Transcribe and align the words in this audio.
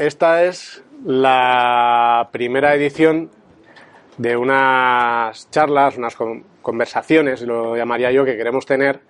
esta 0.00 0.44
es 0.44 0.82
la 1.04 2.30
primera 2.32 2.74
edición 2.74 3.30
de 4.20 4.36
unas 4.36 5.48
charlas, 5.50 5.96
unas 5.96 6.14
conversaciones, 6.60 7.40
lo 7.40 7.74
llamaría 7.74 8.12
yo, 8.12 8.22
que 8.22 8.36
queremos 8.36 8.66
tener, 8.66 9.00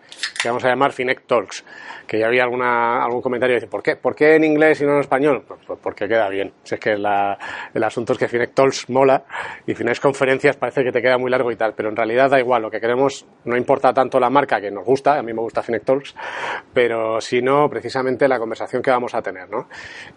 que 0.40 0.46
vamos 0.46 0.64
a 0.64 0.68
llamar 0.68 0.92
Finec 0.92 1.26
Talks, 1.26 1.64
que 2.06 2.20
ya 2.20 2.28
había 2.28 2.44
alguna, 2.44 3.02
algún 3.02 3.20
comentario 3.20 3.56
que 3.56 3.60
dice, 3.62 3.66
¿por 3.68 3.82
qué? 3.82 3.96
¿por 3.96 4.14
qué 4.14 4.36
en 4.36 4.44
inglés 4.44 4.80
y 4.80 4.84
no 4.84 4.94
en 4.94 5.00
español? 5.00 5.42
Pues, 5.48 5.58
pues 5.66 5.80
porque 5.82 6.06
queda 6.06 6.28
bien. 6.28 6.52
Si 6.62 6.76
es 6.76 6.80
que 6.80 6.92
el 6.92 7.84
asunto 7.84 8.12
es 8.12 8.20
que 8.20 8.28
Finec 8.28 8.54
Talks 8.54 8.88
mola 8.88 9.24
y 9.66 9.74
Finec 9.74 9.98
Conferencias 9.98 10.56
parece 10.56 10.84
que 10.84 10.92
te 10.92 11.02
queda 11.02 11.18
muy 11.18 11.28
largo 11.28 11.50
y 11.50 11.56
tal, 11.56 11.74
pero 11.74 11.88
en 11.88 11.96
realidad 11.96 12.30
da 12.30 12.38
igual, 12.38 12.62
lo 12.62 12.70
que 12.70 12.80
queremos 12.80 13.26
no 13.46 13.56
importa 13.56 13.92
tanto 13.92 14.20
la 14.20 14.30
marca 14.30 14.60
que 14.60 14.70
nos 14.70 14.84
gusta, 14.84 15.18
a 15.18 15.22
mí 15.24 15.32
me 15.32 15.40
gusta 15.40 15.64
Finec 15.64 15.84
Talks, 15.84 16.14
pero 16.72 17.20
sino 17.20 17.68
precisamente 17.68 18.28
la 18.28 18.38
conversación 18.38 18.80
que 18.80 18.92
vamos 18.92 19.12
a 19.16 19.22
tener, 19.22 19.50
¿no? 19.50 19.68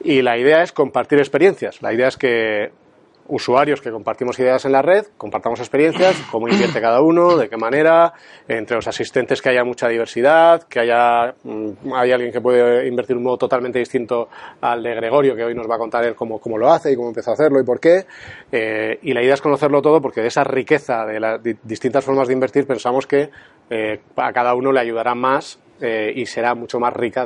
Y 0.04 0.22
la 0.22 0.38
idea 0.38 0.62
es 0.62 0.72
compartir 0.72 1.18
experiencias, 1.18 1.82
la 1.82 1.92
idea 1.92 2.10
es 2.10 2.18
que 2.18 2.83
usuarios 3.28 3.82
que 3.82 3.92
compartimos 3.92 4.38
ideas 4.40 4.66
en 4.66 4.72
la 4.72 4.82
red, 4.82 5.06
compartamos 5.18 5.60
experiencias, 5.60 6.16
cómo 6.32 6.48
invierte 6.48 6.82
cada 6.82 7.02
uno, 7.02 7.38
de 7.38 7.50
qué 7.50 7.58
manera, 7.58 8.14
entre 8.48 8.76
los 8.76 8.88
asistentes 8.88 9.42
que 9.42 9.50
haya 9.50 9.64
mucha 9.64 9.88
diversidad, 9.88 10.64
que 10.64 10.80
haya 10.82 11.36
mm, 11.44 11.94
hay 11.94 12.12
alguien 12.12 12.32
que 12.32 12.42
puede 12.42 12.88
invertir 12.88 13.16
un 13.16 13.24
modo 13.24 13.38
totalmente 13.38 13.80
distinto 13.80 14.30
al 14.62 14.84
de 14.84 14.96
Gregorio, 14.96 15.36
que 15.36 15.44
hoy 15.44 15.56
nos 15.56 15.70
va 15.70 15.76
a 15.76 15.80
contar 15.80 16.04
él 16.04 16.16
cómo, 16.16 16.40
cómo 16.40 16.58
lo 16.58 16.70
hace 16.72 16.92
y 16.92 16.96
cómo 16.96 17.10
empezó 17.10 17.32
a 17.32 17.34
hacerlo 17.34 17.60
y 17.60 17.64
por 17.64 17.80
qué. 17.80 18.06
Eh, 18.52 19.00
y 19.02 19.14
la 19.14 19.22
idea 19.22 19.34
es 19.34 19.42
conocerlo 19.42 19.82
todo 19.82 20.02
porque 20.02 20.22
de 20.22 20.28
esa 20.28 20.44
riqueza 20.44 21.06
de 21.06 21.20
las 21.20 21.42
distintas 21.64 22.04
formas 22.04 22.28
de 22.28 22.34
invertir 22.34 22.68
pensamos 22.68 23.08
que 23.08 23.30
eh, 23.70 24.00
a 24.18 24.34
cada 24.34 24.54
uno 24.56 24.72
le 24.72 24.80
ayudará 24.80 25.16
más 25.16 25.60
eh, 25.86 26.14
y 26.16 26.26
será 26.26 26.56
mucho 26.56 26.80
más 26.80 26.94
rica, 26.94 27.26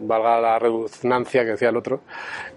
valga 0.00 0.40
la 0.40 0.58
redundancia 0.58 1.44
que 1.44 1.50
decía 1.50 1.68
el 1.68 1.76
otro, 1.76 2.00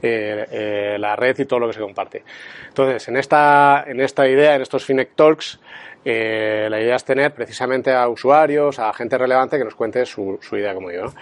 eh, 0.01 0.47
eh, 0.49 0.95
la 0.97 1.17
red 1.17 1.37
y 1.37 1.43
todo 1.43 1.59
lo 1.59 1.67
que 1.67 1.73
se 1.73 1.81
comparte. 1.81 2.23
Entonces, 2.69 3.05
en 3.09 3.17
esta, 3.17 3.83
en 3.85 3.99
esta 3.99 4.25
idea, 4.25 4.55
en 4.55 4.61
estos 4.61 4.85
Finec 4.85 5.15
Talks, 5.15 5.59
la 6.05 6.81
idea 6.81 6.95
es 6.95 7.03
tener 7.03 7.33
precisamente 7.33 7.93
a 7.93 8.07
usuarios, 8.07 8.79
a 8.79 8.93
gente 8.93 9.17
relevante 9.17 9.57
que 9.57 9.65
nos 9.65 9.75
cuente 9.75 10.05
su, 10.05 10.39
idea, 10.53 10.73
como 10.73 10.89
digo. 10.89 11.07
¿no? 11.07 11.13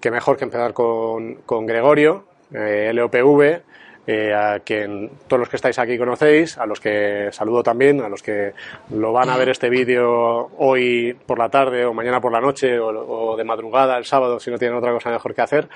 Qué 0.00 0.10
mejor 0.10 0.36
que 0.36 0.44
empezar 0.44 0.72
con, 0.72 1.36
con 1.46 1.66
Gregorio, 1.66 2.24
LOPV, 2.50 3.62
eh, 4.06 4.34
a 4.34 4.60
quien 4.60 5.10
todos 5.28 5.40
los 5.40 5.48
que 5.48 5.56
estáis 5.56 5.78
aquí 5.78 5.98
conocéis, 5.98 6.58
a 6.58 6.66
los 6.66 6.80
que 6.80 7.28
saludo 7.32 7.62
también, 7.62 8.00
a 8.00 8.08
los 8.08 8.22
que 8.22 8.52
lo 8.90 9.12
van 9.12 9.30
a 9.30 9.36
ver 9.36 9.50
este 9.50 9.68
vídeo 9.68 10.50
hoy 10.58 11.16
por 11.26 11.38
la 11.38 11.48
tarde 11.48 11.84
o 11.84 11.92
mañana 11.92 12.20
por 12.20 12.32
la 12.32 12.40
noche 12.40 12.78
o, 12.78 13.36
de 13.36 13.44
madrugada 13.44 13.98
el 13.98 14.04
sábado 14.04 14.40
si 14.40 14.50
no 14.50 14.58
tienen 14.58 14.76
otra 14.76 14.92
cosa 14.92 15.10
mejor 15.10 15.34
que 15.34 15.42
hacer. 15.42 15.68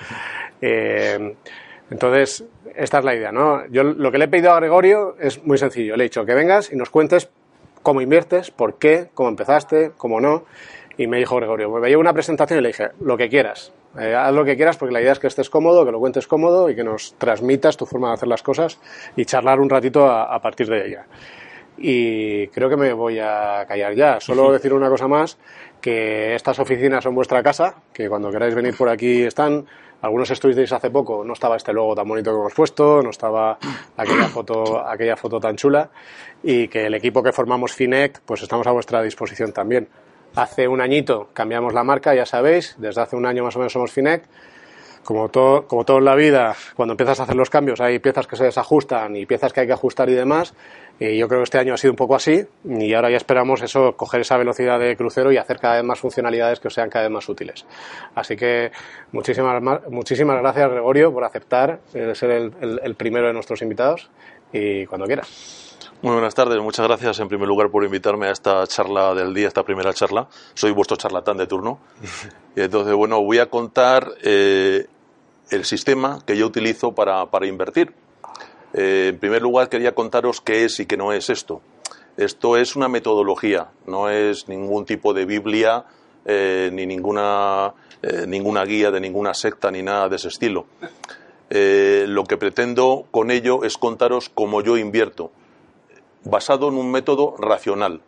Eh, 0.61 1.35
entonces, 1.91 2.43
esta 2.75 2.99
es 2.99 3.05
la 3.05 3.15
idea, 3.15 3.31
¿no? 3.31 3.65
Yo 3.67 3.83
lo 3.83 4.11
que 4.11 4.17
le 4.17 4.25
he 4.25 4.27
pedido 4.27 4.51
a 4.51 4.59
Gregorio 4.59 5.15
es 5.19 5.43
muy 5.43 5.57
sencillo. 5.57 5.95
Le 5.95 6.03
he 6.03 6.07
dicho 6.07 6.25
que 6.25 6.33
vengas 6.33 6.71
y 6.71 6.75
nos 6.75 6.89
cuentes 6.89 7.29
cómo 7.83 8.01
inviertes, 8.01 8.49
por 8.49 8.79
qué, 8.79 9.09
cómo 9.13 9.29
empezaste, 9.29 9.91
cómo 9.97 10.19
no. 10.19 10.45
Y 10.97 11.07
me 11.07 11.17
dijo 11.17 11.35
Gregorio, 11.35 11.69
me 11.69 11.89
llevo 11.89 12.01
una 12.01 12.13
presentación 12.13 12.59
y 12.59 12.61
le 12.63 12.69
dije, 12.69 12.89
lo 12.99 13.17
que 13.17 13.29
quieras. 13.29 13.71
Eh, 13.99 14.13
haz 14.13 14.33
lo 14.33 14.43
que 14.43 14.55
quieras 14.55 14.77
porque 14.77 14.93
la 14.93 15.01
idea 15.01 15.13
es 15.13 15.19
que 15.19 15.27
estés 15.27 15.49
cómodo, 15.49 15.85
que 15.85 15.91
lo 15.91 15.99
cuentes 15.99 16.27
cómodo 16.27 16.69
y 16.69 16.75
que 16.75 16.83
nos 16.83 17.13
transmitas 17.17 17.77
tu 17.77 17.85
forma 17.85 18.09
de 18.09 18.15
hacer 18.15 18.27
las 18.27 18.43
cosas 18.43 18.79
y 19.15 19.25
charlar 19.25 19.59
un 19.59 19.69
ratito 19.69 20.09
a, 20.09 20.39
partir 20.41 20.67
de 20.67 20.87
ella. 20.87 21.05
Y 21.77 22.47
creo 22.47 22.69
que 22.69 22.77
me 22.77 22.93
voy 22.93 23.19
a 23.19 23.65
callar 23.67 23.95
ya. 23.95 24.19
Solo 24.19 24.51
decir 24.51 24.73
una 24.73 24.89
cosa 24.89 25.07
más, 25.07 25.37
que 25.81 26.35
estas 26.35 26.59
oficinas 26.59 27.03
son 27.03 27.15
vuestra 27.15 27.43
casa, 27.43 27.75
que 27.93 28.09
cuando 28.09 28.31
queráis 28.31 28.55
venir 28.55 28.75
por 28.75 28.89
aquí 28.89 29.23
están. 29.23 29.65
Algunos 30.01 30.29
estuvisteis 30.29 30.71
hace 30.71 30.91
poco, 30.91 31.23
no 31.23 31.33
estaba 31.33 31.55
este 31.55 31.73
logo 31.73 31.95
tan 31.95 32.07
bonito 32.07 32.31
que 32.31 32.37
hemos 32.37 32.53
puesto, 32.53 33.01
no 33.01 33.09
estaba 33.09 33.57
aquella 33.97 34.27
foto, 34.27 34.85
aquella 34.87 35.15
foto 35.15 35.39
tan 35.39 35.55
chula 35.55 35.89
y 36.43 36.67
que 36.67 36.85
el 36.85 36.93
equipo 36.93 37.23
que 37.23 37.31
formamos 37.31 37.73
Finect, 37.73 38.19
pues 38.25 38.43
estamos 38.43 38.67
a 38.67 38.71
vuestra 38.71 39.01
disposición 39.01 39.51
también. 39.51 39.87
Hace 40.35 40.67
un 40.67 40.81
añito 40.81 41.29
cambiamos 41.31 41.73
la 41.73 41.85
marca, 41.85 42.13
ya 42.13 42.25
sabéis, 42.25 42.75
desde 42.77 43.01
hace 43.01 43.15
un 43.15 43.25
año 43.25 43.45
más 43.45 43.55
o 43.55 43.59
menos 43.59 43.71
somos 43.71 43.91
Finec. 43.91 44.23
Como 45.05 45.29
todo, 45.29 45.67
como 45.67 45.85
todo 45.85 45.99
en 45.99 46.05
la 46.05 46.15
vida, 46.15 46.55
cuando 46.75 46.93
empiezas 46.93 47.19
a 47.19 47.23
hacer 47.23 47.35
los 47.35 47.49
cambios 47.49 47.79
hay 47.79 47.99
piezas 47.99 48.25
que 48.27 48.35
se 48.35 48.43
desajustan 48.43 49.15
y 49.15 49.25
piezas 49.27 49.53
que 49.53 49.61
hay 49.61 49.67
que 49.67 49.73
ajustar 49.73 50.09
y 50.09 50.13
demás. 50.13 50.53
Y 50.99 51.17
yo 51.17 51.27
creo 51.27 51.39
que 51.39 51.43
este 51.43 51.59
año 51.59 51.73
ha 51.73 51.77
sido 51.77 51.93
un 51.93 51.95
poco 51.95 52.15
así 52.15 52.43
y 52.65 52.93
ahora 52.93 53.11
ya 53.11 53.17
esperamos 53.17 53.61
eso, 53.61 53.95
coger 53.95 54.21
esa 54.21 54.35
velocidad 54.35 54.79
de 54.79 54.97
crucero 54.97 55.31
y 55.31 55.37
hacer 55.37 55.59
cada 55.59 55.75
vez 55.75 55.83
más 55.83 55.99
funcionalidades 55.99 56.59
que 56.59 56.69
sean 56.69 56.89
cada 56.89 57.05
vez 57.05 57.13
más 57.13 57.29
útiles. 57.29 57.65
Así 58.15 58.35
que 58.35 58.71
muchísimas, 59.11 59.61
muchísimas 59.89 60.41
gracias 60.41 60.69
Gregorio 60.69 61.13
por 61.13 61.23
aceptar 61.23 61.79
ser 61.91 62.31
el, 62.31 62.79
el 62.83 62.95
primero 62.95 63.27
de 63.27 63.33
nuestros 63.33 63.61
invitados 63.61 64.09
y 64.51 64.85
cuando 64.87 65.05
quieras. 65.05 65.74
Muy 66.05 66.13
buenas 66.13 66.35
tardes, 66.35 66.61
muchas 66.61 66.85
gracias 66.85 67.19
en 67.19 67.27
primer 67.27 67.47
lugar 67.47 67.71
por 67.71 67.83
invitarme 67.83 68.27
a 68.27 68.31
esta 68.31 68.67
charla 68.67 69.15
del 69.15 69.33
día, 69.33 69.47
esta 69.47 69.63
primera 69.63 69.91
charla. 69.91 70.27
Soy 70.53 70.69
vuestro 70.69 70.97
charlatán 70.97 71.35
de 71.37 71.47
turno. 71.47 71.79
Y 72.55 72.61
entonces, 72.61 72.93
bueno, 72.93 73.23
voy 73.23 73.39
a 73.39 73.49
contar 73.49 74.11
eh, 74.21 74.85
el 75.49 75.65
sistema 75.65 76.19
que 76.23 76.37
yo 76.37 76.45
utilizo 76.45 76.91
para, 76.91 77.25
para 77.31 77.47
invertir. 77.47 77.91
Eh, 78.75 79.07
en 79.13 79.17
primer 79.17 79.41
lugar, 79.41 79.67
quería 79.67 79.95
contaros 79.95 80.41
qué 80.41 80.65
es 80.65 80.79
y 80.79 80.85
qué 80.85 80.95
no 80.95 81.11
es 81.11 81.31
esto. 81.31 81.61
Esto 82.17 82.55
es 82.55 82.75
una 82.75 82.87
metodología, 82.87 83.69
no 83.87 84.07
es 84.07 84.47
ningún 84.47 84.85
tipo 84.85 85.11
de 85.11 85.25
Biblia, 85.25 85.85
eh, 86.23 86.69
ni 86.71 86.85
ninguna, 86.85 87.73
ninguna 88.27 88.63
guía 88.63 88.91
de 88.91 88.99
ninguna 88.99 89.33
secta, 89.33 89.71
ni 89.71 89.81
nada 89.81 90.07
de 90.07 90.17
ese 90.17 90.27
estilo. 90.27 90.67
lo 91.49 92.23
que 92.25 92.37
pretendo 92.37 93.07
con 93.09 93.31
ello 93.31 93.63
es 93.63 93.79
contaros 93.79 94.29
cómo 94.29 94.61
yo 94.61 94.77
invierto 94.77 95.31
basado 96.25 96.67
en 96.67 96.75
un 96.75 96.91
método 96.91 97.35
racional. 97.37 98.01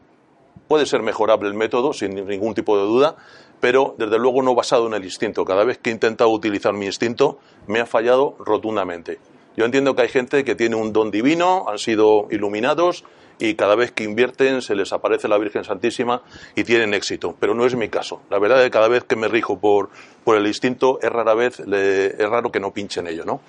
Puede 0.68 0.86
ser 0.86 1.02
mejorable 1.02 1.48
el 1.48 1.54
método, 1.54 1.94
sin 1.94 2.16
ningún 2.28 2.54
tipo 2.54 2.78
de 2.78 2.84
duda, 2.84 3.16
pero 3.60 3.96
desde 3.98 4.20
luego 4.20 4.42
no 4.42 4.54
basado 4.54 4.88
en 4.88 4.94
el 4.94 5.04
instinto. 5.04 5.46
Cada 5.46 5.64
vez 5.64 5.78
que 5.78 5.90
he 5.90 5.94
intentado 5.94 6.30
utilizar 6.30 6.74
mi 6.74 6.88
instinto, 6.88 7.40
me 7.68 7.80
ha 7.80 7.86
fallado 7.86 8.36
rotundamente. 8.40 9.20
Yo 9.56 9.66
entiendo 9.66 9.96
que 9.96 10.04
hay 10.04 10.10
gente 10.10 10.44
que 10.44 10.56
tiene 10.56 10.76
un 10.76 10.94
don 10.94 11.10
divino, 11.10 11.66
han 11.68 11.80
sido 11.80 12.28
iluminados 12.30 13.06
y 13.40 13.56
cada 13.56 13.76
vez 13.76 13.92
que 13.92 14.04
invierten 14.04 14.62
se 14.62 14.76
les 14.76 14.94
aparece 14.94 15.28
la 15.28 15.38
Virgen 15.38 15.64
Santísima 15.64 16.22
y 16.56 16.64
tienen 16.64 16.94
éxito, 16.94 17.36
pero 17.40 17.54
no 17.56 17.66
es 17.66 17.76
mi 17.76 17.90
caso. 17.90 18.22
La 18.30 18.40
verdad 18.40 18.60
es 18.60 18.66
que 18.66 18.72
cada 18.72 18.88
vez 18.88 19.04
que 19.04 19.16
me 19.16 19.28
rijo 19.28 19.60
por, 19.60 19.90
por 20.24 20.38
el 20.38 20.46
instinto 20.46 21.00
es 21.02 21.10
rara 21.10 21.34
vez, 21.34 21.60
es 21.60 22.30
raro 22.30 22.52
que 22.52 22.60
no 22.60 22.72
pinchen 22.72 23.08
ello, 23.08 23.26
¿no? 23.26 23.42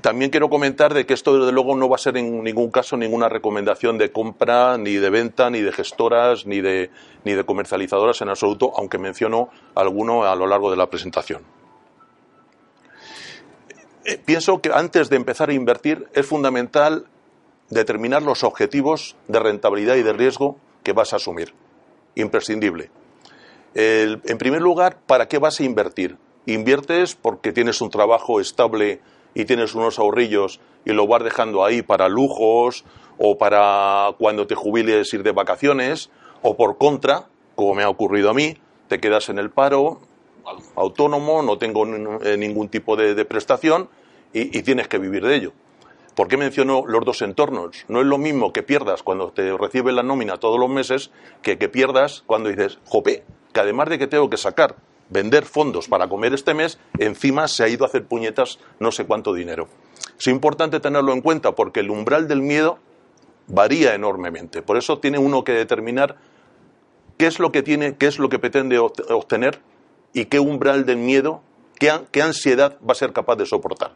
También 0.00 0.30
quiero 0.30 0.50
comentar 0.50 0.92
de 0.94 1.06
que 1.06 1.14
esto 1.14 1.38
desde 1.38 1.52
luego 1.52 1.74
no 1.74 1.88
va 1.88 1.96
a 1.96 1.98
ser 1.98 2.16
en 2.16 2.44
ningún 2.44 2.70
caso 2.70 2.96
ninguna 2.96 3.28
recomendación 3.28 3.98
de 3.98 4.12
compra, 4.12 4.76
ni 4.78 4.94
de 4.94 5.10
venta, 5.10 5.50
ni 5.50 5.60
de 5.60 5.72
gestoras, 5.72 6.46
ni 6.46 6.60
de, 6.60 6.90
ni 7.24 7.32
de 7.32 7.44
comercializadoras 7.44 8.20
en 8.20 8.28
absoluto, 8.28 8.72
aunque 8.76 8.98
menciono 8.98 9.48
alguno 9.74 10.24
a 10.24 10.34
lo 10.36 10.46
largo 10.46 10.70
de 10.70 10.76
la 10.76 10.90
presentación. 10.90 11.42
Eh, 14.04 14.20
pienso 14.24 14.60
que 14.60 14.70
antes 14.72 15.08
de 15.10 15.16
empezar 15.16 15.50
a 15.50 15.54
invertir 15.54 16.06
es 16.14 16.26
fundamental 16.26 17.06
determinar 17.70 18.22
los 18.22 18.44
objetivos 18.44 19.16
de 19.26 19.40
rentabilidad 19.40 19.96
y 19.96 20.02
de 20.02 20.12
riesgo 20.12 20.56
que 20.82 20.92
vas 20.92 21.12
a 21.12 21.16
asumir. 21.16 21.54
Imprescindible. 22.14 22.90
en 23.74 24.38
primer 24.38 24.60
lugar, 24.60 24.98
¿para 25.06 25.28
qué 25.28 25.38
vas 25.38 25.60
a 25.60 25.64
invertir? 25.64 26.16
Inviertes 26.46 27.14
porque 27.14 27.52
tienes 27.52 27.80
un 27.80 27.90
trabajo 27.90 28.40
estable 28.40 29.00
y 29.34 29.44
tienes 29.44 29.74
unos 29.74 29.98
ahorrillos 29.98 30.60
y 30.84 30.92
lo 30.92 31.06
vas 31.06 31.22
dejando 31.22 31.64
ahí 31.64 31.82
para 31.82 32.08
lujos 32.08 32.84
o 33.18 33.36
para 33.36 34.12
cuando 34.18 34.46
te 34.46 34.54
jubiles 34.54 35.12
ir 35.12 35.22
de 35.22 35.32
vacaciones, 35.32 36.10
o 36.42 36.56
por 36.56 36.78
contra, 36.78 37.26
como 37.56 37.74
me 37.74 37.82
ha 37.82 37.88
ocurrido 37.88 38.30
a 38.30 38.34
mí, 38.34 38.56
te 38.86 39.00
quedas 39.00 39.28
en 39.28 39.38
el 39.38 39.50
paro, 39.50 40.00
autónomo, 40.76 41.42
no 41.42 41.58
tengo 41.58 41.84
eh, 42.22 42.36
ningún 42.36 42.68
tipo 42.68 42.96
de, 42.96 43.24
prestación 43.24 43.88
y, 44.32 44.62
tienes 44.62 44.88
que 44.88 44.98
vivir 44.98 45.26
de 45.26 45.34
ello. 45.34 45.52
¿Por 46.14 46.28
qué 46.28 46.36
menciono 46.36 46.84
los 46.86 47.04
dos 47.04 47.22
entornos? 47.22 47.84
No 47.88 48.00
es 48.00 48.06
lo 48.06 48.18
mismo 48.18 48.52
que 48.52 48.62
pierdas 48.62 49.02
cuando 49.02 49.30
te 49.30 49.56
recibe 49.56 49.92
la 49.92 50.02
nómina 50.02 50.38
todos 50.38 50.58
los 50.58 50.68
meses 50.68 51.10
que 51.42 51.58
que 51.58 51.68
pierdas 51.68 52.22
cuando 52.26 52.48
dices, 52.48 52.78
jope, 52.86 53.24
que 53.52 53.60
además 53.60 53.88
de 53.88 53.98
que 53.98 54.06
tengo 54.06 54.28
que 54.28 54.36
sacar 54.36 54.76
vender 55.10 55.44
fondos 55.44 55.88
para 55.88 56.08
comer 56.08 56.34
este 56.34 56.54
mes, 56.54 56.78
encima 56.98 57.48
se 57.48 57.64
ha 57.64 57.68
ido 57.68 57.84
a 57.84 57.88
hacer 57.88 58.04
puñetas 58.04 58.58
no 58.78 58.92
sé 58.92 59.04
cuánto 59.04 59.32
dinero. 59.34 59.68
Es 60.18 60.26
importante 60.26 60.80
tenerlo 60.80 61.12
en 61.12 61.20
cuenta 61.20 61.52
porque 61.52 61.80
el 61.80 61.90
umbral 61.90 62.28
del 62.28 62.42
miedo 62.42 62.78
varía 63.46 63.94
enormemente. 63.94 64.62
Por 64.62 64.76
eso 64.76 64.98
tiene 64.98 65.18
uno 65.18 65.44
que 65.44 65.52
determinar 65.52 66.16
qué 67.16 67.26
es 67.26 67.38
lo 67.38 67.50
que 67.52 67.62
tiene, 67.62 67.96
qué 67.96 68.06
es 68.06 68.18
lo 68.18 68.28
que 68.28 68.38
pretende 68.38 68.78
obtener 68.78 69.60
y 70.12 70.26
qué 70.26 70.40
umbral 70.40 70.86
del 70.86 70.98
miedo, 70.98 71.42
qué, 71.78 72.22
ansiedad 72.22 72.76
va 72.86 72.92
a 72.92 72.94
ser 72.94 73.12
capaz 73.12 73.36
de 73.36 73.46
soportar. 73.46 73.92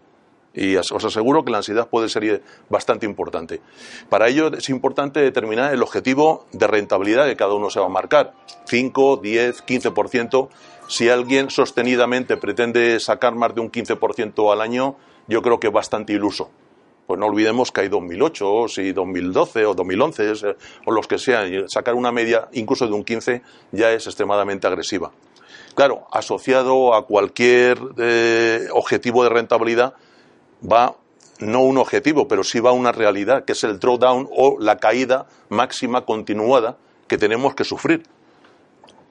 Y 0.55 0.77
os 0.77 0.93
aseguro 0.93 1.45
que 1.45 1.51
la 1.51 1.59
ansiedad 1.59 1.89
puede 1.89 2.11
ser 2.11 2.43
bastante 2.69 3.07
importante. 3.07 3.63
Para 4.11 4.29
ello 4.29 4.49
es 4.49 4.69
importante 4.69 5.21
determinar 5.21 5.73
el 5.73 5.83
objetivo 5.83 6.47
de 6.53 6.67
rentabilidad 6.67 7.27
que 7.27 7.37
cada 7.37 7.55
uno 7.55 7.71
se 7.71 7.81
va 7.81 7.87
a 7.87 7.89
marcar. 7.89 8.35
5, 8.67 9.17
10, 9.17 9.65
15%. 9.65 10.49
Si 10.93 11.09
alguien 11.09 11.49
sostenidamente 11.49 12.37
pretende 12.37 13.01
sacar 13.01 13.35
más 13.35 13.55
de 13.55 13.63
un 13.63 13.73
15% 13.73 14.53
al 14.53 14.61
año, 14.61 14.97
yo 15.27 15.41
creo 15.41 15.59
que 15.59 15.69
es 15.69 15.73
bastante 15.73 16.13
iluso. 16.13 16.51
Pues 17.07 17.19
no 17.19 17.25
olvidemos 17.25 17.73
que 17.73 17.81
hay 17.81 17.89
2008, 17.89 18.53
o 18.55 18.69
si 18.69 18.93
2012 18.93 19.65
o 19.65 19.75
2011 19.75 20.33
eh, 20.33 20.57
o 20.85 20.93
los 20.93 21.07
que 21.07 21.17
sean, 21.17 21.67
sacar 21.71 21.95
una 21.95 22.13
media 22.13 22.49
incluso 22.53 22.87
de 22.87 22.93
un 22.93 23.05
15 23.05 23.41
ya 23.71 23.91
es 23.91 24.07
extremadamente 24.07 24.67
agresiva. 24.67 25.13
Claro, 25.75 26.09
asociado 26.13 26.93
a 26.93 27.07
cualquier 27.07 27.79
eh, 27.97 28.69
objetivo 28.73 29.23
de 29.23 29.31
rentabilidad 29.31 29.95
va 30.63 30.95
no 31.39 31.63
un 31.63 31.79
objetivo, 31.79 32.29
pero 32.29 32.45
sí 32.45 32.61
va 32.61 32.73
una 32.73 32.93
realidad, 32.93 33.47
que 33.47 33.53
es 33.53 33.65
el 33.65 33.81
drawdown 33.81 34.29
o 34.31 34.59
la 34.61 34.77
caída 34.77 35.25
máxima 35.49 36.05
continuada 36.05 36.77
que 37.09 37.17
tenemos 37.17 37.55
que 37.55 37.65
sufrir. 37.65 38.03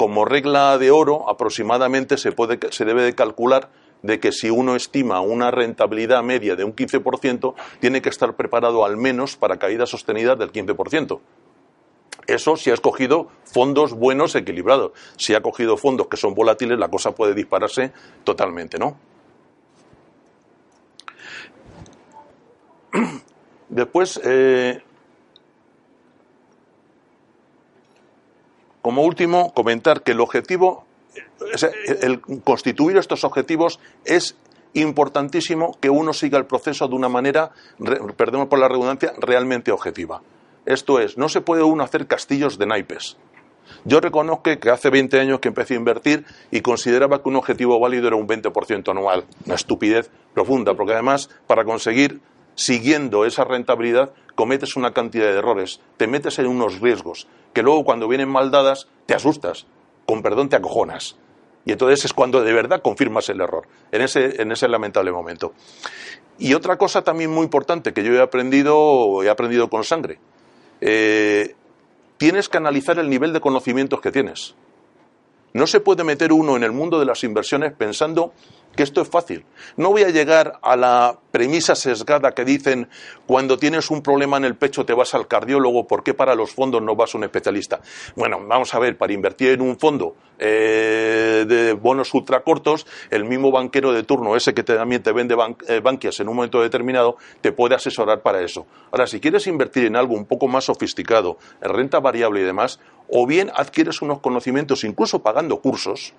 Como 0.01 0.25
regla 0.25 0.80
de 0.80 0.89
oro, 0.89 1.30
aproximadamente 1.30 2.18
se, 2.18 2.31
puede, 2.31 2.57
se 2.71 2.86
debe 2.86 3.03
de 3.03 3.13
calcular 3.13 3.69
de 4.01 4.19
que 4.19 4.31
si 4.31 4.50
uno 4.50 4.75
estima 4.75 5.21
una 5.21 5.51
rentabilidad 5.51 6.24
media 6.24 6.56
de 6.56 6.63
un 6.63 6.75
15%, 6.75 7.53
tiene 7.80 8.01
que 8.01 8.09
estar 8.09 8.36
preparado 8.36 8.83
al 8.83 8.98
menos 8.98 9.36
para 9.36 9.57
caídas 9.57 9.92
sostenidas 9.92 10.39
del 10.39 10.51
15%. 10.51 11.19
Eso 12.25 12.56
si 12.56 12.71
ha 12.71 12.74
escogido 12.74 13.27
fondos 13.44 13.94
buenos, 13.94 14.33
equilibrados. 14.33 14.94
Si 15.18 15.36
ha 15.36 15.42
cogido 15.42 15.77
fondos 15.77 16.07
que 16.07 16.18
son 16.18 16.33
volátiles, 16.33 16.80
la 16.80 16.88
cosa 16.88 17.12
puede 17.12 17.36
dispararse 17.36 17.92
totalmente, 18.24 18.80
¿no? 18.80 18.98
Después, 23.69 24.19
eh, 24.24 24.81
como 28.81 29.03
último, 29.03 29.53
comentar 29.53 30.01
que 30.03 30.11
el 30.11 30.19
objetivo, 30.19 30.85
el 32.01 32.21
constituir 32.43 32.97
estos 32.97 33.23
objetivos 33.23 33.79
es 34.05 34.35
importantísimo 34.73 35.77
que 35.79 35.89
uno 35.89 36.13
siga 36.13 36.37
el 36.37 36.45
proceso 36.45 36.87
de 36.87 36.95
una 36.95 37.09
manera, 37.09 37.51
perdemos 38.15 38.47
por 38.47 38.59
la 38.59 38.67
redundancia, 38.67 39.13
realmente 39.19 39.71
objetiva. 39.71 40.21
Esto 40.65 40.99
es, 40.99 41.17
no 41.17 41.29
se 41.29 41.41
puede 41.41 41.63
uno 41.63 41.83
hacer 41.83 42.07
castillos 42.07 42.57
de 42.57 42.67
naipes. 42.67 43.17
Yo 43.85 43.99
reconozco 43.99 44.43
que 44.59 44.69
hace 44.69 44.89
20 44.89 45.19
años 45.19 45.39
que 45.39 45.47
empecé 45.47 45.73
a 45.73 45.77
invertir 45.77 46.25
y 46.51 46.61
consideraba 46.61 47.21
que 47.21 47.29
un 47.29 47.37
objetivo 47.37 47.79
válido 47.79 48.07
era 48.07 48.15
un 48.15 48.27
20% 48.27 48.89
anual. 48.91 49.25
Una 49.45 49.55
estupidez 49.55 50.11
profunda, 50.33 50.75
porque 50.75 50.93
además, 50.93 51.29
para 51.47 51.63
conseguir 51.63 52.21
siguiendo 52.56 53.25
esa 53.25 53.44
rentabilidad, 53.44 54.13
cometes 54.36 54.75
una 54.75 54.94
cantidad 54.94 55.25
de 55.25 55.38
errores, 55.38 55.81
te 55.98 56.07
metes 56.07 56.39
en 56.39 56.48
unos 56.48 56.80
riesgos, 56.80 57.27
que 57.53 57.63
luego 57.63 57.83
cuando 57.83 58.07
vienen 58.07 58.30
mal 58.30 58.51
dadas, 58.51 58.88
te 59.06 59.13
asustas, 59.13 59.65
con 60.06 60.21
perdón 60.21 60.50
te 60.50 60.56
acojonas. 60.56 61.18
Y 61.65 61.71
entonces 61.74 62.06
es 62.06 62.13
cuando 62.13 62.44
de 62.44 62.53
verdad 62.53 62.81
confirmas 62.81 63.30
el 63.30 63.42
error, 63.42 63.68
en 63.92 64.01
ese, 64.01 64.42
en 64.42 64.51
ese 64.51 64.68
lamentable 64.68 65.12
momento. 65.12 65.53
Y 66.39 66.53
otra 66.53 66.77
cosa 66.77 67.03
también 67.03 67.30
muy 67.30 67.44
importante 67.44 67.94
que 67.94 68.03
yo 68.03 68.13
he 68.13 68.21
aprendido, 68.21 69.21
he 69.24 69.30
aprendido 69.30 69.69
con 69.69 69.83
sangre, 69.83 70.19
eh, 70.81 71.56
tienes 72.18 72.50
que 72.50 72.57
analizar 72.57 72.98
el 72.98 73.09
nivel 73.09 73.31
de 73.33 73.42
conocimientos 73.42 74.01
que 74.01 74.12
tienes. 74.12 74.56
No 75.53 75.68
se 75.68 75.80
puede 75.80 76.03
meter 76.03 76.31
uno 76.31 76.56
en 76.56 76.63
el 76.63 76.71
mundo 76.71 77.00
de 77.00 77.06
las 77.06 77.24
inversiones 77.24 77.74
pensando 77.74 78.33
que 78.75 78.83
esto 78.83 79.01
es 79.01 79.09
fácil. 79.09 79.45
No 79.77 79.89
voy 79.89 80.03
a 80.03 80.09
llegar 80.09 80.59
a 80.62 80.75
la 80.75 81.18
premisa 81.31 81.75
sesgada 81.75 82.31
que 82.31 82.45
dicen 82.45 82.89
cuando 83.25 83.57
tienes 83.57 83.89
un 83.89 84.01
problema 84.01 84.38
en 84.38 84.45
el 84.45 84.56
pecho 84.56 84.86
te 84.86 84.94
vas 84.94 85.13
al 85.13 85.27
cardiólogo, 85.27 85.88
¿por 85.88 86.03
qué 86.03 86.13
para 86.13 86.36
los 86.36 86.51
fondos 86.51 86.81
no 86.81 86.95
vas 86.95 87.13
a 87.13 87.18
un 87.18 87.24
especialista? 87.24 87.81
Bueno, 88.15 88.39
vamos 88.45 88.74
a 88.74 88.80
ver, 88.80 88.98
para 88.98 89.13
invertir 89.13 89.51
en 89.51 89.62
un 89.62 89.77
fondo 89.77 90.15
eh, 90.39 91.45
de 91.48 91.74
bonos 91.74 92.13
ultracortos, 92.13 92.86
el 93.09 93.25
mismo 93.25 93.51
banquero 93.51 93.94
de 93.94 94.03
turno, 94.03 94.36
ese 94.36 94.53
que 94.53 94.63
también 94.63 95.03
te 95.03 95.12
vende 95.12 95.36
eh, 95.68 95.80
banquias 95.81 96.19
en 96.19 96.30
un 96.30 96.36
momento 96.36 96.62
determinado, 96.62 97.18
te 97.42 97.51
puede 97.51 97.75
asesorar 97.75 98.21
para 98.21 98.42
eso. 98.42 98.65
Ahora, 98.92 99.07
si 99.07 99.19
quieres 99.19 99.48
invertir 99.48 99.86
en 99.86 99.95
algo 99.95 100.15
un 100.15 100.25
poco 100.25 100.48
más 100.48 100.65
sofisticado, 100.65 101.38
en 101.62 101.74
renta 101.74 102.00
variable 102.00 102.42
y 102.42 102.44
demás, 102.44 102.80
o 103.11 103.27
bien 103.27 103.51
adquieres 103.53 104.01
unos 104.01 104.19
conocimientos 104.19 104.83
incluso 104.83 105.21
pagando 105.21 105.61
cursos, 105.61 106.13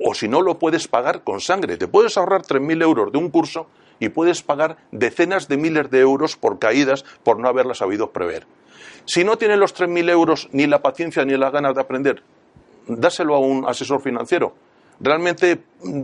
o 0.00 0.14
si 0.14 0.28
no 0.28 0.42
lo 0.42 0.58
puedes 0.58 0.88
pagar 0.88 1.22
con 1.22 1.40
sangre. 1.40 1.76
Te 1.76 1.88
puedes 1.88 2.16
ahorrar 2.16 2.42
3.000 2.42 2.82
euros 2.82 3.12
de 3.12 3.18
un 3.18 3.30
curso 3.30 3.66
y 4.00 4.08
puedes 4.08 4.42
pagar 4.42 4.78
decenas 4.92 5.48
de 5.48 5.56
miles 5.56 5.90
de 5.90 6.00
euros 6.00 6.36
por 6.36 6.58
caídas 6.58 7.04
por 7.22 7.38
no 7.38 7.48
haberlas 7.48 7.78
sabido 7.78 8.10
prever. 8.10 8.46
Si 9.04 9.24
no 9.24 9.36
tienes 9.38 9.58
los 9.58 9.74
3.000 9.74 10.10
euros, 10.10 10.48
ni 10.52 10.66
la 10.66 10.82
paciencia 10.82 11.24
ni 11.24 11.36
las 11.36 11.52
ganas 11.52 11.74
de 11.74 11.80
aprender, 11.80 12.22
dáselo 12.86 13.34
a 13.34 13.38
un 13.38 13.66
asesor 13.66 14.00
financiero. 14.00 14.54
Realmente, 15.00 15.60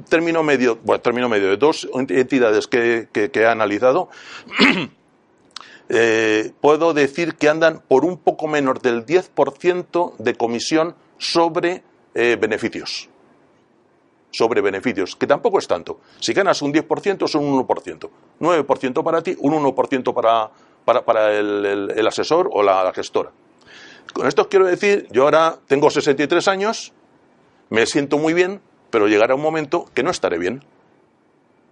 término 0.09 0.43
medio, 0.43 0.79
bueno, 0.83 1.01
término 1.01 1.29
medio 1.29 1.49
de 1.49 1.57
dos 1.57 1.89
entidades 1.93 2.69
que, 2.69 3.09
he 3.13 3.47
analizado, 3.47 4.09
eh, 5.89 6.53
puedo 6.61 6.95
decir 6.95 7.35
que 7.35 7.49
andan 7.49 7.83
por 7.87 8.05
un 8.05 8.19
poco 8.19 8.49
menos 8.49 8.81
del 8.81 9.05
10% 9.05 10.17
de 10.19 10.35
comisión 10.35 10.95
sobre 11.19 11.83
eh, 12.15 12.37
beneficios 12.41 13.09
sobre 14.35 14.61
beneficios, 14.61 15.15
que 15.15 15.29
tampoco 15.29 15.59
es 15.61 15.69
tanto. 15.69 16.01
Si 16.19 16.33
ganas 16.33 16.61
un 16.61 16.73
10% 16.73 17.29
son 17.29 17.45
un 17.45 17.67
1%. 17.67 18.11
9% 18.41 19.05
para 19.05 19.23
ti, 19.23 19.37
un 19.39 19.55
1% 19.55 20.13
para, 20.13 20.51
para, 20.85 21.05
para 21.05 21.39
el, 21.39 22.07
asesor 22.07 22.51
o 22.53 22.63
la, 22.63 22.93
gestora. 22.93 23.31
Con 24.13 24.27
esto 24.27 24.49
quiero 24.49 24.67
decir, 24.67 25.07
yo 25.13 25.23
ahora 25.23 25.59
tengo 25.69 25.89
63 25.89 26.49
años, 26.49 26.93
me 27.71 27.87
siento 27.87 28.19
muy 28.19 28.35
bien, 28.35 28.61
pero 28.91 29.07
llegará 29.07 29.37
un 29.37 29.41
momento 29.41 29.87
que 29.95 30.03
no 30.03 30.11
estaré 30.11 30.39
bien. 30.39 30.65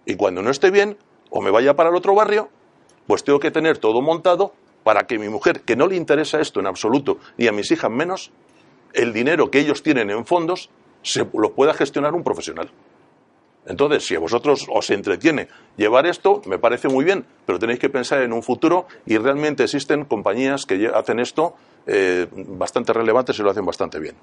Y 0.05 0.15
cuando 0.15 0.41
no 0.41 0.49
esté 0.49 0.71
bien, 0.71 0.97
o 1.29 1.41
me 1.41 1.51
vaya 1.51 1.75
para 1.75 1.89
el 1.89 1.95
otro 1.95 2.15
barrio, 2.15 2.49
pues 3.07 3.23
tengo 3.23 3.39
que 3.39 3.51
tener 3.51 3.77
todo 3.77 4.01
montado 4.01 4.53
para 4.83 5.07
que 5.07 5.17
mi 5.17 5.29
mujer, 5.29 5.61
que 5.61 5.75
no 5.75 5.87
le 5.87 5.95
interesa 5.95 6.39
esto 6.39 6.59
en 6.59 6.67
absoluto, 6.67 7.17
ni 7.37 7.47
a 7.47 7.51
mis 7.51 7.71
hijas 7.71 7.91
menos, 7.91 8.31
el 8.93 9.13
dinero 9.13 9.49
que 9.49 9.59
ellos 9.59 9.81
tienen 9.81 10.09
en 10.09 10.25
fondos 10.25 10.69
se 11.01 11.27
lo 11.33 11.53
pueda 11.53 11.73
gestionar 11.73 12.13
un 12.13 12.23
profesional. 12.23 12.71
Entonces, 13.65 14.05
si 14.05 14.15
a 14.15 14.19
vosotros 14.19 14.67
os 14.69 14.89
entretiene 14.89 15.47
llevar 15.77 16.05
esto, 16.05 16.41
me 16.45 16.59
parece 16.59 16.89
muy 16.89 17.05
bien, 17.05 17.25
pero 17.45 17.59
tenéis 17.59 17.79
que 17.79 17.89
pensar 17.89 18.21
en 18.21 18.33
un 18.33 18.43
futuro 18.43 18.87
y 19.05 19.17
realmente 19.17 19.63
existen 19.63 20.05
compañías 20.05 20.65
que 20.65 20.91
hacen 20.93 21.19
esto 21.19 21.55
eh, 21.87 22.27
bastante 22.31 22.91
relevantes 22.91 23.39
y 23.39 23.41
lo 23.41 23.51
hacen 23.51 23.65
bastante 23.65 23.99
bien. 23.99 24.15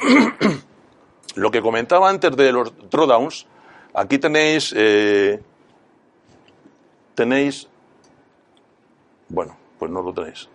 lo 1.36 1.50
que 1.50 1.62
comentaba 1.62 2.10
antes 2.10 2.36
de 2.36 2.52
los 2.52 2.72
drawdowns, 2.90 3.46
aquí 3.94 4.18
tenéis, 4.18 4.74
eh, 4.76 5.40
tenéis, 7.14 7.68
bueno, 9.30 9.56
pues 9.78 9.90
no 9.90 10.02
lo 10.02 10.12
tenéis. 10.12 10.48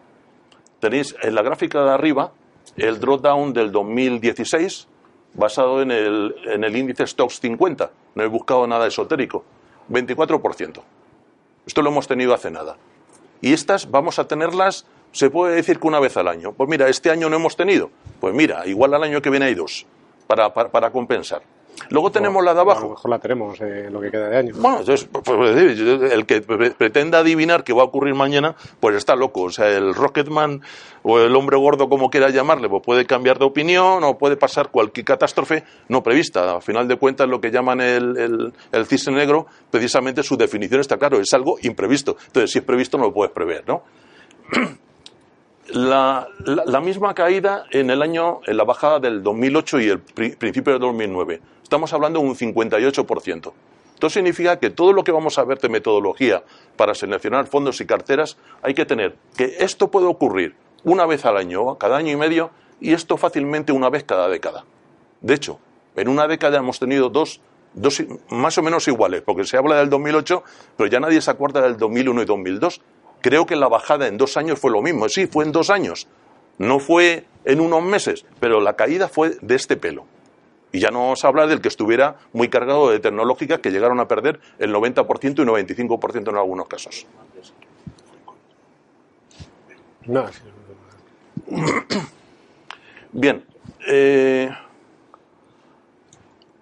Tenéis 0.80 1.16
en 1.22 1.34
la 1.34 1.42
gráfica 1.42 1.84
de 1.84 1.92
arriba 1.92 2.32
el 2.78 3.00
drawdown 3.00 3.54
del 3.54 3.72
2016 3.72 4.88
basado 5.34 5.82
en 5.82 5.92
el, 5.92 6.36
en 6.46 6.64
el 6.64 6.76
índice 6.76 7.08
Stocks 7.08 7.40
50. 7.40 7.92
No 8.16 8.24
he 8.24 8.28
buscado 8.28 8.68
nada 8.68 8.88
esotérico. 8.88 9.44
24%. 9.90 10.82
Esto 11.66 11.82
lo 11.82 11.90
hemos 11.90 12.08
tenido 12.08 12.34
hace 12.34 12.52
nada. 12.52 12.78
Y 13.42 13.54
estas 13.54 13.90
vamos 13.90 14.20
a 14.20 14.28
tenerlas, 14.28 14.86
se 15.12 15.30
puede 15.30 15.56
decir 15.56 15.80
que 15.80 15.88
una 15.88 16.00
vez 16.00 16.18
al 16.18 16.28
año. 16.28 16.54
Pues 16.54 16.70
mira, 16.70 16.88
este 16.88 17.12
año 17.12 17.30
no 17.30 17.36
hemos 17.36 17.56
tenido. 17.56 17.90
Pues 18.20 18.34
mira, 18.34 18.66
igual 18.66 18.94
al 18.94 19.04
año 19.04 19.22
que 19.22 19.30
viene 19.30 19.46
hay 19.46 19.56
dos 19.56 19.86
para, 20.28 20.54
para 20.54 20.92
compensar. 20.92 21.42
Luego 21.90 22.12
tenemos 22.12 22.44
la 22.44 22.54
de 22.54 22.62
abajo. 22.62 22.80
A 22.80 22.84
lo 22.84 22.90
mejor 22.92 23.12
la 23.12 23.20
tenemos 23.20 23.62
eh, 23.62 23.90
lo 23.92 24.02
que 24.02 24.12
queda 24.12 24.30
de 24.30 24.38
año. 24.38 24.54
Bueno, 24.58 24.80
entonces, 24.80 25.08
pues, 25.12 25.24
pues, 25.24 25.80
el 26.12 26.26
que 26.26 26.42
pretenda 26.42 27.20
adivinar 27.20 27.64
qué 27.64 27.74
va 27.74 27.82
a 27.82 27.86
ocurrir 27.86 28.16
mañana, 28.16 28.56
pues 28.80 28.96
está 28.96 29.16
loco. 29.16 29.44
O 29.44 29.50
sea, 29.50 29.70
el 29.70 29.94
Rocketman 29.94 30.62
o 31.04 31.20
el 31.20 31.36
hombre 31.36 31.58
gordo, 31.58 31.88
como 31.90 32.10
quiera 32.10 32.30
llamarle, 32.30 32.70
pues 32.70 32.84
puede 32.84 33.06
cambiar 33.06 33.40
de 33.40 33.46
opinión 33.46 34.04
o 34.04 34.18
puede 34.18 34.38
pasar 34.38 34.70
cualquier 34.70 35.06
catástrofe 35.06 35.64
no 35.90 36.02
prevista. 36.02 36.56
Al 36.56 36.62
final 36.62 36.88
de 36.88 36.98
cuentas, 36.98 37.28
lo 37.28 37.40
que 37.40 37.52
llaman 37.52 37.82
el, 37.82 38.18
el, 38.18 38.54
el 38.72 38.86
cisne 38.86 39.16
negro, 39.16 39.46
precisamente 39.70 40.24
su 40.24 40.38
definición 40.38 40.82
está 40.82 40.98
claro, 40.98 41.20
es 41.20 41.34
algo 41.34 41.58
imprevisto. 41.62 42.18
Entonces, 42.28 42.52
si 42.52 42.60
es 42.60 42.66
previsto, 42.66 42.98
no 42.98 43.06
lo 43.06 43.14
puedes 43.14 43.34
prever, 43.34 43.64
¿no? 43.68 43.84
La, 45.74 46.28
misma 46.82 47.16
caída 47.16 47.66
en 47.72 47.90
el 47.90 48.02
año, 48.02 48.42
en 48.46 48.58
la 48.58 48.64
bajada 48.64 49.00
del 49.00 49.24
2008 49.24 49.80
y 49.80 49.90
el 49.90 50.00
principio 50.00 50.74
del 50.74 50.82
2009. 50.82 51.42
Estamos 51.64 51.92
hablando 51.94 52.20
de 52.20 52.28
un 52.28 52.36
58%. 52.36 53.52
Esto 53.96 54.10
significa 54.10 54.60
que 54.60 54.70
todo 54.70 54.94
lo 54.94 55.04
que 55.04 55.12
vamos 55.12 55.40
a 55.40 55.44
ver 55.44 55.58
de 55.60 55.70
metodología 55.70 56.44
para 56.76 56.94
seleccionar 56.94 57.48
fondos 57.48 57.82
y 57.82 57.86
carteras, 57.86 58.38
hay 58.62 58.74
que 58.74 58.86
tener 58.86 59.16
que 59.36 59.56
esto 59.60 59.90
puede 59.90 60.06
ocurrir 60.06 60.56
una 60.84 61.06
vez 61.06 61.26
al 61.26 61.38
año, 61.38 61.78
cada 61.78 61.98
año 61.98 62.12
y 62.12 62.16
medio, 62.16 62.52
y 62.80 62.94
esto 62.94 63.18
fácilmente 63.18 63.72
una 63.72 63.90
vez 63.90 64.04
cada 64.04 64.28
década. 64.28 64.66
De 65.22 65.34
hecho, 65.34 65.60
en 65.96 66.10
una 66.10 66.28
década 66.28 66.60
hemos 66.60 66.78
tenido 66.78 67.10
dos, 67.10 67.42
dos 67.74 68.04
más 68.30 68.58
o 68.58 68.62
menos 68.62 68.88
iguales, 68.88 69.22
porque 69.22 69.46
se 69.46 69.58
habla 69.58 69.78
del 69.78 69.90
2008, 69.90 70.44
pero 70.78 70.90
ya 70.90 71.00
nadie 71.00 71.22
se 71.22 71.32
acuerda 71.32 71.62
del 71.62 71.78
2001 71.78 72.22
y 72.22 72.26
2002, 72.26 72.82
Creo 73.26 73.48
que 73.48 73.56
la 73.56 73.68
bajada 73.68 74.06
en 74.06 74.20
dos 74.20 74.38
años 74.38 74.60
fue 74.60 74.70
lo 74.70 74.84
mismo. 74.84 75.10
Sí, 75.10 75.26
fue 75.26 75.46
en 75.46 75.52
dos 75.52 75.72
años. 75.72 76.08
No 76.60 76.78
fue 76.78 77.26
en 77.44 77.60
unos 77.60 77.82
meses, 77.82 78.24
pero 78.40 78.62
la 78.62 78.76
caída 78.76 79.10
fue 79.10 79.32
de 79.42 79.56
este 79.56 79.78
pelo. 79.78 80.06
Y 80.72 80.80
ya 80.80 80.92
no 80.92 81.00
vamos 81.00 81.26
a 81.26 81.30
hablar 81.30 81.48
del 81.48 81.60
que 81.60 81.68
estuviera 81.68 82.18
muy 82.34 82.50
cargado 82.50 82.92
de 82.92 83.00
tecnológicas 83.00 83.62
que 83.62 83.72
llegaron 83.72 84.00
a 84.00 84.08
perder 84.08 84.40
el 84.60 84.72
90% 84.72 85.40
y 85.40 85.66
95% 85.66 86.30
en 86.30 86.36
algunos 86.36 86.68
casos. 86.68 87.08
Bien. 93.12 93.44
Eh, 93.88 94.52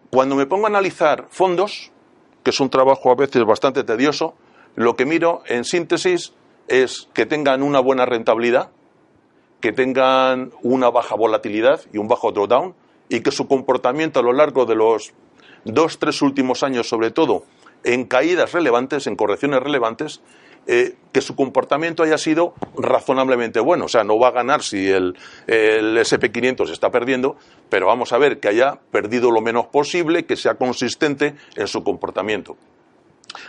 cuando 0.10 0.38
me 0.38 0.46
pongo 0.46 0.67
a 0.67 0.70
analizar 0.70 1.27
fondos, 1.29 1.91
que 2.41 2.51
es 2.51 2.60
un 2.62 2.70
trabajo 2.70 3.12
a 3.12 3.15
veces 3.15 3.43
bastante 3.43 3.84
tedioso, 3.84 4.36
lo 4.75 4.96
que 4.96 5.05
miro 5.05 5.43
en 5.48 5.65
síntesis 5.65 6.32
es 6.67 7.10
que 7.13 7.25
tengan 7.25 7.63
una 7.63 7.79
buena 7.79 8.05
rentabilidad, 8.05 8.72
que 9.62 9.72
tengan 9.72 10.51
una 10.62 10.89
baja 10.89 11.15
volatilidad 11.15 11.82
y 11.93 11.98
un 11.98 12.08
bajo 12.08 12.32
drawdown, 12.32 12.75
y 13.10 13.22
que 13.22 13.32
su 13.32 13.48
comportamiento 13.48 14.20
a 14.20 14.24
lo 14.24 14.34
largo 14.34 14.65
de 14.65 14.75
los 14.75 15.13
dos, 15.65 16.00
tres 16.00 16.22
últimos 16.22 16.63
años, 16.63 16.88
sobre 16.88 17.12
todo, 17.12 17.43
en 17.84 18.05
caídas 18.05 18.53
relevantes, 18.53 19.08
en 19.08 19.15
correcciones 19.15 19.62
relevantes, 19.62 20.22
eh, 20.65 20.96
que 21.12 21.20
su 21.20 21.36
comportamiento 21.36 22.03
haya 22.03 22.17
sido 22.17 22.53
razonablemente 22.77 23.60
bueno. 23.60 23.86
O 23.86 23.88
sea, 23.89 24.05
no 24.05 24.17
va 24.17 24.29
a 24.29 24.32
ganar 24.32 24.63
si 24.63 24.89
el, 24.89 25.17
el 25.48 25.98
SP500 25.98 26.70
está 26.70 26.89
perdiendo, 26.89 27.36
pero 27.70 27.88
vamos 27.88 28.13
a 28.13 28.17
ver 28.17 28.39
que 28.39 28.48
haya 28.48 28.79
perdido 28.91 29.29
lo 29.29 29.41
menos 29.41 29.67
posible, 29.67 30.25
que 30.25 30.38
sea 30.38 30.55
consistente 30.55 31.36
en 31.55 31.67
su 31.67 31.84
comportamiento. 31.84 32.55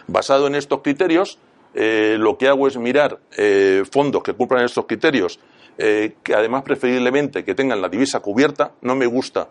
Basado 0.08 0.48
en 0.48 0.56
estos 0.56 0.80
criterios, 0.80 1.38
eh, 1.74 2.16
lo 2.18 2.38
que 2.38 2.48
hago 2.48 2.68
es 2.68 2.76
mirar 2.76 3.18
eh, 3.36 3.82
fondos 3.90 4.22
que 4.22 4.32
cumplan 4.32 4.64
estos 4.64 4.86
criterios, 4.86 5.40
que 5.76 6.34
además 6.36 6.62
preferiblemente 6.62 7.42
que 7.44 7.52
tengan 7.56 7.82
la 7.82 7.88
divisa 7.88 8.20
cubierta. 8.20 8.74
No 8.82 8.94
me 8.94 9.06
gusta 9.06 9.48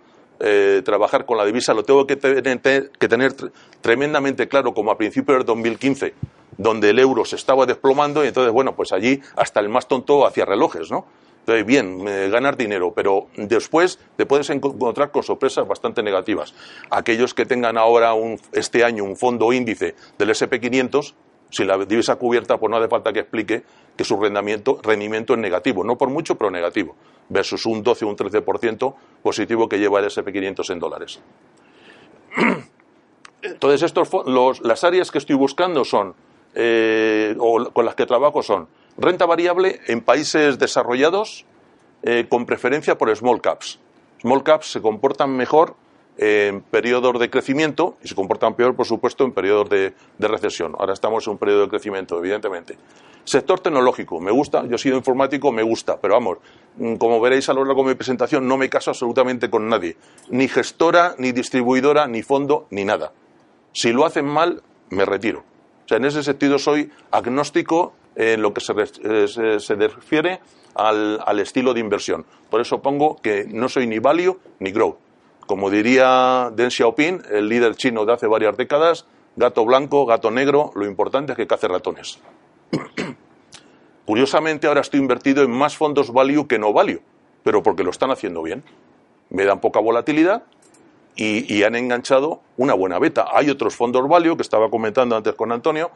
trabajar 0.86 1.26
con 1.26 1.38
la 1.38 1.46
divisa, 1.46 1.74
lo 1.74 1.84
tengo 1.84 2.08
que 2.08 2.16
tener, 2.16 2.92
que 2.98 3.08
tener 3.10 3.34
tremendamente 3.82 4.48
claro 4.48 4.74
como 4.74 4.92
a 4.92 4.98
principios 4.98 5.40
del 5.40 5.46
2015 5.46 6.14
donde 6.58 6.92
el 6.92 7.00
euro 7.00 7.26
se 7.26 7.36
estaba 7.36 7.66
desplomando 7.66 8.24
y 8.24 8.28
entonces, 8.28 8.54
bueno, 8.54 8.76
pues 8.76 8.92
allí 8.94 9.20
hasta 9.36 9.60
el 9.60 9.70
más 9.70 9.88
tonto 9.88 10.26
hacía 10.26 10.46
relojes, 10.46 10.92
¿no? 10.92 11.06
Entonces, 11.44 11.66
bien, 11.66 12.08
eh, 12.08 12.30
ganar 12.32 12.56
dinero, 12.56 12.94
pero 12.96 13.28
después 13.36 14.00
te 14.16 14.26
puedes 14.26 14.50
encontrar 14.50 15.12
con 15.12 15.24
sorpresas 15.24 15.68
bastante 15.68 16.02
negativas. 16.02 16.54
Aquellos 16.90 17.34
que 17.34 17.46
tengan 17.46 17.78
ahora 17.78 18.14
un, 18.14 18.40
este 18.54 18.86
año 18.86 19.04
un 19.04 19.18
fondo 19.18 19.52
índice 19.52 19.94
del 20.18 20.30
SP500, 20.30 21.14
si 21.54 21.64
la 21.64 21.78
divisa 21.86 22.16
cubierta, 22.16 22.58
pues 22.58 22.72
no 22.72 22.78
hace 22.78 22.88
falta 22.88 23.14
que 23.14 23.20
explique 23.20 23.64
que 23.96 24.04
su 24.04 24.20
rendimiento, 24.20 24.80
rendimiento 24.82 25.34
es 25.34 25.40
negativo, 25.40 25.84
no 25.84 25.96
por 25.96 26.10
mucho, 26.10 26.36
pero 26.36 26.50
negativo, 26.50 26.96
versus 27.30 27.68
un 27.68 27.84
12 27.84 28.06
o 28.06 28.08
un 28.10 28.18
13% 28.18 28.96
positivo 29.22 29.70
que 29.70 29.78
lleva 29.78 30.00
el 30.00 30.06
SP500 30.06 30.72
en 30.72 30.80
dólares. 30.80 31.22
Entonces, 33.44 33.84
estos, 33.84 34.10
los, 34.26 34.62
las 34.62 34.84
áreas 34.84 35.12
que 35.12 35.20
estoy 35.20 35.36
buscando 35.36 35.86
son 35.86 36.16
eh, 36.56 37.36
o 37.38 37.72
con 37.72 37.86
las 37.86 37.94
que 37.94 38.08
trabajo 38.08 38.42
son 38.42 38.68
renta 38.98 39.26
variable 39.26 39.80
en 39.88 40.02
países 40.02 40.58
desarrollados 40.58 41.46
eh, 42.02 42.26
con 42.28 42.48
preferencia 42.48 42.98
por 42.98 43.16
small 43.16 43.42
caps. 43.42 43.80
Small 44.22 44.44
caps 44.44 44.72
se 44.72 44.82
comportan 44.82 45.36
mejor 45.36 45.76
en 46.18 46.62
periodos 46.62 47.20
de 47.20 47.30
crecimiento 47.30 47.98
y 48.04 48.08
se 48.08 48.16
comportan 48.16 48.56
peor, 48.56 48.76
por 48.76 48.86
supuesto, 48.86 49.24
en 49.24 49.32
periodos 49.32 49.70
de, 49.70 49.94
recesión. 50.20 50.76
Ahora 50.78 50.94
estamos 50.94 51.26
en 51.28 51.34
un 51.34 51.38
periodo 51.38 51.62
de 51.62 51.70
crecimiento, 51.70 52.18
evidentemente. 52.18 52.78
Sector 53.24 53.62
tecnológico, 53.62 54.20
me 54.20 54.32
gusta, 54.32 54.66
yo 54.66 54.76
he 54.76 54.80
sido 54.80 54.98
informático, 54.98 55.52
me 55.52 55.64
gusta, 55.64 56.00
pero 56.00 56.16
vamos, 56.16 56.40
mm, 56.78 56.96
como 56.96 57.22
veréis 57.22 57.48
a 57.50 57.54
lo 57.54 57.64
largo 57.64 57.84
de 57.84 57.90
mi 57.90 57.96
presentación, 57.96 58.48
no 58.48 58.58
me 58.58 58.70
caso 58.70 58.92
absolutamente 58.92 59.50
con 59.50 59.70
nadie, 59.70 59.96
ni 60.30 60.48
gestora, 60.48 61.16
ni 61.18 61.32
distribuidora, 61.32 62.08
ni 62.08 62.22
fondo, 62.22 62.68
ni 62.70 62.84
nada. 62.84 63.14
Si 63.72 63.92
lo 63.94 64.06
hacen 64.06 64.26
mal, 64.26 64.62
me 64.90 65.06
retiro. 65.06 65.44
O 65.86 65.88
sea, 65.88 65.98
en 65.98 66.06
ese 66.06 66.22
sentido 66.22 66.60
soy 66.60 66.92
agnóstico 67.12 67.94
en 68.16 68.42
lo 68.42 68.54
que 68.54 68.62
se, 68.62 68.74
eh, 68.74 69.88
refiere 69.88 70.40
al, 70.76 71.40
estilo 71.40 71.74
de 71.74 71.80
inversión. 71.80 72.26
Por 72.50 72.62
eso 72.62 72.82
pongo 72.82 73.18
que 73.22 73.46
no 73.48 73.70
soy 73.70 73.88
ni 73.88 74.00
value 74.00 74.40
ni 74.60 74.72
grow. 74.72 74.98
Como 75.48 75.70
diría 75.70 76.52
Deng 76.56 76.72
Xiaoping, 76.72 77.24
el 77.32 77.50
líder 77.50 77.76
chino 77.76 78.06
de 78.06 78.14
hace 78.14 78.28
varias 78.28 78.56
décadas, 78.58 79.06
gato 79.36 79.66
blanco, 79.66 80.06
gato 80.06 80.32
negro, 80.32 80.72
lo 80.76 80.86
importante 80.86 81.34
es 81.34 81.38
que 81.38 81.48
cace 81.48 81.68
ratones. 81.68 82.20
Curiosamente 84.06 84.68
ahora 84.68 84.82
estoy 84.82 85.00
invertido 85.00 85.44
en 85.44 85.52
más 85.52 85.78
fondos 85.78 86.12
value 86.12 86.48
que 86.48 86.60
no 86.60 86.74
value, 86.74 87.02
pero 87.44 87.64
porque 87.64 87.84
lo 87.84 87.92
están 87.92 88.12
haciendo 88.12 88.42
bien. 88.42 88.64
Me 89.30 89.46
dan 89.46 89.60
poca 89.60 89.80
volatilidad, 89.80 90.44
y, 91.16 91.64
han 91.64 91.76
enganchado 91.76 92.42
una 92.58 92.74
buena 92.74 93.00
beta. 93.00 93.28
Hay 93.32 93.50
otros 93.50 93.76
fondos 93.76 94.08
value 94.08 94.36
que 94.36 94.42
estaba 94.42 94.70
comentando 94.70 95.16
antes 95.16 95.34
con 95.36 95.52
Antonio 95.52 95.92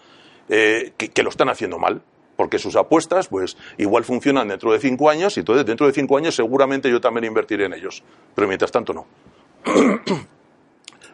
eh, 0.49 0.93
que, 0.97 1.23
lo 1.23 1.29
están 1.29 1.49
haciendo 1.49 1.77
mal 1.79 2.01
porque 2.35 2.59
sus 2.59 2.75
apuestas, 2.75 3.29
pues, 3.29 3.57
igual 3.79 4.03
funcionan 4.03 4.47
dentro 4.47 4.71
de 4.71 4.77
cinco 4.77 5.09
años, 5.09 5.35
y 5.37 5.39
entonces 5.39 5.65
dentro 5.65 5.87
de 5.87 5.93
cinco 5.93 6.17
años 6.17 6.35
seguramente 6.35 6.87
yo 6.87 7.01
también 7.01 7.25
invertiré 7.25 7.65
en 7.65 7.73
ellos. 7.73 8.03
Pero 8.35 8.47
mientras 8.47 8.71
tanto 8.71 8.93
no. 8.93 9.07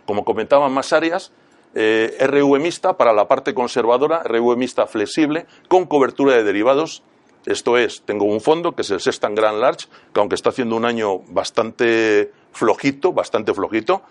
Como 0.05 0.25
comentaban 0.25 0.71
más 0.73 0.93
áreas, 0.93 1.31
eh, 1.75 2.17
RV 2.19 2.59
mixta 2.59 2.97
para 2.97 3.13
la 3.13 3.27
parte 3.27 3.53
conservadora, 3.53 4.21
RV 4.23 4.55
mixta 4.57 4.85
flexible, 4.85 5.45
con 5.67 5.85
cobertura 5.85 6.33
de 6.33 6.43
derivados. 6.43 7.03
Esto 7.45 7.77
es, 7.77 8.03
tengo 8.03 8.25
un 8.25 8.41
fondo 8.41 8.73
que 8.73 8.83
es 8.83 8.91
el 8.91 9.01
Sextant 9.01 9.37
Grand 9.37 9.59
Large, 9.59 9.87
que 10.13 10.19
aunque 10.19 10.35
está 10.35 10.49
haciendo 10.49 10.75
un 10.75 10.85
año 10.85 11.19
bastante 11.27 12.31
flojito, 12.51 13.11
bastante 13.11 13.53
flojito. 13.53 14.01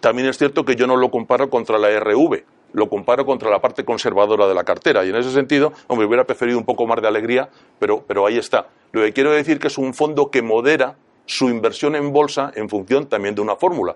También 0.00 0.28
es 0.28 0.38
cierto 0.38 0.64
que 0.64 0.76
yo 0.76 0.86
no 0.86 0.96
lo 0.96 1.10
comparo 1.10 1.50
contra 1.50 1.78
la 1.78 1.88
RV, 1.98 2.44
lo 2.72 2.88
comparo 2.88 3.24
contra 3.24 3.50
la 3.50 3.60
parte 3.60 3.84
conservadora 3.84 4.46
de 4.46 4.54
la 4.54 4.64
cartera. 4.64 5.04
Y 5.04 5.08
en 5.08 5.16
ese 5.16 5.32
sentido, 5.32 5.72
hombre, 5.88 6.06
hubiera 6.06 6.24
preferido 6.24 6.58
un 6.58 6.64
poco 6.64 6.86
más 6.86 7.00
de 7.00 7.08
alegría, 7.08 7.48
pero, 7.78 8.04
pero 8.06 8.26
ahí 8.26 8.38
está. 8.38 8.68
Lo 8.92 9.02
que 9.02 9.12
quiero 9.12 9.32
decir 9.32 9.58
que 9.58 9.68
es 9.68 9.78
un 9.78 9.94
fondo 9.94 10.30
que 10.30 10.42
modera 10.42 10.96
su 11.28 11.50
inversión 11.50 11.94
en 11.94 12.10
bolsa 12.10 12.52
en 12.56 12.68
función 12.68 13.06
también 13.06 13.34
de 13.34 13.42
una 13.42 13.54
fórmula. 13.54 13.94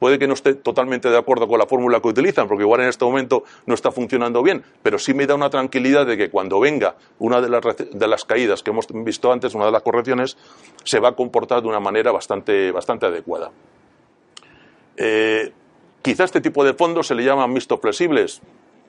Puede 0.00 0.18
que 0.18 0.26
no 0.26 0.34
esté 0.34 0.54
totalmente 0.54 1.08
de 1.08 1.16
acuerdo 1.16 1.46
con 1.46 1.60
la 1.60 1.66
fórmula 1.66 2.00
que 2.00 2.08
utilizan, 2.08 2.48
porque 2.48 2.64
igual 2.64 2.80
en 2.80 2.88
este 2.88 3.04
momento 3.04 3.44
no 3.66 3.74
está 3.74 3.92
funcionando 3.92 4.42
bien, 4.42 4.64
pero 4.82 4.98
sí 4.98 5.14
me 5.14 5.26
da 5.28 5.36
una 5.36 5.48
tranquilidad 5.48 6.04
de 6.04 6.16
que 6.16 6.28
cuando 6.28 6.58
venga 6.58 6.96
una 7.20 7.40
de 7.40 7.48
las, 7.48 7.62
de 7.92 8.08
las 8.08 8.24
caídas 8.24 8.64
que 8.64 8.70
hemos 8.70 8.88
visto 8.92 9.30
antes, 9.30 9.54
una 9.54 9.66
de 9.66 9.70
las 9.70 9.82
correcciones, 9.82 10.36
se 10.82 10.98
va 10.98 11.10
a 11.10 11.12
comportar 11.12 11.62
de 11.62 11.68
una 11.68 11.78
manera 11.78 12.10
bastante, 12.10 12.72
bastante 12.72 13.06
adecuada. 13.06 13.52
Eh, 14.96 15.52
quizá 16.02 16.24
este 16.24 16.40
tipo 16.40 16.64
de 16.64 16.74
fondos 16.74 17.06
se 17.06 17.14
le 17.14 17.22
llaman 17.22 17.52
mixtos 17.52 17.78
flexibles. 17.80 18.42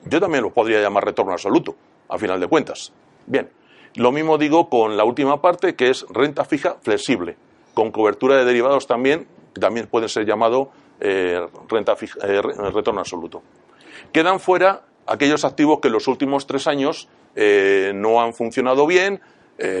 Yo 0.06 0.18
también 0.18 0.42
los 0.42 0.52
podría 0.52 0.80
llamar 0.80 1.04
retorno 1.04 1.30
absoluto, 1.30 1.76
a 2.08 2.18
final 2.18 2.40
de 2.40 2.48
cuentas. 2.48 2.92
Bien, 3.26 3.48
lo 3.94 4.10
mismo 4.10 4.36
digo 4.36 4.68
con 4.68 4.96
la 4.96 5.04
última 5.04 5.40
parte, 5.40 5.76
que 5.76 5.90
es 5.90 6.04
renta 6.10 6.44
fija 6.44 6.76
flexible, 6.82 7.36
con 7.74 7.90
cobertura 7.90 8.36
de 8.36 8.44
derivados 8.44 8.86
también, 8.86 9.26
también 9.60 9.86
pueden 9.88 10.08
ser 10.08 10.24
llamado 10.24 10.70
eh, 11.00 11.40
renta 11.68 11.96
eh, 12.22 12.40
retorno 12.72 13.00
absoluto. 13.00 13.42
Quedan 14.12 14.40
fuera 14.40 14.82
aquellos 15.06 15.44
activos 15.44 15.80
que 15.80 15.88
en 15.88 15.94
los 15.94 16.06
últimos 16.08 16.46
tres 16.46 16.66
años 16.66 17.08
eh, 17.34 17.92
no 17.94 18.22
han 18.22 18.32
funcionado 18.32 18.86
bien, 18.86 19.20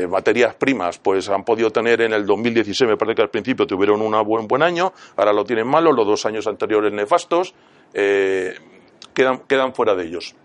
materias 0.08 0.54
primas, 0.54 0.98
pues 0.98 1.28
han 1.28 1.42
podido 1.42 1.68
tener 1.68 2.00
en 2.02 2.12
el 2.12 2.24
2016, 2.24 2.90
me 2.90 2.96
parece 2.96 3.16
que 3.16 3.22
al 3.22 3.30
principio 3.30 3.66
tuvieron 3.66 4.00
un 4.02 4.12
buen, 4.24 4.46
buen 4.46 4.62
año, 4.62 4.92
ahora 5.16 5.32
lo 5.32 5.44
tienen 5.44 5.66
malo, 5.66 5.90
los 5.90 6.06
dos 6.06 6.26
años 6.26 6.46
anteriores 6.46 6.92
nefastos, 6.92 7.56
quedan, 7.92 9.40
quedan 9.48 9.74
fuera 9.74 9.96
de 9.96 10.04
ellos. 10.04 10.36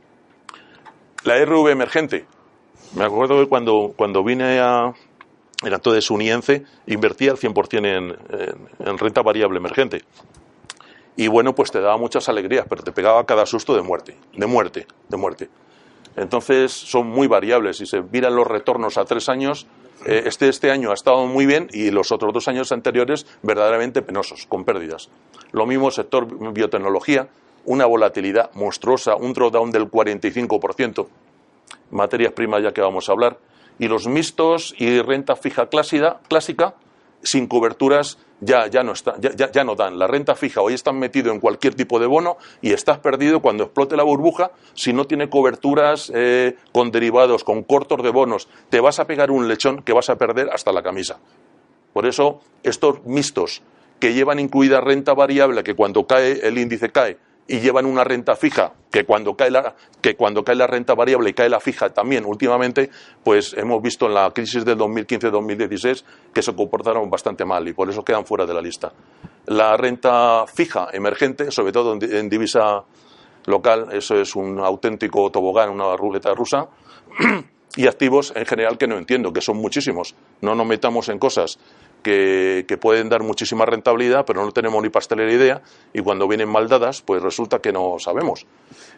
La 1.26 1.38
RV 1.46 1.70
emergente, 1.70 2.26
me 2.96 3.04
acuerdo 3.04 3.40
que 3.40 3.48
cuando, 3.48 3.94
cuando 3.96 4.24
vine 4.24 4.60
a, 4.62 4.96
era 5.64 5.76
entonces 5.76 6.10
uniense, 6.10 6.64
invertía 6.88 7.32
al 7.32 7.38
100% 7.38 7.86
en, 7.86 8.18
en 8.88 8.98
renta 8.98 9.22
variable 9.22 9.58
emergente 9.58 10.04
y 11.20 11.28
bueno, 11.28 11.54
pues 11.54 11.70
te 11.70 11.82
daba 11.82 11.98
muchas 11.98 12.30
alegrías, 12.30 12.66
pero 12.70 12.82
te 12.82 12.94
pegaba 12.94 13.26
cada 13.26 13.46
susto 13.46 13.76
de 13.76 13.82
muerte, 13.82 14.16
de 14.38 14.46
muerte, 14.46 14.88
de 15.10 15.18
muerte. 15.18 15.50
Entonces 16.16 16.72
son 16.72 17.08
muy 17.08 17.28
variables. 17.28 17.76
Si 17.76 17.86
se 17.86 18.02
miran 18.02 18.38
los 18.38 18.48
retornos 18.48 18.98
a 18.98 19.04
tres 19.04 19.28
años, 19.28 19.68
eh, 20.06 20.24
este, 20.28 20.48
este 20.48 20.72
año 20.72 20.92
ha 20.92 20.94
estado 20.94 21.26
muy 21.26 21.46
bien 21.46 21.68
y 21.74 21.92
los 21.92 22.14
otros 22.14 22.34
dos 22.34 22.48
años 22.48 22.72
anteriores 22.72 23.28
verdaderamente 23.42 24.02
penosos, 24.02 24.46
con 24.46 24.64
pérdidas. 24.64 25.10
Lo 25.52 25.66
mismo 25.66 25.92
sector 25.92 26.54
biotecnología, 26.54 27.28
una 27.66 27.86
volatilidad 27.86 28.52
monstruosa, 28.54 29.18
un 29.18 29.34
drawdown 29.34 29.72
del 29.72 29.92
45%, 29.92 31.06
materias 31.92 32.32
primas 32.32 32.64
ya 32.64 32.72
que 32.72 32.80
vamos 32.80 33.10
a 33.10 33.12
hablar, 33.12 33.40
y 33.80 33.88
los 33.88 34.08
mixtos 34.08 34.76
y 34.78 35.02
renta 35.02 35.36
fija 35.36 35.68
clásica, 35.68 36.20
clásica 36.28 36.76
sin 37.24 37.48
coberturas 37.48 38.18
ya, 38.42 38.68
ya, 38.68 38.84
no 38.84 38.94
está, 38.94 39.16
ya, 39.20 39.52
ya, 39.52 39.64
no 39.64 39.76
dan. 39.76 40.00
La 40.00 40.08
renta 40.08 40.36
fija 40.36 40.62
hoy 40.62 40.74
están 40.74 40.98
metido 40.98 41.32
en 41.32 41.40
cualquier 41.40 41.76
tipo 41.76 42.00
de 42.00 42.08
bono 42.08 42.38
y 42.62 42.72
estás 42.72 43.00
perdido 43.00 43.42
cuando 43.42 43.66
explote 43.66 43.98
la 43.98 44.04
burbuja 44.04 44.52
si 44.74 44.94
no 44.94 45.06
tiene 45.06 45.30
coberturas 45.30 46.12
eh, 46.16 46.56
con 46.72 46.92
derivados, 46.92 47.44
con 47.44 47.64
cortos 47.64 48.02
de 48.02 48.12
bonos. 48.12 48.48
Te 48.70 48.80
vas 48.80 49.00
a 49.00 49.08
pegar 49.08 49.32
un 49.32 49.48
lechón 49.48 49.82
que 49.82 49.94
vas 49.94 50.10
a 50.10 50.18
perder 50.18 50.50
hasta 50.52 50.72
la 50.72 50.82
camisa. 50.82 51.20
Por 51.92 52.06
eso, 52.06 52.40
estos 52.64 53.04
mixtos 53.06 53.62
que 54.00 54.14
llevan 54.14 54.40
incluida 54.40 54.80
renta 54.80 55.14
variable, 55.14 55.64
que 55.64 55.76
cuando 55.76 56.08
cae 56.08 56.40
el 56.48 56.58
índice 56.58 56.90
cae, 56.92 57.18
y 57.50 57.60
llevan 57.60 57.88
una 57.88 58.04
renta 58.04 58.36
fija, 58.36 58.74
que 58.92 59.06
cuando 59.06 59.36
cae 59.36 59.50
la, 59.50 59.76
que 60.02 60.16
cuando 60.16 60.44
cae 60.44 60.56
la 60.56 60.68
renta 60.68 60.94
variable 60.94 61.34
cae 61.34 61.50
la 61.50 61.60
fija 61.60 61.90
también 61.90 62.24
últimamente, 62.26 62.92
pues 63.24 63.56
hemos 63.58 63.82
visto 63.82 64.06
en 64.06 64.14
la 64.14 64.30
crisis 64.30 64.64
del 64.64 64.78
2015-2016 64.78 66.04
que 66.32 66.44
se 66.44 66.56
comportaron 66.56 67.10
bastante 67.10 67.46
mal 67.46 67.68
y 67.68 67.74
por 67.74 67.90
eso 67.90 68.04
quedan 68.04 68.24
fuera 68.24 68.46
de 68.46 68.54
la 68.54 68.62
lista. 68.62 68.94
La 69.48 69.76
renta 69.78 70.46
fija 70.46 70.90
emergente, 70.94 71.50
sobre 71.50 71.72
todo 71.72 71.98
en 72.00 72.30
divisa 72.30 72.84
local, 73.48 73.88
eso 73.94 74.16
es 74.16 74.36
un 74.36 74.60
auténtico 74.60 75.32
tobogán, 75.32 75.72
una 75.72 75.96
ruleta 75.98 76.36
rusa. 76.36 76.70
y 77.76 77.88
activos 77.88 78.34
en 78.36 78.46
general 78.46 78.78
que 78.78 78.88
no 78.88 78.98
entiendo, 78.98 79.32
que 79.32 79.42
son 79.42 79.58
muchísimos. 79.58 80.16
No 80.42 80.56
nos 80.56 80.66
metamos 80.66 81.10
en 81.10 81.20
cosas 81.20 81.60
que, 82.02 82.78
pueden 82.80 83.10
dar 83.10 83.24
muchísima 83.24 83.66
rentabilidad, 83.66 84.26
pero 84.26 84.44
no 84.46 84.52
tenemos 84.52 84.82
ni 84.82 84.90
pastelera 84.90 85.32
idea, 85.32 85.62
y 85.94 86.02
cuando 86.02 86.28
vienen 86.28 86.50
mal 86.50 86.68
dadas, 86.68 87.02
pues 87.02 87.22
resulta 87.22 87.60
que 87.60 87.72
no 87.72 87.98
sabemos. 88.00 88.46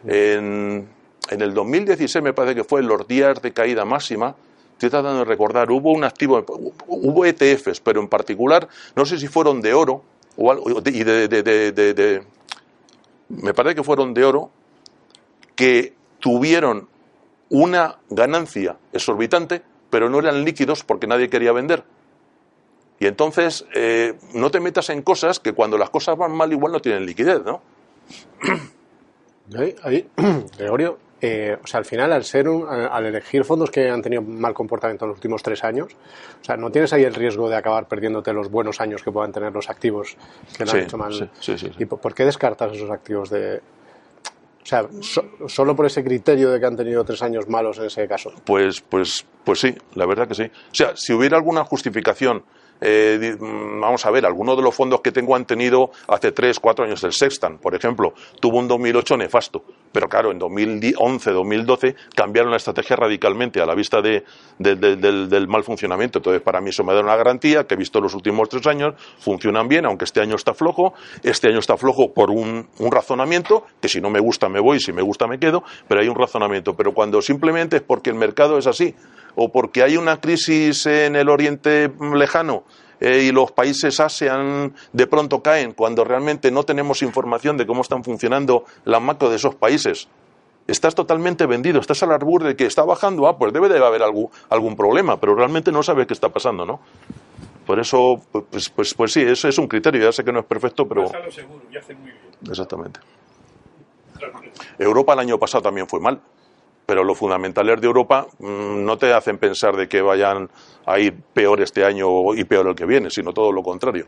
En, 0.06 0.88
en 1.30 1.40
el 1.40 1.54
2016 1.54 2.22
me 2.22 2.32
parece 2.32 2.54
que 2.54 2.64
fue 2.64 2.82
los 2.82 3.06
días 3.06 3.40
de 3.42 3.52
caída 3.52 3.84
máxima, 3.84 4.34
estoy 4.72 4.90
tratando 4.90 5.20
de 5.20 5.24
recordar, 5.24 5.70
hubo 5.70 5.92
un 5.92 6.04
activo, 6.04 6.44
hubo 6.86 7.24
ETFs, 7.24 7.80
pero 7.80 8.00
en 8.00 8.08
particular, 8.08 8.68
no 8.96 9.04
sé 9.04 9.18
si 9.18 9.28
fueron 9.28 9.60
de 9.60 9.74
oro, 9.74 10.02
o 10.36 10.50
algo, 10.50 10.82
y 10.84 11.04
de, 11.04 11.28
de, 11.28 11.42
de, 11.72 12.22
me 13.28 13.54
parece 13.54 13.76
que 13.76 13.82
fueron 13.82 14.14
de 14.14 14.24
oro, 14.24 14.50
que 15.54 15.94
tuvieron 16.18 16.88
una 17.50 17.98
ganancia 18.08 18.76
exorbitante, 18.92 19.62
pero 19.90 20.08
no 20.08 20.18
eran 20.18 20.44
líquidos 20.44 20.84
porque 20.84 21.06
nadie 21.06 21.28
quería 21.28 21.52
vender. 21.52 21.84
Y 23.02 23.06
entonces 23.08 23.66
eh, 23.74 24.14
no 24.32 24.52
te 24.52 24.60
metas 24.60 24.88
en 24.90 25.02
cosas 25.02 25.40
que 25.40 25.52
cuando 25.52 25.76
las 25.76 25.90
cosas 25.90 26.16
van 26.16 26.30
mal 26.30 26.52
igual 26.52 26.70
no 26.70 26.78
tienen 26.78 27.04
liquidez, 27.04 27.42
¿no? 27.44 27.60
Ahí, 29.82 30.08
Gregorio, 30.56 30.98
eh, 31.20 31.58
o 31.60 31.66
sea, 31.66 31.78
al 31.78 31.84
final, 31.84 32.12
al 32.12 32.22
ser 32.22 32.46
al 32.46 33.06
elegir 33.06 33.44
fondos 33.44 33.72
que 33.72 33.90
han 33.90 34.02
tenido 34.02 34.22
mal 34.22 34.54
comportamiento 34.54 35.04
en 35.04 35.08
los 35.08 35.16
últimos 35.16 35.42
tres 35.42 35.64
años, 35.64 35.96
o 36.40 36.44
sea, 36.44 36.56
¿no 36.56 36.70
tienes 36.70 36.92
ahí 36.92 37.02
el 37.02 37.12
riesgo 37.12 37.48
de 37.48 37.56
acabar 37.56 37.88
perdiéndote 37.88 38.32
los 38.32 38.48
buenos 38.48 38.80
años 38.80 39.02
que 39.02 39.10
puedan 39.10 39.32
tener 39.32 39.52
los 39.52 39.68
activos 39.68 40.16
que 40.56 40.64
no 40.64 40.70
han 40.70 40.78
hecho 40.78 40.96
mal? 40.96 41.12
Sí, 41.40 41.58
sí, 41.58 41.72
¿Y 41.80 41.86
por 41.86 42.14
qué 42.14 42.24
descartas 42.24 42.72
esos 42.72 42.90
activos 42.90 43.30
de, 43.30 43.56
o 44.62 44.64
sea, 44.64 44.86
solo 45.48 45.74
por 45.74 45.86
ese 45.86 46.04
criterio 46.04 46.52
de 46.52 46.60
que 46.60 46.66
han 46.66 46.76
tenido 46.76 47.04
tres 47.04 47.20
años 47.22 47.48
malos 47.48 47.78
en 47.78 47.86
ese 47.86 48.06
caso. 48.06 48.32
Pues, 48.44 48.80
pues, 48.80 49.26
pues 49.42 49.58
sí, 49.58 49.74
la 49.94 50.06
verdad 50.06 50.28
que 50.28 50.36
sí. 50.36 50.44
O 50.44 50.74
sea, 50.74 50.96
si 50.96 51.12
hubiera 51.12 51.36
alguna 51.36 51.64
justificación 51.64 52.44
eh, 52.82 53.36
mm, 53.38 53.80
vamos 53.80 54.04
a 54.04 54.10
ver, 54.10 54.26
algunos 54.26 54.56
de 54.56 54.62
los 54.62 54.74
fondos 54.74 55.00
que 55.00 55.12
tengo 55.12 55.36
han 55.36 55.44
tenido 55.44 55.90
hace 56.08 56.32
tres, 56.32 56.58
cuatro 56.58 56.84
años. 56.84 57.02
El 57.04 57.12
Sextan, 57.12 57.58
por 57.58 57.74
ejemplo, 57.74 58.12
tuvo 58.40 58.58
un 58.58 58.68
2008 58.68 59.16
nefasto, 59.16 59.62
pero 59.92 60.08
claro, 60.08 60.32
en 60.32 60.38
2011, 60.38 61.30
2012 61.30 61.94
cambiaron 62.14 62.50
la 62.50 62.56
estrategia 62.56 62.96
radicalmente 62.96 63.60
a 63.60 63.66
la 63.66 63.74
vista 63.74 64.02
de, 64.02 64.24
del, 64.58 65.48
mal 65.48 65.62
funcionamiento. 65.62 66.18
Entonces, 66.18 66.42
para 66.42 66.60
mí 66.60 66.70
eso 66.70 66.82
me 66.82 66.92
da 66.92 67.00
una 67.00 67.16
garantía 67.16 67.64
que 67.64 67.74
he 67.74 67.76
visto 67.76 68.00
los 68.00 68.14
últimos 68.14 68.48
tres 68.48 68.66
años 68.66 68.94
funcionan 69.18 69.68
bien, 69.68 69.86
aunque 69.86 70.04
este 70.04 70.20
año 70.20 70.34
está 70.34 70.54
flojo. 70.54 70.94
Este 71.22 71.48
año 71.48 71.58
está 71.58 71.76
flojo 71.76 72.12
por 72.12 72.30
un, 72.30 72.68
un 72.78 72.92
razonamiento, 72.92 73.66
que 73.80 73.88
si 73.88 74.00
no 74.00 74.10
me 74.10 74.20
gusta 74.20 74.48
me 74.48 74.60
voy, 74.60 74.80
si 74.80 74.92
me 74.92 75.02
gusta 75.02 75.26
me 75.26 75.38
quedo, 75.38 75.62
pero 75.86 76.00
hay 76.00 76.08
un 76.08 76.16
razonamiento. 76.16 76.74
Pero 76.74 76.92
cuando 76.92 77.22
simplemente 77.22 77.76
es 77.76 77.82
porque 77.82 78.10
el 78.10 78.16
mercado 78.16 78.58
es 78.58 78.66
así, 78.66 78.94
o 79.34 79.50
porque 79.50 79.82
hay 79.82 79.96
una 79.96 80.20
crisis 80.20 80.86
en 80.86 81.16
el 81.16 81.28
Oriente 81.28 81.90
Lejano 82.14 82.64
eh, 83.00 83.24
y 83.24 83.32
los 83.32 83.52
países 83.52 83.98
ASEAN 83.98 84.74
de 84.92 85.06
pronto 85.06 85.42
caen 85.42 85.72
cuando 85.72 86.04
realmente 86.04 86.50
no 86.50 86.62
tenemos 86.62 87.02
información 87.02 87.56
de 87.56 87.66
cómo 87.66 87.82
están 87.82 88.04
funcionando 88.04 88.64
la 88.84 89.00
macro 89.00 89.28
de 89.28 89.36
esos 89.36 89.54
países. 89.54 90.08
Estás 90.68 90.94
totalmente 90.94 91.46
vendido, 91.46 91.80
estás 91.80 92.02
al 92.04 92.12
arbur 92.12 92.44
de 92.44 92.54
que 92.54 92.64
está 92.64 92.84
bajando, 92.84 93.26
ah, 93.26 93.36
pues 93.36 93.52
debe 93.52 93.68
de 93.68 93.84
haber 93.84 94.02
algún, 94.02 94.30
algún 94.48 94.76
problema, 94.76 95.18
pero 95.18 95.34
realmente 95.34 95.72
no 95.72 95.82
sabes 95.82 96.06
qué 96.06 96.14
está 96.14 96.28
pasando, 96.28 96.64
¿no? 96.64 96.78
Por 97.66 97.80
eso, 97.80 98.20
pues, 98.30 98.68
pues, 98.68 98.94
pues 98.94 99.12
sí, 99.12 99.22
eso 99.22 99.48
es 99.48 99.58
un 99.58 99.66
criterio, 99.66 100.02
ya 100.02 100.12
sé 100.12 100.22
que 100.22 100.32
no 100.32 100.38
es 100.38 100.46
perfecto, 100.46 100.86
pero... 100.86 101.08
seguro, 101.30 101.62
y 101.72 101.76
hace 101.76 101.94
muy 101.94 102.12
bien. 102.12 102.22
Exactamente. 102.48 103.00
Europa 104.78 105.14
el 105.14 105.18
año 105.18 105.38
pasado 105.38 105.62
también 105.62 105.88
fue 105.88 105.98
mal 105.98 106.20
pero 106.86 107.04
los 107.04 107.18
fundamentales 107.18 107.80
de 107.80 107.86
Europa 107.86 108.26
mm, 108.38 108.84
no 108.84 108.98
te 108.98 109.12
hacen 109.12 109.38
pensar 109.38 109.76
de 109.76 109.88
que 109.88 110.02
vayan 110.02 110.50
a 110.86 110.98
ir 110.98 111.14
peor 111.32 111.60
este 111.60 111.84
año 111.84 112.34
y 112.34 112.44
peor 112.44 112.68
el 112.68 112.74
que 112.74 112.86
viene, 112.86 113.10
sino 113.10 113.32
todo 113.32 113.52
lo 113.52 113.62
contrario. 113.62 114.06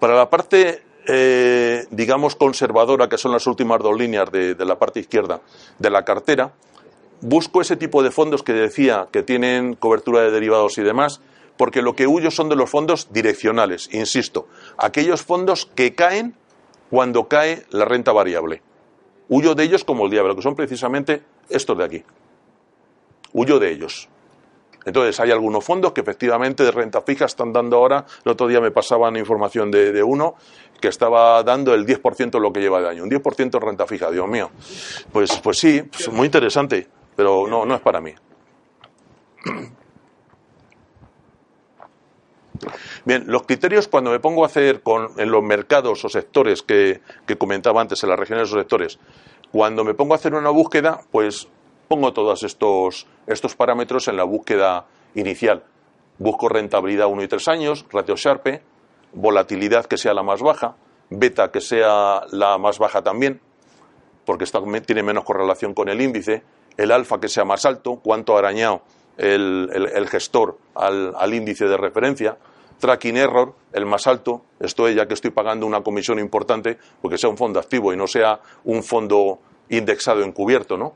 Para 0.00 0.14
la 0.14 0.28
parte, 0.28 0.82
eh, 1.06 1.86
digamos, 1.90 2.34
conservadora, 2.34 3.08
que 3.08 3.18
son 3.18 3.32
las 3.32 3.46
últimas 3.46 3.80
dos 3.80 3.96
líneas 3.96 4.30
de, 4.32 4.54
de 4.54 4.64
la 4.64 4.78
parte 4.78 5.00
izquierda 5.00 5.40
de 5.78 5.90
la 5.90 6.04
cartera, 6.04 6.52
busco 7.20 7.60
ese 7.60 7.76
tipo 7.76 8.02
de 8.02 8.10
fondos 8.10 8.42
que 8.42 8.52
decía 8.52 9.08
que 9.12 9.22
tienen 9.22 9.74
cobertura 9.74 10.22
de 10.22 10.30
derivados 10.32 10.78
y 10.78 10.82
demás, 10.82 11.20
porque 11.56 11.82
lo 11.82 11.94
que 11.94 12.06
huyo 12.06 12.30
son 12.30 12.48
de 12.48 12.56
los 12.56 12.70
fondos 12.70 13.12
direccionales, 13.12 13.88
insisto, 13.92 14.48
aquellos 14.76 15.22
fondos 15.22 15.66
que 15.66 15.94
caen 15.94 16.34
cuando 16.90 17.28
cae 17.28 17.64
la 17.70 17.84
renta 17.84 18.12
variable. 18.12 18.62
Huyo 19.34 19.54
de 19.54 19.64
ellos 19.64 19.82
como 19.82 20.04
el 20.04 20.10
diablo, 20.10 20.36
que 20.36 20.42
son 20.42 20.54
precisamente 20.54 21.22
estos 21.48 21.78
de 21.78 21.84
aquí. 21.84 22.04
Huyo 23.32 23.58
de 23.58 23.70
ellos. 23.70 24.06
Entonces, 24.84 25.18
hay 25.20 25.30
algunos 25.30 25.64
fondos 25.64 25.92
que 25.92 26.02
efectivamente 26.02 26.62
de 26.64 26.70
renta 26.70 27.00
fija 27.00 27.24
están 27.24 27.50
dando 27.50 27.78
ahora. 27.78 28.04
El 28.26 28.32
otro 28.32 28.46
día 28.46 28.60
me 28.60 28.70
pasaban 28.70 29.16
información 29.16 29.70
de, 29.70 30.02
uno 30.02 30.34
que 30.78 30.88
estaba 30.88 31.42
dando 31.44 31.72
el 31.72 31.86
10% 31.86 32.30
de 32.30 32.40
lo 32.40 32.52
que 32.52 32.60
lleva 32.60 32.82
de 32.82 32.90
año. 32.90 33.04
Un 33.04 33.10
10% 33.10 33.50
de 33.52 33.58
renta 33.58 33.86
fija, 33.86 34.10
Dios 34.10 34.28
mío. 34.28 34.50
Pues, 35.10 35.40
pues 35.42 35.58
sí, 35.58 35.80
pues 35.80 36.12
muy 36.12 36.26
interesante, 36.26 36.86
pero 37.16 37.46
no, 37.48 37.64
no 37.64 37.74
es 37.74 37.80
para 37.80 38.02
mí. 38.02 38.12
Bien, 43.04 43.24
los 43.26 43.42
criterios 43.42 43.88
cuando 43.88 44.10
me 44.10 44.20
pongo 44.20 44.44
a 44.44 44.46
hacer 44.46 44.82
con, 44.82 45.10
en 45.18 45.30
los 45.30 45.42
mercados 45.42 46.04
o 46.04 46.08
sectores 46.08 46.62
que, 46.62 47.00
comentaba 47.38 47.80
antes, 47.80 48.02
en 48.02 48.10
las 48.10 48.18
regiones 48.18 48.52
o 48.52 48.58
sectores, 48.58 48.98
cuando 49.50 49.84
me 49.84 49.94
pongo 49.94 50.14
a 50.14 50.16
hacer 50.16 50.34
una 50.34 50.50
búsqueda, 50.50 51.00
pues 51.10 51.48
pongo 51.88 52.12
todos 52.12 52.42
estos, 52.42 53.06
estos 53.26 53.54
parámetros 53.54 54.08
en 54.08 54.16
la 54.16 54.24
búsqueda 54.24 54.86
inicial. 55.14 55.64
Busco 56.18 56.48
rentabilidad 56.48 57.08
1 57.08 57.22
y 57.22 57.28
3 57.28 57.48
años, 57.48 57.86
ratio 57.90 58.16
Sharpe, 58.16 58.62
volatilidad 59.12 59.86
que 59.86 59.98
sea 59.98 60.14
la 60.14 60.22
más 60.22 60.40
baja, 60.40 60.76
beta 61.10 61.50
que 61.50 61.60
sea 61.60 62.22
la 62.30 62.58
más 62.58 62.78
baja 62.78 63.02
también, 63.02 63.40
porque 64.24 64.46
tiene 64.86 65.02
menos 65.02 65.24
correlación 65.24 65.74
con 65.74 65.88
el 65.88 66.00
índice, 66.00 66.42
el 66.76 66.90
alfa 66.90 67.20
que 67.20 67.28
sea 67.28 67.44
más 67.44 67.66
alto, 67.66 68.00
cuánto 68.02 68.36
ha 68.36 68.38
arañado 68.38 68.82
el, 69.18 69.90
el, 69.94 70.08
gestor 70.08 70.58
al, 70.74 71.14
al, 71.16 71.34
índice 71.34 71.66
de 71.66 71.76
referencia, 71.76 72.38
tracking 72.82 73.16
error, 73.16 73.54
el 73.72 73.86
más 73.86 74.08
alto, 74.08 74.42
esto 74.58 74.88
es 74.88 74.96
ya 74.96 75.06
que 75.06 75.14
estoy 75.14 75.30
pagando 75.30 75.66
una 75.66 75.82
comisión 75.82 76.18
importante 76.18 76.78
porque 77.00 77.16
sea 77.16 77.30
un 77.30 77.36
fondo 77.36 77.60
activo 77.60 77.92
y 77.92 77.96
no 77.96 78.08
sea 78.08 78.40
un 78.64 78.82
fondo 78.82 79.38
indexado 79.68 80.24
encubierto, 80.24 80.76
¿no? 80.76 80.94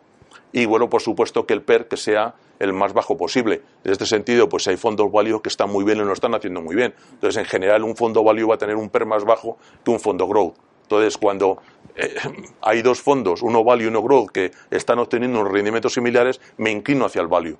Y 0.50 0.66
bueno, 0.66 0.90
por 0.90 1.00
supuesto 1.00 1.46
que 1.46 1.54
el 1.54 1.62
PER 1.62 1.86
que 1.86 1.96
sea 1.96 2.34
el 2.58 2.72
más 2.72 2.92
bajo 2.92 3.16
posible. 3.16 3.62
En 3.84 3.92
este 3.92 4.04
sentido, 4.04 4.48
pues 4.48 4.66
hay 4.66 4.76
fondos 4.76 5.12
value 5.12 5.40
que 5.40 5.48
están 5.48 5.70
muy 5.70 5.84
bien 5.84 5.98
y 5.98 6.02
no 6.02 6.12
están 6.12 6.34
haciendo 6.34 6.60
muy 6.60 6.74
bien. 6.74 6.92
Entonces, 7.12 7.36
en 7.36 7.44
general, 7.44 7.84
un 7.84 7.94
fondo 7.94 8.24
value 8.24 8.48
va 8.48 8.56
a 8.56 8.58
tener 8.58 8.74
un 8.74 8.90
PER 8.90 9.06
más 9.06 9.24
bajo 9.24 9.56
que 9.84 9.90
un 9.92 10.00
fondo 10.00 10.26
growth. 10.26 10.56
Entonces, 10.82 11.16
cuando 11.16 11.58
eh, 11.94 12.16
hay 12.62 12.82
dos 12.82 13.00
fondos, 13.00 13.42
uno 13.42 13.62
value 13.62 13.84
y 13.84 13.88
uno 13.88 14.02
growth, 14.02 14.30
que 14.30 14.50
están 14.72 14.98
obteniendo 14.98 15.38
unos 15.38 15.52
rendimientos 15.52 15.94
similares, 15.94 16.40
me 16.56 16.72
inclino 16.72 17.04
hacia 17.04 17.22
el 17.22 17.28
value. 17.28 17.56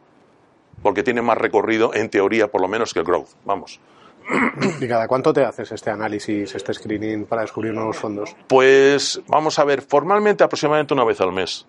Porque 0.83 1.05
tiene 1.05 1.23
más 1.23 1.39
recorrido, 1.39 1.95
en 1.95 2.11
teoría, 2.11 2.49
por 2.49 2.61
lo 2.61 2.67
menos, 2.67 2.93
que 2.93 2.99
el 2.99 3.05
growth. 3.05 3.29
Vamos. 3.45 3.79
¿Y 4.81 4.89
cada 4.89 5.07
cuánto 5.07 5.33
te 5.33 5.45
haces 5.45 5.71
este 5.73 5.91
análisis, 5.91 6.55
este 6.55 6.75
screening 6.75 7.27
para 7.27 7.43
descubrir 7.43 7.73
nuevos 7.73 7.97
fondos? 7.97 8.35
Pues 8.49 9.21
vamos 9.29 9.59
a 9.59 9.65
ver, 9.65 9.83
formalmente 9.83 10.43
aproximadamente 10.43 10.95
una 10.95 11.05
vez 11.05 11.21
al 11.21 11.33
mes. 11.33 11.67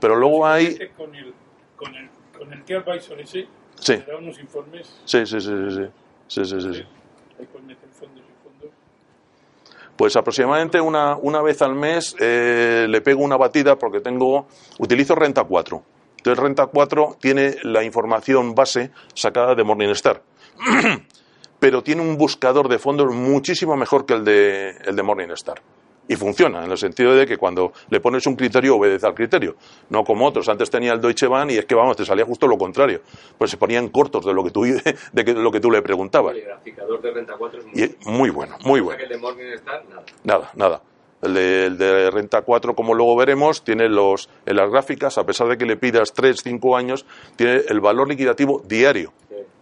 Pero 0.00 0.16
luego 0.16 0.46
hay... 0.46 0.76
Con 0.96 1.14
el, 1.14 1.32
con 1.76 1.94
el, 1.94 2.08
con 2.36 2.52
el 2.52 2.76
advisor 2.76 3.20
ese, 3.20 3.46
sí. 3.80 3.96
da 4.06 4.16
unos 4.16 4.38
informes. 4.38 5.00
Sí, 5.04 5.24
sí, 5.26 5.40
sí, 5.40 5.50
sí. 5.70 5.86
sí, 6.26 6.44
sí, 6.44 6.60
sí, 6.60 6.74
sí. 6.74 6.82
Pues 9.96 10.14
aproximadamente 10.14 10.80
una, 10.80 11.16
una 11.16 11.42
vez 11.42 11.60
al 11.60 11.74
mes 11.74 12.14
eh, 12.20 12.86
le 12.88 13.00
pego 13.00 13.24
una 13.24 13.36
batida 13.36 13.76
porque 13.76 14.00
tengo, 14.00 14.46
utilizo 14.78 15.16
Renta 15.16 15.42
4. 15.42 15.82
Entonces 16.18 16.40
Renta 16.40 16.66
4 16.66 17.16
tiene 17.20 17.56
la 17.64 17.82
información 17.82 18.54
base 18.54 18.92
sacada 19.14 19.56
de 19.56 19.64
Morningstar. 19.64 20.22
pero 21.58 21.82
tiene 21.82 22.02
un 22.02 22.16
buscador 22.16 22.68
de 22.68 22.78
fondos 22.78 23.12
muchísimo 23.14 23.76
mejor 23.76 24.06
que 24.06 24.14
el 24.14 24.24
de, 24.24 24.70
el 24.84 24.94
de 24.96 25.02
Morningstar. 25.02 25.60
y 26.10 26.16
funciona, 26.16 26.64
en 26.64 26.70
el 26.70 26.78
sentido 26.78 27.14
de 27.14 27.26
que 27.26 27.36
cuando 27.36 27.72
le 27.90 28.00
pones 28.00 28.26
un 28.26 28.34
criterio 28.34 28.76
obedece 28.76 29.06
al 29.06 29.14
criterio, 29.14 29.56
no 29.90 30.04
como 30.04 30.26
otros. 30.26 30.48
Antes 30.48 30.70
tenía 30.70 30.92
el 30.94 31.00
Deutsche 31.02 31.26
Bahn 31.26 31.50
y 31.50 31.56
es 31.58 31.66
que 31.66 31.74
vamos, 31.74 31.96
te 31.98 32.04
salía 32.06 32.24
justo 32.24 32.46
lo 32.46 32.56
contrario, 32.56 33.02
pues 33.36 33.50
se 33.50 33.58
ponían 33.58 33.88
cortos 33.90 34.24
de 34.24 34.32
lo 34.32 34.42
que 34.42 34.50
tú, 34.50 34.62
de 35.12 35.24
que- 35.24 35.34
lo 35.34 35.50
que 35.50 35.60
tú 35.60 35.70
le 35.70 35.82
preguntabas. 35.82 36.34
El 36.34 36.44
graficador 36.44 37.02
de 37.02 37.10
Renta 37.10 37.34
4 37.38 37.60
es 37.60 37.66
muy 37.66 37.82
Y 37.84 37.96
muy 38.10 38.30
bueno, 38.30 38.56
muy 38.64 38.80
bueno. 38.80 39.02
el 39.02 39.08
de 39.10 39.18
Morningstar, 39.18 39.84
nada. 39.90 40.04
Nada, 40.24 40.50
nada. 40.54 40.82
El 41.20 41.34
de, 41.34 41.66
el 41.66 41.76
de 41.78 42.10
Renta 42.12 42.42
4, 42.42 42.74
como 42.74 42.94
luego 42.94 43.16
veremos, 43.16 43.62
tiene 43.64 43.88
los, 43.88 44.30
en 44.46 44.54
las 44.56 44.70
gráficas, 44.70 45.18
a 45.18 45.26
pesar 45.26 45.48
de 45.48 45.58
que 45.58 45.66
le 45.66 45.76
pidas 45.76 46.12
3, 46.14 46.36
5 46.42 46.76
años, 46.76 47.04
tiene 47.36 47.62
el 47.68 47.80
valor 47.80 48.08
liquidativo 48.08 48.62
diario. 48.64 49.12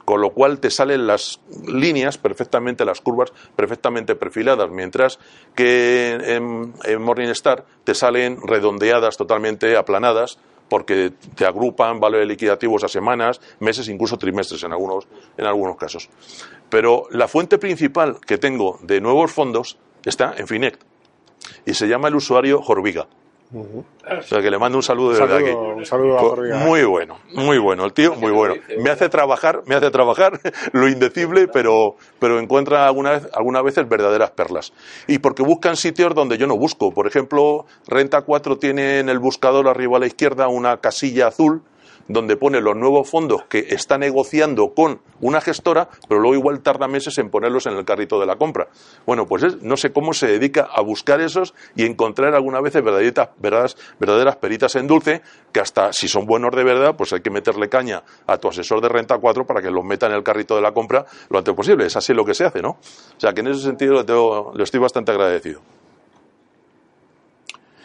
Con 0.06 0.20
lo 0.20 0.30
cual 0.30 0.60
te 0.60 0.70
salen 0.70 1.08
las 1.08 1.40
líneas 1.66 2.16
perfectamente, 2.16 2.84
las 2.84 3.00
curvas 3.00 3.32
perfectamente 3.56 4.14
perfiladas, 4.14 4.70
mientras 4.70 5.18
que 5.54 6.16
en, 6.36 7.02
Morningstar 7.02 7.64
te 7.82 7.92
salen 7.92 8.38
redondeadas, 8.40 9.16
totalmente 9.16 9.76
aplanadas, 9.76 10.38
porque 10.68 11.12
te 11.34 11.44
agrupan 11.44 11.98
valores 11.98 12.28
liquidativos 12.28 12.84
a 12.84 12.88
semanas, 12.88 13.40
meses, 13.58 13.88
incluso 13.88 14.16
trimestres 14.16 14.62
en 14.62 14.70
algunos, 14.70 15.08
en 15.36 15.44
algunos 15.44 15.76
casos. 15.76 16.08
Pero 16.70 17.08
la 17.10 17.26
fuente 17.26 17.58
principal 17.58 18.20
que 18.24 18.38
tengo 18.38 18.78
de 18.82 19.00
nuevos 19.00 19.32
fondos 19.32 19.76
está 20.04 20.34
en 20.38 20.46
Finect 20.46 20.82
y 21.64 21.74
se 21.74 21.88
llama 21.88 22.06
el 22.06 22.14
usuario 22.14 22.62
Jorviga. 22.62 23.08
O 23.52 24.22
sea 24.22 24.40
que 24.42 24.50
le 24.50 24.58
mando 24.58 24.78
un 24.78 24.82
saludo 24.82 25.12
de 25.12 25.22
Un 25.22 25.28
verdad 25.28 25.38
aquí. 25.38 25.50
un 25.50 25.86
saludo 25.86 26.18
a 26.18 26.20
Jorge. 26.20 26.54
Muy 26.54 26.84
bueno, 26.84 27.18
muy 27.34 27.58
bueno, 27.58 27.84
el 27.84 27.92
tío, 27.92 28.14
muy 28.16 28.32
bueno. 28.32 28.54
Me 28.78 28.90
hace 28.90 29.08
trabajar, 29.08 29.62
me 29.66 29.74
hace 29.74 29.90
trabajar 29.90 30.40
lo 30.72 30.88
indecible, 30.88 31.48
pero, 31.48 31.96
pero 32.18 32.40
encuentra 32.40 32.86
alguna 32.86 33.12
vez, 33.12 33.28
algunas 33.34 33.62
veces 33.62 33.88
verdaderas 33.88 34.30
perlas. 34.32 34.72
Y 35.06 35.18
porque 35.18 35.42
buscan 35.42 35.76
sitios 35.76 36.14
donde 36.14 36.38
yo 36.38 36.46
no 36.46 36.56
busco. 36.56 36.92
Por 36.92 37.06
ejemplo, 37.06 37.66
Renta 37.86 38.22
4 38.22 38.58
tiene 38.58 38.98
en 38.98 39.08
el 39.08 39.18
buscador 39.18 39.68
arriba 39.68 39.96
a 39.96 40.00
la 40.00 40.06
izquierda 40.06 40.48
una 40.48 40.78
casilla 40.78 41.28
azul 41.28 41.62
donde 42.08 42.36
pone 42.36 42.60
los 42.60 42.76
nuevos 42.76 43.08
fondos 43.10 43.44
que 43.48 43.66
está 43.70 43.98
negociando 43.98 44.74
con 44.74 45.00
una 45.20 45.40
gestora, 45.40 45.88
pero 46.08 46.20
luego 46.20 46.34
igual 46.36 46.60
tarda 46.60 46.86
meses 46.88 47.18
en 47.18 47.30
ponerlos 47.30 47.66
en 47.66 47.76
el 47.76 47.84
carrito 47.84 48.20
de 48.20 48.26
la 48.26 48.36
compra. 48.36 48.68
Bueno, 49.06 49.26
pues 49.26 49.42
es- 49.42 49.62
no 49.62 49.76
sé 49.76 49.92
cómo 49.92 50.12
se 50.12 50.26
dedica 50.26 50.68
a 50.72 50.80
buscar 50.82 51.20
esos 51.20 51.54
y 51.74 51.84
encontrar 51.84 52.34
algunas 52.34 52.62
veces 52.62 52.82
verdaderas, 52.84 53.76
verdaderas 53.98 54.36
peritas 54.36 54.74
en 54.76 54.86
dulce, 54.86 55.22
que 55.52 55.60
hasta 55.60 55.92
si 55.92 56.06
son 56.08 56.26
buenos 56.26 56.54
de 56.54 56.62
verdad, 56.64 56.94
pues 56.96 57.12
hay 57.12 57.20
que 57.20 57.30
meterle 57.30 57.68
caña 57.68 58.02
a 58.26 58.38
tu 58.38 58.48
asesor 58.48 58.80
de 58.80 58.88
renta 58.88 59.18
4 59.18 59.46
para 59.46 59.60
que 59.62 59.70
los 59.70 59.84
meta 59.84 60.06
en 60.06 60.12
el 60.12 60.22
carrito 60.22 60.54
de 60.56 60.62
la 60.62 60.72
compra 60.72 61.06
lo 61.30 61.38
antes 61.38 61.54
posible. 61.54 61.86
Es 61.86 61.96
así 61.96 62.12
lo 62.14 62.24
que 62.24 62.34
se 62.34 62.44
hace, 62.44 62.62
¿no? 62.62 62.70
O 62.70 63.20
sea 63.20 63.32
que 63.32 63.40
en 63.40 63.48
ese 63.48 63.62
sentido 63.62 63.94
le, 63.94 64.04
tengo- 64.04 64.52
le 64.54 64.62
estoy 64.62 64.80
bastante 64.80 65.12
agradecido. 65.12 65.60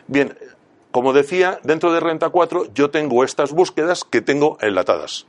Bien, 0.07 0.35
como 0.91 1.13
decía, 1.13 1.59
dentro 1.63 1.93
de 1.93 1.99
Renta 1.99 2.29
4 2.29 2.73
yo 2.73 2.89
tengo 2.89 3.23
estas 3.23 3.51
búsquedas 3.51 4.03
que 4.03 4.21
tengo 4.21 4.57
enlatadas. 4.61 5.25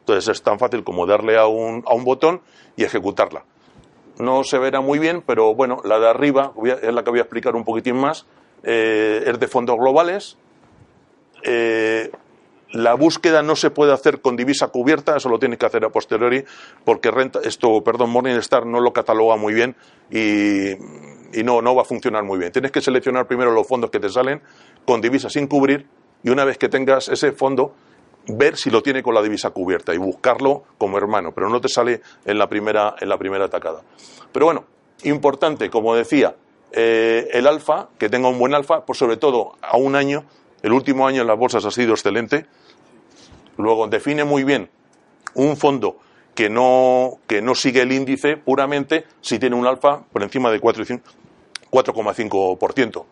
Entonces 0.00 0.28
es 0.28 0.42
tan 0.42 0.58
fácil 0.58 0.84
como 0.84 1.06
darle 1.06 1.36
a 1.36 1.46
un, 1.46 1.82
a 1.86 1.94
un 1.94 2.04
botón 2.04 2.40
y 2.76 2.84
ejecutarla. 2.84 3.44
No 4.18 4.44
se 4.44 4.58
verá 4.58 4.80
muy 4.80 4.98
bien, 4.98 5.22
pero 5.26 5.54
bueno, 5.54 5.80
la 5.84 5.98
de 5.98 6.08
arriba 6.08 6.52
es 6.82 6.94
la 6.94 7.04
que 7.04 7.10
voy 7.10 7.18
a 7.18 7.22
explicar 7.22 7.54
un 7.54 7.64
poquitín 7.64 7.96
más. 7.96 8.26
Eh, 8.62 9.24
es 9.26 9.38
de 9.38 9.46
fondos 9.48 9.76
globales. 9.76 10.38
Eh, 11.42 12.10
la 12.72 12.94
búsqueda 12.94 13.42
no 13.42 13.56
se 13.56 13.70
puede 13.70 13.92
hacer 13.92 14.20
con 14.20 14.36
divisa 14.36 14.68
cubierta, 14.68 15.16
eso 15.16 15.28
lo 15.28 15.38
tienes 15.38 15.58
que 15.58 15.66
hacer 15.66 15.84
a 15.84 15.90
posteriori, 15.90 16.44
porque 16.84 17.10
renta, 17.10 17.40
esto, 17.44 17.82
perdón, 17.82 18.10
Morningstar 18.10 18.66
no 18.66 18.80
lo 18.80 18.92
cataloga 18.92 19.36
muy 19.36 19.54
bien 19.54 19.76
y, 20.10 20.72
y 21.32 21.44
no, 21.44 21.62
no 21.62 21.74
va 21.74 21.82
a 21.82 21.84
funcionar 21.84 22.24
muy 22.24 22.38
bien. 22.38 22.52
Tienes 22.52 22.72
que 22.72 22.80
seleccionar 22.80 23.26
primero 23.26 23.52
los 23.52 23.66
fondos 23.66 23.90
que 23.90 24.00
te 24.00 24.08
salen 24.08 24.42
con 24.86 25.00
divisa 25.00 25.28
sin 25.28 25.46
cubrir 25.46 25.86
y 26.22 26.30
una 26.30 26.44
vez 26.44 26.56
que 26.58 26.68
tengas 26.68 27.08
ese 27.08 27.32
fondo, 27.32 27.74
ver 28.28 28.56
si 28.56 28.70
lo 28.70 28.82
tiene 28.82 29.02
con 29.02 29.14
la 29.14 29.22
divisa 29.22 29.50
cubierta 29.50 29.94
y 29.94 29.98
buscarlo 29.98 30.64
como 30.78 30.98
hermano, 30.98 31.32
pero 31.32 31.48
no 31.48 31.60
te 31.60 31.68
sale 31.68 32.00
en 32.24 32.38
la 32.38 32.48
primera, 32.48 32.94
en 33.00 33.08
la 33.08 33.18
primera 33.18 33.44
atacada. 33.44 33.82
Pero 34.32 34.46
bueno, 34.46 34.64
importante, 35.04 35.70
como 35.70 35.94
decía, 35.94 36.34
eh, 36.72 37.28
el 37.32 37.46
alfa, 37.46 37.88
que 37.98 38.08
tenga 38.08 38.28
un 38.28 38.38
buen 38.38 38.54
alfa, 38.54 38.84
por 38.84 38.96
sobre 38.96 39.16
todo 39.16 39.52
a 39.62 39.76
un 39.76 39.94
año, 39.94 40.24
el 40.62 40.72
último 40.72 41.06
año 41.06 41.20
en 41.20 41.28
las 41.28 41.38
bolsas 41.38 41.64
ha 41.64 41.70
sido 41.70 41.92
excelente. 41.92 42.46
Luego 43.56 43.86
define 43.86 44.24
muy 44.24 44.42
bien 44.44 44.68
un 45.34 45.56
fondo 45.56 45.98
que 46.34 46.50
no, 46.50 47.18
que 47.26 47.40
no 47.40 47.54
sigue 47.54 47.82
el 47.82 47.92
índice 47.92 48.36
puramente 48.36 49.04
si 49.20 49.38
tiene 49.38 49.54
un 49.56 49.66
alfa 49.66 50.02
por 50.12 50.22
encima 50.22 50.50
de 50.50 50.60
4 50.60 50.82
y 50.82 50.86
cin- 50.86 51.02
4,5%. 51.70 53.04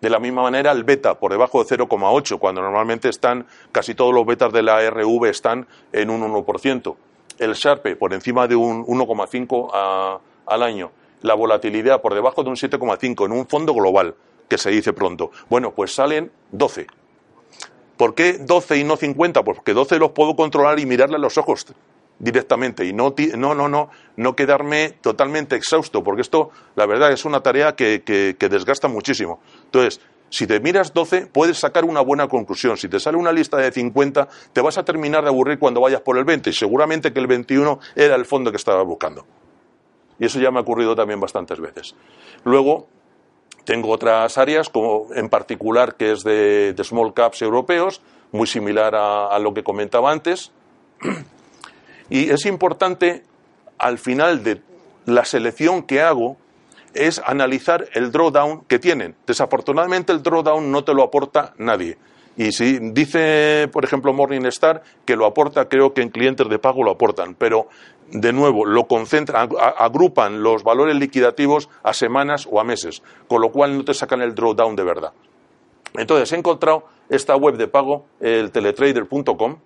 De 0.00 0.08
la 0.08 0.18
misma 0.18 0.42
manera, 0.42 0.72
el 0.72 0.84
beta 0.84 1.18
por 1.18 1.30
debajo 1.30 1.62
de 1.62 1.68
0,8, 1.76 2.38
cuando 2.38 2.62
normalmente 2.62 3.08
están 3.08 3.46
casi 3.70 3.94
todos 3.94 4.14
los 4.14 4.24
betas 4.24 4.52
de 4.52 4.62
la 4.62 4.80
RV 4.88 5.26
están 5.28 5.66
en 5.92 6.08
un 6.10 6.22
1%. 6.22 6.96
El 7.38 7.52
Sharpe 7.54 7.96
por 7.96 8.12
encima 8.14 8.46
de 8.46 8.56
un 8.56 8.84
1,5 8.86 9.70
a- 9.72 10.18
al 10.46 10.62
año. 10.62 10.90
La 11.22 11.34
volatilidad 11.34 12.00
por 12.00 12.14
debajo 12.14 12.42
de 12.42 12.48
un 12.50 12.56
7,5 12.56 13.26
en 13.26 13.32
un 13.32 13.46
fondo 13.46 13.74
global, 13.74 14.14
que 14.48 14.56
se 14.58 14.70
dice 14.70 14.92
pronto. 14.94 15.30
Bueno, 15.50 15.72
pues 15.72 15.94
salen 15.94 16.32
12. 16.50 16.86
¿Por 17.98 18.14
qué 18.14 18.34
12 18.38 18.78
y 18.78 18.84
no 18.84 18.96
50? 18.96 19.44
Pues 19.44 19.56
porque 19.58 19.74
12 19.74 19.98
los 19.98 20.12
puedo 20.12 20.34
controlar 20.34 20.78
y 20.80 20.86
mirarle 20.86 21.16
a 21.16 21.18
los 21.18 21.36
ojos 21.36 21.66
directamente 22.20 22.84
y 22.84 22.92
no, 22.92 23.14
no, 23.36 23.68
no, 23.68 23.90
no, 24.16 24.36
quedarme 24.36 24.90
totalmente 25.00 25.56
exhausto, 25.56 26.04
porque 26.04 26.20
esto, 26.22 26.50
la 26.76 26.86
verdad, 26.86 27.10
es 27.10 27.24
una 27.24 27.42
tarea 27.42 27.74
que, 27.74 28.02
que- 28.04 28.48
desgasta 28.48 28.88
muchísimo. 28.88 29.40
Entonces, 29.64 30.00
si 30.28 30.46
te 30.46 30.60
miras 30.60 30.92
12, 30.92 31.26
puedes 31.26 31.58
sacar 31.58 31.84
una 31.84 32.00
buena 32.00 32.28
conclusión. 32.28 32.76
Si 32.76 32.88
te 32.88 33.00
sale 33.00 33.16
una 33.16 33.32
lista 33.32 33.56
de 33.56 33.72
50, 33.72 34.28
te 34.52 34.60
vas 34.60 34.78
a 34.78 34.84
terminar 34.84 35.22
de 35.24 35.28
aburrir 35.30 35.58
cuando 35.58 35.80
vayas 35.80 36.02
por 36.02 36.18
el 36.18 36.24
20 36.24 36.50
y 36.50 36.52
seguramente 36.52 37.12
que 37.12 37.18
el 37.18 37.26
21 37.26 37.80
era 37.96 38.14
el 38.14 38.24
fondo 38.26 38.50
que 38.50 38.56
estabas 38.56 38.86
buscando. 38.86 39.26
Y 40.18 40.26
eso 40.26 40.38
ya 40.38 40.50
me 40.50 40.58
ha 40.58 40.62
ocurrido 40.62 40.94
también 40.94 41.18
bastantes 41.18 41.58
veces. 41.58 41.96
Luego, 42.44 42.86
tengo 43.64 43.90
otras 43.90 44.36
áreas, 44.36 44.68
como 44.68 45.06
en 45.14 45.28
particular 45.30 45.96
que 45.96 46.12
es 46.12 46.22
de, 46.22 46.74
small 46.84 47.14
caps 47.14 47.42
europeos, 47.42 48.02
muy 48.30 48.46
similar 48.46 48.94
a 48.94 49.38
lo 49.38 49.54
que 49.54 49.64
comentaba 49.64 50.12
antes. 50.12 50.52
Y 52.10 52.30
es 52.30 52.44
importante, 52.44 53.22
al 53.78 53.98
final 53.98 54.44
de 54.44 54.60
la 55.06 55.24
selección 55.24 55.84
que 55.84 56.02
hago, 56.02 56.36
es 56.92 57.22
analizar 57.24 57.88
el 57.94 58.10
drawdown 58.10 58.64
que 58.64 58.78
tienen. 58.78 59.14
Desafortunadamente 59.26 60.12
el 60.12 60.22
drawdown 60.22 60.70
no 60.70 60.84
te 60.84 60.92
lo 60.92 61.04
aporta 61.04 61.54
nadie. 61.56 61.96
Y 62.36 62.52
si 62.52 62.78
dice, 62.78 63.68
por 63.72 63.84
ejemplo, 63.84 64.12
Morningstar 64.12 64.82
que 65.04 65.16
lo 65.16 65.26
aporta, 65.26 65.68
creo 65.68 65.92
que 65.92 66.02
en 66.02 66.10
clientes 66.10 66.48
de 66.48 66.58
pago 66.58 66.82
lo 66.82 66.92
aportan, 66.92 67.34
pero 67.34 67.68
de 68.10 68.32
nuevo 68.32 68.64
lo 68.64 68.86
concentran, 68.86 69.50
agrupan 69.78 70.42
los 70.42 70.64
valores 70.64 70.96
liquidativos 70.96 71.68
a 71.82 71.92
semanas 71.92 72.48
o 72.50 72.60
a 72.60 72.64
meses, 72.64 73.02
con 73.28 73.40
lo 73.40 73.52
cual 73.52 73.76
no 73.76 73.84
te 73.84 73.94
sacan 73.94 74.20
el 74.22 74.34
drawdown 74.34 74.74
de 74.74 74.84
verdad. 74.84 75.12
Entonces 75.94 76.32
he 76.32 76.36
encontrado 76.36 76.84
esta 77.08 77.36
web 77.36 77.56
de 77.56 77.68
pago, 77.68 78.06
el 78.20 78.50
teletrader.com, 78.52 79.58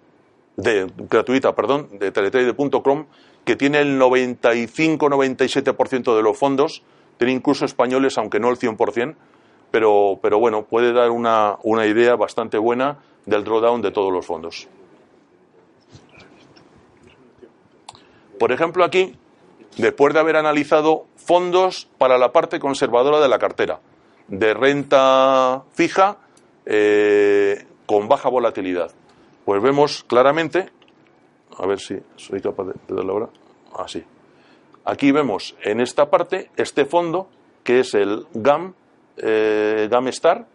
de, 0.56 0.90
gratuita, 1.10 1.54
perdón, 1.54 1.90
de 1.98 2.10
teletrader.com, 2.12 3.06
que 3.44 3.56
tiene 3.56 3.80
el 3.80 4.00
95-97% 4.00 6.16
de 6.16 6.22
los 6.22 6.38
fondos, 6.38 6.82
tiene 7.18 7.32
incluso 7.32 7.64
españoles, 7.64 8.16
aunque 8.18 8.38
no 8.40 8.50
el 8.50 8.58
100%, 8.58 9.14
pero, 9.70 10.18
pero 10.22 10.38
bueno, 10.38 10.64
puede 10.64 10.92
dar 10.92 11.10
una, 11.10 11.56
una 11.62 11.86
idea 11.86 12.16
bastante 12.16 12.58
buena 12.58 12.98
del 13.26 13.44
drawdown 13.44 13.82
de 13.82 13.90
todos 13.90 14.10
los 14.12 14.24
fondos. 14.24 14.68
Por 18.38 18.52
ejemplo, 18.52 18.84
aquí, 18.84 19.16
después 19.76 20.14
de 20.14 20.20
haber 20.20 20.36
analizado 20.36 21.06
fondos 21.16 21.88
para 21.98 22.16
la 22.18 22.32
parte 22.32 22.60
conservadora 22.60 23.20
de 23.20 23.28
la 23.28 23.38
cartera, 23.38 23.80
de 24.28 24.54
renta 24.54 25.64
fija 25.72 26.18
eh, 26.66 27.66
con 27.86 28.08
baja 28.08 28.28
volatilidad, 28.28 28.90
pues 29.44 29.62
vemos 29.62 30.04
claramente, 30.04 30.70
a 31.58 31.66
ver 31.66 31.78
si 31.78 31.96
soy 32.16 32.40
capaz 32.40 32.64
de, 32.64 32.74
darle 32.88 33.12
ahora, 33.12 33.28
así. 33.78 34.02
Aquí 34.84 35.12
vemos 35.12 35.56
en 35.62 35.80
esta 35.80 36.10
parte 36.10 36.50
este 36.56 36.84
fondo 36.84 37.28
que 37.62 37.80
es 37.80 37.94
el 37.94 38.26
GAM, 38.34 38.74
eh, 39.16 39.88
GAM 39.90 40.08
Star, 40.08 40.46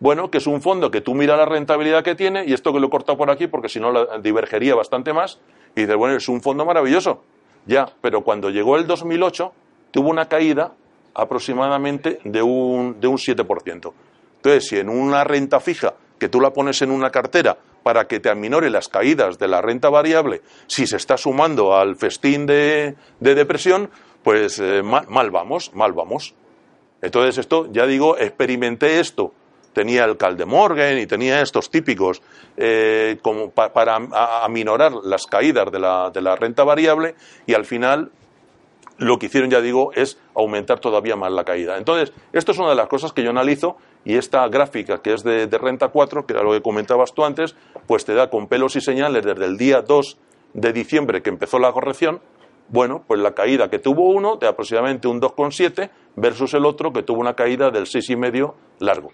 bueno, 0.00 0.30
que 0.30 0.38
es 0.38 0.46
un 0.46 0.62
fondo 0.62 0.90
que 0.90 1.02
tú 1.02 1.14
miras 1.14 1.36
la 1.36 1.44
rentabilidad 1.44 2.02
que 2.02 2.14
tiene, 2.14 2.44
y 2.46 2.54
esto 2.54 2.72
que 2.72 2.80
lo 2.80 2.86
he 2.86 2.90
cortado 2.90 3.18
por 3.18 3.30
aquí 3.30 3.46
porque 3.46 3.68
si 3.68 3.80
no 3.80 3.92
la 3.92 4.18
divergería 4.18 4.74
bastante 4.74 5.12
más, 5.12 5.38
y 5.76 5.82
dices, 5.82 5.96
bueno, 5.96 6.16
es 6.16 6.28
un 6.28 6.40
fondo 6.40 6.64
maravilloso. 6.64 7.22
Ya, 7.66 7.86
pero 8.00 8.22
cuando 8.22 8.48
llegó 8.48 8.76
el 8.76 8.86
2008, 8.86 9.52
tuvo 9.90 10.08
una 10.08 10.26
caída 10.26 10.72
aproximadamente 11.14 12.18
de 12.24 12.42
un, 12.42 12.98
de 12.98 13.08
un 13.08 13.18
7%. 13.18 13.92
Entonces, 14.36 14.66
si 14.66 14.78
en 14.78 14.88
una 14.88 15.22
renta 15.24 15.60
fija, 15.60 15.94
que 16.20 16.28
tú 16.28 16.40
la 16.40 16.52
pones 16.52 16.80
en 16.82 16.92
una 16.92 17.10
cartera 17.10 17.56
para 17.82 18.06
que 18.06 18.20
te 18.20 18.30
aminore 18.30 18.70
las 18.70 18.88
caídas 18.88 19.38
de 19.38 19.48
la 19.48 19.60
renta 19.60 19.88
variable, 19.88 20.42
si 20.68 20.86
se 20.86 20.96
está 20.98 21.16
sumando 21.16 21.74
al 21.76 21.96
festín 21.96 22.46
de, 22.46 22.94
de 23.18 23.34
depresión, 23.34 23.90
pues 24.22 24.60
eh, 24.60 24.82
mal, 24.82 25.30
vamos, 25.32 25.74
mal 25.74 25.92
vamos. 25.92 26.34
Entonces 27.02 27.38
esto, 27.38 27.66
ya 27.72 27.86
digo, 27.86 28.18
experimenté 28.18 29.00
esto. 29.00 29.32
Tenía 29.72 30.04
el 30.04 30.16
Caldemorgan 30.16 30.98
y 30.98 31.06
tenía 31.06 31.40
estos 31.40 31.70
típicos 31.70 32.20
eh, 32.56 33.18
como 33.22 33.50
pa- 33.50 33.72
para 33.72 33.96
aminorar 34.44 34.92
las 35.04 35.26
caídas 35.26 35.70
de 35.72 35.78
la, 35.78 36.10
de 36.10 36.20
la 36.20 36.36
renta 36.36 36.64
variable 36.64 37.14
y 37.46 37.54
al 37.54 37.64
final 37.64 38.10
lo 39.00 39.18
que 39.18 39.26
hicieron, 39.26 39.50
ya 39.50 39.60
digo, 39.60 39.92
es 39.94 40.18
aumentar 40.34 40.78
todavía 40.78 41.16
más 41.16 41.32
la 41.32 41.44
caída. 41.44 41.78
Entonces, 41.78 42.12
esto 42.32 42.52
es 42.52 42.58
una 42.58 42.68
de 42.70 42.74
las 42.76 42.86
cosas 42.86 43.12
que 43.12 43.22
yo 43.22 43.30
analizo 43.30 43.76
y 44.04 44.16
esta 44.16 44.46
gráfica 44.48 45.00
que 45.02 45.14
es 45.14 45.24
de, 45.24 45.46
de 45.46 45.58
renta 45.58 45.88
4, 45.88 46.26
que 46.26 46.34
era 46.34 46.42
lo 46.42 46.52
que 46.52 46.60
comentabas 46.60 47.14
tú 47.14 47.24
antes, 47.24 47.56
pues 47.86 48.04
te 48.04 48.14
da 48.14 48.28
con 48.28 48.46
pelos 48.46 48.76
y 48.76 48.80
señales 48.80 49.24
desde 49.24 49.46
el 49.46 49.56
día 49.56 49.80
2 49.80 50.18
de 50.52 50.72
diciembre 50.72 51.22
que 51.22 51.30
empezó 51.30 51.58
la 51.58 51.72
corrección, 51.72 52.20
bueno, 52.68 53.02
pues 53.06 53.20
la 53.20 53.32
caída 53.32 53.70
que 53.70 53.78
tuvo 53.78 54.10
uno 54.10 54.36
de 54.36 54.46
aproximadamente 54.46 55.08
un 55.08 55.20
2,7 55.20 55.90
versus 56.16 56.54
el 56.54 56.66
otro 56.66 56.92
que 56.92 57.02
tuvo 57.02 57.20
una 57.20 57.34
caída 57.34 57.70
del 57.70 57.84
6,5 57.84 58.54
largo. 58.80 59.10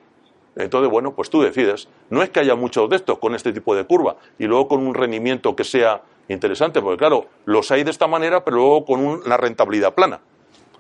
Entonces, 0.57 0.91
bueno, 0.91 1.15
pues 1.15 1.31
tú 1.31 1.43
decides. 1.43 1.89
No 2.11 2.23
es 2.23 2.31
que 2.31 2.41
haya 2.41 2.55
muchos 2.55 2.89
de 2.89 2.97
estos 2.97 3.19
con 3.19 3.35
este 3.35 3.53
tipo 3.53 3.75
de 3.77 3.85
curva 3.85 4.17
y 4.39 4.47
luego 4.47 4.69
con 4.69 4.87
un 4.87 4.95
rendimiento 4.95 5.55
que 5.55 5.65
sea 5.65 6.03
interesante, 6.29 6.81
porque 6.81 6.99
claro, 6.99 7.27
los 7.45 7.71
hay 7.71 7.85
de 7.85 7.91
esta 7.91 8.07
manera, 8.07 8.45
pero 8.45 8.57
luego 8.57 8.85
con 8.85 9.01
una 9.01 9.37
rentabilidad 9.37 9.95
plana. 9.95 10.21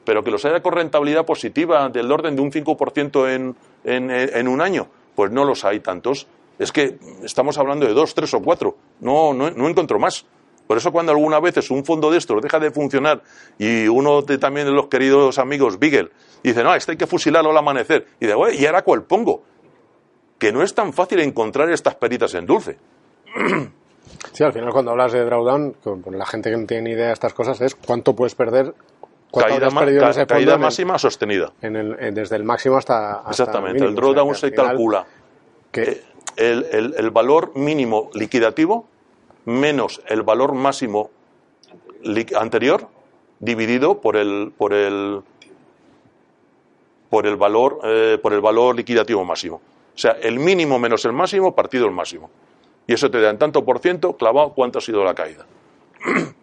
Pero 0.05 0.23
que 0.23 0.31
los 0.31 0.45
haya 0.45 0.61
con 0.61 0.73
rentabilidad 0.73 1.25
positiva 1.25 1.89
del 1.89 2.11
orden 2.13 2.37
de 2.37 2.43
un 2.43 2.53
5% 2.53 3.35
en, 3.35 3.57
en, 3.85 4.11
en 4.11 4.49
un 4.49 4.61
año, 4.61 4.89
pues 5.15 5.33
no 5.33 5.45
los 5.45 5.65
hay 5.65 5.81
tantos. 5.81 6.29
Es 6.59 6.73
que 6.73 6.99
estamos 7.23 7.59
hablando 7.59 7.87
de 7.87 7.93
dos, 7.93 8.15
tres 8.15 8.33
o 8.35 8.41
cuatro. 8.41 8.77
No, 9.01 9.35
no, 9.35 9.51
no 9.51 9.69
encuentro 9.69 9.99
más. 9.99 10.25
Por 10.67 10.79
eso 10.79 10.91
cuando 10.91 11.13
alguna 11.13 11.39
vez 11.39 11.71
un 11.71 11.85
fondo 11.85 12.11
de 12.11 12.19
estos 12.19 12.43
deja 12.43 12.59
de 12.59 12.71
funcionar 12.71 13.23
y 13.59 13.87
uno 13.87 14.23
de 14.23 14.39
también 14.39 14.67
de 14.67 14.73
los 14.73 14.89
queridos 14.89 15.39
amigos 15.39 15.79
Beagle 15.79 16.11
dice, 16.43 16.65
no, 16.65 16.75
este 16.75 16.93
hay 16.93 16.99
que 16.99 17.07
fusilarlo 17.07 17.51
al 17.51 17.59
amanecer. 17.59 18.07
Y 18.21 18.27
digo, 18.27 18.51
¿y 18.51 18.67
ahora 18.67 18.83
cuál 18.83 19.05
pongo? 19.05 19.43
Que 20.39 20.53
no 20.53 20.63
es 20.63 20.75
tan 20.75 20.93
fácil 20.93 21.21
encontrar 21.21 21.71
estas 21.71 21.95
peritas 21.95 22.35
en 22.35 22.47
dulce. 22.47 22.79
Sí, 24.33 24.45
al 24.45 24.53
final 24.53 24.71
cuando 24.73 24.91
hablas 24.93 25.13
de 25.13 25.25
drawdown, 25.25 25.77
con, 25.83 26.03
con 26.03 26.19
la 26.19 26.27
gente 26.27 26.51
que 26.51 26.57
no 26.57 26.67
tiene 26.67 26.83
ni 26.85 26.91
idea 26.91 27.09
de 27.09 27.13
estas 27.13 27.33
cosas, 27.35 27.61
es 27.61 27.75
cuánto 27.75 28.15
puedes 28.15 28.35
perder, 28.35 28.75
cuánto 29.31 29.51
Caída, 29.51 29.67
has 29.69 29.75
ma- 29.75 29.81
perdido 29.81 30.03
en 30.07 30.13
ca- 30.13 30.27
caída 30.27 30.55
en 30.55 30.61
máxima 30.61 30.99
sostenida. 30.99 31.53
en 31.63 31.77
el- 31.77 31.97
en- 31.99 32.15
desde 32.15 32.37
el 32.37 32.45
máximo 32.45 32.77
hasta, 32.77 33.15
hasta 33.21 33.31
Exactamente. 33.31 33.75
mínimo. 33.81 33.89
el 33.91 33.95
O 33.95 33.97
sea, 34.03 34.13
drawdown 34.15 34.35
se 34.35 34.51
final 34.51 34.67
calcula 34.67 35.07
que- 35.73 35.83
eh, 35.83 36.03
el, 36.37 36.67
el- 36.71 36.95
el 36.99 37.11
valor 37.11 37.53
mínimo 37.57 38.11
liquidativo 38.15 38.87
menos 39.47 40.03
el 40.09 40.23
valor 40.23 40.53
máximo 40.55 41.11
li- 42.03 42.27
anterior 42.39 42.89
dividido 43.41 44.01
por 44.01 44.17
el 44.17 44.53
por 44.57 44.73
el 44.75 45.23
por 47.11 47.27
el 47.27 47.37
valor 47.37 47.81
eh, 47.85 48.19
por 48.21 48.33
el 48.33 48.41
valor 48.41 48.75
liquidativo 48.77 49.25
máximo. 49.25 49.57
O 49.95 49.99
sea, 49.99 50.13
el 50.21 50.39
mínimo 50.39 50.79
menos 50.79 51.05
el 51.05 51.13
máximo 51.13 51.55
partido 51.55 51.87
el 51.87 51.93
máximo. 51.93 52.29
Y 52.87 52.95
eso 52.95 53.11
te 53.11 53.21
da 53.21 53.31
en 53.31 53.39
tanto 53.39 53.65
por 53.65 53.81
ciento 53.81 54.17
clavado 54.17 54.53
cuánto 54.55 54.79
ha 54.79 54.83
sido 54.83 55.05
la 55.05 55.15
caída. 55.15 55.45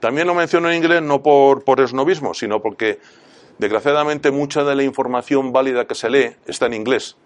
También 0.00 0.26
lo 0.26 0.34
menciono 0.34 0.68
en 0.70 0.76
inglés 0.76 1.02
no 1.02 1.22
por, 1.22 1.62
por 1.62 1.80
esnovismo, 1.80 2.34
sino 2.34 2.60
porque 2.60 2.98
desgraciadamente 3.58 4.32
mucha 4.32 4.64
de 4.64 4.74
la 4.74 4.82
información 4.82 5.52
válida 5.52 5.86
que 5.86 5.94
se 5.94 6.10
lee 6.10 6.34
está 6.46 6.66
en 6.66 6.74
inglés. 6.74 7.16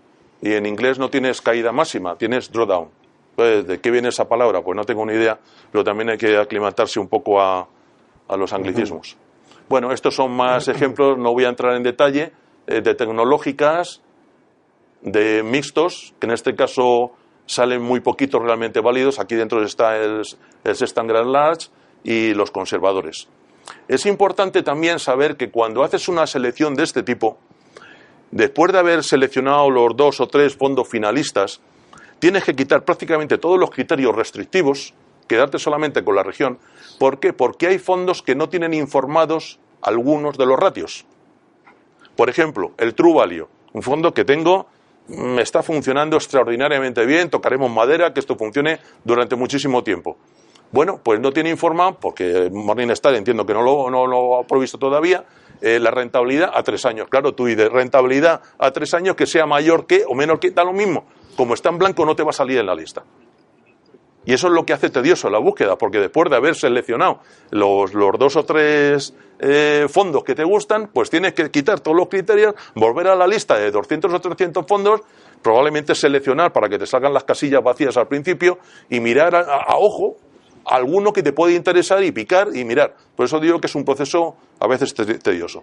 Y 0.42 0.52
en 0.52 0.66
inglés 0.66 0.98
no 0.98 1.08
tienes 1.08 1.40
caída 1.40 1.72
máxima, 1.72 2.16
tienes 2.16 2.52
drawdown. 2.52 2.90
Pues, 3.34 3.66
¿De 3.66 3.80
qué 3.80 3.90
viene 3.90 4.08
esa 4.08 4.28
palabra? 4.28 4.62
Pues 4.62 4.76
no 4.76 4.84
tengo 4.84 5.06
ni 5.06 5.14
idea, 5.14 5.38
pero 5.72 5.84
también 5.84 6.10
hay 6.10 6.18
que 6.18 6.36
aclimatarse 6.36 7.00
un 7.00 7.08
poco 7.08 7.40
a, 7.40 7.66
a 8.28 8.36
los 8.36 8.52
anglicismos. 8.52 9.16
Bueno, 9.68 9.92
estos 9.92 10.14
son 10.14 10.32
más 10.32 10.68
ejemplos, 10.68 11.18
no 11.18 11.32
voy 11.32 11.44
a 11.44 11.48
entrar 11.48 11.74
en 11.74 11.82
detalle, 11.82 12.32
eh, 12.66 12.80
de 12.80 12.94
tecnológicas, 12.94 14.02
de 15.02 15.42
mixtos, 15.42 16.14
que 16.18 16.26
en 16.26 16.32
este 16.32 16.54
caso 16.54 17.12
salen 17.46 17.82
muy 17.82 18.00
poquitos 18.00 18.42
realmente 18.42 18.80
válidos. 18.80 19.18
Aquí 19.18 19.34
dentro 19.34 19.62
está 19.62 19.96
el, 19.96 20.22
el 20.64 21.32
Large 21.32 21.68
y 22.04 22.34
los 22.34 22.50
conservadores. 22.50 23.28
Es 23.88 24.06
importante 24.06 24.62
también 24.62 24.98
saber 24.98 25.36
que 25.36 25.50
cuando 25.50 25.82
haces 25.82 26.08
una 26.08 26.26
selección 26.26 26.74
de 26.74 26.84
este 26.84 27.02
tipo, 27.02 27.38
después 28.30 28.72
de 28.72 28.78
haber 28.78 29.02
seleccionado 29.02 29.70
los 29.70 29.96
dos 29.96 30.20
o 30.20 30.28
tres 30.28 30.56
fondos 30.56 30.88
finalistas, 30.88 31.60
tienes 32.18 32.44
que 32.44 32.54
quitar 32.54 32.84
prácticamente 32.84 33.38
todos 33.38 33.58
los 33.58 33.70
criterios 33.70 34.14
restrictivos, 34.14 34.94
quedarte 35.26 35.58
solamente 35.58 36.04
con 36.04 36.14
la 36.16 36.22
región. 36.22 36.58
¿Por 36.98 37.18
qué? 37.18 37.32
Porque 37.32 37.66
hay 37.66 37.78
fondos 37.78 38.22
que 38.22 38.34
no 38.34 38.48
tienen 38.48 38.74
informados 38.74 39.58
algunos 39.82 40.38
de 40.38 40.46
los 40.46 40.58
ratios. 40.58 41.06
Por 42.16 42.30
ejemplo, 42.30 42.72
el 42.78 42.94
True 42.94 43.14
Value, 43.14 43.48
un 43.72 43.82
fondo 43.82 44.14
que 44.14 44.24
tengo, 44.24 44.68
me 45.08 45.42
está 45.42 45.62
funcionando 45.62 46.16
extraordinariamente 46.16 47.04
bien, 47.06 47.30
tocaremos 47.30 47.70
madera, 47.70 48.12
que 48.12 48.20
esto 48.20 48.36
funcione 48.36 48.80
durante 49.04 49.36
muchísimo 49.36 49.82
tiempo. 49.82 50.16
Bueno, 50.72 51.00
pues 51.02 51.20
no 51.20 51.32
tiene 51.32 51.50
informado, 51.50 51.98
porque 52.00 52.50
Morningstar 52.52 53.14
entiendo 53.14 53.46
que 53.46 53.54
no 53.54 53.62
lo, 53.62 53.88
no 53.88 54.06
lo 54.06 54.38
ha 54.38 54.46
provisto 54.46 54.78
todavía, 54.78 55.24
eh, 55.60 55.78
la 55.78 55.90
rentabilidad 55.90 56.50
a 56.52 56.62
tres 56.62 56.84
años. 56.84 57.08
Claro, 57.08 57.34
tú 57.34 57.48
y 57.48 57.54
de 57.54 57.68
rentabilidad 57.68 58.42
a 58.58 58.70
tres 58.72 58.92
años 58.94 59.16
que 59.16 59.26
sea 59.26 59.46
mayor 59.46 59.86
que 59.86 60.04
o 60.06 60.14
menor 60.14 60.40
que, 60.40 60.50
da 60.50 60.64
lo 60.64 60.72
mismo. 60.72 61.06
Como 61.36 61.54
está 61.54 61.68
en 61.68 61.78
blanco 61.78 62.04
no 62.04 62.16
te 62.16 62.22
va 62.22 62.30
a 62.30 62.34
salir 62.34 62.58
en 62.58 62.66
la 62.66 62.74
lista. 62.74 63.04
Y 64.26 64.32
eso 64.34 64.48
es 64.48 64.52
lo 64.52 64.66
que 64.66 64.72
hace 64.72 64.90
tedioso 64.90 65.30
la 65.30 65.38
búsqueda, 65.38 65.76
porque 65.78 65.98
después 66.00 66.28
de 66.28 66.36
haber 66.36 66.54
seleccionado 66.56 67.20
los, 67.50 67.92
dos 67.92 68.36
o 68.36 68.44
tres 68.44 69.14
eh, 69.38 69.86
fondos 69.88 70.24
que 70.24 70.34
te 70.34 70.42
gustan, 70.44 70.90
pues 70.92 71.08
tienes 71.08 71.32
que 71.32 71.50
quitar 71.50 71.80
todos 71.80 71.96
los 71.96 72.08
criterios, 72.08 72.54
volver 72.74 73.06
a 73.08 73.14
la 73.14 73.26
lista 73.26 73.56
de 73.56 73.70
200 73.70 74.12
o 74.12 74.20
300 74.20 74.66
fondos, 74.66 75.00
probablemente 75.42 75.94
seleccionar 75.94 76.52
para 76.52 76.68
que 76.68 76.76
te 76.78 76.86
salgan 76.86 77.14
las 77.14 77.24
casillas 77.24 77.62
vacías 77.62 77.96
al 77.96 78.08
principio 78.08 78.58
y 78.90 78.98
mirar 79.00 79.34
a, 79.36 79.76
ojo 79.78 80.16
alguno 80.64 81.12
que 81.12 81.22
te 81.22 81.32
puede 81.32 81.54
interesar 81.54 82.02
y 82.02 82.10
picar 82.10 82.48
y 82.52 82.64
mirar. 82.64 82.96
Por 83.14 83.26
eso 83.26 83.38
digo 83.38 83.60
que 83.60 83.68
es 83.68 83.74
un 83.76 83.84
proceso 83.84 84.34
a 84.58 84.66
veces 84.66 84.92
te- 84.92 85.18
tedioso. 85.20 85.62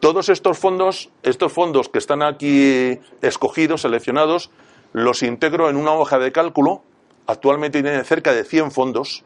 Todos 0.00 0.30
estos 0.30 0.58
fondos, 0.58 1.10
estos 1.22 1.52
fondos 1.52 1.90
que 1.90 1.98
están 1.98 2.22
aquí 2.22 2.98
escogidos, 3.20 3.82
seleccionados, 3.82 4.50
los 4.92 5.22
integro 5.22 5.68
en 5.68 5.76
una 5.76 5.92
hoja 5.92 6.18
de 6.18 6.32
cálculo. 6.32 6.82
Actualmente 7.26 7.82
tienen 7.82 8.04
cerca 8.04 8.32
de 8.32 8.44
100 8.44 8.70
fondos 8.70 9.24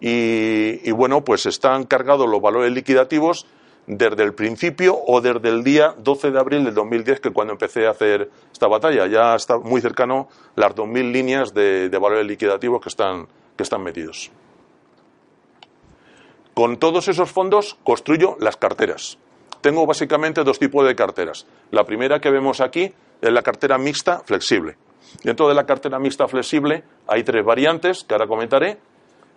y, 0.00 0.80
y, 0.88 0.90
bueno, 0.92 1.24
pues 1.24 1.46
están 1.46 1.84
cargados 1.84 2.28
los 2.28 2.40
valores 2.40 2.72
liquidativos 2.72 3.46
desde 3.86 4.22
el 4.22 4.34
principio 4.34 4.98
o 5.06 5.20
desde 5.20 5.48
el 5.48 5.62
día 5.62 5.94
12 5.98 6.30
de 6.30 6.38
abril 6.38 6.64
del 6.64 6.74
2010, 6.74 7.20
que 7.20 7.30
cuando 7.30 7.52
empecé 7.52 7.86
a 7.86 7.90
hacer 7.90 8.30
esta 8.52 8.66
batalla. 8.66 9.06
Ya 9.06 9.34
está 9.34 9.58
muy 9.58 9.80
cercano 9.80 10.28
las 10.56 10.74
2.000 10.74 11.12
líneas 11.12 11.54
de, 11.54 11.88
de 11.88 11.98
valores 11.98 12.26
liquidativos 12.26 12.80
que 12.82 12.88
están, 12.88 13.28
que 13.56 13.62
están 13.62 13.82
metidos. 13.82 14.30
Con 16.54 16.78
todos 16.78 17.08
esos 17.08 17.30
fondos 17.30 17.76
construyo 17.84 18.36
las 18.40 18.56
carteras. 18.56 19.18
Tengo 19.60 19.86
básicamente 19.86 20.44
dos 20.44 20.58
tipos 20.58 20.86
de 20.86 20.94
carteras. 20.94 21.46
La 21.70 21.84
primera 21.84 22.20
que 22.20 22.30
vemos 22.30 22.60
aquí 22.60 22.92
es 23.24 23.32
la 23.32 23.42
cartera 23.42 23.78
mixta 23.78 24.20
flexible. 24.20 24.76
Dentro 25.22 25.48
de 25.48 25.54
la 25.54 25.64
cartera 25.64 25.98
mixta 25.98 26.28
flexible 26.28 26.84
hay 27.06 27.24
tres 27.24 27.44
variantes 27.44 28.04
que 28.04 28.14
ahora 28.14 28.26
comentaré. 28.26 28.78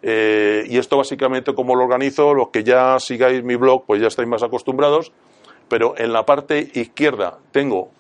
Eh, 0.02 0.65
y 0.67 0.78
esto 0.78 0.97
básicamente 0.97 1.56
como 1.56 1.76
lo 1.76 1.84
organizo, 1.84 2.34
los 2.34 2.50
que 2.50 2.63
ya 2.63 3.00
sigáis 3.00 3.43
mi 3.43 3.56
blog 3.56 3.86
pues 3.86 4.02
ya 4.02 4.08
estáis 4.08 4.28
más 4.28 4.43
acostumbrados. 4.43 5.13
Pero 5.69 5.95
en 5.97 6.12
la 6.12 6.26
parte 6.26 6.69
izquierda 6.73 7.39
tengo 7.52 7.91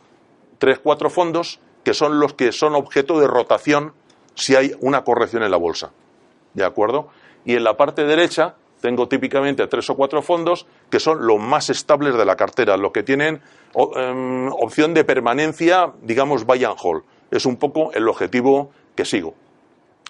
tres, 0.57 0.79
cuatro 0.79 1.09
fondos 1.09 1.61
que 1.85 1.93
son 1.93 2.19
los 2.19 2.33
que 2.33 2.51
son 2.51 2.75
objeto 2.75 3.19
de 3.19 3.27
rotación 3.27 3.93
si 4.35 4.55
hay 4.55 4.73
una 4.81 5.05
corrección 5.05 5.43
en 5.43 5.51
la 5.51 5.57
bolsa. 5.57 5.91
¿De 6.53 6.65
acuerdo? 6.65 7.07
Y 7.45 7.55
en 7.55 7.63
la 7.63 7.77
parte 7.77 8.03
derecha 8.03 8.55
tengo 8.81 9.07
típicamente 9.07 9.65
tres 9.67 9.89
o 9.89 9.95
cuatro 9.95 10.21
fondos 10.21 10.67
que 10.89 10.99
son 10.99 11.25
los 11.25 11.39
más 11.39 11.69
estables 11.69 12.15
de 12.15 12.25
la 12.25 12.35
cartera, 12.35 12.75
los 12.75 12.91
que 12.91 13.03
tienen 13.03 13.41
em, 13.95 14.47
opción 14.47 14.93
de 14.93 15.03
permanencia, 15.03 15.93
digamos, 16.01 16.45
buy 16.45 16.63
and 16.63 16.75
hold. 16.81 17.03
Es 17.31 17.45
un 17.45 17.57
poco 17.57 17.91
el 17.93 18.07
objetivo 18.07 18.71
que 18.95 19.05
sigo. 19.05 19.35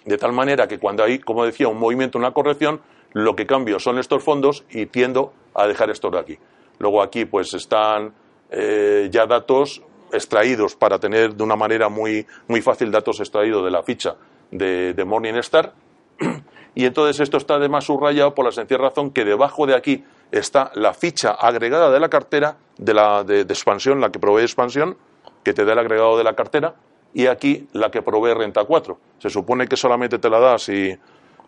De 0.06 0.18
tal 0.18 0.32
manera 0.32 0.68
que 0.68 0.80
cuando 0.80 1.04
hay, 1.04 1.20
como 1.20 1.44
decía, 1.44 1.68
un 1.68 1.78
movimiento, 1.78 2.18
una 2.18 2.32
corrección, 2.32 2.80
lo 3.14 3.36
que 3.36 3.46
cambio 3.46 3.80
son 3.80 4.00
estos 4.00 4.24
fondos 4.24 4.64
y 4.70 4.86
tiendo 4.86 5.34
a 5.54 5.68
dejar 5.68 5.90
estos 5.90 6.12
de 6.12 6.20
aquí. 6.20 6.38
Luego 6.80 7.02
aquí 7.02 7.26
pues 7.26 7.54
están 7.54 8.14
eh, 8.52 9.10
ya 9.12 9.26
datos 9.26 9.82
extraídos 10.14 10.76
para 10.76 11.00
tener 11.00 11.36
de 11.36 11.44
una 11.44 11.56
manera 11.56 11.90
muy, 11.90 12.26
muy 12.48 12.62
fácil 12.62 12.92
datos 12.92 13.20
extraídos 13.20 13.66
de 13.66 13.72
la 13.72 13.84
ficha 13.84 14.16
de, 14.52 14.94
de 14.94 15.06
Morningstar. 15.06 15.74
Y 16.76 16.86
entonces 16.86 17.20
esto 17.22 17.38
está 17.38 17.56
además 17.56 17.86
subrayado 17.86 18.36
por 18.36 18.46
la 18.46 18.52
sencilla 18.52 18.78
razón 18.78 19.10
que 19.10 19.26
debajo 19.26 19.66
de 19.66 19.76
aquí 19.76 20.04
está 20.32 20.72
la 20.76 20.94
ficha 20.94 21.32
agregada 21.32 21.92
de 21.92 22.00
la 22.00 22.10
cartera 22.10 22.58
de, 22.78 22.94
la, 22.94 23.24
de, 23.24 23.46
de 23.46 23.54
expansión, 23.54 24.02
la 24.02 24.12
que 24.12 24.20
provee 24.20 24.44
expansión, 24.44 24.98
que 25.44 25.54
te 25.54 25.66
da 25.66 25.74
el 25.74 25.80
agregado 25.80 26.18
de 26.18 26.24
la 26.24 26.36
cartera, 26.36 26.76
y 27.14 27.28
aquí 27.28 27.68
la 27.74 27.90
que 27.90 28.02
provee 28.02 28.34
renta 28.34 28.66
4. 28.66 28.98
Se 29.20 29.30
supone 29.30 29.68
que 29.68 29.78
solamente 29.78 30.20
te 30.20 30.30
la 30.30 30.40
da 30.40 30.58
si, 30.58 30.98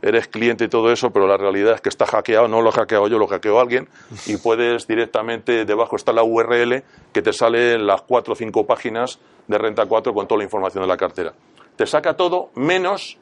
eres 0.01 0.27
cliente 0.27 0.65
y 0.65 0.67
todo 0.67 0.91
eso, 0.91 1.11
pero 1.11 1.27
la 1.27 1.37
realidad 1.37 1.73
es 1.73 1.81
que 1.81 1.89
está 1.89 2.05
hackeado, 2.05 2.47
no 2.47 2.61
lo 2.61 2.69
he 2.69 2.73
hackeado 2.73 3.07
yo, 3.07 3.17
lo 3.17 3.27
hackeó 3.27 3.59
alguien, 3.59 3.89
y 4.25 4.37
puedes 4.43 4.87
directamente, 4.87 5.65
debajo 5.65 5.95
está 5.95 6.13
la 6.13 6.23
URL 6.23 6.83
que 7.11 7.21
te 7.21 7.33
sale 7.33 7.73
en 7.73 7.85
las 7.85 8.01
cuatro 8.03 8.33
o 8.33 8.35
cinco 8.35 8.65
páginas 8.65 9.19
de 9.47 9.57
Renta 9.57 9.85
4 9.85 10.13
con 10.13 10.27
toda 10.27 10.39
la 10.39 10.43
información 10.43 10.83
de 10.83 10.87
la 10.87 10.97
cartera. 10.97 11.33
Te 11.75 11.85
saca 11.85 12.15
todo 12.15 12.49
menos 12.55 13.17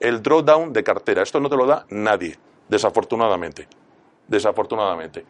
el 0.00 0.22
drawdown 0.22 0.72
de 0.72 0.84
cartera. 0.84 1.22
Esto 1.22 1.40
no 1.40 1.48
te 1.48 1.56
lo 1.56 1.66
da 1.66 1.86
nadie, 1.90 2.38
desafortunadamente. 2.68 3.66
Desafortunadamente. 4.28 5.24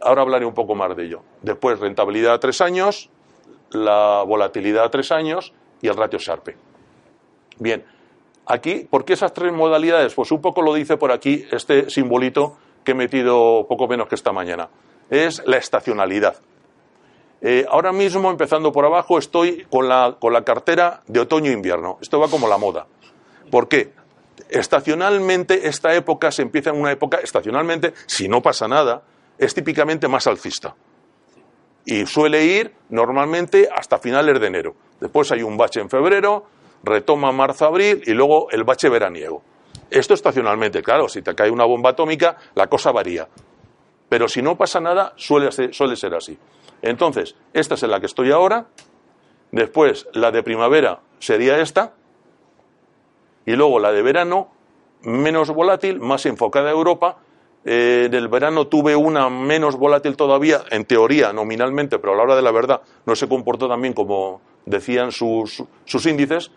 Ahora 0.00 0.22
hablaré 0.22 0.46
un 0.46 0.54
poco 0.54 0.74
más 0.74 0.96
de 0.96 1.04
ello. 1.06 1.22
Después, 1.42 1.78
rentabilidad 1.80 2.34
a 2.34 2.40
tres 2.40 2.60
años, 2.60 3.10
la 3.70 4.22
volatilidad 4.26 4.84
a 4.84 4.90
tres 4.90 5.12
años 5.12 5.52
y 5.82 5.88
el 5.88 5.96
ratio 5.96 6.18
Sharpe. 6.18 6.56
Bien, 7.58 7.84
aquí, 8.46 8.86
¿por 8.88 9.04
qué 9.04 9.14
esas 9.14 9.32
tres 9.32 9.52
modalidades? 9.52 10.14
Pues 10.14 10.30
un 10.30 10.40
poco 10.40 10.62
lo 10.62 10.74
dice 10.74 10.96
por 10.96 11.12
aquí 11.12 11.44
este 11.50 11.90
simbolito 11.90 12.56
que 12.84 12.92
he 12.92 12.94
metido 12.94 13.66
poco 13.68 13.88
menos 13.88 14.08
que 14.08 14.14
esta 14.14 14.32
mañana. 14.32 14.68
Es 15.10 15.42
la 15.46 15.56
estacionalidad. 15.56 16.36
Eh, 17.40 17.66
ahora 17.68 17.92
mismo, 17.92 18.30
empezando 18.30 18.72
por 18.72 18.84
abajo, 18.84 19.18
estoy 19.18 19.66
con 19.70 19.88
la, 19.88 20.16
con 20.18 20.32
la 20.32 20.44
cartera 20.44 21.02
de 21.06 21.20
otoño-invierno. 21.20 21.98
Esto 22.00 22.18
va 22.18 22.28
como 22.28 22.48
la 22.48 22.58
moda. 22.58 22.86
¿Por 23.50 23.68
qué? 23.68 23.92
Estacionalmente, 24.48 25.68
esta 25.68 25.94
época 25.94 26.30
se 26.30 26.42
empieza 26.42 26.70
en 26.70 26.80
una 26.80 26.92
época, 26.92 27.18
estacionalmente, 27.22 27.94
si 28.06 28.28
no 28.28 28.42
pasa 28.42 28.68
nada, 28.68 29.02
es 29.38 29.54
típicamente 29.54 30.08
más 30.08 30.26
alcista. 30.26 30.74
Y 31.84 32.06
suele 32.06 32.44
ir 32.44 32.74
normalmente 32.90 33.68
hasta 33.74 33.98
finales 33.98 34.40
de 34.40 34.46
enero. 34.46 34.74
Después 35.00 35.32
hay 35.32 35.42
un 35.42 35.56
bache 35.56 35.80
en 35.80 35.88
febrero, 35.88 36.46
retoma 36.82 37.32
marzo-abril 37.32 38.02
y 38.04 38.12
luego 38.12 38.50
el 38.50 38.64
bache 38.64 38.88
veraniego. 38.88 39.42
Esto 39.90 40.12
estacionalmente, 40.12 40.82
claro, 40.82 41.08
si 41.08 41.22
te 41.22 41.34
cae 41.34 41.50
una 41.50 41.64
bomba 41.64 41.90
atómica, 41.90 42.36
la 42.54 42.66
cosa 42.66 42.92
varía. 42.92 43.28
Pero 44.08 44.28
si 44.28 44.42
no 44.42 44.56
pasa 44.56 44.80
nada, 44.80 45.14
suele 45.16 45.50
ser, 45.50 46.14
así. 46.14 46.38
Entonces, 46.82 47.34
esta 47.52 47.74
es 47.74 47.82
en 47.82 47.90
la 47.90 48.00
que 48.00 48.06
estoy 48.06 48.30
ahora. 48.30 48.66
Después, 49.50 50.06
la 50.12 50.30
de 50.30 50.42
primavera 50.42 51.00
sería 51.18 51.58
esta. 51.58 51.94
Y 53.48 53.56
luego 53.56 53.78
la 53.80 53.92
de 53.92 54.02
verano, 54.02 54.50
menos 55.04 55.48
volátil, 55.48 56.00
más 56.00 56.26
enfocada 56.26 56.68
a 56.68 56.72
Europa. 56.72 57.16
Eh, 57.64 58.04
en 58.04 58.12
el 58.12 58.28
verano 58.28 58.66
tuve 58.66 58.94
una 58.94 59.30
menos 59.30 59.76
volátil 59.76 60.18
todavía, 60.18 60.64
en 60.70 60.84
teoría, 60.84 61.32
nominalmente, 61.32 61.98
pero 61.98 62.12
a 62.12 62.16
la 62.16 62.24
hora 62.24 62.36
de 62.36 62.42
la 62.42 62.52
verdad 62.52 62.82
no 63.06 63.16
se 63.16 63.26
comportó 63.26 63.66
también 63.66 63.94
como 63.94 64.42
decían 64.66 65.12
sus, 65.12 65.64
sus 65.86 66.04
índices, 66.04 66.50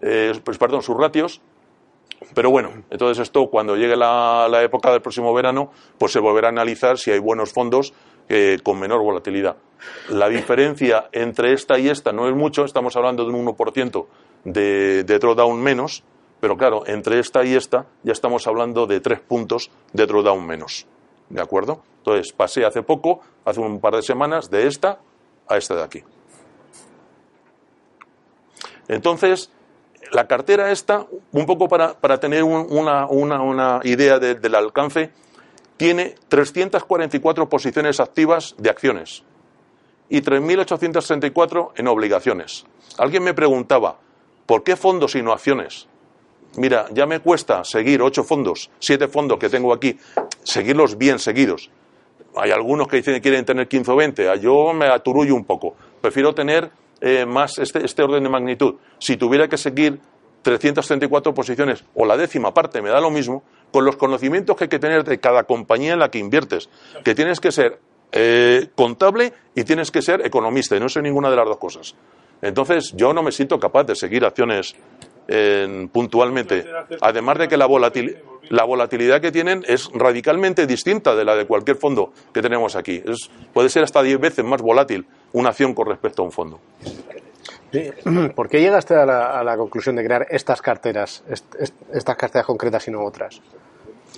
eh, 0.00 0.32
pues 0.42 0.56
perdón, 0.56 0.82
sus 0.82 0.96
ratios. 0.96 1.42
Pero 2.34 2.50
bueno, 2.50 2.70
entonces 2.88 3.22
esto 3.22 3.48
cuando 3.50 3.76
llegue 3.76 3.94
la, 3.94 4.48
la, 4.50 4.62
época 4.62 4.90
del 4.92 5.02
próximo 5.02 5.34
verano, 5.34 5.70
pues 5.98 6.10
se 6.10 6.20
volverá 6.20 6.48
a 6.48 6.52
analizar 6.52 6.96
si 6.96 7.10
hay 7.10 7.18
buenos 7.18 7.52
fondos 7.52 7.92
eh, 8.30 8.60
con 8.62 8.80
menor 8.80 9.02
volatilidad. 9.02 9.56
La 10.08 10.30
diferencia 10.30 11.10
entre 11.12 11.52
esta 11.52 11.78
y 11.78 11.90
esta 11.90 12.12
no 12.12 12.26
es 12.30 12.34
mucho, 12.34 12.64
estamos 12.64 12.96
hablando 12.96 13.26
de 13.26 13.30
un 13.30 13.44
1% 13.44 14.06
de, 14.44 15.04
de 15.04 15.18
drawdown 15.18 15.60
menos, 15.60 16.02
pero 16.40 16.56
claro, 16.56 16.82
entre 16.86 17.18
esta 17.18 17.44
y 17.44 17.54
esta 17.54 17.86
ya 18.02 18.12
estamos 18.12 18.46
hablando 18.46 18.86
de 18.86 19.00
tres 19.00 19.20
puntos 19.20 19.70
de 19.92 20.06
drawdown 20.06 20.46
menos. 20.46 20.86
¿De 21.28 21.40
acuerdo? 21.40 21.82
Entonces 21.98 22.32
pasé 22.32 22.64
hace 22.64 22.82
poco, 22.82 23.20
hace 23.44 23.60
un 23.60 23.80
par 23.80 23.94
de 23.94 24.02
semanas, 24.02 24.50
de 24.50 24.66
esta 24.66 24.98
a 25.46 25.56
esta 25.56 25.76
de 25.76 25.82
aquí. 25.82 26.02
Entonces, 28.88 29.50
la 30.10 30.26
cartera 30.26 30.72
esta, 30.72 31.06
un 31.32 31.46
poco 31.46 31.68
para, 31.68 31.94
para 31.94 32.18
tener 32.18 32.42
un, 32.42 32.66
una, 32.70 33.06
una, 33.06 33.40
una, 33.42 33.80
idea 33.84 34.18
de, 34.18 34.34
del 34.34 34.54
alcance, 34.54 35.12
tiene 35.76 36.14
344 36.28 37.48
posiciones 37.48 38.00
activas 38.00 38.54
de 38.58 38.70
acciones 38.70 39.22
y 40.08 40.20
3.864 40.22 41.72
en 41.76 41.86
obligaciones. 41.86 42.64
Alguien 42.98 43.22
me 43.22 43.34
preguntaba, 43.34 43.98
¿por 44.46 44.64
qué 44.64 44.74
fondos 44.74 45.14
y 45.14 45.22
no 45.22 45.32
acciones? 45.32 45.86
Mira, 46.56 46.86
ya 46.92 47.06
me 47.06 47.20
cuesta 47.20 47.64
seguir 47.64 48.02
ocho 48.02 48.24
fondos, 48.24 48.70
siete 48.78 49.06
fondos 49.08 49.38
que 49.38 49.48
tengo 49.48 49.72
aquí, 49.72 49.96
seguirlos 50.42 50.98
bien 50.98 51.18
seguidos. 51.18 51.70
Hay 52.36 52.50
algunos 52.50 52.88
que 52.88 52.96
dicen 52.96 53.14
que 53.14 53.20
quieren 53.20 53.44
tener 53.44 53.68
15 53.68 53.90
o 53.90 53.96
20, 53.96 54.40
yo 54.40 54.72
me 54.72 54.86
aturullo 54.86 55.34
un 55.34 55.44
poco. 55.44 55.74
Prefiero 56.00 56.34
tener 56.34 56.70
eh, 57.00 57.24
más 57.24 57.58
este, 57.58 57.84
este, 57.84 58.02
orden 58.02 58.22
de 58.22 58.28
magnitud. 58.28 58.74
Si 58.98 59.16
tuviera 59.16 59.48
que 59.48 59.56
seguir 59.56 60.00
334 60.42 61.34
posiciones 61.34 61.84
o 61.94 62.04
la 62.04 62.16
décima 62.16 62.52
parte, 62.52 62.82
me 62.82 62.90
da 62.90 63.00
lo 63.00 63.10
mismo, 63.10 63.42
con 63.72 63.84
los 63.84 63.96
conocimientos 63.96 64.56
que 64.56 64.64
hay 64.64 64.68
que 64.68 64.78
tener 64.78 65.04
de 65.04 65.18
cada 65.18 65.44
compañía 65.44 65.92
en 65.92 65.98
la 65.98 66.10
que 66.10 66.18
inviertes, 66.18 66.68
que 67.04 67.14
tienes 67.14 67.40
que 67.40 67.52
ser 67.52 67.78
eh, 68.12 68.68
contable 68.74 69.32
y 69.54 69.64
tienes 69.64 69.90
que 69.90 70.02
ser 70.02 70.26
economista, 70.26 70.76
y 70.76 70.80
no 70.80 70.88
soy 70.88 71.02
ninguna 71.02 71.30
de 71.30 71.36
las 71.36 71.46
dos 71.46 71.58
cosas. 71.58 71.94
Entonces, 72.42 72.92
yo 72.96 73.12
no 73.12 73.22
me 73.22 73.32
siento 73.32 73.58
capaz 73.60 73.84
de 73.84 73.94
seguir 73.94 74.24
acciones 74.24 74.74
puntualmente. 75.92 76.64
Además 77.00 77.38
de 77.38 77.48
que 77.48 77.56
la, 77.56 77.68
la, 78.48 78.64
volatilidad 78.64 79.20
que 79.20 79.32
tienen 79.32 79.64
es 79.66 79.90
radicalmente 79.94 80.66
distinta 80.66 81.14
de 81.14 81.24
la 81.24 81.36
de 81.36 81.46
cualquier 81.46 81.76
fondo 81.76 82.12
que 82.32 82.42
tenemos 82.42 82.76
aquí. 82.76 83.02
Puede 83.52 83.68
ser 83.68 83.84
hasta 83.84 84.02
10 84.02 84.20
veces 84.20 84.44
más 84.44 84.60
volátil 84.60 85.06
una 85.32 85.50
acción 85.50 85.74
con 85.74 85.86
respecto 85.86 86.22
a 86.22 86.24
un 86.24 86.32
fondo. 86.32 86.60
¿Por 88.34 88.48
qué 88.48 88.60
llegaste 88.60 88.94
a 88.94 89.06
la, 89.06 89.56
conclusión 89.56 89.96
de 89.96 90.04
crear 90.04 90.26
estas 90.30 90.60
carteras, 90.60 91.22
est, 91.28 91.54
est, 91.54 91.74
estas 91.92 92.16
carteras 92.16 92.46
concretas 92.46 92.86
y 92.88 92.90
no 92.90 93.04
otras? 93.04 93.40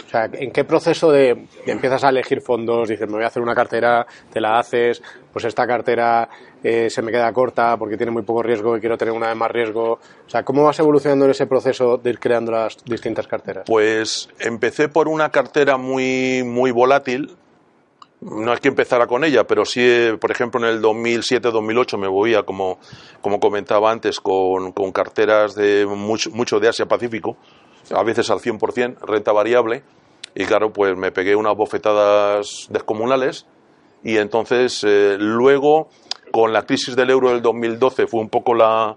O 0.07 0.09
sea, 0.09 0.29
¿en 0.33 0.51
qué 0.51 0.65
proceso 0.65 1.11
de, 1.11 1.47
empiezas 1.67 2.05
a 2.05 2.09
elegir 2.09 2.41
fondos? 2.41 2.89
Dices, 2.89 3.07
me 3.09 3.15
voy 3.15 3.25
a 3.25 3.29
hacer 3.29 3.43
una 3.43 3.55
cartera, 3.55 4.07
te 4.33 4.41
la 4.41 4.59
haces, 4.59 5.03
pues 5.33 5.45
esta 5.45 5.67
cartera 5.67 6.29
eh, 6.63 6.89
se 6.91 7.03
me 7.03 7.11
queda 7.11 7.33
corta 7.33 7.77
porque 7.77 7.97
tiene 7.97 8.13
muy 8.13 8.23
poco 8.23 8.43
riesgo 8.43 8.77
y 8.77 8.81
quiero 8.81 8.97
tener 8.97 9.15
una 9.15 9.29
de 9.29 9.35
más 9.35 9.51
riesgo. 9.51 9.93
O 9.93 10.31
sea, 10.31 10.43
¿cómo 10.45 10.65
vas 10.65 10.79
evolucionando 10.79 11.25
en 11.27 11.33
ese 11.33 11.47
proceso 11.47 11.99
de 11.99 12.11
ir 12.11 12.19
creando 12.19 12.53
las 12.53 12.77
distintas 12.85 13.27
carteras? 13.27 13.65
Pues 13.67 14.29
empecé 14.39 14.89
por 14.89 15.09
una 15.09 15.31
cartera 15.31 15.77
muy, 15.77 16.43
muy 16.45 16.71
volátil. 16.71 17.37
No 18.21 18.53
es 18.53 18.61
que 18.61 18.69
empezara 18.69 19.09
con 19.09 19.25
ella, 19.25 19.49
pero 19.49 19.65
sí, 19.65 20.11
por 20.21 20.31
ejemplo, 20.31 20.61
en 20.61 20.77
el 20.77 20.81
2007-2008 20.81 21.99
me 21.99 22.09
movía, 22.09 22.45
como, 22.45 22.79
como 23.21 23.41
comentaba 23.41 23.91
antes, 23.91 24.21
con, 24.21 24.71
con 24.71 24.93
carteras 24.93 25.57
de 25.57 25.87
mucho, 25.87 26.31
mucho 26.31 26.61
de 26.61 26.69
Asia-Pacífico 26.69 27.37
a 27.91 28.03
veces 28.03 28.31
al 28.31 28.39
100%, 28.39 29.01
renta 29.01 29.33
variable, 29.33 29.83
y 30.35 30.45
claro, 30.45 30.73
pues 30.73 30.97
me 30.97 31.13
pegué 31.13 31.37
unas 31.37 31.57
bofetadas 31.57 32.69
descomunales, 32.71 33.47
y 34.03 34.17
entonces 34.17 34.83
eh, 34.85 35.17
luego, 35.19 35.89
con 36.31 36.53
la 36.53 36.63
crisis 36.63 36.97
del 36.97 37.11
euro 37.11 37.31
del 37.31 37.43
2012, 37.43 38.07
fue 38.07 38.21
un 38.21 38.29
poco 38.29 38.55
la, 38.55 38.97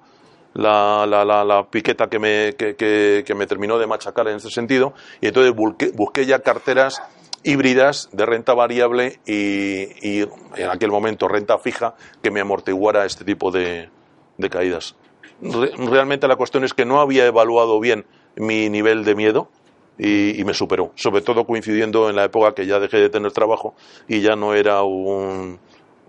la, 0.53 1.05
la, 1.05 1.25
la, 1.25 1.43
la 1.43 1.69
piqueta 1.69 2.07
que 2.07 2.19
me, 2.19 2.53
que, 2.53 2.75
que, 2.75 3.23
que, 3.25 3.35
me 3.35 3.45
terminó 3.45 3.77
de 3.77 3.87
machacar 3.87 4.27
en 4.29 4.37
ese 4.37 4.49
sentido, 4.49 4.93
y 5.21 5.27
entonces 5.27 5.53
busqué, 5.53 5.91
busqué 5.91 6.25
ya 6.25 6.39
carteras 6.39 7.01
híbridas 7.43 8.09
de 8.11 8.25
renta 8.25 8.53
variable 8.53 9.19
y, 9.25 9.83
y, 10.01 10.27
en 10.55 10.69
aquel 10.69 10.89
momento 10.89 11.27
renta 11.27 11.59
fija 11.59 11.95
que 12.23 12.31
me 12.31 12.41
amortiguara 12.41 13.05
este 13.05 13.23
tipo 13.23 13.51
de, 13.51 13.89
de 14.37 14.49
caídas. 14.49 14.95
Re, 15.41 15.71
realmente 15.77 16.27
la 16.27 16.37
cuestión 16.37 16.63
es 16.63 16.73
que 16.73 16.85
no 16.85 16.99
había 16.99 17.25
evaluado 17.25 17.79
bien 17.79 18.05
mi 18.35 18.69
nivel 18.69 19.03
de 19.03 19.15
miedo 19.15 19.49
y, 19.97 20.39
y, 20.39 20.43
me 20.43 20.53
superó, 20.53 20.91
sobre 20.95 21.21
todo 21.21 21.45
coincidiendo 21.45 22.09
en 22.09 22.15
la 22.15 22.25
época 22.25 22.53
que 22.53 22.65
ya 22.65 22.79
dejé 22.79 22.97
de 22.97 23.09
tener 23.09 23.31
trabajo 23.31 23.75
y 24.07 24.21
ya 24.21 24.35
no 24.35 24.53
era 24.53 24.83
un, 24.83 25.57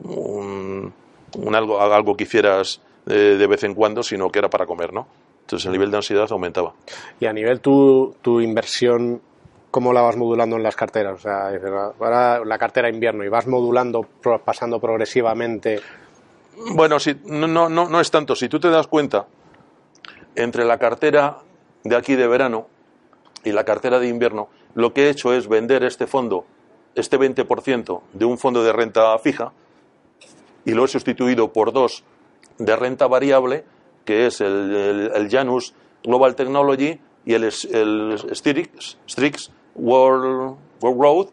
un, 0.03 0.93
un 1.39 1.55
algo, 1.55 1.81
algo 1.81 2.17
que 2.17 2.25
hicieras 2.25 2.81
de, 3.05 3.37
de, 3.37 3.47
vez 3.47 3.63
en 3.63 3.75
cuando, 3.75 4.03
sino 4.03 4.31
que 4.31 4.41
era 4.41 4.51
para 4.51 4.67
comer, 4.67 4.93
¿no? 4.93 5.07
Entonces 5.43 5.67
el 5.67 5.73
nivel 5.73 5.93
de 5.93 5.99
ansiedad 5.99 6.27
aumentaba. 6.31 6.75
Y 7.21 7.27
a 7.27 7.33
nivel 7.33 7.61
tu, 7.61 8.17
tu 8.21 8.41
inversión, 8.41 9.23
¿cómo 9.71 9.93
la 9.93 10.03
vas 10.03 10.17
modulando 10.17 10.57
en 10.57 10.65
las 10.65 10.75
carteras? 10.75 11.15
O 11.15 11.23
sea, 11.23 11.51
ahora 12.01 12.45
la 12.45 12.59
cartera 12.59 12.91
invierno 12.91 13.25
y 13.25 13.29
vas 13.29 13.47
modulando, 13.47 14.05
pasando 14.45 14.81
progresivamente. 14.81 15.81
Bueno, 16.75 16.99
si, 16.99 17.15
no, 17.27 17.47
no, 17.47 17.69
no 17.69 18.01
es 18.01 18.11
tanto. 18.11 18.35
Si 18.35 18.49
tú 18.49 18.59
te 18.59 18.71
das 18.71 18.89
cuenta, 18.89 19.27
entre 20.35 20.65
la 20.65 20.79
cartera 20.79 21.39
de 21.89 21.97
aquí 21.97 22.15
de 22.15 22.27
verano 22.27 22.69
y 23.45 23.53
la 23.53 23.65
cartera 23.65 23.99
de 23.99 24.09
invierno, 24.09 24.49
lo 24.75 24.93
que 24.93 25.07
he 25.07 25.11
hecho 25.11 25.33
es 25.33 25.49
vender 25.49 25.85
este 25.85 26.07
fondo, 26.07 26.45
este 26.95 27.19
20% 27.19 28.01
de 28.13 28.25
un 28.25 28.39
fondo 28.39 28.65
de 28.65 28.73
renta 28.73 29.17
fija, 29.19 29.53
y 30.65 30.73
lo 30.73 30.85
he 30.85 30.89
sustituido 30.89 31.53
por 31.53 31.73
dos 31.73 32.05
de 32.59 32.77
renta 32.77 33.07
variable, 33.07 33.65
que 34.05 34.27
es 34.27 34.41
el, 34.41 35.11
el, 35.15 35.31
Janus 35.31 35.75
Global 36.03 36.35
Technology 36.35 36.99
y 37.25 37.35
el, 37.35 37.45
el 37.45 38.17
Strix, 38.35 39.51
World, 39.75 40.57
World 40.81 41.01
Road. 41.01 41.27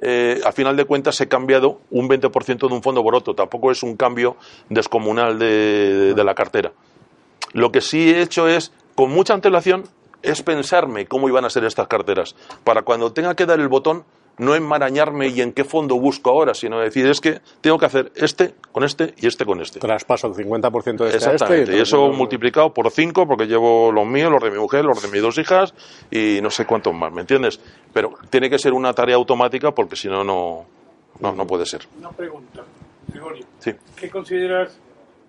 Eh, 0.00 0.40
a 0.44 0.52
final 0.52 0.76
de 0.76 0.84
cuentas 0.84 1.20
he 1.20 1.26
cambiado 1.26 1.80
un 1.90 2.08
20% 2.08 2.68
de 2.68 2.74
un 2.74 2.82
fondo 2.82 3.02
por 3.02 3.16
otro. 3.16 3.34
Tampoco 3.34 3.70
es 3.72 3.82
un 3.82 3.96
cambio 3.96 4.36
descomunal 4.68 5.38
de, 5.38 5.46
de, 5.46 6.14
de 6.14 6.24
la 6.24 6.34
cartera. 6.34 6.72
Lo 7.52 7.72
que 7.72 7.80
sí 7.80 8.10
he 8.10 8.20
hecho 8.20 8.46
es 8.46 8.72
con 8.98 9.12
mucha 9.12 9.32
antelación, 9.32 9.84
es 10.22 10.42
pensarme 10.42 11.06
cómo 11.06 11.28
iban 11.28 11.44
a 11.44 11.50
ser 11.50 11.62
estas 11.62 11.86
carteras, 11.86 12.34
para 12.64 12.82
cuando 12.82 13.12
tenga 13.12 13.36
que 13.36 13.46
dar 13.46 13.60
el 13.60 13.68
botón, 13.68 14.02
no 14.38 14.56
enmarañarme 14.56 15.28
y 15.28 15.40
en 15.40 15.52
qué 15.52 15.62
fondo 15.62 16.00
busco 16.00 16.30
ahora, 16.30 16.52
sino 16.52 16.80
decir, 16.80 17.06
es 17.06 17.20
que 17.20 17.40
tengo 17.60 17.78
que 17.78 17.86
hacer 17.86 18.10
este 18.16 18.56
con 18.72 18.82
este 18.82 19.14
y 19.18 19.28
este 19.28 19.44
con 19.44 19.60
este. 19.60 19.78
Traspaso 19.78 20.26
el 20.26 20.34
50% 20.34 20.96
de 20.96 21.16
este 21.16 21.30
a 21.30 21.34
este. 21.34 21.76
Y 21.76 21.80
eso 21.80 22.08
multiplicado 22.08 22.74
por 22.74 22.90
5, 22.90 23.28
porque 23.28 23.46
llevo 23.46 23.92
los 23.92 24.04
míos, 24.04 24.32
los 24.32 24.42
de 24.42 24.50
mi 24.50 24.58
mujer, 24.58 24.84
los 24.84 25.00
de 25.00 25.06
mis 25.06 25.22
dos 25.22 25.38
hijas 25.38 25.74
y 26.10 26.40
no 26.42 26.50
sé 26.50 26.66
cuántos 26.66 26.92
más, 26.92 27.12
¿me 27.12 27.20
entiendes? 27.20 27.60
Pero 27.92 28.14
tiene 28.30 28.50
que 28.50 28.58
ser 28.58 28.72
una 28.72 28.92
tarea 28.94 29.14
automática 29.14 29.70
porque 29.70 29.94
si 29.94 30.08
no, 30.08 30.24
no, 30.24 30.66
no, 31.20 31.36
no 31.36 31.46
puede 31.46 31.66
ser. 31.66 31.82
Una 32.00 32.10
pregunta, 32.10 32.64
Gregorio. 33.06 33.46
Sí. 33.60 33.70
¿Qué 33.94 34.10
consideras 34.10 34.76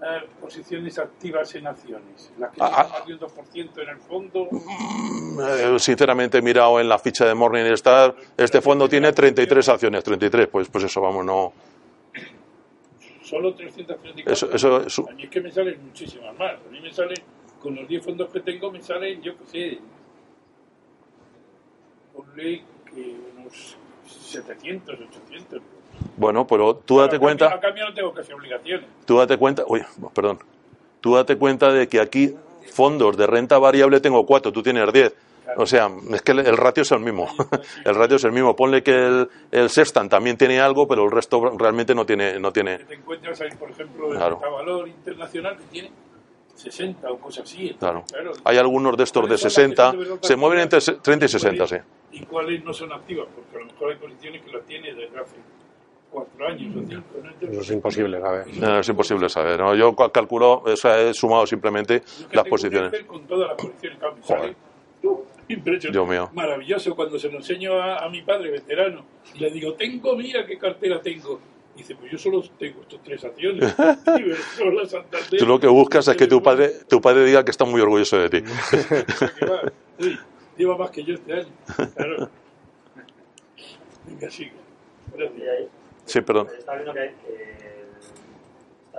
eh, 0.01 0.27
posiciones 0.41 0.97
activas 0.97 1.53
en 1.55 1.67
acciones? 1.67 2.31
¿Las 2.37 2.51
que 2.51 2.61
Ah, 2.61 2.71
ah. 2.73 2.89
más 2.91 3.05
de 3.05 3.13
un 3.13 3.19
2% 3.19 3.81
en 3.83 3.89
el 3.89 3.97
fondo? 3.99 4.47
Eh, 4.51 5.79
sinceramente, 5.79 6.37
he 6.37 6.41
mirado 6.41 6.79
en 6.79 6.87
la 6.89 6.97
ficha 6.99 7.25
de 7.25 7.33
Morningstar, 7.35 8.15
este 8.37 8.61
fondo 8.61 8.87
tiene 8.89 9.11
33 9.13 9.67
acciones, 9.69 10.03
33, 10.03 10.47
pues, 10.47 10.69
pues 10.69 10.83
eso, 10.85 11.01
vamos, 11.01 11.25
no. 11.25 11.53
Solo 13.21 13.53
334. 13.53 14.31
Eso, 14.33 14.51
eso, 14.51 14.81
eso- 14.87 15.09
A 15.09 15.13
mí 15.13 15.23
es 15.23 15.29
que 15.29 15.41
me 15.41 15.51
salen 15.51 15.85
muchísimas 15.85 16.35
más. 16.37 16.53
A 16.53 16.69
mí 16.71 16.79
me 16.81 16.91
salen, 16.91 17.17
con 17.61 17.75
los 17.75 17.87
10 17.87 18.03
fondos 18.03 18.29
que 18.31 18.39
tengo, 18.39 18.71
me 18.71 18.81
salen, 18.81 19.21
yo 19.21 19.37
qué 19.37 19.45
sé, 19.45 19.79
ponle 22.15 22.63
que 22.85 23.15
unos 23.37 23.77
700, 24.07 24.99
800. 24.99 25.61
Bueno, 26.17 26.45
pero 26.47 26.75
tú 26.75 26.97
date 26.99 27.15
A 27.15 27.19
cambio- 27.19 27.19
cuenta. 27.21 27.53
A 27.55 27.59
cambio 27.59 27.85
no 27.87 27.93
tengo 27.93 28.13
casi 28.13 28.31
obligaciones. 28.33 28.85
Tú 29.05 29.17
date 29.17 29.37
cuenta, 29.37 29.63
uy, 29.67 29.81
perdón, 30.13 30.39
tú 31.01 31.15
date 31.15 31.37
cuenta 31.37 31.71
de 31.71 31.87
que 31.87 31.99
aquí 31.99 32.35
fondos 32.71 33.17
de 33.17 33.25
renta 33.27 33.57
variable 33.57 33.99
tengo 33.99 34.25
cuatro, 34.25 34.51
tú 34.51 34.61
tienes 34.63 34.91
diez. 34.93 35.13
O 35.57 35.65
sea, 35.65 35.89
es 36.13 36.21
que 36.21 36.31
el, 36.33 36.55
ratio 36.57 36.83
es 36.83 36.91
el 36.91 36.99
mismo. 36.99 37.27
el 37.85 37.95
ratio 37.95 38.17
es 38.17 38.23
el 38.23 38.31
mismo. 38.31 38.55
Ponle 38.55 38.83
que 38.83 38.91
el, 38.91 39.27
el 39.49 39.69
Sextant 39.71 40.09
también 40.11 40.37
tiene 40.37 40.59
algo, 40.59 40.87
pero 40.87 41.03
el 41.05 41.11
resto 41.11 41.41
realmente 41.57 41.95
no 41.95 42.05
tiene. 42.05 42.39
No 42.39 42.49
Que 42.53 42.61
tiene 42.61 42.77
te 42.85 42.93
encuentras 42.93 43.41
ahí, 43.41 43.49
por 43.57 43.71
ejemplo, 43.71 44.11
el 44.11 44.17
Claro. 44.17 44.39
valor 44.39 44.87
internacional 44.87 45.57
que 45.57 45.63
tiene 45.71 45.91
60 46.53 47.09
o 47.11 47.17
cosas 47.17 47.45
así. 47.45 47.75
claro. 47.79 48.03
Claro. 48.07 48.33
Hay 48.43 48.57
algunos 48.57 48.95
de 48.95 49.03
estos 49.05 49.23
de 49.23 49.27
¿Cuáles 49.29 49.41
son 49.41 49.47
las 49.47 49.55
que 49.55 49.61
60, 49.61 49.89
son 49.91 49.97
de 49.99 50.05
verdad 50.05 50.19
se 50.21 50.35
mueven 50.35 50.59
entre 50.59 50.77
activas? 50.77 51.01
30 51.01 51.25
y 51.25 51.29
60, 51.29 51.67
sí. 51.67 51.75
¿Cuáles- 51.75 51.85
¿Y 52.11 52.25
cuáles 52.25 52.63
no 52.63 52.73
son 52.73 52.91
activas? 52.93 53.27
Porque 53.33 53.55
a 53.55 53.59
lo 53.59 53.65
mejor 53.73 53.91
hay 53.91 53.97
posiciones 53.97 54.43
que 54.43 54.51
las 54.51 54.65
tiene 54.67 54.93
desde 54.93 55.19
hace 55.19 55.35
cuatro 56.11 56.47
años 56.47 56.75
o 56.75 56.79
cinco. 56.87 57.03
¿no? 57.21 57.29
Entonces, 57.29 57.49
Eso 57.51 57.61
es 57.61 57.71
imposible, 57.71 58.19
¿sabes? 58.19 58.57
No, 58.57 58.79
es 58.79 58.89
imposible 58.89 59.29
saber. 59.29 59.59
¿no? 59.59 59.75
Yo 59.75 59.95
cal- 59.95 60.11
calculo, 60.11 60.61
o 60.65 60.75
sea, 60.75 60.99
he 61.01 61.13
sumado 61.13 61.45
simplemente 61.47 62.01
las 62.31 62.45
posiciones. 62.47 63.03
Con 63.05 63.25
todas 63.27 63.49
las 63.49 63.57
posiciones. 63.57 63.99
claro, 63.99 64.15
me 64.15 64.21
Joder. 64.23 64.55
¡uh! 65.03 65.23
Dios 65.91 66.07
mío. 66.07 66.29
Maravilloso 66.33 66.95
cuando 66.95 67.17
se 67.17 67.27
lo 67.31 67.37
enseño 67.37 67.73
a, 67.81 67.97
a 68.05 68.09
mi 68.09 68.21
padre 68.21 68.51
veterano 68.51 69.03
y 69.33 69.39
le 69.39 69.49
digo, 69.49 69.73
tengo, 69.73 70.15
mira 70.15 70.45
qué 70.45 70.57
cartera 70.59 71.01
tengo. 71.01 71.39
Dice, 71.75 71.95
pues 71.95 72.11
yo 72.11 72.17
solo 72.17 72.43
tengo 72.59 72.81
estos 72.81 73.01
tres 73.01 73.23
acciones. 73.23 73.73
Tú 75.39 75.45
lo 75.45 75.59
que 75.59 75.67
buscas 75.67 76.07
es 76.09 76.17
que 76.17 76.27
tu 76.27 76.43
padre, 76.43 76.71
tu 76.87 76.99
padre 77.01 77.23
diga 77.25 77.43
que 77.45 77.51
está 77.51 77.65
muy 77.65 77.79
orgulloso 77.81 78.17
de 78.17 78.29
ti. 78.29 78.43
Uy, 79.99 80.19
lleva 80.57 80.77
más 80.77 80.91
que 80.91 81.03
yo 81.03 81.13
este 81.15 81.33
año. 81.33 81.47
Claro. 81.95 82.29
Venga, 84.05 84.29
sigue. 84.29 84.51
Gracias. 85.15 85.69
Sí, 86.09 86.21
perdón. 86.21 86.47
Está 86.57 86.73
viendo 86.73 86.93
que, 86.93 87.13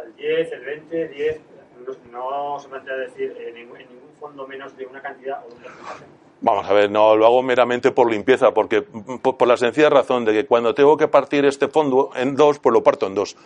el 0.05 0.17
10, 0.17 0.53
el 0.53 0.61
20, 0.65 1.09
10, 1.09 1.41
no, 2.13 2.31
no 2.53 2.59
se 2.61 2.69
plantea 2.69 2.95
decir 2.97 3.37
en 3.39 3.55
ningún, 3.55 3.81
en 3.81 3.89
ningún 3.89 4.11
fondo 4.19 4.47
menos 4.47 4.77
de 4.77 4.87
una 4.87 5.01
cantidad 5.01 5.41
o 5.45 5.49
un 5.55 5.61
porcentaje. 5.63 6.05
Vamos 6.43 6.67
a 6.67 6.73
ver, 6.73 6.91
no 6.91 7.17
lo 7.17 7.27
hago 7.27 7.43
meramente 7.43 7.91
por 7.91 8.11
limpieza, 8.11 8.53
porque 8.53 8.83
mm, 8.91 9.17
por, 9.17 9.37
por 9.37 9.47
la 9.49 9.57
sencilla 9.57 9.91
razón 9.91 10.25
de 10.25 10.33
que 10.33 10.47
cuando 10.47 10.75
tengo 10.75 10.97
que 10.97 11.09
partir 11.09 11.45
este 11.45 11.69
fondo 11.69 12.11
en 12.17 12.35
dos, 12.37 12.59
pues 12.59 12.73
lo 12.73 12.83
parto 12.83 13.07
en 13.07 13.15
dos. 13.15 13.37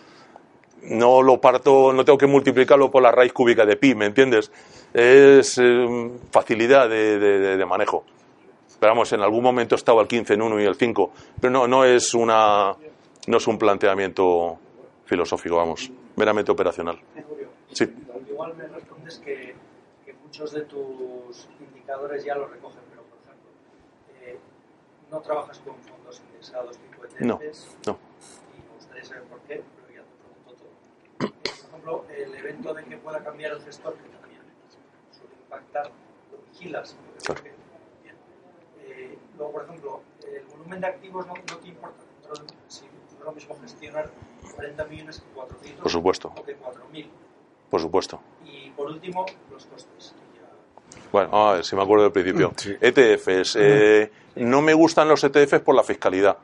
No 0.83 1.21
lo 1.23 1.41
parto, 1.41 1.91
no 1.91 2.05
tengo 2.05 2.17
que 2.17 2.27
multiplicarlo 2.27 2.91
por 2.91 3.01
la 3.01 3.11
raíz 3.11 3.33
cúbica 3.33 3.65
de 3.65 3.75
pi, 3.75 3.95
¿me 3.95 4.05
entiendes? 4.05 4.51
Es 4.93 5.57
eh, 5.57 6.11
facilidad 6.31 6.87
de, 6.87 7.17
de- 7.19 7.39
de- 7.39 7.57
de 7.57 7.65
manejo. 7.65 8.05
Pero 8.79 8.91
vamos, 8.91 9.11
en 9.13 9.21
algún 9.21 9.41
momento 9.43 9.75
estaba 9.75 10.01
el 10.01 10.07
15 10.07 10.35
en 10.35 10.41
uno 10.43 10.61
y 10.61 10.65
el 10.65 10.75
5, 10.75 11.11
pero 11.41 11.51
no, 11.51 11.67
no 11.67 11.83
es 11.85 12.13
una, 12.13 12.75
no 13.27 13.37
es 13.37 13.47
un 13.47 13.57
planteamiento 13.57 14.57
filosófico, 15.05 15.57
vamos, 15.57 15.91
meramente 16.15 16.51
operacional. 16.51 16.99
Sí. 17.71 17.85
Igual 18.29 18.55
me 18.55 18.67
respondes 18.67 19.19
que, 19.19 19.55
que 20.05 20.13
muchos 20.13 20.51
de 20.51 20.61
tus 20.61 21.47
indicadores 21.59 22.23
ya 22.23 22.35
lo 22.35 22.47
recogen, 22.47 22.79
pero 22.89 23.03
por 23.03 23.17
ejemplo, 23.19 23.49
eh, 24.21 24.37
no 25.11 25.19
trabajas 25.21 25.59
con 25.59 25.75
fondos 25.77 26.21
indexados 26.27 26.77
tipo 26.77 27.03
ETFs. 27.05 27.21
No, 27.21 27.93
no. 27.93 27.97
Y 28.57 28.61
me 28.61 28.75
gustaría 28.75 29.03
saber 29.03 29.23
por 29.23 29.39
qué, 29.41 29.63
pero 29.75 29.93
ya 29.93 30.03
te 30.03 30.15
pregunto 30.21 30.53
todo. 30.63 31.27
Eh, 31.27 31.33
por 31.61 31.69
ejemplo, 31.69 32.05
el 32.15 32.35
evento 32.35 32.73
de 32.73 32.83
que 32.85 32.97
pueda 32.97 33.23
cambiar 33.23 33.51
el 33.53 33.61
gestor, 33.61 33.93
que 33.95 34.09
también 34.09 34.41
suele 35.11 35.33
impactar, 35.43 35.91
lo 36.31 36.37
vigilas. 36.51 36.95
Claro. 37.23 37.41
Eh, 38.81 39.17
luego, 39.37 39.51
por 39.51 39.63
ejemplo, 39.63 40.01
el 40.27 40.43
volumen 40.45 40.81
de 40.81 40.87
activos 40.87 41.25
no, 41.27 41.33
no 41.33 41.57
te 41.57 41.67
importa. 41.67 42.03
Dentro 42.21 42.43
de- 42.45 42.53
si 42.67 42.85
lo 43.25 43.31
mismo 43.33 43.57
gestionar 43.61 44.09
40 44.55 44.85
millones 44.85 45.19
que 45.19 45.33
400 45.35 45.81
Por 45.81 45.91
supuesto. 45.91 46.33
o 46.35 46.43
que 46.43 46.57
4.000. 46.57 47.07
Por 47.69 47.81
supuesto. 47.81 48.19
Y 48.45 48.69
por 48.71 48.87
último, 48.87 49.25
los 49.51 49.65
costes. 49.65 50.15
Bueno, 51.11 51.49
a 51.49 51.53
ver 51.53 51.65
si 51.65 51.75
me 51.75 51.81
acuerdo 51.81 52.03
del 52.03 52.11
principio. 52.13 52.53
Sí. 52.57 52.75
ETFs. 52.79 53.55
eh, 53.59 54.11
no 54.35 54.61
me 54.61 54.73
gustan 54.73 55.07
los 55.07 55.23
ETFs 55.23 55.59
por 55.61 55.75
la 55.75 55.83
fiscalidad. 55.83 56.37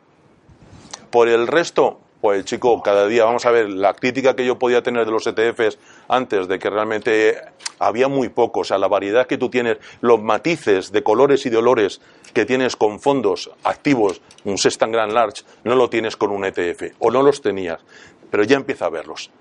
Por 1.10 1.28
el 1.28 1.48
resto, 1.48 2.00
pues 2.22 2.46
chico, 2.46 2.82
cada 2.84 3.08
día, 3.08 3.26
vamos 3.26 3.46
a 3.46 3.52
ver, 3.52 3.70
la 3.70 3.94
crítica 3.94 4.36
que 4.36 4.46
yo 4.46 4.60
podía 4.60 4.84
tener 4.84 5.06
de 5.06 5.12
los 5.12 5.26
ETFs 5.26 5.80
antes 6.08 6.48
de 6.48 6.60
que 6.60 6.70
realmente 6.70 7.36
había 7.80 8.08
muy 8.08 8.30
poco, 8.30 8.60
o 8.60 8.64
sea, 8.64 8.78
la 8.78 8.88
variedad 8.88 9.26
que 9.26 9.40
tú 9.40 9.50
tienes, 9.50 9.80
los 10.02 10.22
matices 10.22 10.92
de 10.92 11.02
colores 11.02 11.46
y 11.48 11.50
de 11.50 11.58
olores 11.58 12.00
que 12.34 12.46
tienes 12.46 12.76
con 12.76 13.00
fondos 13.00 13.50
activos, 13.64 14.22
un 14.46 14.58
Sextant 14.58 14.94
Grand 14.94 15.12
Large, 15.12 15.44
no 15.64 15.76
lo 15.76 15.90
tienes 15.90 16.16
con 16.16 16.30
un 16.30 16.46
ETF, 16.46 16.94
o 17.00 17.10
no 17.10 17.24
los 17.24 17.42
tenías, 17.42 17.82
pero 18.30 18.44
ya 18.44 18.56
empieza 18.56 18.86
a 18.86 18.90
verlos 18.90 19.32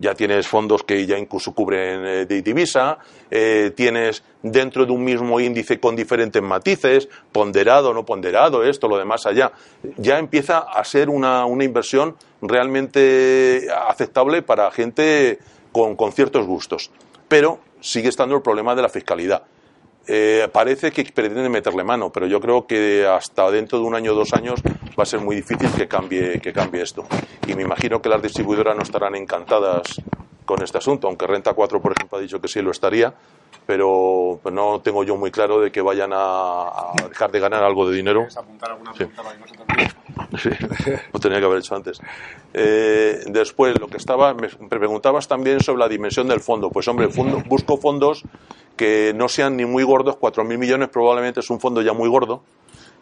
ya 0.00 0.14
tienes 0.14 0.48
fondos 0.48 0.82
que 0.82 1.06
ya 1.06 1.18
incluso 1.18 1.52
cubren 1.52 2.04
eh, 2.04 2.26
de 2.26 2.42
divisa, 2.42 2.98
eh, 3.30 3.70
tienes 3.76 4.24
dentro 4.42 4.86
de 4.86 4.92
un 4.92 5.04
mismo 5.04 5.38
índice 5.38 5.78
con 5.78 5.94
diferentes 5.94 6.42
matices, 6.42 7.08
ponderado, 7.30 7.92
no 7.92 8.04
ponderado, 8.04 8.64
esto, 8.64 8.88
lo 8.88 8.96
demás 8.96 9.26
allá. 9.26 9.52
Ya 9.98 10.18
empieza 10.18 10.58
a 10.58 10.82
ser 10.84 11.10
una, 11.10 11.44
una 11.44 11.64
inversión 11.64 12.16
realmente 12.40 13.68
aceptable 13.88 14.40
para 14.40 14.70
gente 14.70 15.38
con, 15.70 15.94
con 15.96 16.12
ciertos 16.12 16.46
gustos. 16.46 16.90
Pero 17.28 17.60
sigue 17.80 18.08
estando 18.08 18.34
el 18.34 18.42
problema 18.42 18.74
de 18.74 18.82
la 18.82 18.88
fiscalidad. 18.88 19.42
Eh, 20.06 20.48
parece 20.52 20.90
que 20.90 21.04
pretenden 21.04 21.50
meterle 21.52 21.84
mano, 21.84 22.10
pero 22.10 22.26
yo 22.26 22.40
creo 22.40 22.66
que 22.66 23.06
hasta 23.06 23.50
dentro 23.50 23.78
de 23.78 23.84
un 23.84 23.94
año 23.94 24.12
o 24.12 24.14
dos 24.14 24.32
años 24.32 24.60
va 24.98 25.02
a 25.02 25.06
ser 25.06 25.20
muy 25.20 25.36
difícil 25.36 25.70
que 25.76 25.86
cambie, 25.86 26.40
que 26.40 26.52
cambie 26.52 26.82
esto. 26.82 27.06
Y 27.46 27.54
me 27.54 27.62
imagino 27.62 28.00
que 28.02 28.08
las 28.08 28.22
distribuidoras 28.22 28.76
no 28.76 28.82
estarán 28.82 29.14
encantadas 29.14 30.00
con 30.50 30.62
este 30.64 30.78
asunto, 30.78 31.06
aunque 31.06 31.26
Renta 31.28 31.54
4, 31.54 31.80
por 31.80 31.92
ejemplo, 31.92 32.18
ha 32.18 32.20
dicho 32.20 32.40
que 32.40 32.48
sí 32.48 32.60
lo 32.60 32.72
estaría, 32.72 33.14
pero, 33.66 34.40
pero 34.42 34.52
no 34.54 34.80
tengo 34.80 35.04
yo 35.04 35.16
muy 35.16 35.30
claro 35.30 35.60
de 35.60 35.70
que 35.70 35.80
vayan 35.80 36.10
a, 36.12 36.62
a 36.62 36.92
dejar 37.08 37.30
de 37.30 37.38
ganar 37.38 37.62
algo 37.62 37.88
de 37.88 37.94
dinero. 37.96 38.20
¿Quieres 38.20 38.36
apuntar 38.36 38.72
alguna 38.72 38.92
Sí. 38.92 38.98
pregunta 39.04 39.22
para 39.22 39.34
que 39.36 39.40
no 39.40 39.46
se? 39.46 40.50
Sí, 40.50 40.50
lo 41.12 41.20
tenía 41.20 41.38
que 41.38 41.44
haber 41.46 41.58
hecho 41.58 41.74
antes. 41.76 42.00
Eh, 42.52 43.20
después, 43.26 43.78
lo 43.80 43.86
que 43.88 43.96
estaba, 43.96 44.34
me 44.34 44.48
me 44.60 44.68
preguntabas 44.68 45.28
también 45.28 45.60
sobre 45.60 45.78
la 45.78 45.88
dimensión 45.88 46.26
del 46.28 46.40
fondo. 46.40 46.70
Pues 46.70 46.86
hombre, 46.88 47.08
fondo- 47.08 47.42
busco 47.46 47.76
fondos 47.76 48.24
que 48.76 49.12
no 49.14 49.28
sean 49.28 49.56
ni 49.56 49.64
muy 49.66 49.82
gordos, 49.84 50.16
4.000 50.16 50.58
millones 50.58 50.88
probablemente 50.88 51.40
es 51.40 51.50
un 51.50 51.60
fondo 51.60 51.80
ya 51.82 51.92
muy 51.92 52.08
gordo, 52.08 52.42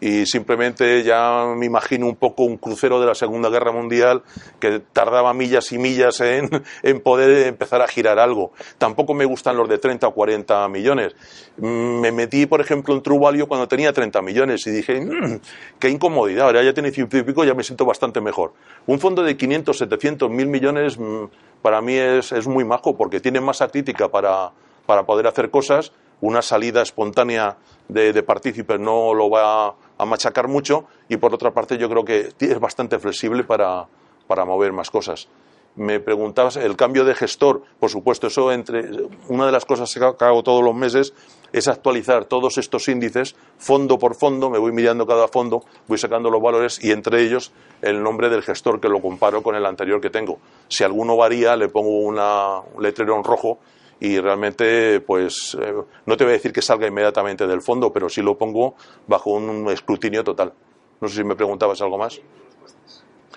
y 0.01 0.26
simplemente 0.26 1.03
ya 1.03 1.44
me 1.57 1.66
imagino 1.66 2.07
un 2.07 2.14
poco 2.16 2.44
un 2.44 2.57
crucero 2.57 3.01
de 3.01 3.07
la 3.07 3.14
Segunda 3.14 3.49
Guerra 3.51 3.72
Mundial 3.72 4.22
que 4.61 4.80
tardaba 4.92 5.34
millas 5.34 5.72
y 5.72 5.78
millas 5.78 6.20
en, 6.20 6.49
en 6.82 7.01
poder 7.01 7.49
empezar 7.49 7.82
a 7.82 7.88
girar 7.88 8.18
algo. 8.18 8.53
Tampoco 8.78 9.12
me 9.14 9.24
gustan 9.24 9.57
los 9.57 9.68
de 9.68 9.78
30 9.78 10.07
o 10.07 10.14
40 10.14 10.68
millones. 10.68 11.14
Mm, 11.57 12.01
Me 12.01 12.12
metí, 12.12 12.46
por 12.46 12.61
ejemplo, 12.61 12.94
en 12.94 13.03
True 13.03 13.18
Value 13.18 13.46
cuando 13.49 13.66
tenía 13.66 13.92
30 13.92 14.22
millones 14.22 14.66
y 14.66 14.70
dije, 14.70 15.01
"Mm, 15.01 15.40
qué 15.80 15.88
incomodidad, 15.88 16.46
ahora 16.46 16.62
ya 16.62 16.72
tiene 16.72 16.90
ciento 16.92 17.18
y 17.18 17.22
pico, 17.24 17.42
ya 17.44 17.55
me 17.55 17.64
siento 17.64 17.84
bastante 17.84 18.20
mejor. 18.20 18.53
Un 18.86 19.01
fondo 19.01 19.22
de 19.22 19.36
500, 19.36 19.76
700, 19.78 20.30
1000 20.30 20.46
millones 20.46 20.99
mm, 20.99 21.24
para 21.61 21.80
mí 21.80 21.94
es, 21.94 22.30
es 22.30 22.46
muy 22.46 22.64
majo 22.64 22.96
porque 22.96 23.18
tiene 23.20 23.40
masa 23.40 23.66
crítica 23.68 24.09
para, 24.09 24.53
para 24.86 25.05
poder 25.05 25.26
hacer 25.26 25.51
cosas. 25.51 25.92
Una 26.20 26.42
salida 26.42 26.82
espontánea 26.82 27.57
de, 27.88 28.12
de 28.12 28.22
partícipes 28.24 28.78
no 28.80 29.14
lo 29.14 29.30
va 29.30 29.74
a 29.99 30.05
machacar 30.05 30.49
mucho 30.49 30.84
y 31.09 31.16
por 31.16 31.34
otra 31.34 31.51
parte 31.51 31.76
yo 31.76 31.88
creo 31.88 32.05
que 32.05 32.32
es 32.38 32.61
bastante 32.61 32.99
flexible 32.99 33.44
para, 33.44 33.86
para 34.26 34.44
mover 34.44 34.72
más 34.72 34.90
cosas. 34.90 35.28
me 35.76 36.01
preguntabas 36.01 36.57
el 36.57 36.76
cambio 36.76 37.05
de 37.05 37.14
gestor, 37.14 37.62
por 37.78 37.88
supuesto, 37.88 38.26
eso 38.26 38.51
entre 38.51 38.84
una 39.28 39.46
de 39.46 39.53
las 39.53 39.64
cosas 39.64 39.92
que 39.94 40.24
hago 40.24 40.42
todos 40.42 40.62
los 40.62 40.74
meses 40.74 41.14
es 41.53 41.68
actualizar 41.68 42.24
todos 42.24 42.59
estos 42.59 42.88
índices 42.88 43.36
fondo 43.59 43.99
por 43.99 44.16
fondo, 44.16 44.51
me 44.51 44.59
voy 44.59 44.72
mirando 44.72 45.07
cada 45.07 45.28
fondo, 45.28 45.62
voy 45.86 45.99
sacando 45.99 46.30
los 46.30 46.42
valores 46.42 46.82
y 46.82 46.90
entre 46.90 47.22
ellos 47.22 47.53
el 47.80 48.03
nombre 48.03 48.28
del 48.28 48.42
gestor 48.42 48.80
que 48.80 48.88
lo 48.88 49.01
comparo 49.01 49.42
con 49.42 49.55
el 49.55 49.64
anterior 49.66 50.01
que 50.01 50.11
tengo. 50.11 50.38
Si 50.68 50.82
alguno 50.82 51.16
varía, 51.16 51.57
le 51.57 51.68
pongo 51.68 52.01
una, 52.01 52.59
un 52.59 52.82
letrero 52.82 53.16
en 53.16 53.24
rojo 53.24 53.59
y 54.01 54.18
realmente, 54.20 55.01
pues, 55.01 55.57
eh, 55.61 55.74
no 56.07 56.16
te 56.16 56.24
voy 56.24 56.32
a 56.32 56.36
decir 56.36 56.53
que 56.53 56.62
salga 56.62 56.86
inmediatamente 56.86 57.46
del 57.46 57.62
fondo, 57.62 57.92
pero 57.92 58.09
sí 58.09 58.22
lo 58.22 58.38
pongo 58.38 58.74
bajo 59.07 59.30
un 59.30 59.68
escrutinio 59.70 60.22
total. 60.22 60.53
No 61.01 61.09
sé 61.09 61.16
si 61.16 61.24
me 61.24 61.36
preguntabas 61.36 61.80
algo 61.82 61.99
más. 61.99 62.20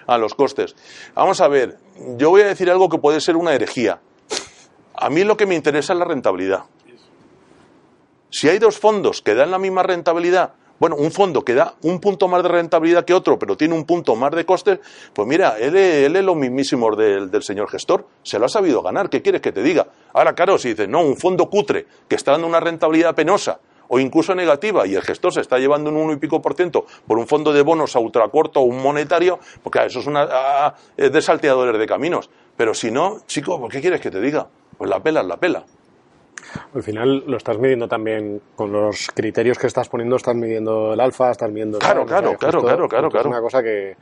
Ah, 0.08 0.18
los 0.18 0.34
costes. 0.36 0.76
Vamos 1.16 1.42
a 1.42 1.48
ver, 1.48 1.78
yo 2.18 2.30
voy 2.30 2.42
a 2.42 2.48
decir 2.48 2.70
algo 2.70 2.90
que 2.90 2.98
puede 2.98 3.22
ser 3.22 3.36
una 3.38 3.54
herejía. 3.54 4.02
A 4.94 5.10
mí 5.10 5.24
lo 5.24 5.38
que 5.38 5.46
me 5.46 5.56
interesa 5.56 5.94
es 5.94 6.00
la 6.00 6.06
rentabilidad. 6.06 6.66
Si 8.30 8.48
hay 8.50 8.60
dos 8.60 8.80
fondos 8.80 9.22
que 9.22 9.36
dan 9.36 9.52
la 9.52 9.58
misma 9.58 9.84
rentabilidad, 9.84 10.54
bueno, 10.82 10.96
un 10.96 11.12
fondo 11.12 11.46
que 11.46 11.54
da 11.54 11.76
un 11.84 12.00
punto 12.00 12.28
más 12.28 12.42
de 12.42 12.50
rentabilidad 12.50 13.06
que 13.06 13.14
otro, 13.14 13.38
pero 13.38 13.56
tiene 13.56 13.76
un 13.76 13.86
punto 13.86 14.16
más 14.16 14.32
de 14.32 14.48
costes, 14.48 14.80
pues 15.14 15.28
mira, 15.28 15.60
él, 15.60 15.76
es 15.76 16.24
lo 16.24 16.34
mismísimo 16.34 16.96
del, 16.96 17.30
del, 17.30 17.44
señor 17.44 17.70
gestor, 17.70 18.08
se 18.24 18.40
lo 18.40 18.48
ha 18.48 18.50
sabido 18.50 18.82
ganar, 18.82 19.08
¿qué 19.08 19.22
quieres 19.22 19.42
que 19.42 19.52
te 19.52 19.62
diga? 19.62 19.86
Ahora, 20.12 20.34
claro, 20.34 20.58
si 20.58 20.70
dices, 20.70 20.90
no, 20.90 21.04
un 21.04 21.18
fondo 21.18 21.52
cutre 21.52 21.86
que 22.08 22.16
está 22.16 22.32
dando 22.32 22.48
una 22.48 22.60
rentabilidad 22.60 23.14
penosa 23.14 23.60
o 23.90 24.00
incluso 24.00 24.34
negativa 24.34 24.88
y 24.88 24.96
el 24.96 25.04
gestor 25.04 25.32
se 25.32 25.42
está 25.42 25.60
llevando 25.60 25.92
un 25.92 25.98
uno 25.98 26.14
y 26.14 26.16
pico 26.16 26.42
por 26.42 26.56
ciento 26.56 26.88
por 27.06 27.20
un 27.20 27.28
fondo 27.28 27.54
de 27.54 27.62
bonos 27.62 27.96
a 27.96 28.00
ultracorto 28.00 28.62
o 28.62 28.64
un 28.64 28.82
monetario, 28.82 29.38
porque 29.62 29.78
claro, 29.78 29.88
eso 29.90 30.00
es 30.00 30.08
una 30.08 30.28
ah, 30.32 30.74
es 30.98 31.12
de 31.12 31.22
salteadores 31.22 31.78
de 31.80 31.86
caminos. 31.86 32.28
Pero 32.58 32.74
si 32.74 32.90
no, 32.90 33.20
chico, 33.28 33.60
¿por 33.60 33.70
qué 33.70 33.82
quieres 33.82 34.02
que 34.02 34.10
te 34.10 34.20
diga? 34.20 34.48
Pues 34.80 34.90
la 34.90 35.00
pela 35.00 35.22
es 35.22 35.28
la 35.28 35.38
pela. 35.38 35.64
Al 36.74 36.84
final 36.84 37.24
lo 37.28 37.38
estás 37.38 37.58
midiendo 37.58 37.88
también 37.88 38.42
con 38.56 38.72
los 38.72 39.08
criterios 39.14 39.58
que 39.58 39.68
estás 39.68 39.90
poniendo, 39.90 40.16
estás 40.16 40.36
midiendo 40.36 40.94
el 40.94 41.00
alfa, 41.00 41.32
estás 41.32 41.50
midiendo... 41.52 41.80
Claro, 41.80 42.06
tal, 42.06 42.26
o 42.26 42.30
sea, 42.30 42.38
claro, 42.38 42.38
justo- 42.60 42.68
claro, 42.68 42.88
claro, 42.90 43.04
justo 43.08 43.10
claro. 43.12 43.30
Es 43.30 43.34
una 43.34 43.42
cosa 43.42 43.64
que... 43.64 43.92
eh, 43.92 43.96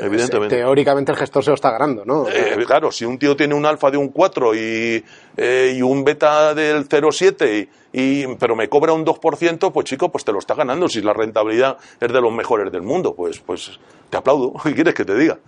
Evidentemente. 0.00 0.56
Teóricamente 0.56 1.12
el 1.12 1.18
gestor 1.18 1.42
se 1.44 1.50
lo 1.50 1.54
está 1.54 1.70
ganando, 1.70 2.04
¿no? 2.04 2.26
Eh, 2.28 2.56
claro, 2.66 2.90
si 2.92 3.04
un 3.04 3.18
tío 3.18 3.34
tiene 3.36 3.54
un 3.54 3.64
alfa 3.66 3.90
de 3.90 3.96
un 3.96 4.08
4 4.08 4.54
y, 4.54 5.04
eh, 5.36 5.74
y 5.76 5.82
un 5.82 6.04
beta 6.04 6.54
del 6.54 6.88
0,7, 6.88 7.68
y, 7.92 8.22
y- 8.22 8.34
pero 8.36 8.54
me 8.54 8.68
cobra 8.68 8.92
un 8.92 9.04
2%, 9.04 9.72
pues 9.72 9.86
chico, 9.86 10.10
pues 10.10 10.24
te 10.24 10.32
lo 10.32 10.38
está 10.38 10.54
ganando. 10.54 10.88
Si 10.88 11.00
la 11.00 11.12
rentabilidad 11.12 11.78
es 12.00 12.12
de 12.12 12.20
los 12.20 12.32
mejores 12.32 12.70
del 12.72 12.82
mundo, 12.82 13.14
pues, 13.14 13.40
pues 13.40 13.78
te 14.10 14.16
aplaudo. 14.16 14.52
¿Qué 14.62 14.74
quieres 14.74 14.94
que 14.94 15.04
te 15.04 15.16
diga? 15.16 15.38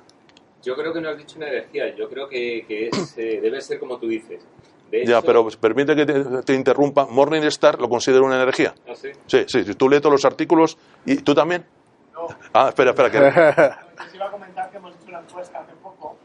Yo 0.62 0.74
creo 0.74 0.94
que 0.94 1.00
no 1.02 1.10
has 1.10 1.18
dicho 1.18 1.36
una 1.36 1.48
energía, 1.48 1.94
yo 1.94 2.08
creo 2.08 2.26
que, 2.26 2.64
que 2.66 2.88
es, 2.88 3.18
eh, 3.18 3.38
debe 3.42 3.60
ser 3.60 3.78
como 3.78 3.98
tú 3.98 4.08
dices. 4.08 4.42
De 4.90 5.04
Ya, 5.04 5.18
hecho- 5.18 5.26
pero 5.26 5.42
pues, 5.42 5.56
permite 5.56 5.96
que 5.96 6.06
te, 6.06 6.24
te 6.42 6.54
interrumpa. 6.54 7.06
Morningstar 7.06 7.80
lo 7.80 7.88
considero 7.88 8.24
una 8.24 8.36
energía. 8.36 8.74
¿Ah, 8.88 8.92
sí? 8.94 9.10
Sí, 9.48 9.74
tú 9.74 9.88
lees 9.88 10.02
todos 10.02 10.12
los 10.14 10.24
artículos. 10.24 10.78
¿Y 11.04 11.16
tú 11.16 11.34
también? 11.34 11.64
No, 12.12 12.28
Ah, 12.52 12.68
espera, 12.68 12.90
espera. 12.90 13.10
Que... 13.10 13.18
les 13.20 13.34
iba 14.14 14.26
a 14.26 14.30
comentar 14.30 14.70
que 14.70 14.76
hemos 14.76 14.94
hecho 14.94 15.08
una 15.08 15.20
encuesta 15.20 15.58
hace 15.60 15.72
poco 15.82 16.16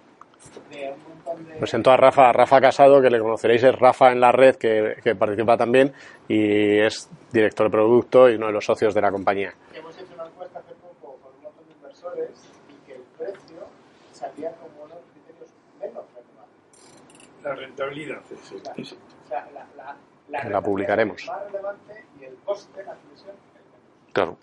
de 0.70 0.94
un 0.94 1.04
montón 1.26 1.48
de... 1.48 1.56
Presento 1.56 1.90
a 1.92 1.98
Rafa, 1.98 2.30
a 2.30 2.34
Rafa 2.34 2.62
Casado, 2.62 3.02
que 3.02 3.10
le 3.10 3.20
conoceréis, 3.20 3.64
es 3.64 3.76
Rafa 3.76 4.12
en 4.12 4.20
la 4.20 4.32
red, 4.32 4.56
que, 4.56 4.96
que 5.04 5.16
participa 5.16 5.58
también 5.58 5.92
y 6.28 6.78
es 6.80 7.10
director 7.32 7.68
de 7.68 7.72
producto 7.72 8.30
y 8.30 8.36
uno 8.36 8.48
de 8.48 8.54
los 8.54 8.66
socios 8.66 8.94
de 8.94 9.02
la 9.02 9.12
compañía. 9.12 9.54
Hemos 9.74 9.96
hecho 9.98 10.14
una 10.14 10.26
encuesta 10.28 10.60
hace 10.60 10.74
poco 10.76 11.18
con 11.22 11.32
un 11.36 11.44
montón 11.44 11.66
de 11.68 11.74
inversores 11.74 12.30
y 12.70 12.86
que 12.88 12.94
el 12.96 13.02
precio 13.18 13.58
salía 14.14 14.52
como 14.52 14.84
unos 14.86 14.98
criterios 15.12 15.50
menos 15.80 16.04
relevantes. 16.14 17.29
La 17.44 17.56
rentabilidad. 17.56 18.22
O 18.32 18.86
sea, 19.28 19.50
la, 19.54 19.98
la, 20.50 20.62
publicaremos. 20.62 21.22
es 21.22 21.28
más 21.28 21.44
relevante 21.46 22.06
y 22.20 22.24
el 22.26 22.36
coste, 22.46 22.84
la 22.84 22.94
comisión, 22.96 23.30
el 23.32 23.62
menos. 23.64 24.14
Claro. 24.14 24.38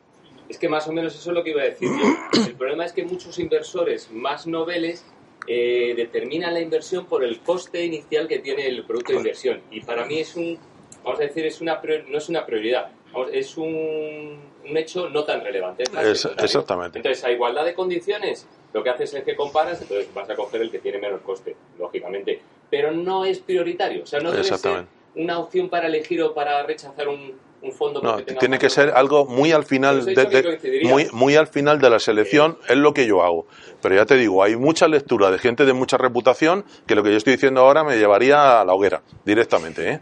Es 0.49 0.59
que 0.59 0.69
más 0.69 0.87
o 0.89 0.93
menos 0.93 1.15
eso 1.15 1.31
es 1.31 1.35
lo 1.37 1.43
que 1.45 1.51
iba 1.51 1.63
a 1.63 1.67
decir 1.67 1.89
yo. 1.89 2.41
El 2.47 2.55
problema 2.55 2.85
es 2.85 2.93
que 2.93 3.05
muchos 3.05 3.39
inversores 3.39 4.11
más 4.13 4.47
noveles 4.47 5.05
eh, 5.49 5.95
determinan 5.97 6.55
la 6.55 6.61
inversión 6.61 7.07
por 7.07 7.23
el 7.25 7.41
coste 7.41 7.85
inicial 7.85 8.27
que 8.29 8.39
tiene 8.39 8.67
el 8.67 8.85
producto 8.85 9.13
de 9.13 9.19
inversión. 9.19 9.61
Y 9.71 9.81
para 9.83 10.05
mí 10.07 10.21
es 10.21 10.37
un, 10.37 10.59
vamos 11.05 11.21
a 11.21 11.25
decir, 11.25 11.45
es 11.47 11.61
una 11.61 11.81
prior- 11.81 12.07
no 12.09 12.19
es 12.19 12.29
una 12.29 12.47
prioridad, 12.47 12.91
vamos, 13.13 13.31
es 13.33 13.57
un, 13.57 14.41
un 14.69 14.77
hecho 14.77 15.09
no 15.11 15.25
tan 15.25 15.43
relevante. 15.43 15.83
es 15.85 16.25
Es- 16.25 16.29
exactamente. 16.39 16.99
Entonces, 16.99 17.25
a 17.25 17.31
igualdad 17.31 17.65
de 17.65 17.75
condiciones, 17.75 18.47
lo 18.73 18.83
que 18.85 18.91
haces 18.91 19.15
es 19.15 19.25
que 19.25 19.35
comparas, 19.37 19.81
entonces 19.83 20.13
vas 20.15 20.29
a 20.31 20.35
coger 20.37 20.63
el 20.63 20.71
que 20.71 20.79
tiene 20.79 20.99
menos 20.99 21.21
coste, 21.23 21.57
lógicamente. 21.79 22.41
Pero 22.71 22.91
no 22.93 23.25
es 23.25 23.39
prioritario, 23.39 24.03
o 24.03 24.07
sea, 24.07 24.21
no 24.21 24.31
debe 24.33 24.43
ser 24.45 24.87
una 25.15 25.39
opción 25.39 25.69
para 25.69 25.87
elegir 25.87 26.23
o 26.23 26.35
para 26.35 26.63
rechazar 26.65 27.09
un, 27.09 27.33
un 27.63 27.73
fondo. 27.73 28.03
No, 28.03 28.17
tiene 28.23 28.59
que 28.59 28.69
ser 28.69 28.91
algo 28.91 29.25
muy 29.25 29.53
al 29.53 29.65
final 29.65 30.05
de, 30.05 30.15
de- 30.15 30.81
muy, 30.85 31.09
muy 31.13 31.37
al 31.37 31.47
final 31.47 31.81
de 31.81 31.89
la 31.91 31.99
selección 31.99 32.59
es 32.69 32.77
lo 32.77 32.93
que 32.93 33.07
yo 33.07 33.23
hago. 33.23 33.47
Pero 33.81 33.95
ya 33.95 34.05
te 34.05 34.17
digo, 34.17 34.43
hay 34.43 34.57
mucha 34.57 34.89
lectura 34.89 35.31
de 35.31 35.39
gente 35.39 35.65
de 35.65 35.73
mucha 35.73 35.97
reputación 35.97 36.65
que 36.87 36.95
lo 36.95 37.03
que 37.03 37.11
yo 37.13 37.17
estoy 37.17 37.35
diciendo 37.35 37.61
ahora 37.61 37.85
me 37.85 37.97
llevaría 37.97 38.61
a 38.61 38.65
la 38.65 38.75
hoguera 38.75 39.01
directamente, 39.25 39.91
¿eh? 39.91 40.01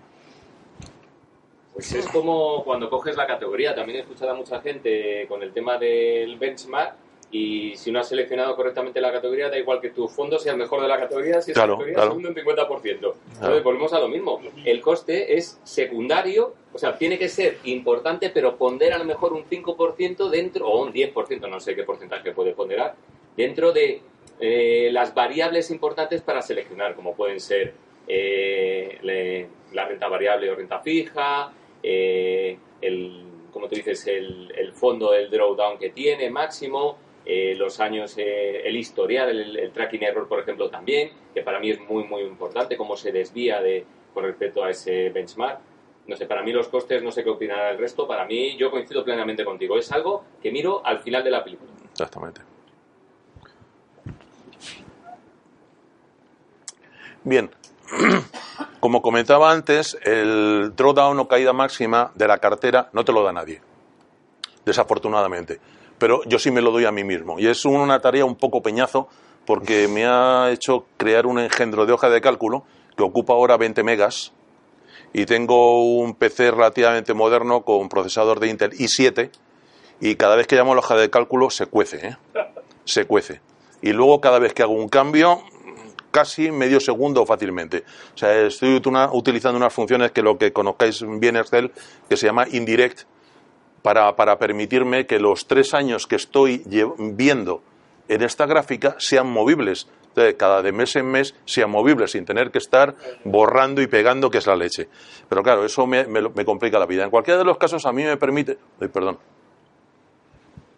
Pues 1.75 1.93
es 1.93 2.07
como 2.09 2.63
cuando 2.65 2.89
coges 2.89 3.17
la 3.17 3.27
categoría. 3.27 3.75
También 3.75 3.99
he 3.99 4.01
escuchado 4.03 4.31
a 4.31 4.35
mucha 4.35 4.61
gente 4.61 5.27
con 5.29 5.43
el 5.43 5.53
tema 5.53 5.77
del 5.77 6.39
benchmark 6.39 6.95
y 7.31 7.75
si 7.77 7.91
no 7.91 7.99
has 8.01 8.09
seleccionado 8.09 8.55
correctamente 8.55 9.01
la 9.01 9.11
categoría, 9.13 9.49
da 9.51 9.59
igual 9.59 9.81
que 9.81 9.91
tu 9.91 10.07
fondo 10.09 10.39
sea 10.39 10.53
el 10.53 10.59
mejor 10.59 10.81
de 10.83 10.89
la 10.89 10.99
categoría, 10.99 11.41
si 11.43 11.51
es 11.51 11.57
Claro, 11.57 11.73
categoría 11.75 11.95
claro. 11.95 12.11
segundo 12.11 12.29
en 12.29 12.35
50%. 12.37 13.15
Entonces 13.35 13.63
volvemos 13.65 13.93
a 13.93 13.99
lo 13.99 14.09
mismo. 14.09 14.41
El 14.65 14.81
coste 14.81 15.37
es 15.37 15.59
secundario, 15.65 16.55
o 16.73 16.79
sea, 16.79 16.97
tiene 16.97 17.19
que 17.19 17.29
ser 17.29 17.59
importante, 17.65 18.31
pero 18.31 18.57
pondera 18.57 18.97
a 18.97 18.99
lo 18.99 19.05
mejor 19.05 19.33
un 19.33 19.45
5% 19.45 20.29
dentro, 20.31 20.69
o 20.69 20.83
un 20.85 20.93
10%, 20.93 21.49
no 21.49 21.59
sé 21.61 21.75
qué 21.75 21.83
porcentaje 21.83 22.33
puede 22.33 22.53
ponderar, 22.53 22.95
dentro 23.37 23.73
de 23.73 24.01
eh, 24.41 24.91
las 24.93 25.15
variables 25.15 25.71
importantes 25.71 26.21
para 26.23 26.41
seleccionar, 26.43 26.95
como 26.95 27.15
pueden 27.15 27.41
ser 27.41 27.75
eh, 28.07 28.99
le- 29.03 29.49
la 29.73 29.87
renta 29.87 30.09
variable 30.09 30.51
o 30.51 30.55
renta 30.55 30.79
fija, 30.81 31.53
eh, 31.83 32.57
el, 32.81 33.23
como 33.53 33.69
tú 33.69 33.75
dices, 33.77 34.07
el, 34.07 34.53
el 34.57 34.73
fondo 34.73 35.11
del 35.13 35.31
drawdown 35.31 35.79
que 35.79 35.91
tiene 35.91 36.31
máximo, 36.31 36.99
eh, 37.27 37.55
los 37.57 37.81
años, 37.81 38.17
eh, 38.19 38.67
el 38.69 38.77
historial, 38.77 39.31
el, 39.31 39.57
el 39.57 39.73
tracking 39.73 40.03
error, 40.03 40.29
por 40.29 40.41
ejemplo, 40.41 40.69
también, 40.69 41.11
que 41.33 41.43
para 41.43 41.59
mí 41.59 41.71
es 41.71 41.81
muy, 41.81 42.05
muy 42.05 42.23
importante, 42.23 42.77
cómo 42.77 42.97
se 42.97 43.13
desvía 43.13 43.61
de, 43.61 43.85
con 44.13 44.25
respecto 44.25 44.63
a 44.63 44.71
ese 44.71 45.11
benchmark. 45.11 45.61
No 46.07 46.17
sé, 46.17 46.27
para 46.27 46.43
mí 46.43 46.53
los 46.53 46.69
costes, 46.69 47.03
no 47.03 47.11
sé 47.11 47.25
qué 47.25 47.31
opinará 47.31 47.71
el 47.71 47.79
resto, 47.79 48.07
para 48.07 48.27
mí 48.27 48.57
yo 48.59 48.71
coincido 48.71 49.03
plenamente 49.05 49.45
contigo. 49.45 49.79
Es 49.79 49.91
algo 49.91 50.25
que 50.43 50.51
miro 50.51 50.85
al 50.85 51.01
final 51.01 51.25
de 51.25 51.31
la 51.31 51.43
película. 51.43 51.71
Exactamente. 51.91 52.43
Bien, 57.23 57.51
como 58.81 59.01
comentaba 59.01 59.51
antes, 59.51 59.97
el 60.05 60.73
drawdown 60.77 61.19
o 61.21 61.27
caída 61.27 61.55
máxima 61.55 62.13
de 62.15 62.29
la 62.29 62.37
cartera 62.37 62.91
no 62.93 63.03
te 63.03 63.13
lo 63.13 63.23
da 63.23 63.33
nadie, 63.33 63.63
desafortunadamente. 64.67 65.59
Pero 65.99 66.23
yo 66.25 66.39
sí 66.39 66.51
me 66.51 66.61
lo 66.61 66.71
doy 66.71 66.85
a 66.85 66.93
mí 66.93 67.05
mismo. 67.05 67.39
Y 67.39 67.47
es 67.47 67.65
una 67.65 68.01
tarea 68.01 68.25
un 68.25 68.37
poco 68.37 68.63
peñazo 68.63 69.09
porque 69.47 69.89
me 69.89 70.07
ha 70.07 70.51
hecho 70.51 70.87
crear 70.97 71.27
un 71.27 71.39
engendro 71.39 71.87
de 71.87 71.93
hoja 71.93 72.09
de 72.09 72.21
cálculo 72.21 72.65
que 72.97 73.03
ocupa 73.03 73.35
ahora 73.35 73.57
20 73.57 73.83
megas 73.83 74.33
y 75.13 75.27
tengo 75.27 75.85
un 75.99 76.15
PC 76.15 76.51
relativamente 76.51 77.15
moderno 77.15 77.63
con 77.63 77.89
procesador 77.89 78.41
de 78.41 78.49
Intel 78.49 78.73
i7 78.73 79.31
y 80.01 80.17
cada 80.17 80.37
vez 80.37 80.47
que 80.47 80.57
llamo 80.57 80.75
la 80.75 80.81
hoja 80.81 80.97
de 80.97 81.09
cálculo 81.11 81.51
se 81.51 81.67
cuece, 81.67 82.09
¿eh? 82.09 82.17
se 82.85 83.07
cuece. 83.07 83.41
Y 83.81 83.93
luego 83.93 84.21
cada 84.21 84.39
vez 84.39 84.55
que 84.55 84.63
hago 84.63 84.73
un 84.73 84.89
cambio, 84.89 85.43
casi 86.11 86.51
medio 86.51 86.81
segundo 86.81 87.25
fácilmente. 87.27 87.85
O 88.15 88.19
sea, 88.19 88.41
estoy 88.41 88.81
utilizando 89.13 89.57
unas 89.57 89.73
funciones 89.73 90.11
que 90.11 90.23
lo 90.23 90.37
que 90.37 90.53
conozcáis 90.53 91.05
bien 91.21 91.37
Excel, 91.37 91.71
que 92.09 92.17
se 92.17 92.27
llama 92.27 92.47
indirect, 92.51 93.03
para, 93.85 94.17
para 94.17 94.39
permitirme 94.39 95.07
que 95.07 95.21
los 95.21 95.47
tres 95.47 95.75
años 95.75 96.09
que 96.09 96.17
estoy 96.17 96.65
viendo 96.99 97.63
en 98.09 98.23
esta 98.23 98.47
gráfica 98.47 98.97
sean 98.99 99.31
movibles. 99.31 99.87
Entonces, 100.09 100.35
cada 100.35 100.63
de 100.63 100.73
mes 100.73 100.97
en 100.97 101.07
mes 101.07 101.35
sean 101.45 101.71
movibles 101.71 102.13
sin 102.13 102.25
tener 102.25 102.51
que 102.51 102.59
estar 102.59 102.95
borrando 103.25 103.83
y 103.83 103.87
pegando, 103.87 104.31
que 104.31 104.39
es 104.39 104.47
la 104.47 104.57
leche. 104.57 104.89
Pero 105.29 105.43
claro, 105.43 105.65
eso 105.65 105.87
me, 105.87 106.07
me 106.07 106.45
complica 106.45 106.79
la 106.79 106.87
vida. 106.87 107.05
En 107.05 107.11
cualquiera 107.11 107.39
de 107.39 107.45
los 107.45 107.59
casos, 107.59 107.85
a 107.85 107.93
mí 107.93 108.03
me 108.03 108.17
permite. 108.17 108.59
ay, 108.81 108.89
perdón 108.89 109.19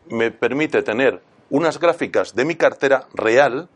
me 0.09 0.31
permite 0.31 0.83
tener 0.83 1.23
unas 1.51 1.79
gráficas 1.79 2.35
de 2.35 2.45
mi 2.45 2.57
cartera 2.57 3.07
real, 3.15 3.69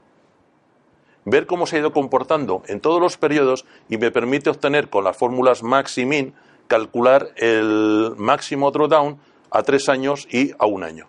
ver 1.24 1.46
cómo 1.46 1.66
se 1.66 1.76
ha 1.76 1.80
ido 1.80 1.92
comportando 1.92 2.62
en 2.66 2.80
todos 2.80 3.00
los 3.00 3.16
periodos 3.16 3.64
y 3.88 3.98
me 3.98 4.10
permite 4.10 4.50
obtener 4.50 4.88
con 4.88 5.04
las 5.04 5.16
fórmulas 5.16 5.62
max 5.62 5.98
y 5.98 6.06
min 6.06 6.34
calcular 6.70 7.30
el 7.36 8.14
máximo 8.16 8.70
drawdown 8.70 9.18
a 9.50 9.62
tres 9.64 9.88
años 9.88 10.28
y 10.30 10.52
a 10.56 10.66
un 10.66 10.84
año. 10.84 11.06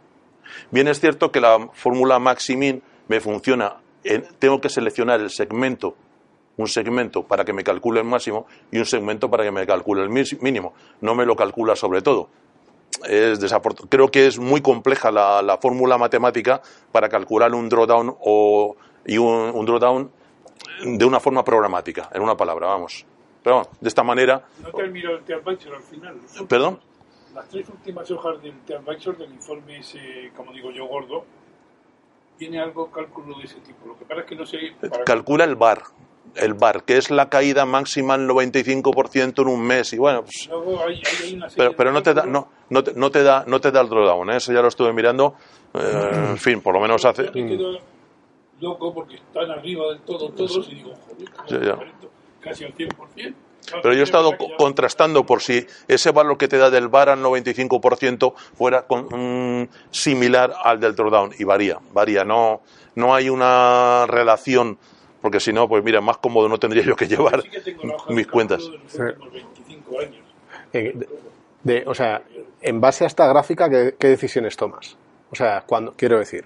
Bien 0.71 0.87
es 0.87 0.99
cierto 0.99 1.31
que 1.31 1.39
la 1.39 1.69
fórmula 1.73 2.17
max 2.17 2.49
y 2.49 2.57
min 2.57 2.81
me 3.07 3.19
funciona 3.21 3.75
en- 4.03 4.25
tengo 4.39 4.59
que 4.59 4.69
seleccionar 4.69 5.19
el 5.21 5.29
segmento, 5.29 5.95
un 6.57 6.67
segmento 6.67 7.21
para 7.21 7.45
que 7.45 7.53
me 7.53 7.63
calcule 7.63 7.99
el 7.99 8.07
máximo 8.07 8.47
y 8.71 8.79
un 8.79 8.85
segmento 8.87 9.29
para 9.29 9.43
que 9.43 9.51
me 9.51 9.67
calcule 9.67 10.01
el 10.01 10.09
mínimo. 10.09 10.73
No 10.99 11.13
me 11.13 11.27
lo 11.27 11.35
calcula 11.35 11.75
sobre 11.75 12.01
todo. 12.01 12.29
Es 13.07 13.39
Creo 13.89 14.09
que 14.09 14.25
es 14.25 14.39
muy 14.39 14.61
compleja 14.61 15.11
la, 15.11 15.41
la 15.43 15.57
fórmula 15.59 15.97
matemática 15.99 16.61
para 16.91 17.07
calcular 17.07 17.53
un 17.53 17.69
drawdown 17.69 18.15
o, 18.19 18.75
y 19.05 19.17
un, 19.19 19.51
un 19.53 19.65
drawdown 19.65 20.11
de 20.97 21.05
una 21.05 21.19
forma 21.19 21.43
programática, 21.43 22.09
en 22.13 22.23
una 22.23 22.35
palabra, 22.35 22.67
vamos. 22.67 23.05
Pero 23.43 23.55
bueno, 23.57 23.69
de 23.79 23.87
esta 23.87 24.03
manera, 24.03 24.45
No 24.61 24.71
te 24.71 24.83
has 24.83 24.91
mirado 24.91 25.17
el 25.17 25.23
Teadvisor 25.23 25.75
al 25.75 25.83
final. 25.83 26.15
¿Perdón? 26.47 26.79
Las 27.33 27.47
tres 27.49 27.67
últimas 27.69 28.09
hojas 28.11 28.41
del 28.43 28.59
Teadvisor, 28.61 29.17
del 29.17 29.31
informe 29.31 29.79
ese, 29.79 30.31
como 30.35 30.51
digo 30.51 30.71
yo, 30.71 30.85
gordo, 30.85 31.25
tiene 32.37 32.59
algo 32.59 32.91
cálculo 32.91 33.37
de 33.37 33.45
ese 33.45 33.59
tipo. 33.61 33.87
Lo 33.87 33.97
que 33.97 34.05
pasa 34.05 34.21
es 34.21 34.27
que 34.27 34.35
no 34.35 34.45
sé... 34.45 34.57
para- 34.89 35.03
calcula 35.05 35.43
el 35.45 35.55
bar, 35.55 35.81
el 36.35 36.53
bar, 36.53 36.83
que 36.83 36.97
es 36.97 37.09
la 37.09 37.29
caída 37.29 37.65
máxima 37.65 38.15
al 38.15 38.27
95% 38.27 39.41
en 39.41 39.47
un 39.47 39.61
mes 39.61 39.93
y 39.93 39.97
bueno, 39.97 40.23
pues, 40.23 40.47
Luego 40.49 40.83
hay, 40.83 40.95
hay- 40.95 41.23
hay 41.27 41.33
una 41.35 41.49
serie 41.49 41.65
pero, 41.69 41.77
pero 41.77 41.91
no 41.91 42.01
te 42.03 42.13
da 42.13 42.25
no, 42.25 42.49
no 42.69 42.83
te, 42.83 42.93
no 42.93 43.11
te 43.11 43.23
da 43.23 43.43
no 43.47 43.59
te 43.61 43.71
da 43.71 43.81
el 43.81 43.89
drawdown, 43.89 44.29
¿eh? 44.31 44.37
eso 44.37 44.53
ya 44.53 44.61
lo 44.61 44.67
estuve 44.69 44.91
mirando, 44.93 45.35
eh, 45.73 46.27
en 46.31 46.37
fin, 46.37 46.61
por 46.61 46.73
lo 46.73 46.79
menos 46.79 47.03
hace 47.05 47.25
Yo 47.25 47.31
me 47.33 47.47
quedo 47.47 47.79
loco 48.59 48.93
porque 48.93 49.15
están 49.15 49.51
arriba 49.51 49.87
del 49.89 50.01
todo 50.01 50.29
todos 50.31 50.67
y 50.69 50.75
digo, 50.75 50.93
joder, 51.07 51.29
¿cómo 51.31 51.47
Sí, 51.49 51.55
es 51.55 51.61
ya. 51.61 51.75
Casi 52.41 52.63
al 52.65 52.73
100%. 52.75 53.33
Claro, 53.63 53.83
Pero 53.83 53.93
yo 53.93 53.99
he 53.99 54.03
es 54.03 54.09
estado 54.09 54.35
contrastando 54.57 55.23
por 55.25 55.41
si 55.41 55.65
ese 55.87 56.11
valor 56.11 56.37
que 56.37 56.47
te 56.47 56.57
da 56.57 56.71
del 56.71 56.87
VAR 56.87 57.09
al 57.09 57.21
95% 57.21 58.33
fuera 58.57 58.81
con- 58.87 59.69
similar 59.91 60.51
al 60.63 60.79
del 60.79 60.95
drawdown 60.95 61.31
y 61.37 61.43
varía, 61.43 61.77
varía, 61.93 62.23
no, 62.23 62.61
no 62.95 63.13
hay 63.13 63.29
una 63.29 64.05
relación, 64.07 64.79
porque 65.21 65.39
si 65.39 65.53
no, 65.53 65.69
pues 65.69 65.83
mira, 65.83 66.01
más 66.01 66.17
cómodo 66.17 66.49
no 66.49 66.57
tendría 66.57 66.83
yo 66.83 66.95
que 66.95 67.07
llevar 67.07 67.41
Sí 67.43 67.49
que 67.49 67.61
tengo 67.61 67.83
la 67.85 67.95
hoja 67.95 68.09
de 68.09 68.15
mis 68.15 68.27
cuentas. 68.27 68.63
de 68.65 68.71
los 68.71 68.93
últimos 68.95 69.31
25 69.31 69.99
años. 69.99 70.25
Eh, 70.73 70.91
de- 70.95 71.09
de- 71.63 71.83
o 71.87 71.93
sea, 71.93 72.23
en 72.63 72.81
base 72.81 73.03
a 73.03 73.07
esta 73.07 73.27
gráfica, 73.27 73.69
¿qué, 73.69 73.95
qué 73.97 74.07
decisiones 74.07 74.57
tomas? 74.57 74.97
O 75.31 75.35
sea, 75.35 75.61
cuando, 75.67 75.93
quiero 75.95 76.17
decir, 76.17 76.45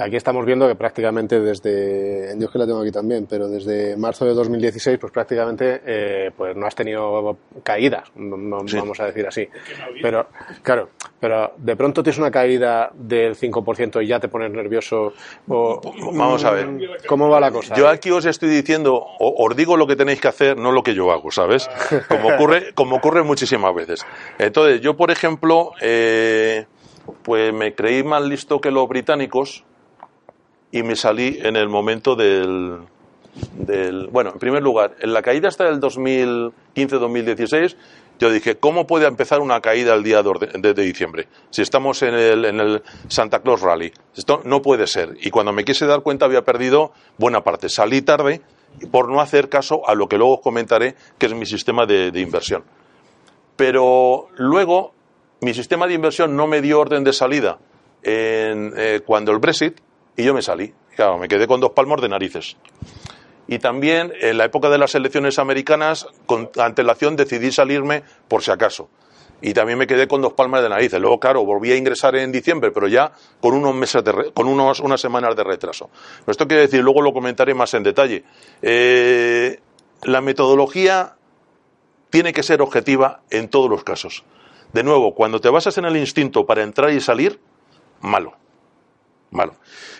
aquí 0.00 0.16
estamos 0.16 0.44
viendo 0.46 0.66
que 0.66 0.74
prácticamente 0.74 1.40
desde, 1.40 2.34
Dios 2.36 2.50
que 2.50 2.58
la 2.58 2.66
tengo 2.66 2.80
aquí 2.80 2.90
también, 2.90 3.26
pero 3.28 3.48
desde 3.48 3.96
marzo 3.96 4.24
de 4.24 4.34
2016, 4.34 4.98
pues 4.98 5.12
prácticamente 5.12 5.82
eh, 5.86 6.30
pues 6.36 6.56
no 6.56 6.66
has 6.66 6.74
tenido 6.74 7.36
caídas, 7.62 8.10
no- 8.16 8.36
no- 8.36 8.66
Sí. 8.66 8.76
vamos 8.76 8.98
a 9.00 9.06
decir 9.06 9.26
así. 9.26 9.48
Pero, 10.02 10.26
claro, 10.62 10.90
pero 11.18 11.52
de 11.56 11.76
pronto 11.76 12.02
tienes 12.02 12.18
una 12.18 12.30
caída 12.30 12.90
del 12.94 13.34
5% 13.36 14.00
y 14.02 14.06
ya 14.06 14.18
te 14.20 14.28
pones 14.28 14.50
nervioso. 14.50 15.12
O, 15.48 15.80
Vamos 16.12 16.44
a 16.44 16.50
ver. 16.52 16.68
¿Cómo 17.06 17.28
va 17.28 17.40
la 17.40 17.50
cosa? 17.50 17.74
Yo 17.74 17.88
aquí 17.88 18.10
os 18.10 18.24
estoy 18.24 18.48
diciendo, 18.48 18.94
o- 18.96 19.44
os 19.46 19.56
digo 19.56 19.76
lo 19.76 19.86
que 19.86 19.96
tenéis 19.96 20.20
que 20.20 20.28
hacer, 20.28 20.56
no 20.56 20.72
lo 20.72 20.82
que 20.82 20.94
yo 20.94 21.10
hago, 21.12 21.30
¿sabes? 21.30 21.68
Como 22.08 22.28
ocurre, 22.34 22.72
como 22.74 22.96
ocurre 22.96 23.22
muchísimas 23.22 23.74
veces. 23.74 24.04
Entonces, 24.38 24.80
yo, 24.80 24.96
por 24.96 25.10
ejemplo, 25.10 25.72
eh, 25.80 26.66
pues 27.22 27.52
me 27.52 27.74
creí 27.74 28.02
más 28.04 28.22
listo 28.22 28.60
que 28.60 28.70
los 28.70 28.88
británicos 28.88 29.64
y 30.72 30.82
me 30.82 30.96
salí 30.96 31.38
en 31.42 31.56
el 31.56 31.68
momento 31.68 32.14
del, 32.16 32.78
del... 33.54 34.06
Bueno, 34.08 34.30
en 34.34 34.38
primer 34.38 34.62
lugar, 34.62 34.96
en 35.00 35.12
la 35.12 35.22
caída 35.22 35.48
hasta 35.48 35.64
del 35.64 35.80
2015-2016, 35.80 37.76
yo 38.18 38.30
dije, 38.30 38.56
¿cómo 38.58 38.86
puede 38.86 39.06
empezar 39.06 39.40
una 39.40 39.60
caída 39.60 39.94
el 39.94 40.02
día 40.02 40.22
2 40.22 40.40
de, 40.40 40.46
de- 40.58 40.74
de 40.74 40.82
diciembre? 40.82 41.26
Si 41.50 41.62
estamos 41.62 42.02
en 42.02 42.14
el, 42.14 42.44
en 42.44 42.60
el 42.60 42.82
Santa 43.08 43.40
Claus 43.40 43.62
Rally. 43.62 43.92
Esto 44.14 44.42
no 44.44 44.60
puede 44.60 44.86
ser. 44.86 45.16
Y 45.22 45.30
cuando 45.30 45.52
me 45.52 45.64
quise 45.64 45.86
dar 45.86 46.02
cuenta 46.02 46.26
había 46.26 46.42
perdido 46.44 46.92
buena 47.16 47.42
parte. 47.42 47.68
Salí 47.70 48.02
tarde 48.02 48.42
por 48.92 49.08
no 49.08 49.20
hacer 49.20 49.48
caso 49.48 49.88
a 49.88 49.94
lo 49.94 50.06
que 50.06 50.18
luego 50.18 50.34
os 50.34 50.40
comentaré, 50.42 50.94
que 51.18 51.26
es 51.26 51.34
mi 51.34 51.46
sistema 51.46 51.86
de, 51.86 52.10
de 52.10 52.20
inversión. 52.20 52.62
Pero 53.56 54.28
luego 54.36 54.92
mi 55.40 55.54
sistema 55.54 55.86
de 55.86 55.94
inversión 55.94 56.36
no 56.36 56.46
me 56.46 56.60
dio 56.60 56.78
orden 56.80 57.04
de 57.04 57.12
salida 57.12 57.58
en, 58.02 58.72
eh, 58.76 59.00
cuando 59.04 59.32
el 59.32 59.38
Brexit 59.38 59.78
y 60.20 60.24
yo 60.24 60.34
me 60.34 60.42
salí. 60.42 60.72
Claro, 60.96 61.18
me 61.18 61.28
quedé 61.28 61.46
con 61.46 61.60
dos 61.60 61.72
palmos 61.72 62.00
de 62.00 62.08
narices. 62.08 62.56
Y 63.48 63.58
también 63.58 64.12
en 64.20 64.38
la 64.38 64.44
época 64.44 64.68
de 64.70 64.78
las 64.78 64.94
elecciones 64.94 65.38
americanas, 65.38 66.06
con 66.26 66.50
antelación 66.58 67.16
decidí 67.16 67.50
salirme 67.50 68.04
por 68.28 68.42
si 68.42 68.50
acaso. 68.50 68.88
Y 69.42 69.54
también 69.54 69.78
me 69.78 69.86
quedé 69.86 70.06
con 70.06 70.20
dos 70.20 70.34
palmas 70.34 70.62
de 70.62 70.68
narices. 70.68 71.00
Luego, 71.00 71.18
claro, 71.18 71.44
volví 71.44 71.72
a 71.72 71.76
ingresar 71.76 72.14
en 72.14 72.30
diciembre, 72.30 72.70
pero 72.70 72.86
ya 72.88 73.12
con 73.40 73.54
unos 73.54 73.74
meses 73.74 74.04
de 74.04 74.12
re- 74.12 74.32
con 74.32 74.46
unos, 74.46 74.80
unas 74.80 75.00
semanas 75.00 75.34
de 75.34 75.42
retraso. 75.42 75.88
Pero 76.20 76.30
esto 76.32 76.46
quiere 76.46 76.62
decir, 76.64 76.82
luego 76.82 77.00
lo 77.00 77.12
comentaré 77.14 77.54
más 77.54 77.72
en 77.74 77.82
detalle. 77.82 78.22
Eh, 78.60 79.58
la 80.02 80.20
metodología 80.20 81.16
tiene 82.10 82.32
que 82.34 82.42
ser 82.42 82.60
objetiva 82.60 83.22
en 83.30 83.48
todos 83.48 83.70
los 83.70 83.82
casos. 83.82 84.24
De 84.74 84.82
nuevo, 84.84 85.14
cuando 85.14 85.40
te 85.40 85.48
basas 85.48 85.78
en 85.78 85.86
el 85.86 85.96
instinto 85.96 86.44
para 86.44 86.62
entrar 86.62 86.90
y 86.90 87.00
salir, 87.00 87.40
malo. 88.02 88.34
Malo. 89.32 89.54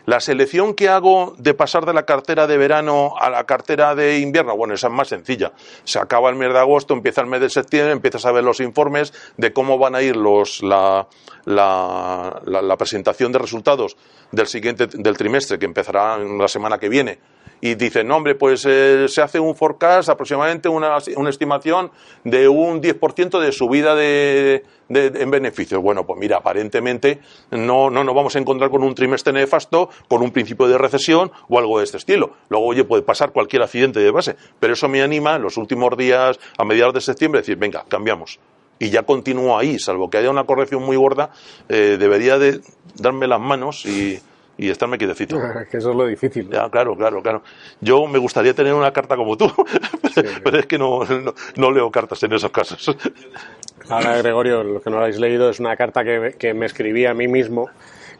La 0.07 0.19
selección 0.19 0.75
que 0.75 0.89
hago 0.89 1.35
de 1.39 1.55
pasar 1.55 1.87
de 1.87 1.93
la 1.93 2.05
cartera 2.05 2.49
de 2.49 2.57
verano 2.57 3.15
a 3.17 3.31
la 3.31 3.45
cartera 3.45 3.95
de 3.95 4.19
invierno, 4.19 4.57
bueno, 4.57 4.75
esa 4.75 4.89
es 4.89 4.93
más 4.93 5.07
sencilla. 5.09 5.53
Se 5.85 6.01
acaba 6.01 6.31
el 6.31 6.37
mes 6.37 6.53
de 6.53 6.59
agosto, 6.59 6.95
empieza 6.95 7.21
el 7.21 7.29
mes 7.29 7.41
de 7.41 7.49
septiembre, 7.49 7.93
empiezas 7.93 8.27
a 8.27 8.33
ver 8.33 8.43
los 8.43 8.59
informes 8.59 9.13
de 9.37 9.53
cómo 9.53 9.79
van 9.79 9.95
a 9.95 10.03
ir 10.03 10.17
los, 10.17 10.63
la, 10.65 11.07
la, 11.45 12.41
la- 12.45 12.63
la 12.63 12.77
presentación 12.77 13.31
de 13.31 13.39
resultados 13.39 13.97
del 14.33 14.47
siguiente 14.47 14.87
del 14.87 15.17
trimestre, 15.17 15.59
que 15.59 15.67
empezará 15.67 16.19
la 16.19 16.49
semana 16.49 16.79
que 16.79 16.89
viene. 16.89 17.19
Y 17.63 17.75
dicen, 17.75 18.09
no, 18.09 18.17
hombre, 18.17 18.35
pues 18.37 18.65
eh, 18.67 19.05
se 19.09 19.21
hace 19.21 19.39
un 19.39 19.55
forecast, 19.55 20.09
aproximadamente 20.09 20.67
una, 20.71 20.97
una 21.17 21.29
estimación 21.29 21.91
de 22.25 22.49
un 22.49 22.81
10% 22.81 23.39
de 23.39 23.53
subida 23.53 23.95
de, 23.95 24.65
de- 24.89 25.13
en 25.23 25.31
beneficios. 25.31 25.83
Bueno, 25.83 26.07
pues 26.07 26.19
mira, 26.19 26.39
aparentemente 26.39 27.19
no, 27.51 27.91
no 27.91 28.03
nos 28.03 28.15
vamos 28.15 28.35
a 28.35 28.39
encontrar 28.39 28.71
con 28.71 28.83
un 28.83 28.95
trimestre 28.95 29.35
nefasto, 29.35 29.91
con 30.09 30.23
un 30.23 30.31
principio 30.31 30.69
de 30.69 30.79
recesión 30.79 31.31
o 31.51 31.59
algo 31.59 31.79
de 31.79 31.85
este 31.85 31.99
estilo. 31.99 32.33
Luego, 32.49 32.65
oye, 32.67 32.85
puede 32.85 33.03
pasar 33.03 33.31
cualquier 33.33 33.63
accidente 33.63 34.01
de 34.01 34.11
base, 34.11 34.37
pero 34.59 34.73
eso 34.73 34.89
me 34.89 35.03
anima 35.03 35.37
en 35.37 35.43
los 35.43 35.59
últimos 35.59 35.95
días, 35.99 36.41
a 36.57 36.65
mediados 36.65 36.95
de 36.95 37.03
septiembre, 37.03 37.43
decir, 37.43 37.57
venga, 37.57 37.85
cambiamos. 37.87 38.39
Y 38.81 38.91
ya 38.91 39.05
continúo 39.05 39.57
ahí, 39.57 39.79
salvo 39.79 40.11
que 40.11 40.19
haya 40.19 40.31
una 40.31 40.45
corrección 40.45 40.83
muy 40.83 40.97
gorda, 40.97 41.31
eh, 41.69 41.97
debería 42.01 42.39
de 42.39 42.61
darme 42.97 43.29
las 43.29 43.39
manos 43.39 43.87
y, 43.87 44.19
y 44.57 44.71
estarme 44.71 44.99
quietecito. 44.99 45.37
que 45.71 45.77
eso 45.77 45.91
es 45.91 45.97
lo 45.97 46.07
difícil. 46.07 46.49
¿no? 46.49 46.57
Ya, 46.57 46.71
claro, 46.71 46.97
claro, 46.97 47.23
claro. 47.23 47.43
Yo 47.81 48.07
me 48.07 48.19
gustaría 48.19 48.55
tener 48.55 48.75
una 48.75 48.91
carta 48.91 49.17
como 49.17 49.37
tú, 49.37 49.53
pero 50.43 50.59
es 50.59 50.67
que 50.67 50.79
no, 50.79 51.05
no, 51.05 51.35
no 51.57 51.71
leo 51.71 51.91
cartas 51.91 52.23
en 52.25 52.33
esos 52.33 52.51
casos. 52.51 52.97
Ahora, 53.89 54.17
Gregorio, 54.19 54.65
lo 54.65 54.81
que 54.81 54.89
no 54.91 54.97
lo 54.97 55.03
habéis 55.03 55.21
leído 55.21 55.51
es 55.51 55.61
una 55.61 55.77
carta 55.77 56.03
que, 56.03 56.35
que 56.39 56.55
me 56.55 56.67
escribí 56.67 57.07
a 57.07 57.15
mí 57.15 57.29
mismo 57.29 57.69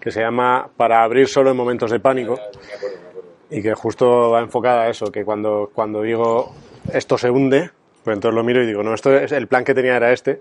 que 0.01 0.11
se 0.11 0.21
llama 0.21 0.69
Para 0.77 1.03
abrir 1.03 1.29
solo 1.29 1.51
en 1.51 1.57
momentos 1.57 1.91
de 1.91 2.01
pánico 2.01 2.39
y 3.51 3.63
que 3.63 3.75
justo 3.75 4.31
va 4.31 4.41
enfocada 4.41 4.83
a 4.83 4.89
eso, 4.89 5.07
que 5.07 5.25
cuando, 5.25 5.71
cuando 5.75 6.03
digo 6.03 6.55
esto 6.93 7.19
se 7.19 7.31
hunde, 7.31 7.71
pues 8.05 8.15
entonces 8.17 8.35
lo 8.35 8.43
miro 8.45 8.63
y 8.63 8.67
digo, 8.67 8.83
no, 8.83 8.95
esto 8.95 9.15
es 9.15 9.33
el 9.33 9.47
plan 9.47 9.65
que 9.65 9.75
tenía 9.75 9.97
era 9.97 10.13
este. 10.13 10.41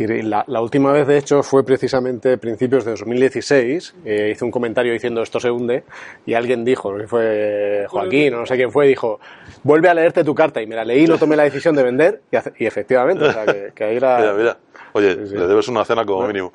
Y 0.00 0.06
la, 0.22 0.44
la 0.46 0.60
última 0.60 0.92
vez, 0.92 1.08
de 1.08 1.18
hecho, 1.18 1.42
fue 1.42 1.64
precisamente 1.64 2.38
principios 2.38 2.84
de 2.84 2.92
2016. 2.92 3.94
eh, 4.04 4.30
hice 4.32 4.44
un 4.44 4.52
comentario 4.52 4.92
diciendo 4.92 5.22
esto 5.22 5.40
se 5.40 5.50
hunde 5.50 5.82
y 6.24 6.34
alguien 6.34 6.64
dijo, 6.64 6.96
que 6.96 7.08
fue 7.08 7.84
Joaquín 7.88 8.32
o 8.34 8.38
no 8.38 8.46
sé 8.46 8.54
quién 8.54 8.70
fue, 8.70 8.86
dijo, 8.86 9.18
vuelve 9.64 9.88
a 9.88 9.94
leerte 9.94 10.22
tu 10.22 10.36
carta. 10.36 10.62
Y 10.62 10.68
me 10.68 10.76
la 10.76 10.84
leí, 10.84 11.06
no 11.08 11.18
tomé 11.18 11.34
la 11.34 11.42
decisión 11.42 11.74
de 11.74 11.82
vender 11.82 12.22
y, 12.30 12.36
hace- 12.36 12.52
y 12.58 12.66
efectivamente, 12.66 13.24
o 13.24 13.32
sea, 13.32 13.44
que, 13.44 13.72
que 13.74 13.84
ahí 13.84 13.98
la... 13.98 14.18
Mira, 14.20 14.32
mira. 14.34 14.56
Oye, 14.92 15.14
Sí, 15.16 15.26
sí. 15.30 15.34
le 15.36 15.46
debes 15.48 15.66
una 15.66 15.84
cena 15.84 16.04
como 16.04 16.26
mínimo. 16.28 16.52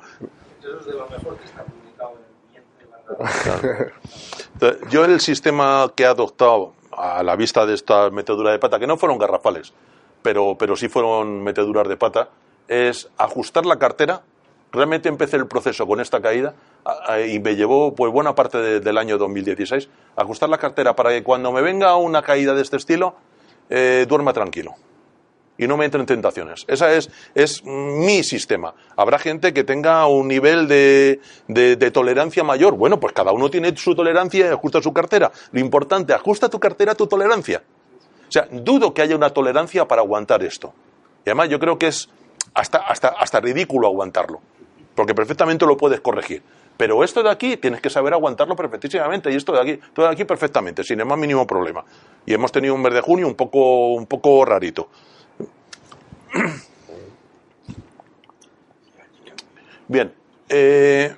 Eso 0.62 0.78
es 0.80 0.86
de 0.86 0.92
lo 0.94 1.06
mejor 1.08 1.36
que 1.36 1.44
está 1.44 1.62
publicado 1.64 2.12
en 2.54 3.76
el 3.76 3.92
Entonces, 4.54 4.90
Yo 4.90 5.04
el 5.04 5.20
sistema 5.20 5.92
que 5.94 6.04
he 6.04 6.06
adoptado 6.06 6.72
a 6.92 7.22
la 7.22 7.36
vista 7.36 7.66
de 7.66 7.74
esta 7.74 8.08
metedura 8.10 8.52
de 8.52 8.58
pata, 8.58 8.78
que 8.78 8.86
no 8.86 8.96
fueron 8.96 9.18
garrafales, 9.18 9.74
pero, 10.24 10.56
pero 10.58 10.74
sí 10.74 10.88
fueron 10.88 11.42
meteduras 11.44 11.86
de 11.86 11.98
pata, 11.98 12.30
es 12.66 13.10
ajustar 13.18 13.66
la 13.66 13.78
cartera. 13.78 14.22
Realmente 14.72 15.10
empecé 15.10 15.36
el 15.36 15.46
proceso 15.46 15.86
con 15.86 16.00
esta 16.00 16.20
caída 16.22 16.54
y 17.30 17.38
me 17.40 17.54
llevó 17.56 17.94
pues 17.94 18.10
buena 18.10 18.34
parte 18.34 18.56
de- 18.58 18.80
del 18.80 18.96
año 18.96 19.18
2016. 19.18 19.88
Ajustar 20.16 20.48
la 20.48 20.56
cartera 20.58 20.96
para 20.96 21.10
que 21.10 21.22
cuando 21.22 21.52
me 21.52 21.60
venga 21.60 21.94
una 21.96 22.22
caída 22.22 22.54
de 22.54 22.62
este 22.62 22.78
estilo, 22.78 23.14
eh, 23.68 24.06
duerma 24.08 24.32
tranquilo 24.32 24.74
y 25.58 25.68
no 25.68 25.76
me 25.76 25.84
entren 25.84 26.06
tentaciones. 26.06 26.64
Ese 26.68 26.96
es, 26.96 27.10
es 27.34 27.62
mi 27.64 28.24
sistema. 28.24 28.74
Habrá 28.96 29.18
gente 29.20 29.52
que 29.52 29.62
tenga 29.62 30.06
un 30.06 30.26
nivel 30.26 30.66
de, 30.66 31.20
de- 31.48 31.76
de 31.76 31.90
tolerancia 31.90 32.42
mayor. 32.42 32.74
Bueno, 32.74 32.98
pues 32.98 33.12
cada 33.12 33.30
uno 33.30 33.50
tiene 33.50 33.76
su 33.76 33.94
tolerancia 33.94 34.46
y 34.46 34.48
ajusta 34.48 34.82
su 34.82 34.92
cartera. 34.94 35.30
Lo 35.52 35.60
importante, 35.60 36.14
ajusta 36.14 36.48
tu 36.48 36.58
cartera 36.58 36.92
a 36.92 36.94
tu 36.96 37.06
tolerancia. 37.06 37.62
O 38.28 38.32
sea, 38.32 38.48
dudo 38.50 38.94
que 38.94 39.02
haya 39.02 39.16
una 39.16 39.30
tolerancia 39.30 39.86
para 39.86 40.02
aguantar 40.02 40.42
esto. 40.42 40.72
Y 41.24 41.30
además 41.30 41.48
yo 41.48 41.58
creo 41.58 41.78
que 41.78 41.88
es 41.88 42.08
hasta, 42.54 42.78
hasta, 42.78 43.08
hasta 43.08 43.40
ridículo 43.40 43.86
aguantarlo. 43.86 44.40
Porque 44.94 45.14
perfectamente 45.14 45.66
lo 45.66 45.76
puedes 45.76 46.00
corregir. 46.00 46.42
Pero 46.76 47.04
esto 47.04 47.22
de 47.22 47.30
aquí 47.30 47.56
tienes 47.56 47.80
que 47.80 47.88
saber 47.88 48.14
aguantarlo 48.14 48.56
perfectísimamente 48.56 49.30
y 49.32 49.36
esto 49.36 49.52
de 49.52 49.60
aquí, 49.60 49.70
esto 49.70 50.02
de 50.02 50.08
aquí 50.08 50.24
perfectamente, 50.24 50.82
sin 50.82 50.98
el 50.98 51.06
más 51.06 51.18
mínimo 51.18 51.46
problema. 51.46 51.84
Y 52.26 52.34
hemos 52.34 52.50
tenido 52.50 52.74
un 52.74 52.82
mes 52.82 52.92
de 52.92 53.00
junio 53.00 53.28
un 53.28 53.34
poco, 53.34 53.94
un 53.94 54.06
poco 54.06 54.44
rarito. 54.44 54.88
Bien, 59.86 60.12
eh, 60.48 61.14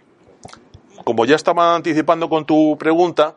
como 1.04 1.24
ya 1.24 1.36
estaba 1.36 1.74
anticipando 1.74 2.28
con 2.28 2.44
tu 2.44 2.76
pregunta, 2.78 3.36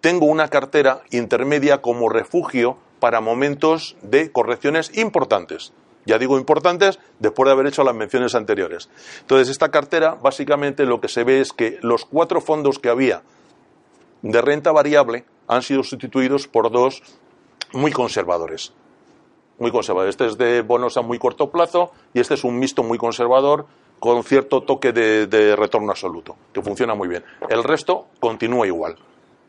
tengo 0.00 0.26
una 0.26 0.48
cartera 0.48 1.02
intermedia 1.10 1.80
como 1.80 2.08
refugio 2.08 2.78
para 3.02 3.20
momentos 3.20 3.96
de 4.02 4.30
correcciones 4.30 4.96
importantes. 4.96 5.72
Ya 6.06 6.20
digo 6.20 6.38
importantes 6.38 7.00
después 7.18 7.48
de 7.48 7.52
haber 7.52 7.66
hecho 7.66 7.82
las 7.82 7.96
menciones 7.96 8.36
anteriores. 8.36 8.88
Entonces, 9.22 9.48
esta 9.48 9.72
cartera 9.72 10.14
básicamente 10.14 10.86
lo 10.86 11.00
que 11.00 11.08
se 11.08 11.24
ve 11.24 11.40
es 11.40 11.52
que 11.52 11.80
los 11.82 12.04
cuatro 12.04 12.40
fondos 12.40 12.78
que 12.78 12.88
había 12.88 13.24
de 14.22 14.40
renta 14.40 14.70
variable 14.70 15.24
han 15.48 15.62
sido 15.62 15.82
sustituidos 15.82 16.46
por 16.46 16.70
dos 16.70 17.02
muy 17.72 17.90
conservadores. 17.90 18.72
Muy 19.58 19.72
conservadores. 19.72 20.12
Este 20.12 20.26
es 20.26 20.38
de 20.38 20.62
bonos 20.62 20.96
a 20.96 21.02
muy 21.02 21.18
corto 21.18 21.50
plazo 21.50 21.90
y 22.14 22.20
este 22.20 22.34
es 22.34 22.44
un 22.44 22.56
mixto 22.56 22.84
muy 22.84 22.98
conservador 22.98 23.66
con 23.98 24.22
cierto 24.22 24.62
toque 24.62 24.92
de, 24.92 25.26
de 25.26 25.56
retorno 25.56 25.90
absoluto, 25.90 26.36
que 26.52 26.62
funciona 26.62 26.94
muy 26.94 27.08
bien. 27.08 27.24
El 27.48 27.64
resto 27.64 28.06
continúa 28.20 28.64
igual. 28.64 28.96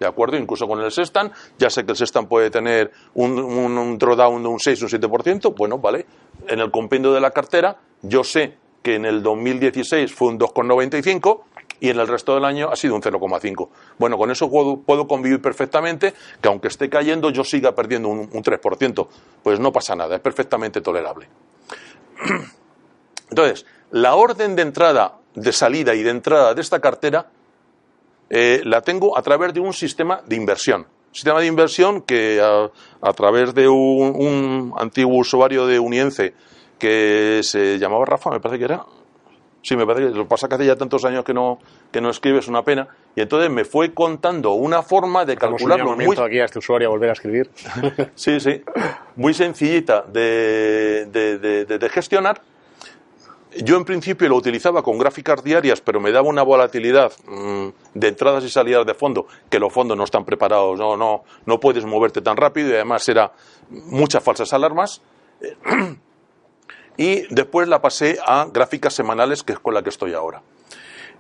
¿De 0.04 0.10
acuerdo? 0.10 0.36
Incluso 0.36 0.68
con 0.68 0.82
el 0.82 0.92
Sestan, 0.92 1.32
ya 1.58 1.70
sé 1.70 1.86
que 1.86 1.94
el 1.94 1.98
Sestan 1.98 2.28
puede 2.28 2.50
tener 2.50 2.92
un, 3.14 3.40
un, 3.40 3.78
un 3.78 3.98
drawdown 3.98 4.44
de 4.44 4.50
un 4.50 4.60
6 4.60 4.82
o 4.82 4.86
un 4.86 4.92
7%, 4.92 5.56
bueno, 5.56 5.78
vale. 5.78 6.06
En 6.46 6.60
el 6.60 6.70
compendio 6.72 7.14
de 7.14 7.22
la 7.22 7.32
cartera, 7.32 7.78
yo 8.02 8.22
sé 8.22 8.58
que 8.82 8.96
en 8.96 9.06
el 9.06 9.24
2016 9.24 10.14
fue 10.14 10.28
un 10.28 10.40
2,95 10.40 11.44
y 11.80 11.90
en 11.90 12.02
el 12.02 12.08
resto 12.10 12.36
del 12.36 12.44
año 12.44 12.68
ha 12.70 12.76
sido 12.76 12.96
un 12.96 13.02
0,5. 13.02 13.70
Bueno, 13.98 14.18
con 14.18 14.30
eso 14.30 14.50
puedo, 14.50 14.82
puedo, 14.82 15.08
convivir 15.08 15.42
perfectamente, 15.42 16.14
que 16.42 16.50
aunque 16.50 16.68
esté 16.68 16.90
cayendo, 16.90 17.30
yo 17.30 17.46
siga 17.46 17.74
perdiendo 17.74 18.10
un, 18.10 18.30
un 18.30 18.44
3%. 18.44 19.08
Pues 19.42 19.62
no 19.62 19.72
pasa 19.72 19.96
nada, 19.96 20.18
es 20.18 20.22
perfectamente 20.22 20.82
tolerable. 20.82 21.30
Entonces, 23.30 23.66
la 23.92 24.16
orden 24.16 24.58
de 24.58 24.64
entrada, 24.64 25.20
de 25.34 25.54
salida 25.54 25.96
y 25.96 26.04
de 26.04 26.10
entrada 26.10 26.54
de 26.54 26.60
esta 26.60 26.82
cartera 26.82 27.30
eh, 28.30 28.62
la 28.64 28.82
tengo 28.82 29.18
a 29.18 29.22
través 29.22 29.54
de 29.54 29.60
un 29.60 29.74
sistema 29.74 30.22
de 30.26 30.36
inversión. 30.36 30.88
Sistema 31.12 31.40
de 31.40 31.46
inversión 31.46 32.02
que 32.02 32.42
a, 32.42 32.70
a 33.02 33.14
través 33.14 33.54
de 33.54 33.68
un, 33.68 34.16
un, 34.16 34.74
antiguo 34.78 35.18
usuario 35.18 35.68
de 35.68 35.80
Unience 35.80 36.34
que 36.80 37.42
se 37.44 37.78
llamaba 37.78 38.06
Rafa, 38.06 38.32
me 38.32 38.40
parece 38.40 38.60
que 38.60 38.66
era. 38.66 38.84
Sí, 39.62 39.78
me 39.78 39.86
parece 39.86 40.12
que 40.12 40.18
lo 40.18 40.28
pasa 40.28 40.50
que 40.50 40.56
hace 40.56 40.66
ya 40.66 40.76
tantos 40.76 41.06
años 41.06 41.24
que 41.24 41.34
no, 41.34 41.60
que 41.92 42.02
no 42.02 42.10
escribe, 42.10 42.40
es 42.40 42.48
una 42.48 42.64
pena. 42.64 42.88
Y 43.16 43.22
entonces 43.22 43.50
me 43.50 43.64
fue 43.64 43.94
contando 43.94 44.54
una 44.54 44.82
forma 44.82 45.24
de 45.24 45.38
calcularlo 45.38 45.96
muy. 45.96 46.18
aquí 46.18 46.40
a 46.40 46.46
este 46.46 46.60
usuario 46.60 46.90
a 46.90 46.92
volver 46.92 47.12
a 47.12 47.14
escribir. 47.14 47.50
sí, 48.16 48.40
sí. 48.40 48.62
Muy 49.16 49.34
sencillita 49.34 50.02
de, 50.02 51.08
de, 51.12 51.38
de, 51.38 51.66
de 51.66 51.90
gestionar 51.90 52.42
yo 53.58 53.78
en 53.78 53.86
principio 53.86 54.30
lo 54.30 54.36
utilizaba 54.36 54.82
con 54.84 54.98
gráficas 54.98 55.44
diarias, 55.44 55.82
pero 55.82 56.00
me 56.00 56.12
daba 56.12 56.28
una 56.28 56.44
volatilidad 56.44 57.12
mmm, 57.26 57.70
de 57.94 58.08
entradas 58.08 58.44
y 58.44 58.50
salidas 58.50 58.86
de 58.86 58.94
fondo, 58.94 59.28
que 59.50 59.60
los 59.60 59.72
fondos 59.72 59.98
no 59.98 60.04
están 60.04 60.26
preparados, 60.26 60.78
no, 60.78 60.98
no, 60.98 61.24
no 61.46 61.60
puedes 61.60 61.86
moverte 61.86 62.22
tan 62.22 62.38
rápido 62.38 62.70
y 62.70 62.74
además 62.74 63.08
era 63.10 63.32
muchas 63.70 64.24
falsas 64.24 64.54
alarmas. 64.54 65.02
Y 66.96 67.24
después 67.34 67.68
la 67.68 67.82
pasé 67.82 68.20
a 68.24 68.46
gráficas 68.54 68.94
semanales, 68.94 69.42
que 69.42 69.54
es 69.54 69.60
con 69.60 69.74
la 69.74 69.82
que 69.82 69.90
estoy 69.90 70.14
ahora. 70.14 70.44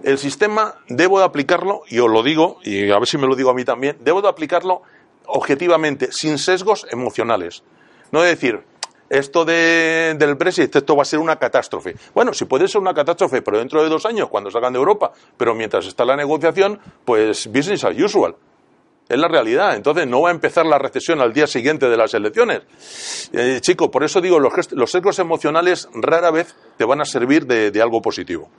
El 0.03 0.17
sistema 0.17 0.75
debo 0.87 1.19
de 1.19 1.25
aplicarlo, 1.25 1.81
y 1.87 1.99
os 1.99 2.11
lo 2.11 2.23
digo, 2.23 2.59
y 2.63 2.91
a 2.91 2.99
ver 2.99 3.07
si 3.07 3.17
me 3.17 3.27
lo 3.27 3.35
digo 3.35 3.49
a 3.49 3.53
mí 3.53 3.65
también, 3.65 3.97
debo 4.01 4.21
de 4.21 4.29
aplicarlo 4.29 4.83
objetivamente, 5.25 6.11
sin 6.11 6.37
sesgos 6.37 6.85
emocionales. 6.91 7.63
No 8.11 8.21
de 8.21 8.29
decir, 8.29 8.63
esto 9.09 9.45
de, 9.45 10.15
del 10.17 10.35
Brexit, 10.35 10.75
esto 10.75 10.95
va 10.95 11.03
a 11.03 11.05
ser 11.05 11.19
una 11.19 11.35
catástrofe. 11.37 11.95
Bueno, 12.13 12.33
sí 12.33 12.45
puede 12.45 12.67
ser 12.67 12.81
una 12.81 12.93
catástrofe, 12.93 13.41
pero 13.41 13.59
dentro 13.59 13.83
de 13.83 13.89
dos 13.89 14.05
años, 14.05 14.29
cuando 14.29 14.49
salgan 14.49 14.73
de 14.73 14.79
Europa, 14.79 15.11
pero 15.37 15.53
mientras 15.53 15.85
está 15.85 16.05
la 16.05 16.15
negociación, 16.15 16.79
pues 17.05 17.47
business 17.47 17.83
as 17.83 17.97
usual. 17.97 18.35
Es 19.09 19.17
la 19.17 19.27
realidad. 19.27 19.75
Entonces 19.75 20.07
no 20.07 20.21
va 20.21 20.29
a 20.29 20.31
empezar 20.31 20.65
la 20.65 20.79
recesión 20.79 21.19
al 21.21 21.33
día 21.33 21.45
siguiente 21.45 21.89
de 21.89 21.97
las 21.97 22.13
elecciones. 22.13 23.29
Eh, 23.33 23.59
chico, 23.61 23.91
por 23.91 24.03
eso 24.03 24.21
digo, 24.21 24.39
los, 24.39 24.71
los 24.71 24.91
sesgos 24.91 25.19
emocionales 25.19 25.89
rara 25.93 26.31
vez 26.31 26.55
te 26.77 26.85
van 26.85 27.01
a 27.01 27.05
servir 27.05 27.45
de, 27.45 27.69
de 27.69 27.81
algo 27.81 28.01
positivo. 28.01 28.49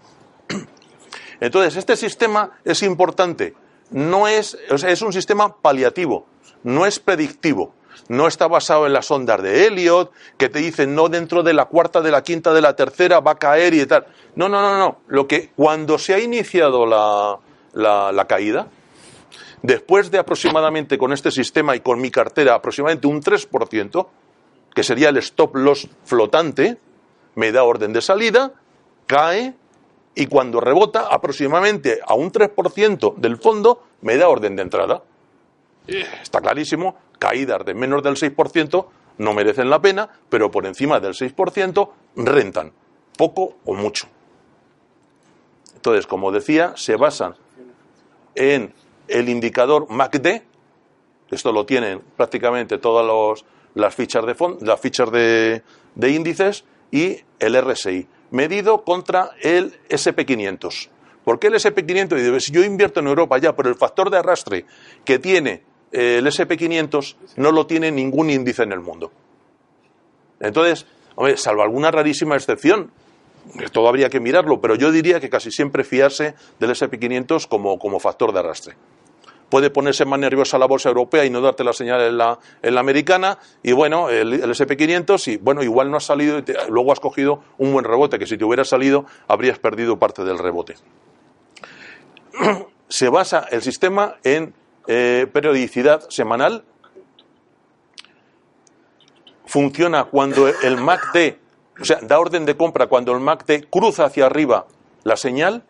Entonces, 1.41 1.77
este 1.77 1.97
sistema 1.97 2.59
es 2.65 2.83
importante. 2.83 3.55
No 3.91 4.29
es, 4.29 4.59
o 4.71 4.79
sea, 4.79 4.91
es 4.91 5.03
un 5.03 5.13
sistema 5.13 5.57
paliativo, 5.57 6.27
no 6.63 6.87
es 6.87 6.99
predictivo 6.99 7.75
no 8.09 8.27
está 8.27 8.49
basado 8.49 8.87
en 8.87 8.93
las 8.93 9.11
ondas 9.11 9.43
de 9.43 9.67
Elliot, 9.67 10.13
que 10.37 10.49
te 10.49 10.59
dicen 10.59 10.95
no 10.95 11.09
dentro 11.09 11.43
de 11.43 11.55
la 11.55 11.67
cuarta, 11.67 12.01
de 12.01 12.11
la 12.11 12.23
quinta, 12.23 12.53
de 12.53 12.61
la 12.61 12.77
tercera 12.77 13.21
va 13.21 13.33
a 13.33 13.39
caer 13.39 13.75
y 13.75 13.87
tal. 13.87 14.07
No, 14.37 14.49
no, 14.49 14.61
no, 14.61 14.79
no. 14.79 14.99
Lo 15.09 15.27
que 15.27 15.51
cuando 15.57 15.99
se 15.99 16.15
ha 16.15 16.19
iniciado 16.19 16.87
la, 16.87 17.39
la, 17.73 18.13
la 18.13 18.25
caída, 18.27 18.69
después 19.63 20.11
de 20.11 20.19
aproximadamente 20.19 20.99
con 20.99 21.13
este 21.13 21.31
sistema 21.31 21.75
y 21.77 21.81
con 21.81 22.01
mi 22.01 22.11
cartera 22.11 22.55
aproximadamente 22.55 23.07
un 23.07 23.23
3%, 23.23 24.07
que 24.75 24.83
sería 24.83 25.09
el 25.09 25.17
stop 25.19 25.55
loss 25.57 25.89
flotante, 26.05 26.79
me 27.37 27.53
da 27.53 27.65
orden 27.65 27.93
de 27.93 28.03
salida, 28.03 28.53
cae 29.07 29.55
y 30.15 30.27
cuando 30.27 30.61
rebota 30.61 31.09
aproximadamente 31.11 32.01
a 32.05 32.15
un 32.15 32.31
3% 32.31 33.15
del 33.17 33.37
fondo, 33.37 33.83
me 34.03 34.17
da 34.17 34.29
orden 34.29 34.57
de 34.57 34.63
entrada. 34.63 35.03
Está 35.87 36.41
clarísimo, 36.41 36.97
caídas 37.25 37.65
de 37.65 37.73
menos 37.73 38.03
del 38.03 38.17
6% 38.17 38.87
no 39.17 39.33
merecen 39.33 39.71
la 39.71 39.81
pena, 39.81 40.11
pero 40.29 40.51
por 40.51 40.67
encima 40.67 41.01
del 41.01 41.15
6% 41.15 41.91
rentan, 42.17 42.73
poco 43.17 43.57
o 43.65 43.75
mucho. 43.75 44.09
Entonces, 45.75 46.07
como 46.07 46.33
decía, 46.33 46.75
se 46.77 46.97
basan 46.97 47.35
en 48.35 48.75
el 49.09 49.31
indicador 49.31 49.87
MACD, 49.89 50.43
esto 51.31 51.51
lo 51.51 51.65
tienen 51.65 52.03
prácticamente 52.15 52.77
todas 52.77 53.07
los, 53.07 53.47
las 53.75 53.95
fichas, 53.95 54.27
de, 54.27 54.37
las 54.61 54.79
fichas 54.79 55.11
de, 55.11 55.63
de 55.95 56.11
índices, 56.11 56.65
y 56.91 57.23
el 57.39 57.61
RSI, 57.61 58.07
medido 58.33 58.85
contra 58.85 59.31
el 59.41 59.73
SP500. 59.89 60.91
¿Por 61.25 61.39
qué 61.39 61.47
el 61.47 61.55
SP500? 61.55 62.41
Si 62.41 62.53
yo 62.53 62.63
invierto 62.63 63.01
en 63.01 63.07
Europa 63.07 63.39
ya, 63.39 63.57
pero 63.57 63.71
el 63.71 63.77
factor 63.77 64.11
de 64.11 64.19
arrastre 64.19 64.67
que 65.07 65.19
tiene 65.19 65.63
el 65.95 66.27
SP500 66.27 67.17
no 67.37 67.53
lo 67.53 67.67
tiene 67.67 67.93
ningún 67.93 68.29
índice 68.29 68.65
en 68.65 68.73
el 68.73 68.81
mundo. 68.81 69.13
Entonces, 70.41 70.87
hombre, 71.15 71.37
salvo 71.37 71.63
alguna 71.63 71.93
rarísima 71.93 72.35
excepción, 72.35 72.91
todo 73.73 73.89
habría 73.89 74.11
que 74.11 74.19
mirarlo, 74.19 74.61
pero 74.61 74.75
yo 74.75 74.91
diría 74.91 75.21
que 75.21 75.31
casi 75.31 75.51
siempre 75.53 75.85
fiarse 75.85 76.35
del 76.59 76.71
SP500 76.71 77.47
como, 77.47 77.79
como 77.79 78.01
factor 78.01 78.33
de 78.33 78.41
arrastre. 78.41 78.75
Puede 79.49 79.71
ponerse 79.71 80.05
más 80.05 80.19
nerviosa 80.19 80.59
la 80.59 80.67
bolsa 80.67 80.89
europea 80.89 81.25
y 81.25 81.31
no 81.31 81.41
darte 81.41 81.63
la 81.63 81.73
señal 81.73 82.01
en 82.01 82.19
la, 82.19 82.41
en 82.61 82.75
la 82.75 82.81
americana, 82.81 83.39
y 83.63 83.71
bueno, 83.71 84.11
el, 84.11 84.33
el 84.33 84.51
SP500, 84.51 85.33
y 85.33 85.37
bueno, 85.37 85.63
igual 85.63 85.91
no 85.91 85.99
has 85.99 86.05
salido 86.05 86.39
y 86.41 86.45
luego 86.71 86.91
has 86.91 86.99
cogido 86.99 87.45
un 87.59 87.73
buen 87.73 87.85
rebote, 87.85 88.19
que 88.19 88.27
si 88.27 88.37
te 88.37 88.45
hubiera 88.45 88.65
salido 88.65 89.07
habrías 89.29 89.61
perdido 89.61 89.97
parte 89.99 90.25
del 90.25 90.39
rebote. 90.39 90.75
Se 92.89 93.09
basa 93.09 93.47
el 93.51 93.63
sistema 93.63 94.17
en 94.25 94.55
eh, 94.87 95.27
periodicidad 95.33 96.09
semanal. 96.11 96.65
Funciona 99.47 100.05
cuando 100.05 100.49
el 100.49 100.77
MACD, 100.77 101.37
o 101.81 101.85
sea, 101.85 101.99
da 102.03 102.19
orden 102.19 102.45
de 102.45 102.57
compra 102.57 102.87
cuando 102.87 103.13
el 103.13 103.21
MACD 103.21 103.69
cruza 103.71 104.07
hacia 104.07 104.27
arriba 104.27 104.67
la 105.05 105.17
señal 105.17 105.65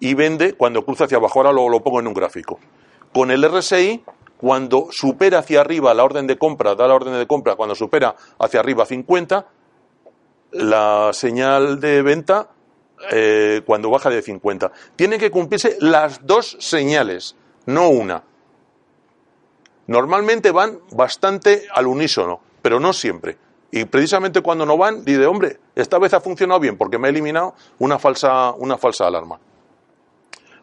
y 0.00 0.14
vende 0.14 0.54
cuando 0.54 0.84
cruza 0.84 1.04
hacia 1.04 1.18
abajo. 1.18 1.40
Ahora 1.40 1.52
lo, 1.52 1.82
pongo 1.82 2.00
en 2.00 2.06
un 2.06 2.14
gráfico. 2.14 2.58
Con 3.12 3.30
el 3.30 3.42
RSI, 3.42 4.04
cuando 4.36 4.88
supera 4.90 5.38
hacia 5.38 5.60
arriba 5.60 5.94
la 5.94 6.04
orden 6.04 6.26
de 6.26 6.36
compra, 6.36 6.74
da 6.74 6.86
la 6.86 6.94
orden 6.94 7.14
de 7.14 7.26
compra, 7.26 7.56
cuando 7.56 7.74
supera 7.74 8.14
hacia 8.38 8.60
arriba 8.60 8.84
50, 8.84 9.46
la 10.52 11.10
señal 11.12 11.80
de 11.80 12.02
venta 12.02 12.48
eh, 13.12 13.62
cuando 13.64 13.90
baja 13.90 14.10
de 14.10 14.22
50. 14.22 14.72
Tienen 14.96 15.20
que 15.20 15.30
cumplirse 15.30 15.76
las 15.80 16.26
dos 16.26 16.56
señales 16.60 17.36
no 17.66 17.88
una. 17.88 18.22
Normalmente 19.86 20.50
van 20.50 20.80
bastante 20.92 21.66
al 21.72 21.86
unísono, 21.86 22.40
pero 22.62 22.80
no 22.80 22.92
siempre. 22.92 23.38
Y 23.70 23.84
precisamente 23.84 24.40
cuando 24.40 24.64
no 24.64 24.76
van, 24.76 25.04
dice, 25.04 25.26
hombre, 25.26 25.58
esta 25.74 25.98
vez 25.98 26.14
ha 26.14 26.20
funcionado 26.20 26.60
bien 26.60 26.76
porque 26.76 26.98
me 26.98 27.08
ha 27.08 27.10
eliminado 27.10 27.54
una 27.78 27.98
falsa, 27.98 28.52
una 28.52 28.78
falsa 28.78 29.06
alarma. 29.06 29.38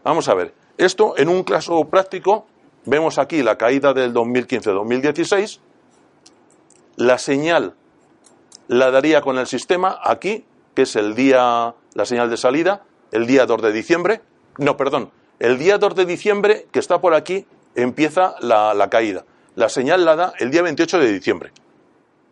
Vamos 0.03 0.27
a 0.27 0.33
ver, 0.33 0.53
esto 0.77 1.13
en 1.17 1.29
un 1.29 1.43
caso 1.43 1.85
práctico, 1.85 2.45
vemos 2.85 3.17
aquí 3.17 3.43
la 3.43 3.57
caída 3.57 3.93
del 3.93 4.13
2015-2016, 4.13 5.59
la 6.97 7.17
señal 7.17 7.75
la 8.67 8.91
daría 8.91 9.21
con 9.21 9.37
el 9.37 9.47
sistema 9.47 9.99
aquí, 10.03 10.45
que 10.73 10.83
es 10.83 10.95
el 10.95 11.15
día, 11.15 11.75
la 11.93 12.05
señal 12.05 12.29
de 12.29 12.37
salida, 12.37 12.83
el 13.11 13.27
día 13.27 13.45
2 13.45 13.61
de 13.61 13.71
diciembre, 13.71 14.21
No, 14.57 14.77
perdón. 14.77 15.11
El 15.39 15.57
día 15.57 15.77
2 15.77 15.95
de 15.95 16.05
diciembre, 16.05 16.67
que 16.71 16.79
está 16.79 17.01
por 17.01 17.13
aquí, 17.13 17.45
empieza 17.75 18.35
la, 18.41 18.87
caída. 18.89 19.25
La 19.55 19.69
señal 19.69 20.05
la 20.05 20.15
da 20.15 20.33
el 20.39 20.51
día 20.51 20.61
28 20.61 20.99
de 20.99 21.11
diciembre, 21.11 21.51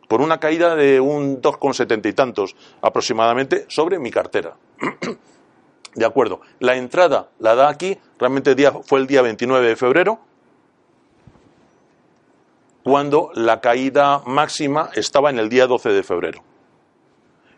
por 0.07 0.21
una 0.21 0.39
caída 0.39 0.75
de 0.75 0.99
un 0.99 1.41
2,70 1.41 2.09
y 2.09 2.13
tantos 2.13 2.55
aproximadamente 2.81 3.65
sobre 3.67 3.99
mi 3.99 4.11
cartera. 4.11 4.55
De 5.93 6.05
acuerdo. 6.05 6.39
La 6.59 6.77
entrada 6.77 7.31
la 7.39 7.53
da 7.53 7.69
aquí, 7.69 7.97
realmente 8.17 8.55
día, 8.55 8.71
fue 8.71 8.99
el 8.99 9.07
día 9.07 9.21
29 9.21 9.67
de 9.67 9.75
febrero, 9.75 10.21
cuando 12.83 13.31
la 13.35 13.59
caída 13.59 14.21
máxima 14.25 14.89
estaba 14.95 15.29
en 15.29 15.39
el 15.39 15.49
día 15.49 15.67
12 15.67 15.89
de 15.89 16.03
febrero. 16.03 16.43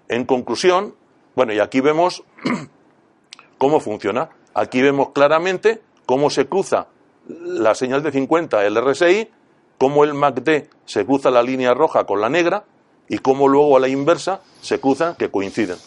En 0.08 0.26
conclusión, 0.26 0.96
bueno, 1.36 1.54
y 1.54 1.60
aquí 1.60 1.80
vemos 1.80 2.24
cómo 3.58 3.80
funciona. 3.80 4.30
Aquí 4.54 4.82
vemos 4.82 5.10
claramente 5.10 5.82
cómo 6.06 6.30
se 6.30 6.48
cruza 6.48 6.88
la 7.28 7.74
señal 7.76 8.04
de 8.04 8.12
50, 8.12 8.66
el 8.66 8.76
RSI, 8.76 9.30
cómo 9.78 10.04
el 10.04 10.14
MACD 10.14 10.66
se 10.86 11.06
cruza 11.06 11.32
la 11.32 11.42
línea 11.42 11.74
roja 11.74 12.04
con 12.06 12.22
la 12.22 12.30
negra 12.30 12.66
y 13.08 13.18
cómo 13.20 13.48
luego 13.48 13.78
a 13.78 13.80
la 13.80 13.88
inversa 13.88 14.42
se 14.62 14.80
cruzan 14.80 15.16
que 15.16 15.30
coinciden. 15.32 15.78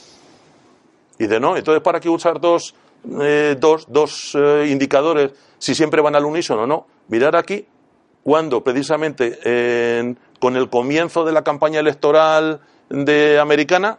Y 1.19 1.27
de 1.27 1.41
no, 1.41 1.57
entonces 1.57 1.83
¿para 1.83 2.01
qué 2.01 2.09
usar 2.09 2.41
dos, 2.41 2.75
eh, 3.23 3.57
dos, 3.59 3.87
dos 3.89 4.33
eh, 4.35 4.67
indicadores 4.69 5.33
si 5.59 5.75
siempre 5.75 6.01
van 6.03 6.15
al 6.17 6.25
unísono? 6.25 6.67
No, 6.67 6.87
mirar 7.09 7.37
aquí 7.37 7.67
cuando 8.23 8.63
precisamente 8.65 9.39
en- 9.99 10.19
con 10.41 10.57
el 10.57 10.69
comienzo 10.69 11.25
de 11.25 11.33
la 11.33 11.43
campaña 11.45 11.81
electoral 11.81 12.61
de 12.91 13.39
americana 13.39 13.99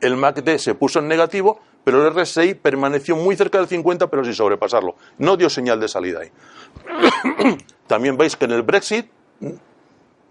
el 0.00 0.16
MACD 0.16 0.56
se 0.58 0.74
puso 0.74 0.98
en 0.98 1.06
negativo, 1.06 1.60
pero 1.84 2.06
el 2.06 2.14
RSI 2.14 2.54
permaneció 2.54 3.16
muy 3.16 3.36
cerca 3.36 3.58
del 3.58 3.68
50, 3.68 4.08
pero 4.08 4.24
sin 4.24 4.34
sobrepasarlo. 4.34 4.96
No 5.18 5.36
dio 5.36 5.50
señal 5.50 5.80
de 5.80 5.88
salida 5.88 6.20
ahí. 6.20 6.30
También 7.86 8.16
veis 8.16 8.36
que 8.36 8.44
en 8.44 8.52
el 8.52 8.62
Brexit 8.62 9.06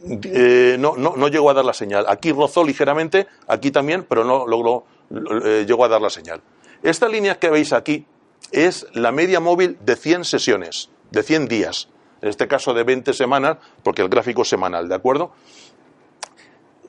eh, 0.03 0.77
no, 0.79 0.95
no, 0.97 1.15
no 1.15 1.27
llegó 1.27 1.49
a 1.49 1.53
dar 1.53 1.65
la 1.65 1.73
señal. 1.73 2.05
Aquí 2.07 2.31
rozó 2.31 2.63
ligeramente, 2.63 3.27
aquí 3.47 3.71
también, 3.71 4.05
pero 4.07 4.23
no 4.23 4.47
logró, 4.47 4.85
eh, 5.43 5.65
llegó 5.67 5.85
a 5.85 5.87
dar 5.89 6.01
la 6.01 6.09
señal. 6.09 6.41
Esta 6.81 7.07
línea 7.07 7.37
que 7.37 7.49
veis 7.49 7.73
aquí 7.73 8.05
es 8.51 8.87
la 8.93 9.11
media 9.11 9.39
móvil 9.39 9.77
de 9.81 9.95
100 9.95 10.25
sesiones, 10.25 10.89
de 11.11 11.21
100 11.23 11.47
días. 11.47 11.89
En 12.21 12.29
este 12.29 12.47
caso 12.47 12.73
de 12.73 12.83
20 12.83 13.13
semanas, 13.13 13.57
porque 13.83 14.01
el 14.01 14.09
gráfico 14.09 14.43
es 14.43 14.47
semanal, 14.47 14.87
¿de 14.87 14.95
acuerdo? 14.95 15.31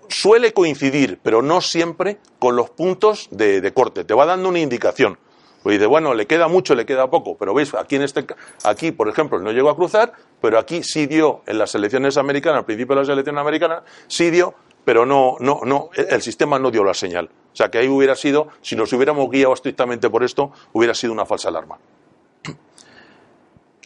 Suele 0.08 0.52
coincidir, 0.52 1.18
pero 1.22 1.42
no 1.42 1.60
siempre, 1.60 2.18
con 2.38 2.56
los 2.56 2.70
puntos 2.70 3.28
de, 3.30 3.60
de 3.60 3.72
corte. 3.72 4.04
Te 4.04 4.14
va 4.14 4.26
dando 4.26 4.48
una 4.48 4.58
indicación. 4.58 5.18
Pues 5.62 5.78
dice, 5.78 5.86
bueno, 5.86 6.12
le 6.14 6.26
queda 6.26 6.48
mucho, 6.48 6.74
le 6.74 6.84
queda 6.84 7.08
poco, 7.08 7.36
pero 7.38 7.54
veis, 7.54 7.72
aquí, 7.74 7.94
en 7.94 8.02
este, 8.02 8.26
aquí, 8.64 8.90
por 8.90 9.08
ejemplo, 9.08 9.38
no 9.38 9.52
llegó 9.52 9.70
a 9.70 9.76
cruzar, 9.76 10.12
pero 10.40 10.58
aquí 10.58 10.82
sí 10.82 11.06
dio, 11.06 11.42
en 11.46 11.58
las 11.58 11.74
elecciones 11.76 12.16
americanas, 12.16 12.58
al 12.58 12.64
principio 12.64 12.96
de 12.96 13.02
las 13.02 13.08
elecciones 13.08 13.40
americanas, 13.40 13.82
sí 14.08 14.30
dio, 14.30 14.54
pero 14.84 15.06
no, 15.06 15.36
no, 15.38 15.60
no, 15.64 15.90
el 15.94 16.06
el 16.10 16.22
sistema 16.22 16.58
no 16.58 16.72
dio 16.72 16.82
la 16.82 16.94
señal. 16.94 17.30
O 17.52 17.56
sea, 17.56 17.70
que 17.70 17.78
ahí 17.78 17.88
hubiera 17.88 18.16
sido, 18.16 18.48
si 18.60 18.74
nos 18.74 18.92
hubiéramos 18.92 19.30
guiado 19.30 19.54
estrictamente 19.54 20.10
por 20.10 20.24
esto, 20.24 20.50
hubiera 20.72 20.94
sido 20.94 21.12
una 21.12 21.26
falsa 21.26 21.48
alarma. 21.48 21.78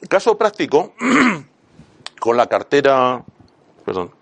Caso 0.08 0.38
práctico, 0.38 0.94
con 2.20 2.36
la 2.38 2.46
cartera, 2.46 3.22
perdón, 3.84 4.12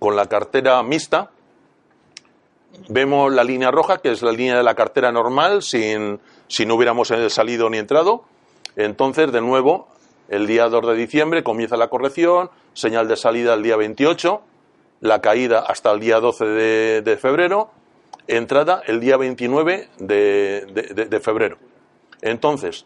con 0.00 0.16
la 0.16 0.26
cartera 0.26 0.82
mixta, 0.82 1.30
vemos 2.88 3.32
la 3.32 3.44
línea 3.44 3.70
roja, 3.70 3.98
que 3.98 4.10
es 4.10 4.22
la 4.22 4.32
línea 4.32 4.56
de 4.56 4.62
la 4.62 4.74
cartera 4.74 5.12
normal, 5.12 5.62
sin, 5.62 6.20
si 6.48 6.66
no 6.66 6.74
hubiéramos 6.74 7.10
eh, 7.12 7.30
salido 7.30 7.70
ni 7.70 7.78
entrado. 7.78 8.24
Entonces, 8.76 9.30
de 9.32 9.40
nuevo, 9.40 9.88
el 10.28 10.46
día 10.46 10.68
2 10.68 10.86
de 10.88 10.94
diciembre 10.94 11.42
comienza 11.44 11.76
la 11.76 11.88
corrección, 11.88 12.50
señal 12.72 13.06
de 13.08 13.16
salida 13.16 13.54
el 13.54 13.62
día 13.62 13.76
28, 13.76 14.40
la 15.00 15.20
caída 15.20 15.60
hasta 15.60 15.90
el 15.92 16.00
día 16.00 16.20
12 16.20 16.44
de, 16.46 17.02
de 17.02 17.16
febrero, 17.16 17.70
entrada 18.26 18.82
el 18.86 19.00
día 19.00 19.16
29 19.16 19.88
de, 19.98 20.66
de- 20.72 20.94
de- 20.94 21.06
de 21.06 21.20
febrero. 21.20 21.56
Entonces, 22.22 22.84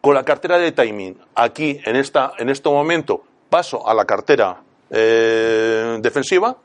con 0.00 0.14
la 0.14 0.24
cartera 0.24 0.58
de 0.58 0.72
timing, 0.72 1.18
aquí 1.34 1.80
en, 1.84 1.96
esta, 1.96 2.32
en 2.38 2.48
este 2.48 2.68
momento 2.68 3.22
paso 3.50 3.86
a 3.88 3.94
la 3.94 4.04
cartera 4.04 4.62
eh, 4.96 5.98
defensiva, 6.00 6.56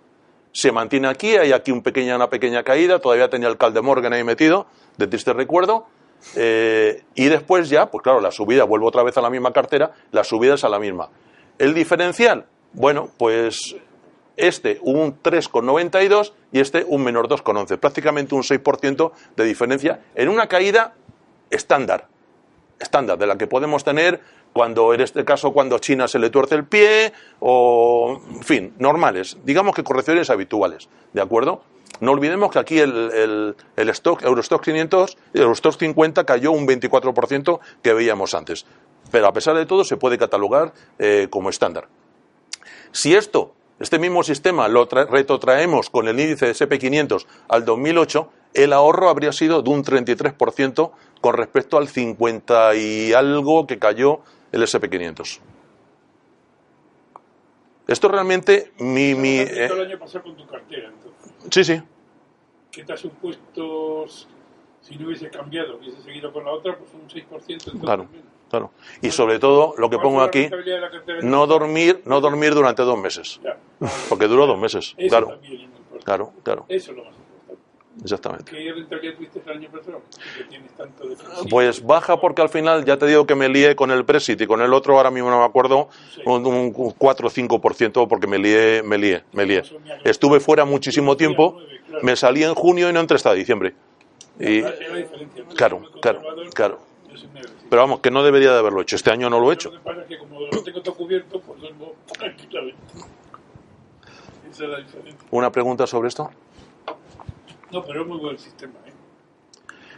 se 0.52 0.72
mantiene 0.72 1.08
aquí, 1.08 1.36
hay 1.36 1.52
aquí 1.52 1.72
un 1.72 1.82
pequeña, 1.82 2.16
una 2.16 2.30
pequeña 2.30 2.64
caída, 2.64 3.00
todavía 3.00 3.28
tenía 3.28 3.48
el 3.48 3.58
Calde 3.58 3.82
Morgan 3.82 4.14
ahí 4.14 4.24
metido, 4.24 4.68
de 4.98 5.08
triste 5.08 5.34
recuerdo, 5.34 5.88
eh, 6.36 7.04
y 7.16 7.26
después 7.26 7.70
ya, 7.70 7.90
pues 7.90 8.04
claro, 8.04 8.22
la 8.22 8.32
subida, 8.32 8.66
vuelvo 8.66 8.88
otra 8.88 9.02
vez 9.02 9.18
a 9.18 9.22
la 9.22 9.32
misma 9.32 9.52
cartera, 9.52 9.94
la 10.12 10.24
subida 10.24 10.54
es 10.54 10.64
a 10.64 10.70
la 10.70 10.78
misma. 10.78 11.10
El 11.58 11.74
diferencial, 11.74 12.46
bueno, 12.74 13.10
pues 13.18 13.76
este 14.38 14.80
un 14.84 15.22
3,92 15.24 16.34
y 16.52 16.60
este 16.60 16.86
un 16.88 17.04
menor 17.04 17.28
2,11, 17.28 17.80
prácticamente 17.80 18.36
un 18.36 18.44
6% 18.44 19.12
de 19.36 19.44
diferencia 19.44 20.02
en 20.14 20.30
una 20.30 20.48
caída 20.48 20.94
estándar 21.50 22.08
estándar 22.80 23.18
de 23.18 23.28
la 23.28 23.38
que 23.38 23.48
podemos 23.48 23.84
tener 23.84 24.22
cuando, 24.54 24.94
en 24.94 25.02
este 25.02 25.24
caso, 25.26 25.52
cuando 25.54 25.80
China 25.80 26.08
se 26.08 26.20
le 26.20 26.30
tuerce 26.30 26.56
el 26.56 26.66
pie 26.66 27.14
o, 27.40 28.20
en 28.32 28.44
fin, 28.44 28.74
normales. 28.80 29.38
Digamos 29.44 29.76
que 29.76 29.84
correcciones 29.84 30.30
habituales, 30.30 30.90
¿de 31.14 31.22
acuerdo? 31.22 31.64
No 32.02 32.12
olvidemos 32.12 32.52
que 32.52 32.60
aquí 32.60 32.80
el, 32.80 33.12
el, 33.12 33.56
el 33.76 33.90
stock, 33.90 34.24
Eurostock 34.24 34.64
500, 34.64 35.18
Eurostock 35.34 35.78
50 35.80 36.24
cayó 36.26 36.52
un 36.52 36.68
24% 36.68 37.60
que 37.82 37.94
veíamos 37.94 38.34
antes. 38.34 38.66
Pero 39.12 39.28
a 39.28 39.34
pesar 39.34 39.56
de 39.56 39.66
todo 39.66 39.84
se 39.84 39.98
puede 39.98 40.18
catalogar 40.18 40.74
eh, 41.00 41.28
como 41.30 41.50
estándar. 41.50 41.88
Si 42.92 43.16
esto, 43.16 43.54
este 43.80 44.00
mismo 44.00 44.24
sistema, 44.24 44.68
lo 44.68 44.88
tra- 44.88 45.08
retrotraemos 45.10 45.90
con 45.90 46.08
el 46.08 46.20
índice 46.20 46.46
de 46.48 46.52
SP500 46.54 47.26
al 47.48 47.66
2008, 47.66 48.30
el 48.54 48.74
ahorro 48.74 49.10
habría 49.10 49.32
sido 49.32 49.62
de 49.62 49.70
un 49.70 49.84
33% 49.84 50.92
con 51.22 51.34
respecto 51.36 51.78
al 51.78 51.88
50 51.88 52.76
y 52.76 53.14
algo 53.14 53.68
que 53.68 53.78
cayó 53.78 54.22
el 54.52 54.62
SP500. 54.64 55.40
Esto 57.88 58.08
realmente, 58.08 58.72
mi... 58.80 59.16
mi 59.16 59.40
eh, 59.40 59.66
el 59.66 59.82
año 59.82 59.98
pasado 59.98 60.26
con 60.26 60.36
tu 60.36 60.46
cartera, 60.46 60.90
entonces. 60.90 61.34
sí, 61.50 61.64
sí, 61.64 61.82
¿Qué 62.72 62.84
te 62.84 62.94
ha 62.94 62.98
supuesto 62.98 64.06
si 64.82 64.96
no 64.96 65.08
hubiese 65.08 65.30
cambiado, 65.30 65.78
hubiese 65.78 66.02
seguido 66.04 66.32
con 66.32 66.46
la 66.46 66.52
otra? 66.52 66.78
Pues 66.78 66.94
un 66.94 67.10
6%. 67.10 67.24
entonces 67.48 67.74
claro, 67.82 68.06
menos. 68.06 68.26
claro. 68.48 68.72
Y 69.02 69.10
sobre 69.10 69.40
todo, 69.40 69.74
lo 69.78 69.90
que 69.90 69.96
¿Cuál 69.96 70.08
pongo 70.08 70.22
aquí, 70.22 70.50
no 71.24 71.48
dormir, 71.48 72.04
no 72.06 72.22
dormir 72.22 72.54
durante 72.54 72.84
dos 72.84 72.98
meses. 73.00 73.40
Porque 74.08 74.28
duró 74.28 74.46
dos 74.46 74.60
meses, 74.60 74.94
Eso 74.98 75.10
claro, 75.10 75.28
también 75.30 75.54
es 75.54 75.92
muy 75.92 76.00
claro, 76.04 76.32
claro, 76.44 76.66
Eso 76.70 76.92
es 76.92 76.98
lo 76.98 77.04
más 77.06 77.14
importante. 77.14 77.29
Exactamente. 78.04 78.52
¿Qué 78.52 78.72
rentabilidad 78.72 79.16
tuviste 79.16 79.42
el 79.46 79.58
año 79.58 79.70
pasado? 79.70 80.02
Que 80.38 80.44
tienes 80.46 80.72
tanto 80.74 81.08
defensivo. 81.08 81.50
Pues 81.50 81.84
baja 81.86 82.20
porque 82.20 82.42
al 82.42 82.50
final 82.50 82.86
ya 82.86 82.98
te 82.98 83.06
digo 83.08 83.26
que 83.26 83.36
me 83.36 83.50
lié 83.50 83.76
con 83.76 83.92
el 83.92 84.04
Brexit 84.04 84.40
y 84.42 84.48
con 84.48 84.62
el 84.62 84.74
otro, 84.74 84.98
ahora 84.98 85.12
mismo 85.12 85.30
no 85.30 85.40
me 85.40 85.46
acuerdo, 85.46 85.90
un, 86.26 86.46
un 86.46 86.72
4 86.72 87.28
o 87.28 87.32
5% 87.32 88.08
porque 88.08 88.28
me 88.28 88.38
lié, 88.38 88.84
me 88.84 88.98
lié, 88.98 89.24
me 89.34 89.46
lié. 89.46 89.64
Estuve 90.04 90.40
fuera 90.40 90.66
muchísimo 90.66 91.18
tiempo, 91.18 91.60
me 92.02 92.16
salí 92.16 92.44
en 92.44 92.56
junio 92.56 92.90
y 92.90 92.94
no 92.94 93.00
entré 93.00 93.16
hasta 93.16 93.34
diciembre. 93.34 93.76
Y, 94.40 94.62
claro, 95.56 95.82
claro, 96.02 96.22
claro. 96.54 96.80
Pero 97.70 97.82
vamos, 97.82 98.00
que 98.00 98.10
no 98.10 98.24
debería 98.24 98.52
de 98.52 98.60
haberlo 98.60 98.82
hecho. 98.82 98.96
Este 98.96 99.12
año 99.12 99.30
no 99.30 99.40
lo 99.40 99.52
he 99.52 99.54
hecho. 99.54 99.72
¿Una 105.32 105.52
pregunta 105.52 105.86
sobre 105.86 106.08
esto? 106.08 106.32
No, 107.72 107.84
pero 107.84 108.02
es 108.02 108.08
muy 108.08 108.20
buen 108.20 108.38
sistema, 108.38 108.74
¿eh? 108.86 108.94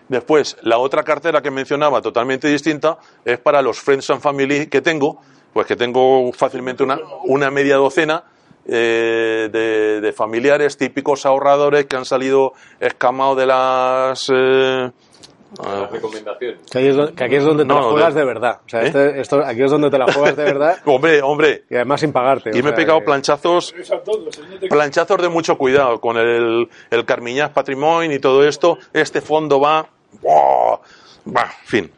Después, 0.07 0.57
la 0.63 0.77
otra 0.77 1.03
cartera 1.03 1.41
que 1.41 1.51
mencionaba, 1.51 2.01
totalmente 2.01 2.49
distinta, 2.49 2.97
es 3.23 3.39
para 3.39 3.61
los 3.61 3.79
Friends 3.79 4.09
and 4.09 4.19
Family 4.21 4.67
que 4.67 4.81
tengo, 4.81 5.21
pues 5.53 5.65
que 5.65 5.77
tengo 5.77 6.33
fácilmente 6.33 6.83
una, 6.83 7.49
media 7.49 7.77
docena 7.77 8.25
eh, 8.65 9.47
de, 9.51 10.01
de 10.01 10.11
familiares 10.11 10.75
típicos 10.75 11.25
ahorradores 11.25 11.85
que 11.85 11.95
han 11.95 12.05
salido 12.05 12.53
escamados 12.79 13.37
de 13.37 13.45
las... 13.45 14.29
eh, 14.33 14.91
La 15.61 15.87
recomendación. 15.87 16.55
Que, 16.71 16.77
ahí 16.77 16.87
es 16.87 16.95
do- 16.95 17.13
que 17.13 17.23
aquí 17.25 17.35
es 17.35 17.43
donde 17.43 17.63
te 17.63 17.67
No, 17.67 17.75
la 17.75 17.81
juegas 17.91 18.13
de- 18.13 18.19
de 18.21 18.25
verdad. 18.25 18.59
O 18.65 18.69
sea, 18.69 18.83
¿Eh? 18.83 18.87
este- 18.87 19.19
esto, 19.19 19.43
aquí 19.45 19.61
es 19.63 19.71
donde 19.71 19.89
te 19.89 19.97
la 19.97 20.11
juegas 20.11 20.35
de 20.37 20.43
verdad 20.45 20.77
hombre, 20.85 21.21
hombre, 21.21 21.63
y 21.69 21.75
además 21.75 21.99
sin 21.99 22.11
pagarte. 22.13 22.51
y 22.57 22.61
me 22.63 22.69
he 22.69 22.73
pegado 22.73 22.99
que- 22.99 23.05
planchazos 23.05 23.73
planchazos 24.69 25.21
de 25.21 25.29
mucho 25.29 25.57
cuidado 25.57 25.99
con 25.99 26.17
el, 26.17 26.69
el 26.89 27.05
Carmiñas 27.05 27.49
Patrimoine 27.49 28.13
y 28.15 28.19
todo 28.19 28.47
esto. 28.47 28.77
Este 28.93 29.21
fondo 29.21 29.59
va. 29.59 29.87
¡buah! 30.21 30.77
Va, 31.35 31.43
en 31.43 31.67
fin. 31.67 31.91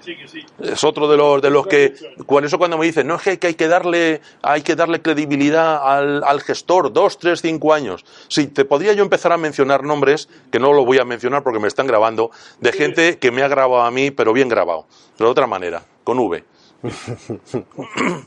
Sí, 0.00 0.16
que 0.16 0.28
sí. 0.28 0.44
Es 0.58 0.84
otro 0.84 1.08
de 1.08 1.16
los, 1.16 1.42
de 1.42 1.50
los 1.50 1.66
que, 1.66 1.94
por 2.26 2.44
eso 2.44 2.58
cuando 2.58 2.78
me 2.78 2.86
dicen, 2.86 3.06
no 3.06 3.16
es 3.16 3.38
que 3.38 3.46
hay 3.46 3.54
que 3.54 3.68
darle, 3.68 4.20
hay 4.42 4.62
que 4.62 4.74
darle 4.74 5.02
credibilidad 5.02 5.80
al, 5.82 6.22
al 6.24 6.40
gestor, 6.40 6.92
dos, 6.92 7.18
tres, 7.18 7.40
cinco 7.42 7.72
años. 7.72 8.04
Sí, 8.28 8.46
te 8.48 8.64
podría 8.64 8.92
yo 8.92 9.02
empezar 9.02 9.32
a 9.32 9.36
mencionar 9.36 9.84
nombres, 9.84 10.28
que 10.50 10.58
no 10.58 10.72
lo 10.72 10.84
voy 10.84 10.98
a 10.98 11.04
mencionar 11.04 11.42
porque 11.42 11.58
me 11.58 11.68
están 11.68 11.86
grabando, 11.86 12.30
de 12.60 12.72
gente 12.72 13.18
que 13.18 13.30
me 13.30 13.42
ha 13.42 13.48
grabado 13.48 13.82
a 13.82 13.90
mí, 13.90 14.10
pero 14.10 14.32
bien 14.32 14.48
grabado, 14.48 14.86
de 15.18 15.24
otra 15.24 15.46
manera, 15.46 15.82
con 16.04 16.18
V. 16.18 16.44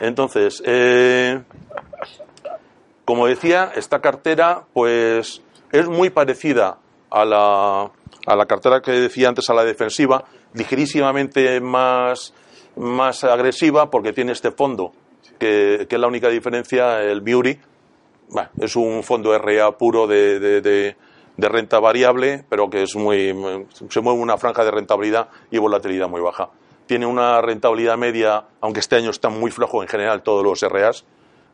Entonces, 0.00 0.62
eh, 0.64 1.40
como 3.04 3.26
decía, 3.26 3.72
esta 3.74 4.00
cartera, 4.00 4.64
pues, 4.72 5.42
es 5.72 5.88
muy 5.88 6.10
parecida 6.10 6.78
a 7.10 7.24
la, 7.24 7.90
a 8.26 8.36
la 8.36 8.46
cartera 8.46 8.80
que 8.80 8.92
decía 8.92 9.28
antes, 9.28 9.50
a 9.50 9.54
la 9.54 9.64
defensiva, 9.64 10.24
ligerísimamente 10.54 11.60
más, 11.60 12.34
más 12.76 13.24
agresiva 13.24 13.90
porque 13.90 14.12
tiene 14.12 14.32
este 14.32 14.50
fondo, 14.50 14.92
que, 15.38 15.86
es 15.88 15.98
la 15.98 16.06
única 16.06 16.28
diferencia, 16.28 17.02
el 17.02 17.20
Beauty. 17.20 17.58
Es 18.60 18.76
un 18.76 19.02
fondo 19.02 19.36
RA 19.36 19.76
puro 19.76 20.06
de, 20.06 20.96
de 21.36 21.48
renta 21.48 21.80
variable, 21.80 22.44
pero 22.48 22.68
que 22.68 22.82
es 22.82 22.94
muy, 22.96 23.34
se 23.88 24.00
mueve 24.00 24.20
una 24.20 24.36
franja 24.36 24.64
de 24.64 24.70
rentabilidad 24.70 25.28
y 25.50 25.58
volatilidad 25.58 26.08
muy 26.08 26.20
baja. 26.20 26.50
Tiene 26.86 27.06
una 27.06 27.40
rentabilidad 27.40 27.96
media, 27.96 28.44
aunque 28.60 28.80
este 28.80 28.96
año 28.96 29.10
está 29.10 29.28
muy 29.28 29.50
flojo 29.50 29.82
en 29.82 29.88
general 29.88 30.22
todos 30.22 30.44
los 30.44 30.60
RAs, 30.62 31.04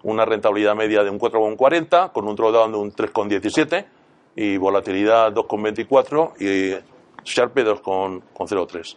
una 0.03 0.25
rentabilidad 0.25 0.75
media 0.75 1.03
de 1.03 1.11
un 1.11 1.19
4,40 1.19 2.13
con 2.13 2.27
un 2.29 2.37
drawdown 2.37 2.73
de 2.73 2.79
un 2.79 2.93
3,17 2.93 3.87
y 4.37 4.57
volatilidad 4.57 5.33
2,24 5.33 6.35
y 6.41 6.98
Sharpe 7.25 7.65
2,03. 7.65 8.97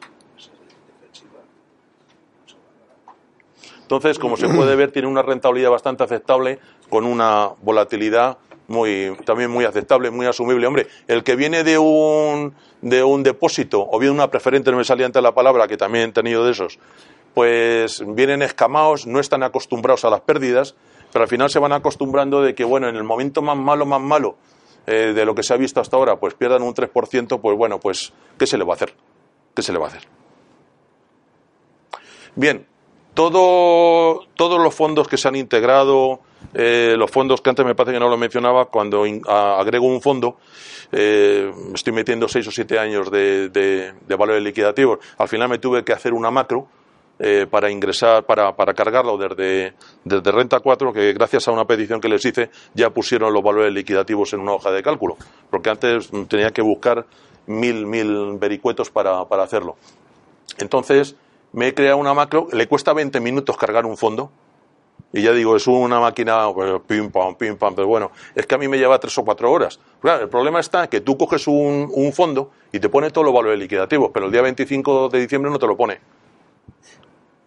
Entonces, 3.82 4.20
como 4.20 4.38
se 4.38 4.48
puede 4.48 4.78
ver, 4.78 4.92
tiene 4.92 5.10
una 5.10 5.22
rentabilidad 5.22 5.70
bastante 5.70 6.04
aceptable 6.04 6.60
con 6.90 7.06
una 7.06 7.50
volatilidad 7.62 8.38
muy, 8.70 9.18
también 9.26 9.52
muy 9.52 9.66
aceptable, 9.66 10.10
muy 10.12 10.26
asumible. 10.26 10.66
Hombre, 10.66 10.88
el 11.10 11.26
que 11.26 11.36
viene 11.36 11.66
de 11.66 11.78
un, 11.78 12.56
de 12.82 13.04
un 13.04 13.22
depósito 13.22 13.86
o 13.92 14.00
bien 14.00 14.14
una 14.14 14.30
preferente, 14.30 14.72
no 14.72 14.78
me 14.78 14.86
salía 14.86 15.06
antes 15.06 15.22
la 15.22 15.34
palabra, 15.34 15.68
que 15.68 15.76
también 15.76 16.10
he 16.10 16.14
tenido 16.14 16.46
de 16.46 16.52
esos, 16.52 16.80
pues 17.34 18.02
vienen 18.08 18.42
escamados, 18.42 19.06
no 19.06 19.20
están 19.20 19.44
acostumbrados 19.44 20.06
a 20.06 20.10
las 20.10 20.22
pérdidas, 20.22 20.76
pero 21.12 21.24
al 21.24 21.30
final 21.30 21.50
se 21.50 21.60
van 21.60 21.74
acostumbrando 21.74 22.42
de 22.42 22.56
que, 22.56 22.64
bueno, 22.64 22.88
en 22.88 22.96
el 22.96 23.04
momento 23.04 23.42
más 23.42 23.58
malo, 23.58 23.86
más 23.86 24.02
malo 24.02 24.38
eh, 24.88 25.14
de 25.14 25.26
lo 25.26 25.36
que 25.36 25.44
se 25.44 25.54
ha 25.54 25.58
visto 25.58 25.80
hasta 25.80 25.96
ahora, 25.96 26.20
pues 26.20 26.34
pierdan 26.34 26.64
un 26.64 26.74
3%, 26.74 27.40
pues 27.40 27.58
bueno, 27.58 27.80
pues, 27.80 28.14
¿qué 28.38 28.48
se 28.48 28.58
le 28.58 28.64
va 28.64 28.74
a 28.74 28.76
hacer? 28.76 28.94
¿Qué 29.56 29.62
se 29.62 29.72
le 29.72 29.80
va 29.80 29.86
a 29.86 29.90
hacer? 29.90 30.04
Bien, 32.36 32.66
todo, 33.14 34.26
todos 34.36 34.60
los 34.62 34.74
fondos 34.74 35.08
que 35.08 35.18
se 35.18 35.28
han 35.28 35.36
integrado, 35.36 36.22
eh, 36.54 36.96
los 36.98 37.12
fondos 37.12 37.42
que 37.42 37.50
antes 37.50 37.66
me 37.66 37.76
parece 37.76 37.94
que 37.94 38.00
no 38.00 38.10
lo 38.10 38.18
mencionaba, 38.18 38.66
cuando 38.66 39.04
agrego 39.28 39.86
un 39.86 40.02
fondo, 40.02 40.38
eh, 40.92 41.52
estoy 41.74 41.94
metiendo 41.94 42.28
seis 42.28 42.48
o 42.48 42.52
siete 42.52 42.80
años 42.80 43.12
de, 43.12 43.50
de, 43.50 43.94
de 44.08 44.16
valores 44.16 44.42
liquidativos. 44.42 45.00
Al 45.18 45.28
final 45.28 45.50
me 45.50 45.60
tuve 45.60 45.84
que 45.84 45.94
hacer 45.94 46.14
una 46.14 46.32
macro 46.32 46.68
eh, 47.24 47.46
para 47.48 47.70
ingresar, 47.70 48.26
para, 48.26 48.56
para 48.56 48.74
cargarlo 48.74 49.16
desde, 49.16 49.76
desde 50.04 50.32
Renta 50.32 50.60
4, 50.60 50.92
que 50.92 51.14
gracias 51.14 51.48
a 51.48 51.52
una 51.52 51.66
petición 51.66 52.02
que 52.02 52.10
les 52.10 52.26
hice 52.26 52.50
ya 52.74 52.90
pusieron 52.90 53.32
los 53.32 53.44
valores 53.44 53.72
liquidativos 53.72 54.34
en 54.34 54.40
una 54.40 54.54
hoja 54.54 54.72
de 54.72 54.82
cálculo, 54.82 55.18
porque 55.52 55.70
antes 55.70 56.10
tenía 56.28 56.50
que 56.50 56.64
buscar 56.64 57.06
mil, 57.46 57.86
mil 57.86 58.40
vericuetos 58.40 58.90
para, 58.90 59.24
para 59.26 59.44
hacerlo. 59.44 59.76
Entonces, 60.58 61.16
me 61.54 61.68
he 61.68 61.74
creado 61.76 61.98
una 61.98 62.16
macro, 62.16 62.48
le 62.54 62.68
cuesta 62.68 62.92
20 62.92 63.20
minutos 63.20 63.56
cargar 63.56 63.86
un 63.86 63.98
fondo, 63.98 64.32
y 65.14 65.22
ya 65.22 65.32
digo, 65.32 65.56
es 65.56 65.68
una 65.68 66.00
máquina, 66.00 66.52
pues, 66.52 66.82
pim 66.88 67.12
pam, 67.12 67.36
pim 67.36 67.56
pam, 67.56 67.76
pero 67.76 67.88
bueno, 67.88 68.10
es 68.34 68.48
que 68.48 68.56
a 68.56 68.58
mí 68.58 68.68
me 68.68 68.80
lleva 68.80 68.98
tres 68.98 69.16
o 69.20 69.24
cuatro 69.24 69.52
horas. 69.52 69.80
Claro, 70.02 70.24
el 70.24 70.30
problema 70.30 70.60
está 70.60 70.88
que 70.88 71.02
tú 71.02 71.18
coges 71.20 71.48
un, 71.48 71.88
un 71.94 72.14
fondo 72.14 72.50
y 72.72 72.80
te 72.80 72.90
pone 72.90 73.12
todos 73.12 73.26
los 73.26 73.34
valores 73.36 73.60
liquidativos, 73.60 74.10
pero 74.12 74.26
el 74.26 74.32
día 74.32 74.42
25 74.42 75.10
de 75.10 75.20
diciembre 75.20 75.52
no 75.52 75.60
te 75.60 75.68
lo 75.68 75.78
pone. 75.78 76.00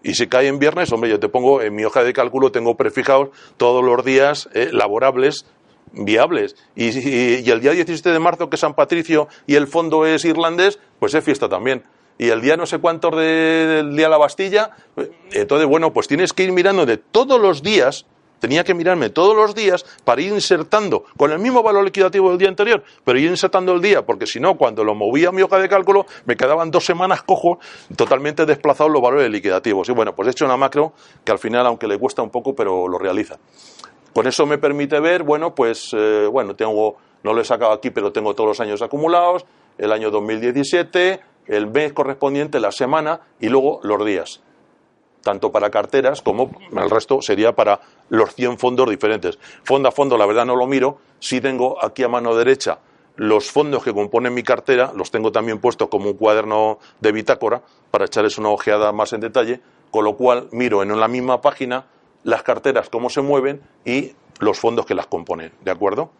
Y 0.04 0.14
si 0.14 0.28
cae 0.28 0.46
en 0.46 0.58
viernes, 0.60 0.92
hombre, 0.92 1.10
yo 1.10 1.18
te 1.18 1.28
pongo 1.28 1.60
en 1.62 1.74
mi 1.74 1.84
hoja 1.84 2.04
de 2.04 2.12
cálculo, 2.12 2.52
tengo 2.52 2.76
prefijados 2.76 3.30
todos 3.56 3.82
los 3.84 4.04
días 4.04 4.48
eh, 4.54 4.68
laborables 4.70 5.46
viables. 5.92 6.56
Y, 6.76 6.90
y- 6.98 7.50
el 7.50 7.60
día 7.60 7.72
17 7.72 8.10
de 8.10 8.18
marzo, 8.18 8.48
que 8.50 8.56
es 8.56 8.60
San 8.60 8.74
Patricio 8.74 9.28
y 9.46 9.54
el 9.56 9.66
fondo 9.66 10.06
es 10.06 10.24
irlandés, 10.24 10.78
pues 10.98 11.14
es 11.14 11.24
fiesta 11.24 11.48
también. 11.48 11.82
Y 12.18 12.28
el 12.28 12.40
día 12.42 12.56
no 12.56 12.66
sé 12.66 12.78
cuántos 12.78 13.16
de- 13.16 13.66
del 13.66 13.96
día 13.96 14.06
de 14.06 14.10
la 14.10 14.18
Bastilla, 14.18 14.70
eh, 14.96 15.10
entonces, 15.32 15.66
bueno, 15.66 15.92
pues 15.92 16.06
tienes 16.06 16.32
que 16.32 16.44
ir 16.44 16.52
mirando 16.52 16.86
de 16.86 16.96
todos 16.98 17.40
los 17.40 17.62
días, 17.62 18.06
tenía 18.40 18.64
que 18.64 18.74
mirarme 18.74 19.10
todos 19.10 19.36
los 19.36 19.54
días 19.54 19.84
para 20.04 20.20
ir 20.20 20.32
insertando 20.32 21.04
con 21.16 21.32
el 21.32 21.38
mismo 21.38 21.62
valor 21.62 21.84
liquidativo 21.84 22.30
del 22.30 22.38
día 22.38 22.48
anterior, 22.48 22.82
pero 23.04 23.18
ir 23.18 23.30
insertando 23.30 23.72
el 23.72 23.80
día, 23.80 24.04
porque 24.04 24.26
si 24.26 24.40
no, 24.40 24.56
cuando 24.56 24.84
lo 24.84 24.94
movía 24.94 25.28
a 25.28 25.32
mi 25.32 25.42
hoja 25.42 25.58
de 25.58 25.68
cálculo, 25.68 26.06
me 26.24 26.36
quedaban 26.36 26.70
dos 26.70 26.84
semanas 26.84 27.22
cojo, 27.22 27.58
totalmente 27.96 28.46
desplazados 28.46 28.92
los 28.92 29.02
valores 29.02 29.30
liquidativos. 29.30 29.88
Y 29.88 29.92
bueno, 29.92 30.14
pues 30.14 30.28
he 30.28 30.30
hecho 30.32 30.44
una 30.44 30.56
macro 30.56 30.92
que 31.24 31.32
al 31.32 31.38
final, 31.38 31.66
aunque 31.66 31.86
le 31.86 31.98
cuesta 31.98 32.22
un 32.22 32.30
poco, 32.30 32.54
pero 32.54 32.88
lo 32.88 32.98
realiza. 32.98 33.38
Con 34.14 34.28
eso 34.28 34.46
me 34.46 34.58
permite 34.58 35.00
ver, 35.00 35.24
bueno, 35.24 35.54
pues, 35.54 35.90
eh, 35.92 36.28
bueno, 36.30 36.54
tengo, 36.54 36.96
no 37.24 37.32
lo 37.32 37.40
he 37.40 37.44
sacado 37.44 37.72
aquí, 37.72 37.90
pero 37.90 38.12
tengo 38.12 38.34
todos 38.34 38.48
los 38.48 38.60
años 38.60 38.80
acumulados, 38.80 39.44
el 39.76 39.90
año 39.90 40.10
2017, 40.12 41.20
el 41.46 41.66
mes 41.66 41.92
correspondiente, 41.92 42.60
la 42.60 42.70
semana 42.70 43.20
y 43.40 43.48
luego 43.48 43.80
los 43.82 44.04
días. 44.04 44.40
Tanto 45.22 45.50
para 45.50 45.70
carteras 45.70 46.22
como 46.22 46.50
el 46.76 46.90
resto 46.90 47.22
sería 47.22 47.54
para 47.56 47.80
los 48.08 48.34
100 48.34 48.58
fondos 48.58 48.88
diferentes. 48.88 49.38
Fondo 49.64 49.88
a 49.88 49.92
fondo, 49.92 50.16
la 50.16 50.26
verdad 50.26 50.46
no 50.46 50.56
lo 50.56 50.66
miro, 50.66 50.98
sí 51.18 51.40
tengo 51.40 51.82
aquí 51.82 52.02
a 52.02 52.08
mano 52.08 52.34
derecha 52.34 52.78
los 53.16 53.50
fondos 53.50 53.84
que 53.84 53.92
componen 53.92 54.34
mi 54.34 54.42
cartera, 54.42 54.92
los 54.94 55.10
tengo 55.10 55.30
también 55.30 55.58
puestos 55.58 55.88
como 55.88 56.10
un 56.10 56.16
cuaderno 56.16 56.78
de 57.00 57.12
bitácora 57.12 57.62
para 57.90 58.06
echarles 58.06 58.38
una 58.38 58.48
ojeada 58.48 58.92
más 58.92 59.12
en 59.12 59.20
detalle, 59.20 59.60
con 59.90 60.04
lo 60.04 60.16
cual 60.16 60.48
miro 60.50 60.82
en 60.82 60.98
la 60.98 61.08
misma 61.08 61.40
página 61.40 61.86
las 62.24 62.42
carteras, 62.42 62.88
cómo 62.88 63.10
se 63.10 63.20
mueven 63.20 63.62
y 63.84 64.12
los 64.40 64.58
fondos 64.58 64.86
que 64.86 64.94
las 64.94 65.06
componen, 65.06 65.52
¿de 65.62 65.70
acuerdo? 65.70 66.10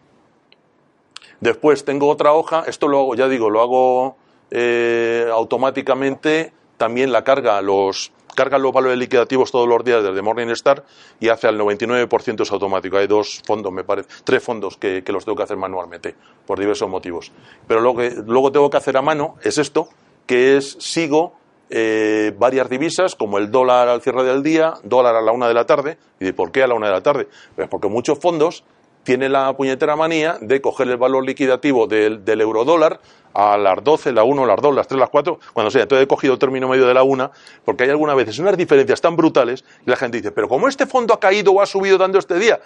Después 1.41 1.85
tengo 1.85 2.09
otra 2.09 2.32
hoja, 2.32 2.64
esto 2.66 2.87
lo 2.87 3.01
hago, 3.01 3.14
ya 3.16 3.28
digo, 3.28 3.51
lo 3.51 3.61
hago 3.61 4.16
eh, 4.51 5.26
automáticamente, 5.32 6.53
también 6.76 7.11
la 7.11 7.24
carga 7.24 7.61
los 7.61 8.12
carga 8.35 8.59
los 8.59 8.72
valores 8.72 8.99
liquidativos 8.99 9.51
todos 9.51 9.68
los 9.68 9.85
días 9.85 10.03
desde 10.03 10.20
Morningstar 10.22 10.85
y 11.20 11.28
hace 11.28 11.49
al 11.49 11.59
99% 11.59 12.43
es 12.43 12.53
automático. 12.53 12.97
Hay 12.97 13.07
dos 13.07 13.43
fondos, 13.47 13.72
me 13.72 13.85
parece, 13.85 14.09
tres 14.24 14.43
fondos 14.43 14.76
que, 14.76 15.03
que 15.03 15.12
los 15.12 15.24
tengo 15.24 15.37
que 15.37 15.45
hacer 15.45 15.57
manualmente 15.57 16.14
por 16.47 16.59
diversos 16.59 16.89
motivos. 16.89 17.32
Pero 17.66 17.80
lo 17.80 17.95
que 17.95 18.11
luego 18.26 18.53
tengo 18.53 18.70
que 18.70 18.76
hacer 18.76 18.97
a 18.97 19.03
mano 19.03 19.37
es 19.43 19.59
esto, 19.59 19.89
que 20.26 20.57
es 20.57 20.76
sigo 20.80 21.35
eh, 21.70 22.35
varias 22.39 22.68
divisas, 22.68 23.14
como 23.14 23.39
el 23.39 23.51
dólar 23.51 23.89
al 23.89 24.03
cierre 24.03 24.22
del 24.24 24.43
día, 24.43 24.74
dólar 24.82 25.16
a 25.16 25.22
la 25.22 25.32
una 25.32 25.49
de 25.49 25.55
la 25.55 25.64
tarde. 25.64 25.99
¿Y 26.20 26.26
de 26.26 26.32
por 26.32 26.53
qué 26.53 26.62
a 26.62 26.66
la 26.66 26.74
una 26.74 26.87
de 26.87 26.93
la 26.93 27.03
tarde? 27.03 27.28
Pues 27.57 27.68
porque 27.68 27.89
muchos 27.89 28.18
fondos 28.18 28.64
tienen 29.05 29.32
la 29.32 29.57
puñetera 29.57 29.94
manía 29.96 30.38
de 30.40 30.61
coger 30.61 30.88
el 30.88 30.96
valor 30.96 31.24
liquidativo 31.24 31.86
del, 31.86 32.24
del 32.24 32.40
eurodólar 32.40 33.00
a 33.34 33.59
las 33.59 33.82
12, 33.82 34.12
la 34.12 34.24
1, 34.24 34.46
las 34.46 34.61
2, 34.61 34.74
las 34.74 34.88
3, 34.88 34.98
las 34.98 35.11
4, 35.11 35.38
cuando 35.52 35.70
sea. 35.70 35.82
Entonces 35.82 36.05
he 36.05 36.09
cogido 36.09 36.34
el 36.34 36.38
término 36.38 36.68
medio 36.68 36.86
de 36.86 36.94
la 36.94 37.02
1, 37.02 37.30
porque 37.64 37.84
hay 37.84 37.90
algunas 37.90 38.16
veces 38.16 38.38
unas 38.38 38.57
diferencias 38.57 39.00
tan 39.00 39.16
brutales 39.16 39.64
y 39.86 39.90
la 39.90 39.96
gente 39.96 40.18
dice, 40.18 40.32
pero 40.32 40.48
como 40.48 40.68
este 40.68 40.86
fondo 40.86 41.12
ha 41.12 41.20
caído 41.20 41.52
o 41.52 41.61
ha 41.61 41.66
subido 41.66 41.98
dando 41.98 42.18
este 42.18 42.38
día, 42.38 42.61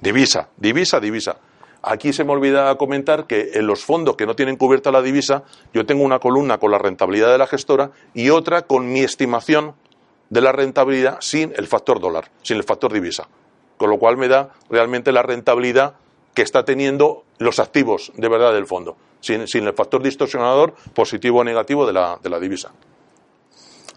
divisa, 0.00 0.48
divisa, 0.56 1.00
divisa. 1.00 1.36
Aquí 1.82 2.12
se 2.12 2.24
me 2.24 2.32
olvida 2.32 2.76
comentar 2.76 3.26
que 3.26 3.52
en 3.54 3.66
los 3.66 3.82
fondos 3.82 4.16
que 4.16 4.26
no 4.26 4.36
tienen 4.36 4.56
cubierta 4.56 4.92
la 4.92 5.00
divisa, 5.00 5.44
yo 5.72 5.86
tengo 5.86 6.04
una 6.04 6.18
columna 6.18 6.58
con 6.58 6.70
la 6.70 6.78
rentabilidad 6.78 7.32
de 7.32 7.38
la 7.38 7.46
gestora 7.46 7.90
y 8.12 8.28
otra 8.28 8.62
con 8.62 8.92
mi 8.92 9.00
estimación 9.00 9.74
de 10.28 10.42
la 10.42 10.52
rentabilidad 10.52 11.16
sin 11.20 11.54
el 11.56 11.66
factor 11.66 11.98
dólar, 11.98 12.30
sin 12.42 12.58
el 12.58 12.64
factor 12.64 12.92
divisa. 12.92 13.28
Con 13.80 13.88
lo 13.88 13.96
cual 13.98 14.18
me 14.18 14.28
da 14.28 14.50
realmente 14.68 15.10
la 15.10 15.22
rentabilidad 15.22 15.94
que 16.34 16.42
está 16.42 16.66
teniendo 16.66 17.24
los 17.38 17.58
activos 17.58 18.12
de 18.14 18.28
verdad 18.28 18.52
del 18.52 18.66
fondo, 18.66 18.94
sin, 19.20 19.48
sin 19.48 19.66
el 19.66 19.72
factor 19.72 20.02
distorsionador 20.02 20.74
positivo 20.94 21.38
o 21.38 21.44
negativo 21.44 21.86
de 21.86 21.94
la, 21.94 22.18
de 22.22 22.28
la 22.28 22.38
divisa. 22.38 22.72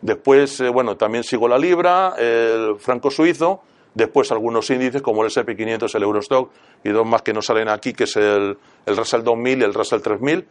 Después, 0.01 0.61
eh, 0.61 0.69
bueno, 0.69 0.95
también 0.95 1.25
sigo 1.25 1.49
la 1.49 1.57
libra, 1.57 2.13
el 2.17 2.77
franco 2.79 3.11
suizo, 3.11 3.61
después 3.93 4.31
algunos 4.31 4.69
índices 4.69 5.01
como 5.01 5.21
el 5.25 5.29
SP500, 5.29 5.93
el 5.95 6.03
Eurostock 6.03 6.49
y 6.85 6.89
dos 6.89 7.05
más 7.05 7.21
que 7.21 7.33
no 7.33 7.41
salen 7.41 7.67
aquí, 7.67 7.91
que 7.91 8.05
es 8.05 8.15
el, 8.15 8.57
el 8.85 8.95
Russell 8.97 9.21
2000 9.23 9.59
y 9.59 9.63
el 9.65 9.73
Russell 9.73 9.99
3000. 10.01 10.47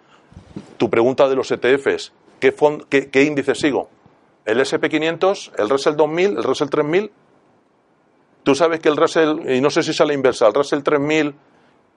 Tu 0.77 0.91
pregunta 0.91 1.27
de 1.27 1.37
los 1.37 1.51
ETFs, 1.51 2.13
¿qué, 2.39 2.55
fond- 2.55 2.85
qué, 2.91 3.09
qué 3.09 3.23
índice 3.25 3.55
sigo? 3.55 3.89
¿El 4.45 4.61
SP500, 4.61 5.53
el 5.59 5.71
Russell 5.71 5.97
2000, 5.97 6.37
el 6.37 6.43
Russell 6.43 6.69
3000? 6.69 7.11
Tú 8.43 8.55
sabes 8.55 8.81
que 8.81 8.89
el 8.89 8.97
Russell, 8.97 9.49
y 9.49 9.61
no 9.61 9.71
sé 9.71 9.83
si 9.83 9.93
sale 9.93 10.15
inversa, 10.15 10.47
el 10.49 10.55
Russell 10.55 10.83
3000 10.83 11.35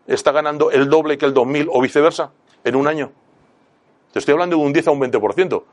está 0.07 0.31
ganando 0.31 0.69
el 0.71 0.89
doble 0.89 1.17
que 1.17 1.25
el 1.25 1.33
2000 1.33 1.69
o 1.71 1.81
viceversa 1.81 2.31
en 2.63 2.75
un 2.75 2.87
año. 2.87 3.11
Te 4.13 4.19
estoy 4.19 4.33
hablando 4.33 4.57
de 4.57 4.63
un 4.63 4.71
10 4.71 4.87
a 4.87 4.91
un 4.91 4.99
20%. 4.99 5.63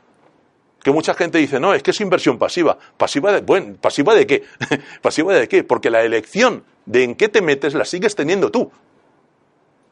que 0.83 0.91
mucha 0.91 1.13
gente 1.13 1.37
dice, 1.37 1.59
no, 1.61 1.73
es 1.73 1.81
que 1.81 1.91
es 1.91 2.01
inversión 2.01 2.37
pasiva. 2.37 2.77
¿Pasiva 2.97 3.31
de, 3.31 3.39
bueno, 3.39 3.77
¿pasiva 3.79 4.13
de 4.15 4.27
qué? 4.27 4.43
¿Pasiva 5.01 5.33
de 5.33 5.47
qué? 5.47 5.63
Porque 5.63 5.89
la 5.89 6.01
elección 6.01 6.65
de 6.85 7.03
en 7.03 7.15
qué 7.15 7.29
te 7.29 7.41
metes 7.41 7.73
la 7.73 7.85
sigues 7.85 8.15
teniendo 8.15 8.51
tú. 8.51 8.69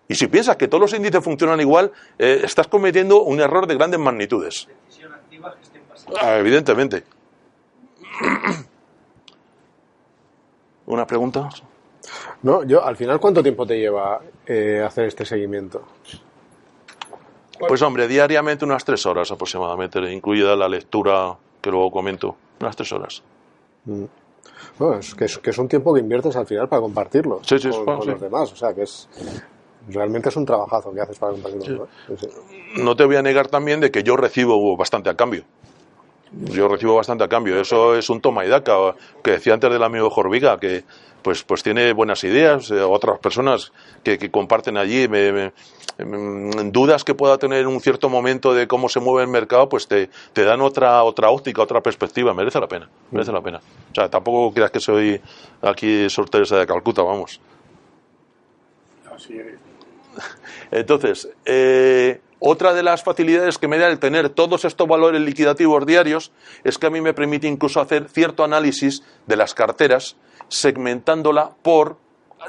Y 0.09 0.15
si 0.15 0.27
piensas 0.27 0.57
que 0.57 0.67
todos 0.67 0.82
los 0.82 0.93
índices 0.93 1.23
funcionan 1.23 1.61
igual, 1.61 1.93
eh, 2.19 2.41
estás 2.43 2.67
cometiendo 2.67 3.21
un 3.21 3.39
error 3.39 3.67
de 3.67 3.75
grandes 3.75 4.01
magnitudes. 4.01 4.67
Decisión 4.88 5.13
activa, 5.13 5.55
gestión 5.57 5.86
pasiva. 5.88 6.19
Ah, 6.19 6.38
evidentemente. 6.38 7.03
¿Una 10.92 11.08
pregunta? 11.08 11.48
No, 12.44 12.64
yo, 12.66 12.84
al 12.84 12.98
final, 12.98 13.18
¿cuánto 13.18 13.42
tiempo 13.42 13.66
te 13.66 13.80
lleva 13.80 14.20
eh, 14.46 14.84
hacer 14.86 15.06
este 15.06 15.24
seguimiento? 15.26 15.84
Pues 17.66 17.82
hombre, 17.82 18.10
diariamente 18.10 18.66
unas 18.66 18.84
tres 18.84 19.06
horas 19.06 19.32
aproximadamente, 19.32 20.00
incluida 20.12 20.54
la 20.58 20.68
lectura 20.68 21.34
que 21.62 21.70
luego 21.72 21.92
comento. 21.92 22.36
Unas 22.60 22.76
tres 22.76 22.92
horas. 22.92 23.24
Bueno, 24.78 24.98
es 25.00 25.16
que, 25.16 25.26
es 25.26 25.38
que 25.38 25.52
es 25.52 25.58
un 25.60 25.70
tiempo 25.70 25.94
que 25.94 26.02
inviertes 26.02 26.36
al 26.36 26.46
final 26.46 26.68
para 26.68 26.82
compartirlo 26.82 27.39
Sí, 27.46 27.58
sí, 27.58 27.70
con, 27.70 27.86
bueno, 27.86 28.00
con 28.00 28.06
sí. 28.08 28.12
los 28.12 28.22
demás. 28.22 28.52
O 28.52 28.56
sea, 28.58 28.74
que 28.74 28.82
es 28.82 29.08
realmente 29.88 30.28
es 30.28 30.36
un 30.36 30.46
trabajazo 30.46 30.92
que 30.92 31.00
haces 31.00 31.18
para 31.18 31.32
compartirlo. 31.32 31.88
¿no? 32.10 32.84
No 32.84 32.96
te 32.98 33.06
voy 33.06 33.16
a 33.16 33.22
negar 33.22 33.48
también 33.48 33.80
de 33.80 33.92
que 33.92 34.04
yo 34.04 34.18
recibo 34.18 34.76
bastante 34.76 35.10
a 35.10 35.16
cambio. 35.16 35.46
Yo 36.34 36.67
recibo 36.69 36.95
bastante 36.95 37.23
a 37.23 37.27
cambio. 37.27 37.59
Eso 37.59 37.95
es 37.95 38.09
un 38.09 38.21
toma 38.21 38.45
y 38.45 38.47
daca. 38.49 38.75
Que 39.23 39.32
decía 39.32 39.53
antes 39.53 39.69
del 39.71 39.84
amigo 39.84 40.09
Jorviga, 40.09 40.59
que 40.59 40.84
pues, 41.21 41.43
pues 41.43 41.61
tiene 41.61 41.91
buenas 41.93 42.23
ideas. 42.23 42.71
eh, 42.71 42.82
otras 42.82 43.19
personas 43.19 43.71
que, 44.03 44.17
que 44.17 44.32
comparten 44.32 44.77
allí 44.77 45.07
me- 45.09 45.32
me- 45.34 45.51
mm, 46.05 46.71
dudas 46.71 47.03
que 47.03 47.13
pueda 47.13 47.38
tener 47.38 47.59
en 47.61 47.67
un 47.67 47.82
cierto 47.82 48.07
momento 48.09 48.53
de 48.53 48.65
cómo 48.67 48.88
se 48.89 48.99
mueve 49.01 49.23
el 49.23 49.29
mercado, 49.29 49.67
pues 49.67 49.88
te, 49.88 50.09
te 50.34 50.43
dan 50.45 50.61
otra, 50.61 51.03
otra 51.03 51.29
óptica, 51.29 51.61
otra 51.61 51.82
perspectiva. 51.82 52.34
Merece 52.34 52.59
la 52.61 52.67
pena. 52.67 52.89
Merece 53.11 53.32
la 53.34 53.41
pena. 53.41 53.57
O 53.91 53.93
sea, 53.95 54.09
tampoco 54.09 54.53
creas 54.53 54.71
que 54.71 54.79
soy 54.79 55.19
aquí 55.61 56.09
Sor 56.09 56.29
Teresa 56.29 56.57
de 56.57 56.65
Calcuta, 56.65 57.01
vamos. 57.03 57.41
Así 59.13 59.38
es. 59.38 59.55
Entonces, 60.71 61.29
eh, 61.45 62.19
otra 62.44 62.74
de 62.74 62.82
las 62.82 63.04
facilidades 63.04 63.60
que 63.60 63.68
me 63.68 63.78
da 63.78 63.88
el 63.88 64.00
tener 64.00 64.30
todos 64.30 64.66
estos 64.66 64.88
valores 64.88 65.22
liquidativos 65.22 65.86
diarios 65.86 66.32
es 66.64 66.80
que 66.80 66.88
a 66.88 66.89
mí 66.89 67.00
me 67.00 67.14
permite 67.14 67.48
incluso 67.48 67.80
hacer 67.80 68.10
cierto 68.10 68.44
análisis 68.44 69.04
de 69.28 69.36
las 69.36 69.54
carteras 69.54 70.18
segmentándola 70.48 71.52
por 71.62 71.98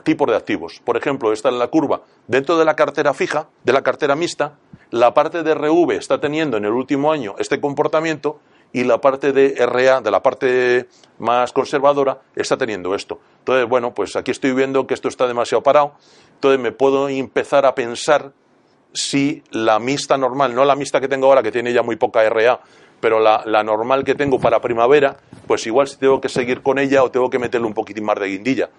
tipos 0.03 0.29
de 0.29 0.37
activos. 0.37 0.81
Por 0.83 0.97
ejemplo, 0.97 1.31
está 1.31 1.51
en 1.51 1.59
la 1.59 1.69
curva 1.69 2.01
dentro 2.27 2.57
de 2.57 2.65
la 2.65 2.75
cartera 2.75 3.13
fija, 3.13 3.49
de 3.65 3.75
la 3.75 3.83
cartera 3.83 4.17
mixta, 4.17 4.57
la 4.91 5.13
parte 5.13 5.43
de 5.43 5.53
RV 5.53 5.91
está 5.91 6.19
teniendo 6.19 6.57
en 6.57 6.65
el 6.65 6.73
último 6.73 7.13
año 7.13 7.35
este 7.39 7.61
comportamiento 7.61 8.41
y 8.73 8.85
la 8.85 8.99
parte 8.99 9.33
de 9.33 9.55
RA, 9.67 10.01
de 10.01 10.11
la 10.11 10.23
parte 10.23 10.89
más 11.19 11.53
conservadora, 11.53 12.23
está 12.35 12.57
teniendo 12.57 12.95
esto. 12.95 13.21
Entonces, 13.41 13.69
bueno, 13.69 13.93
pues 13.93 14.17
aquí 14.17 14.31
estoy 14.31 14.55
viendo 14.55 14.87
que 14.87 14.95
esto 14.95 15.09
está 15.09 15.27
demasiado 15.27 15.63
parado, 15.63 15.93
entonces 16.37 16.59
me 16.59 16.73
puedo 16.73 17.11
empezar 17.11 17.67
a 17.67 17.75
pensar 17.75 18.33
si 18.93 19.43
la 19.51 19.79
mixta 19.79 20.17
normal, 20.17 20.55
no 20.55 20.65
la 20.65 20.77
mixta 20.77 21.01
que 21.01 21.09
tengo 21.09 21.27
ahora, 21.27 21.43
que 21.43 21.53
tiene 21.53 21.73
ya 21.73 21.83
muy 21.83 21.97
poca 21.97 22.29
RA, 22.29 22.61
pero 23.01 23.19
la, 23.19 23.43
la 23.47 23.63
normal 23.63 24.05
que 24.05 24.15
tengo 24.15 24.39
para 24.39 24.61
primavera, 24.61 25.17
pues 25.47 25.67
igual 25.67 25.89
si 25.89 25.97
tengo 25.97 26.21
que 26.21 26.29
seguir 26.29 26.63
con 26.63 26.79
ella 26.79 27.03
o 27.03 27.11
tengo 27.11 27.29
que 27.29 27.39
meterle 27.39 27.67
un 27.67 27.75
poquitín 27.75 28.05
más 28.05 28.19
de 28.21 28.29
guindilla. 28.29 28.71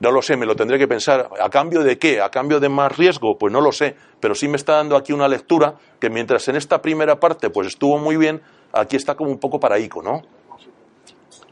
No 0.00 0.10
lo 0.10 0.22
sé, 0.22 0.36
me 0.36 0.46
lo 0.46 0.56
tendré 0.56 0.78
que 0.78 0.88
pensar. 0.88 1.28
¿A 1.38 1.50
cambio 1.50 1.82
de 1.82 1.98
qué? 1.98 2.22
¿A 2.22 2.30
cambio 2.30 2.58
de 2.58 2.70
más 2.70 2.96
riesgo? 2.96 3.36
Pues 3.38 3.52
no 3.52 3.60
lo 3.60 3.70
sé. 3.70 3.96
Pero 4.18 4.34
sí 4.34 4.48
me 4.48 4.56
está 4.56 4.76
dando 4.76 4.96
aquí 4.96 5.12
una 5.12 5.28
lectura 5.28 5.74
que 6.00 6.08
mientras 6.08 6.48
en 6.48 6.56
esta 6.56 6.80
primera 6.80 7.20
parte 7.20 7.50
pues 7.50 7.66
estuvo 7.66 7.98
muy 7.98 8.16
bien, 8.16 8.40
aquí 8.72 8.96
está 8.96 9.14
como 9.14 9.30
un 9.30 9.38
poco 9.38 9.60
paraico, 9.60 10.02
¿no? 10.02 10.22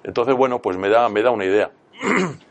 Entonces, 0.02 0.34
bueno, 0.34 0.60
pues 0.60 0.78
me 0.78 0.88
da, 0.88 1.08
me 1.10 1.22
da 1.22 1.30
una 1.30 1.44
idea. 1.44 1.70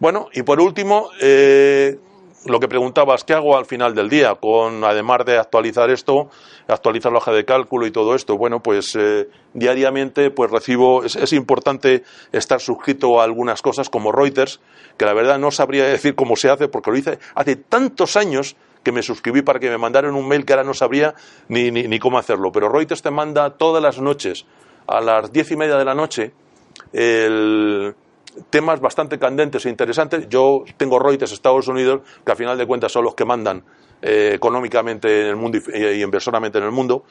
Bueno, 0.00 0.28
y 0.32 0.42
por 0.42 0.60
último, 0.60 1.10
eh, 1.20 1.98
lo 2.46 2.58
que 2.58 2.68
preguntabas, 2.68 3.22
¿qué 3.22 3.34
hago 3.34 3.58
al 3.58 3.66
final 3.66 3.94
del 3.94 4.08
día? 4.08 4.34
Con, 4.34 4.82
además 4.82 5.26
de 5.26 5.36
actualizar 5.36 5.90
esto, 5.90 6.30
actualizar 6.68 7.12
la 7.12 7.18
hoja 7.18 7.32
de 7.32 7.44
cálculo 7.44 7.86
y 7.86 7.90
todo 7.90 8.14
esto. 8.14 8.38
Bueno, 8.38 8.62
pues 8.62 8.96
eh, 8.98 9.28
diariamente 9.52 10.30
pues 10.30 10.50
recibo, 10.50 11.04
es, 11.04 11.32
importante 11.34 12.02
estar 12.32 12.62
suscrito 12.62 13.20
a 13.20 13.24
algunas 13.24 13.60
cosas 13.60 13.90
como 13.90 14.10
Reuters, 14.10 14.60
que 14.96 15.04
la 15.04 15.12
verdad 15.12 15.38
no 15.38 15.50
sabría 15.50 15.84
decir 15.84 16.14
cómo 16.14 16.34
se 16.34 16.48
hace 16.48 16.68
porque 16.68 16.90
lo 16.90 16.96
hice 16.96 17.18
hace 17.34 17.56
tantos 17.56 18.16
años 18.16 18.56
que 18.82 18.92
me 18.92 19.02
suscribí 19.02 19.42
para 19.42 19.60
que 19.60 19.68
me 19.68 19.76
mandaran 19.76 20.14
un 20.14 20.26
mail 20.26 20.46
que 20.46 20.54
ahora 20.54 20.64
no 20.64 20.72
sabría 20.72 21.14
ni, 21.48 21.70
ni, 21.70 21.86
ni 21.88 21.98
cómo 21.98 22.16
hacerlo. 22.16 22.52
Pero 22.52 22.70
Reuters 22.70 23.02
te 23.02 23.10
manda 23.10 23.50
todas 23.50 23.82
las 23.82 24.00
noches 24.00 24.46
a 24.86 25.02
las 25.02 25.30
diez 25.30 25.50
y 25.50 25.56
media 25.56 25.76
de 25.76 25.84
la 25.84 25.94
noche 25.94 26.32
el, 26.94 27.94
temas 28.50 28.80
bastante 28.80 29.18
candentes 29.18 29.66
e 29.66 29.68
interesantes. 29.68 30.28
Yo 30.28 30.64
tengo 30.76 30.98
Reuters 30.98 31.32
Estados 31.32 31.68
Unidos, 31.68 32.02
que 32.24 32.32
al 32.32 32.38
final 32.38 32.58
de 32.58 32.66
cuentas 32.66 32.92
son 32.92 33.04
los 33.04 33.14
que 33.14 33.24
mandan 33.24 33.64
eh, 34.02 34.32
económicamente 34.34 35.22
en 35.22 35.26
el 35.28 35.36
mundo 35.36 35.58
y, 35.58 36.02
inversoramente 36.02 36.58
en 36.58 36.64
el 36.64 36.70
mundo 36.70 37.04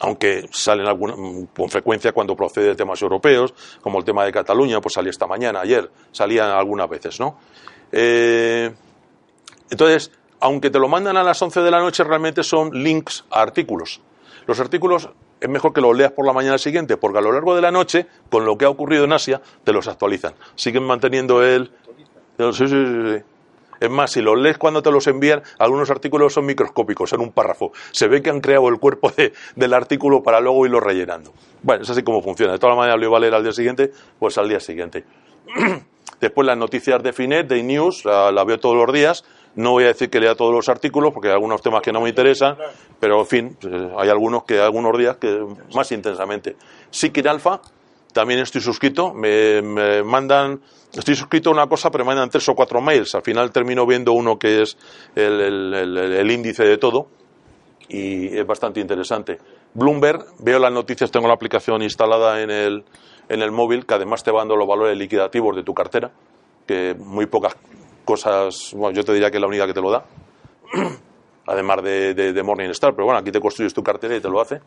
aunque 0.00 0.48
salen 0.52 0.86
alguna, 0.86 1.14
con 1.56 1.68
frecuencia 1.68 2.12
cuando 2.12 2.36
procede 2.36 2.66
de 2.66 2.76
temas 2.76 3.02
europeos, 3.02 3.52
como 3.82 3.98
el 3.98 4.04
tema 4.04 4.24
de 4.24 4.30
Cataluña, 4.30 4.80
pues 4.80 4.94
salía 4.94 5.10
esta 5.10 5.26
mañana, 5.26 5.60
ayer, 5.60 5.90
salían 6.12 6.50
algunas 6.50 6.88
veces, 6.88 7.18
¿no? 7.18 7.36
Eh, 7.90 8.72
entonces, 9.70 10.12
aunque 10.38 10.70
te 10.70 10.78
lo 10.78 10.88
mandan 10.88 11.16
a 11.16 11.24
las 11.24 11.42
11 11.42 11.60
de 11.62 11.70
la 11.72 11.80
noche, 11.80 12.04
realmente 12.04 12.44
son 12.44 12.70
links 12.72 13.24
a 13.30 13.42
artículos. 13.42 14.00
Los 14.46 14.60
artículos 14.60 15.08
es 15.40 15.48
mejor 15.48 15.72
que 15.72 15.80
los 15.80 15.96
leas 15.96 16.12
por 16.12 16.26
la 16.26 16.32
mañana 16.32 16.58
siguiente, 16.58 16.96
porque 16.96 17.18
a 17.18 17.20
lo 17.22 17.32
largo 17.32 17.54
de 17.54 17.62
la 17.62 17.70
noche, 17.70 18.06
con 18.30 18.44
lo 18.44 18.56
que 18.58 18.64
ha 18.64 18.68
ocurrido 18.70 19.04
en 19.04 19.12
Asia, 19.12 19.40
te 19.64 19.72
los 19.72 19.86
actualizan. 19.88 20.34
Siguen 20.54 20.84
manteniendo 20.84 21.42
el... 21.44 21.70
Sí, 22.38 22.52
sí, 22.52 22.68
sí, 22.68 22.84
sí. 23.16 23.22
Es 23.80 23.90
más, 23.90 24.10
si 24.10 24.20
los 24.20 24.36
lees 24.36 24.58
cuando 24.58 24.82
te 24.82 24.90
los 24.90 25.06
envían, 25.06 25.40
algunos 25.60 25.88
artículos 25.90 26.32
son 26.32 26.46
microscópicos, 26.46 27.12
en 27.12 27.20
un 27.20 27.30
párrafo. 27.30 27.70
Se 27.92 28.08
ve 28.08 28.20
que 28.22 28.30
han 28.30 28.40
creado 28.40 28.68
el 28.68 28.80
cuerpo 28.80 29.12
de- 29.16 29.32
del 29.54 29.72
artículo 29.72 30.20
para 30.22 30.40
luego 30.40 30.66
irlo 30.66 30.80
rellenando. 30.80 31.32
Bueno, 31.62 31.84
es 31.84 31.90
así 31.90 32.02
como 32.02 32.20
funciona. 32.20 32.52
De 32.54 32.58
todas 32.58 32.76
maneras, 32.76 32.98
lo 32.98 33.06
iba 33.06 33.16
a 33.16 33.20
leer 33.20 33.34
al 33.34 33.44
día 33.44 33.52
siguiente, 33.52 33.92
pues 34.18 34.36
al 34.36 34.48
día 34.48 34.58
siguiente. 34.58 35.04
Después 36.20 36.46
las 36.46 36.56
noticias 36.58 37.00
de 37.02 37.12
Finet, 37.12 37.46
de 37.46 37.62
News, 37.62 38.04
la, 38.04 38.32
la 38.32 38.42
veo 38.42 38.58
todos 38.58 38.74
los 38.76 38.92
días. 38.92 39.24
No 39.58 39.72
voy 39.72 39.84
a 39.84 39.88
decir 39.88 40.08
que 40.08 40.20
lea 40.20 40.34
todos 40.36 40.52
los 40.54 40.68
artículos 40.68 41.12
porque 41.12 41.28
hay 41.28 41.34
algunos 41.34 41.60
temas 41.62 41.82
que 41.82 41.92
no 41.92 42.00
me 42.00 42.08
interesan, 42.10 42.56
pero 43.00 43.18
en 43.20 43.26
fin, 43.26 43.56
pues, 43.60 43.74
hay 43.98 44.08
algunos 44.08 44.44
que 44.44 44.60
algunos 44.60 44.96
días 44.96 45.16
que 45.16 45.44
más 45.74 45.90
intensamente. 45.92 46.54
Sikin 46.90 47.26
Alpha, 47.26 47.60
también 48.12 48.40
estoy 48.40 48.60
suscrito, 48.60 49.12
me, 49.12 49.60
me 49.62 50.02
mandan, 50.04 50.60
estoy 50.92 51.16
suscrito 51.16 51.50
a 51.50 51.52
una 51.54 51.66
cosa, 51.66 51.90
pero 51.90 52.04
me 52.04 52.10
mandan 52.10 52.30
tres 52.30 52.48
o 52.48 52.54
cuatro 52.54 52.80
mails. 52.80 53.14
Al 53.16 53.22
final 53.22 53.50
termino 53.50 53.84
viendo 53.84 54.12
uno 54.12 54.38
que 54.38 54.62
es 54.62 54.76
el, 55.16 55.40
el- 55.40 55.74
el- 55.74 55.98
el 55.98 56.30
índice 56.30 56.62
de 56.64 56.78
todo 56.78 57.08
y 57.88 58.36
es 58.38 58.46
bastante 58.46 58.80
interesante. 58.80 59.38
Bloomberg, 59.74 60.24
veo 60.38 60.58
las 60.58 60.72
noticias, 60.72 61.10
tengo 61.10 61.26
la 61.26 61.34
aplicación 61.34 61.82
instalada 61.82 62.42
en 62.42 62.50
el, 62.50 62.84
en 63.28 63.42
el 63.42 63.50
móvil, 63.50 63.86
que 63.86 63.94
además 63.94 64.22
te 64.22 64.30
va 64.30 64.38
dando 64.40 64.56
los 64.56 64.68
valores 64.68 64.96
liquidativos 64.96 65.56
de 65.56 65.62
tu 65.62 65.74
cartera, 65.74 66.10
que 66.66 66.94
muy 66.98 67.26
pocas 67.26 67.56
cosas, 68.08 68.72
bueno, 68.74 68.96
yo 68.96 69.04
te 69.04 69.12
diría 69.12 69.30
que 69.30 69.36
es 69.36 69.40
la 69.42 69.46
única 69.46 69.66
que 69.66 69.74
te 69.74 69.82
lo 69.82 69.90
da, 69.90 70.02
además 71.46 71.82
de, 71.82 72.14
de, 72.14 72.32
de 72.32 72.42
Morningstar, 72.42 72.94
pero 72.94 73.04
bueno, 73.04 73.18
aquí 73.20 73.30
te 73.30 73.38
construyes 73.38 73.74
tu 73.74 73.82
cartera 73.82 74.16
y 74.16 74.20
te 74.20 74.28
lo 74.30 74.40
hace. 74.40 74.62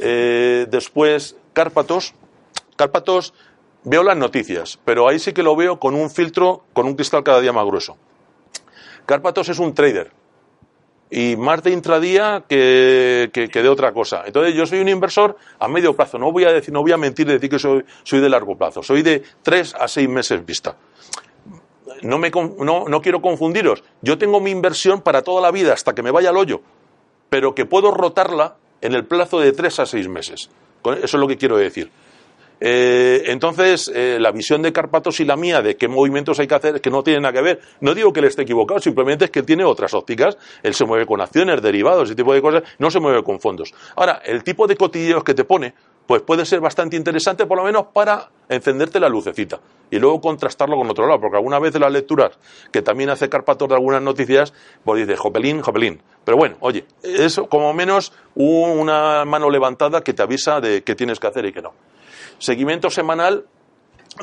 Eh, 0.00 0.66
después, 0.68 1.36
Cárpatos. 1.52 2.14
Cárpatos, 2.74 3.32
veo 3.84 4.02
las 4.02 4.16
noticias, 4.16 4.76
pero 4.84 5.06
ahí 5.08 5.20
sí 5.20 5.32
que 5.32 5.44
lo 5.44 5.54
veo 5.54 5.78
con 5.78 5.94
un 5.94 6.10
filtro, 6.10 6.64
con 6.72 6.86
un 6.86 6.94
cristal 6.96 7.22
cada 7.22 7.40
día 7.40 7.52
más 7.52 7.64
grueso. 7.64 7.96
Cárpatos 9.06 9.48
es 9.50 9.60
un 9.60 9.72
trader 9.72 10.10
y 11.10 11.36
más 11.36 11.62
de 11.62 11.70
intradía 11.70 12.42
que, 12.48 13.30
que- 13.32 13.62
de 13.62 13.68
otra 13.68 13.92
cosa. 13.92 14.24
Entonces 14.26 14.54
yo 14.56 14.66
soy 14.66 14.80
un 14.80 14.88
inversor 14.88 15.36
a 15.60 15.68
medio 15.68 15.94
plazo. 15.94 16.18
No 16.18 16.32
voy 16.32 16.44
a 16.44 16.50
decir, 16.52 16.72
no 16.74 16.80
voy 16.82 16.90
a 16.90 16.96
mentir 16.96 17.28
y 17.28 17.34
decir 17.34 17.48
que 17.50 17.58
soy, 17.60 17.84
soy 18.02 18.18
de 18.20 18.28
largo 18.28 18.56
plazo. 18.56 18.82
Soy 18.82 19.02
de 19.02 19.22
tres 19.42 19.74
a 19.78 19.86
seis 19.86 20.08
meses 20.08 20.44
vista. 20.44 20.74
No, 22.02 22.18
me, 22.18 22.30
no, 22.30 22.84
no 22.88 23.00
quiero 23.02 23.20
confundiros. 23.20 23.82
Yo 24.00 24.18
tengo 24.18 24.40
mi 24.40 24.50
inversión 24.50 25.02
para 25.02 25.22
toda 25.22 25.40
la 25.40 25.50
vida 25.50 25.72
hasta 25.72 25.94
que 25.94 26.02
me 26.02 26.10
vaya 26.10 26.30
al 26.30 26.36
hoyo, 26.36 26.60
pero 27.28 27.54
que 27.54 27.66
puedo 27.66 27.90
rotarla 27.90 28.56
en 28.80 28.94
el 28.94 29.04
plazo 29.04 29.40
de 29.40 29.52
tres 29.52 29.78
a 29.80 29.86
seis 29.86 30.08
meses. 30.08 30.50
Eso 30.84 31.04
es 31.04 31.14
lo 31.14 31.26
que 31.26 31.36
quiero 31.36 31.56
decir. 31.56 31.90
Eh, 32.60 33.24
entonces, 33.26 33.90
eh, 33.94 34.18
la 34.20 34.30
visión 34.30 34.62
de 34.62 34.72
Carpatos 34.72 35.20
y 35.20 35.24
la 35.24 35.36
mía 35.36 35.60
de 35.60 35.76
qué 35.76 35.88
movimientos 35.88 36.38
hay 36.38 36.46
que 36.46 36.54
hacer 36.54 36.80
que 36.80 36.90
no 36.90 37.02
tiene 37.02 37.20
nada 37.20 37.32
que 37.32 37.42
ver. 37.42 37.60
No 37.80 37.94
digo 37.94 38.12
que 38.12 38.20
él 38.20 38.26
esté 38.26 38.42
equivocado, 38.42 38.80
simplemente 38.80 39.26
es 39.26 39.30
que 39.30 39.42
tiene 39.42 39.64
otras 39.64 39.92
ópticas. 39.94 40.38
Él 40.62 40.74
se 40.74 40.84
mueve 40.84 41.06
con 41.06 41.20
acciones, 41.20 41.60
derivados, 41.60 42.04
ese 42.04 42.14
tipo 42.14 42.32
de 42.32 42.40
cosas, 42.40 42.62
no 42.78 42.90
se 42.90 43.00
mueve 43.00 43.22
con 43.22 43.40
fondos. 43.40 43.74
Ahora, 43.96 44.22
el 44.24 44.44
tipo 44.44 44.66
de 44.66 44.76
cotilleos 44.76 45.24
que 45.24 45.34
te 45.34 45.44
pone, 45.44 45.74
pues 46.06 46.22
puede 46.22 46.44
ser 46.44 46.60
bastante 46.60 46.96
interesante, 46.96 47.46
por 47.46 47.58
lo 47.58 47.64
menos 47.64 47.86
para 47.92 48.30
encenderte 48.48 49.00
la 49.00 49.08
lucecita 49.08 49.60
y 49.90 49.98
luego 49.98 50.20
contrastarlo 50.20 50.76
con 50.76 50.90
otro 50.90 51.06
lado, 51.06 51.20
porque 51.20 51.36
alguna 51.36 51.58
vez 51.58 51.72
de 51.72 51.78
las 51.78 51.90
lecturas 51.90 52.38
que 52.70 52.82
también 52.82 53.10
hace 53.10 53.28
Carpator 53.28 53.68
de 53.70 53.74
algunas 53.76 54.02
noticias, 54.02 54.52
pues 54.84 55.06
dice 55.06 55.16
Jopelín, 55.16 55.62
Jopelín. 55.62 56.02
Pero 56.24 56.36
bueno, 56.36 56.56
oye, 56.60 56.84
eso 57.02 57.48
como 57.48 57.72
menos 57.72 58.12
una 58.34 59.24
mano 59.24 59.48
levantada 59.50 60.02
que 60.02 60.12
te 60.12 60.22
avisa 60.22 60.60
de 60.60 60.82
qué 60.82 60.94
tienes 60.94 61.18
que 61.18 61.26
hacer 61.26 61.46
y 61.46 61.52
qué 61.52 61.62
no. 61.62 61.72
Seguimiento 62.38 62.90
semanal, 62.90 63.46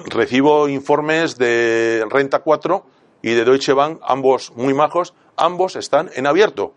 recibo 0.05 0.67
informes 0.67 1.37
de 1.37 2.05
Renta 2.09 2.39
4 2.39 2.85
y 3.23 3.31
de 3.31 3.45
Deutsche 3.45 3.73
Bank, 3.73 3.99
ambos 4.03 4.51
muy 4.55 4.73
majos, 4.73 5.13
ambos 5.35 5.75
están 5.75 6.09
en 6.15 6.27
abierto. 6.27 6.73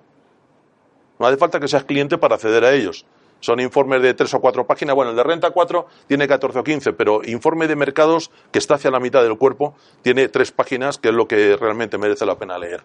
No 1.18 1.26
hace 1.26 1.36
falta 1.36 1.60
que 1.60 1.68
seas 1.68 1.84
cliente 1.84 2.18
para 2.18 2.36
acceder 2.36 2.64
a 2.64 2.72
ellos. 2.72 3.06
Son 3.44 3.60
informes 3.60 4.00
de 4.00 4.14
tres 4.14 4.32
o 4.32 4.40
cuatro 4.40 4.66
páginas. 4.66 4.94
Bueno, 4.94 5.10
el 5.10 5.18
de 5.18 5.22
Renta 5.22 5.50
4 5.50 5.86
tiene 6.06 6.26
14 6.26 6.60
o 6.60 6.64
15, 6.64 6.94
pero 6.94 7.20
informe 7.22 7.68
de 7.68 7.76
mercados, 7.76 8.30
que 8.50 8.58
está 8.58 8.76
hacia 8.76 8.90
la 8.90 9.00
mitad 9.00 9.22
del 9.22 9.36
cuerpo, 9.36 9.74
tiene 10.00 10.28
tres 10.28 10.50
páginas, 10.50 10.96
que 10.96 11.10
es 11.10 11.14
lo 11.14 11.28
que 11.28 11.54
realmente 11.58 11.98
merece 11.98 12.24
la 12.24 12.38
pena 12.38 12.58
leer. 12.58 12.82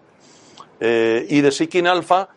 Eh, 0.81 1.25
y 1.29 1.39
de 1.39 1.51
Seeking 1.53 1.87
Alpha, 1.87 2.27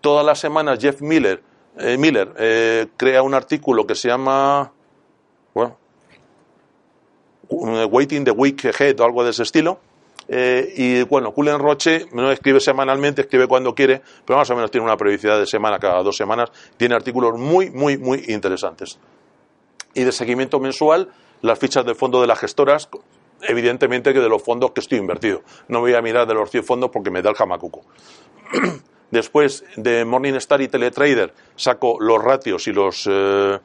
todas 0.00 0.26
las 0.26 0.40
semanas 0.40 0.80
Jeff 0.80 1.00
Miller, 1.02 1.40
eh, 1.78 1.96
Miller 1.96 2.34
eh, 2.36 2.88
crea 2.96 3.22
un 3.22 3.34
artículo 3.34 3.86
que 3.86 3.94
se 3.94 4.08
llama 4.08 4.72
bueno, 5.54 5.78
Waiting 7.48 8.24
the 8.24 8.32
Week 8.32 8.60
Ahead 8.64 8.98
o 8.98 9.04
algo 9.04 9.22
de 9.22 9.30
ese 9.30 9.44
estilo, 9.44 9.78
eh, 10.28 10.72
y 10.76 11.02
bueno, 11.04 11.32
Cullen 11.32 11.58
Roche 11.58 12.06
no 12.12 12.30
escribe 12.30 12.60
semanalmente, 12.60 13.22
escribe 13.22 13.46
cuando 13.46 13.74
quiere, 13.74 14.02
pero 14.26 14.38
más 14.38 14.50
o 14.50 14.54
menos 14.54 14.70
tiene 14.70 14.84
una 14.84 14.96
periodicidad 14.96 15.38
de 15.38 15.46
semana 15.46 15.78
cada 15.78 16.02
dos 16.02 16.16
semanas. 16.16 16.50
Tiene 16.76 16.94
artículos 16.94 17.38
muy, 17.38 17.70
muy, 17.70 17.96
muy 17.96 18.24
interesantes. 18.28 18.98
Y 19.94 20.04
de 20.04 20.12
seguimiento 20.12 20.60
mensual, 20.60 21.08
las 21.40 21.58
fichas 21.58 21.84
del 21.84 21.94
fondo 21.94 22.20
de 22.20 22.26
las 22.26 22.38
gestoras, 22.38 22.90
evidentemente 23.42 24.12
que 24.12 24.20
de 24.20 24.28
los 24.28 24.42
fondos 24.42 24.72
que 24.72 24.80
estoy 24.80 24.98
invertido. 24.98 25.42
No 25.68 25.80
voy 25.80 25.94
a 25.94 26.02
mirar 26.02 26.26
de 26.26 26.34
los 26.34 26.50
100 26.50 26.64
fondos 26.64 26.90
porque 26.90 27.10
me 27.10 27.22
da 27.22 27.30
el 27.30 27.36
jamacuco. 27.36 27.82
Después 29.10 29.64
de 29.76 30.04
Morningstar 30.04 30.60
y 30.60 30.68
Teletrader 30.68 31.32
saco 31.56 31.96
los 31.98 32.22
ratios 32.22 32.68
y 32.68 32.72
los, 32.72 33.08
eh, 33.10 33.58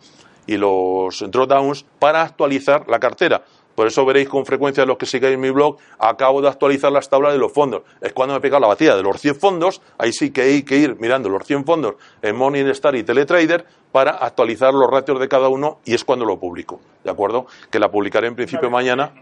y 0.48 0.56
los 0.56 1.26
drawdowns 1.30 1.86
para 2.00 2.22
actualizar 2.22 2.88
la 2.88 3.00
cartera. 3.00 3.44
Por 3.76 3.88
eso 3.88 4.06
veréis 4.06 4.30
con 4.30 4.46
frecuencia 4.46 4.86
los 4.86 4.98
que 4.98 5.06
sigáis 5.06 5.38
mi 5.38 5.50
blog, 5.50 5.78
acabo 5.98 6.42
de 6.42 6.50
actualizar 6.50 6.92
las 6.92 7.10
tablas 7.10 7.34
de 7.34 7.40
los 7.40 7.52
fondos. 7.52 7.84
Es 8.02 8.14
cuando 8.14 8.34
me 8.34 8.38
he 8.38 8.42
pegado 8.42 8.62
la 8.62 8.68
batida 8.68 8.96
de 8.96 9.04
los 9.04 9.20
100 9.20 9.36
fondos, 9.36 9.82
ahí 9.98 10.14
sí 10.14 10.32
que 10.32 10.42
hay 10.42 10.64
que 10.64 10.78
ir 10.78 10.98
mirando 11.00 11.30
los 11.30 11.46
100 11.46 11.66
fondos 11.66 11.96
en 12.22 12.36
Morningstar 12.36 12.96
y 12.96 13.04
Teletrader 13.04 13.66
para 13.92 14.12
actualizar 14.12 14.74
los 14.74 14.90
ratios 14.90 15.20
de 15.20 15.28
cada 15.28 15.50
uno 15.50 15.80
y 15.86 15.94
es 15.94 16.04
cuando 16.04 16.26
lo 16.26 16.40
publico. 16.40 16.80
¿De 17.04 17.12
acuerdo? 17.12 17.48
Que 17.70 17.80
la 17.80 17.90
publicaré 17.90 18.28
en 18.28 18.36
principio 18.36 18.70
mañana. 18.70 19.14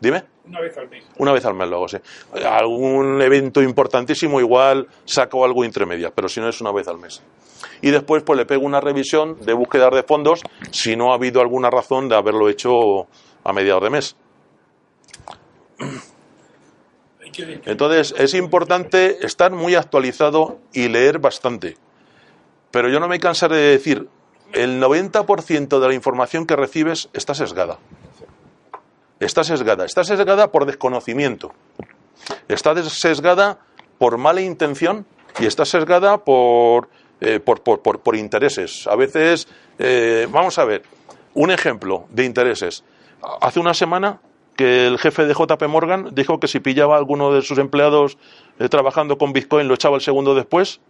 Dime. 0.00 0.24
Una 0.46 0.60
vez 0.60 0.76
al 0.76 0.88
mes. 0.88 1.04
Una 1.18 1.32
vez 1.32 1.44
al 1.44 1.54
mes 1.54 1.68
luego, 1.68 1.88
sí. 1.88 1.96
Algún 2.44 3.22
evento 3.22 3.62
importantísimo 3.62 4.40
igual 4.40 4.88
saco 5.04 5.44
algo 5.44 5.64
intermedia, 5.64 6.10
pero 6.12 6.28
si 6.28 6.40
no 6.40 6.48
es 6.48 6.60
una 6.60 6.72
vez 6.72 6.88
al 6.88 6.98
mes. 6.98 7.22
Y 7.80 7.90
después 7.90 8.22
pues 8.24 8.36
le 8.36 8.44
pego 8.44 8.66
una 8.66 8.80
revisión 8.80 9.38
de 9.40 9.52
búsqueda 9.52 9.90
de 9.90 10.02
fondos 10.02 10.42
si 10.72 10.96
no 10.96 11.12
ha 11.12 11.14
habido 11.14 11.40
alguna 11.40 11.70
razón 11.70 12.08
de 12.08 12.16
haberlo 12.16 12.48
hecho 12.48 13.06
a 13.44 13.52
mediados 13.52 13.82
de 13.82 13.90
mes. 13.90 14.16
Entonces 17.64 18.14
es 18.18 18.34
importante 18.34 19.24
estar 19.24 19.52
muy 19.52 19.74
actualizado 19.74 20.58
y 20.72 20.88
leer 20.88 21.18
bastante. 21.18 21.76
Pero 22.70 22.88
yo 22.88 23.00
no 23.00 23.08
me 23.08 23.20
cansaré 23.20 23.56
de 23.56 23.70
decir, 23.70 24.08
el 24.52 24.82
90% 24.82 25.80
de 25.80 25.88
la 25.88 25.94
información 25.94 26.46
que 26.46 26.56
recibes 26.56 27.08
está 27.12 27.34
sesgada. 27.34 27.78
Está 29.20 29.44
sesgada. 29.44 29.84
Está 29.84 30.04
sesgada 30.04 30.50
por 30.50 30.66
desconocimiento. 30.66 31.52
Está 32.48 32.80
sesgada 32.82 33.58
por 33.98 34.18
mala 34.18 34.40
intención 34.40 35.06
y 35.38 35.46
está 35.46 35.64
sesgada 35.64 36.18
por, 36.18 36.88
eh, 37.20 37.40
por, 37.40 37.62
por, 37.62 37.80
por, 37.80 38.16
intereses. 38.16 38.86
A 38.86 38.96
veces, 38.96 39.48
eh, 39.78 40.26
vamos 40.30 40.58
a 40.58 40.64
ver, 40.64 40.82
un 41.34 41.50
ejemplo 41.50 42.06
de 42.10 42.24
intereses 42.24 42.84
hace 43.40 43.60
una 43.60 43.74
semana 43.74 44.20
que 44.56 44.86
el 44.86 44.98
jefe 44.98 45.24
de 45.24 45.34
JP 45.34 45.62
Morgan 45.68 46.10
dijo 46.12 46.38
que 46.38 46.48
si 46.48 46.60
pillaba 46.60 46.96
a 46.96 46.98
alguno 46.98 47.32
de 47.32 47.42
sus 47.42 47.58
empleados 47.58 48.18
eh, 48.58 48.68
trabajando 48.68 49.18
con 49.18 49.32
Bitcoin 49.32 49.68
lo 49.68 49.74
echaba 49.74 49.96
el 49.96 50.02
segundo 50.02 50.34
después. 50.34 50.80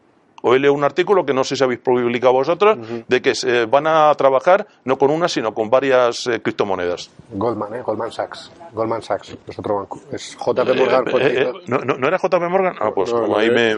Hoy 0.45 0.59
leo 0.59 0.73
un 0.73 0.83
artículo 0.83 1.25
que 1.25 1.33
no 1.33 1.45
sé 1.45 1.55
si 1.55 1.63
habéis 1.63 1.79
publicado 1.79 2.33
vosotros, 2.33 2.77
de 3.07 3.23
que 3.23 3.33
se 3.37 3.67
van 3.67 3.87
a 3.87 4.13
trabajar 4.17 4.67
no 4.85 4.99
con 4.99 5.13
una, 5.13 5.29
sino 5.29 5.55
con 5.55 5.71
varias 5.71 6.27
eh, 6.27 6.43
criptomonedas. 6.43 7.13
Goldman, 7.31 7.75
¿eh? 7.75 7.83
Goldman 7.83 8.11
Sachs. 8.11 8.51
Goldman 8.73 9.03
Sachs 9.03 9.39
es 9.47 9.59
otro 9.61 9.77
banco. 9.77 10.01
Es 10.11 10.37
JP 10.37 10.77
Morgan. 10.77 11.05
Eh, 11.21 11.53
¿no, 11.69 11.79
no, 11.79 12.09
era 12.09 12.19
JP 12.19 12.43
Morgan? 12.51 12.75
Ah, 12.81 12.91
pues 12.93 13.13
como 13.13 13.39
ahí 13.39 13.51
me... 13.51 13.77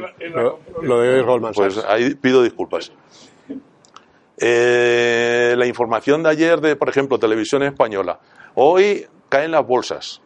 Lo, 0.80 1.00
de 1.00 1.20
Goldman 1.20 1.52
pues 1.52 1.74
Sachs. 1.74 1.86
Pues 1.86 1.94
ahí 1.94 2.14
pido 2.14 2.42
disculpas. 2.42 2.90
la 4.38 5.66
información 5.66 6.22
de 6.22 6.30
ayer 6.30 6.62
de, 6.62 6.76
por 6.76 6.88
ejemplo, 6.88 7.18
Televisión 7.18 7.62
Española 7.62 8.18
Hoy 8.54 9.06
caen 9.28 9.50
las 9.50 9.66
bolsas. 9.66 10.20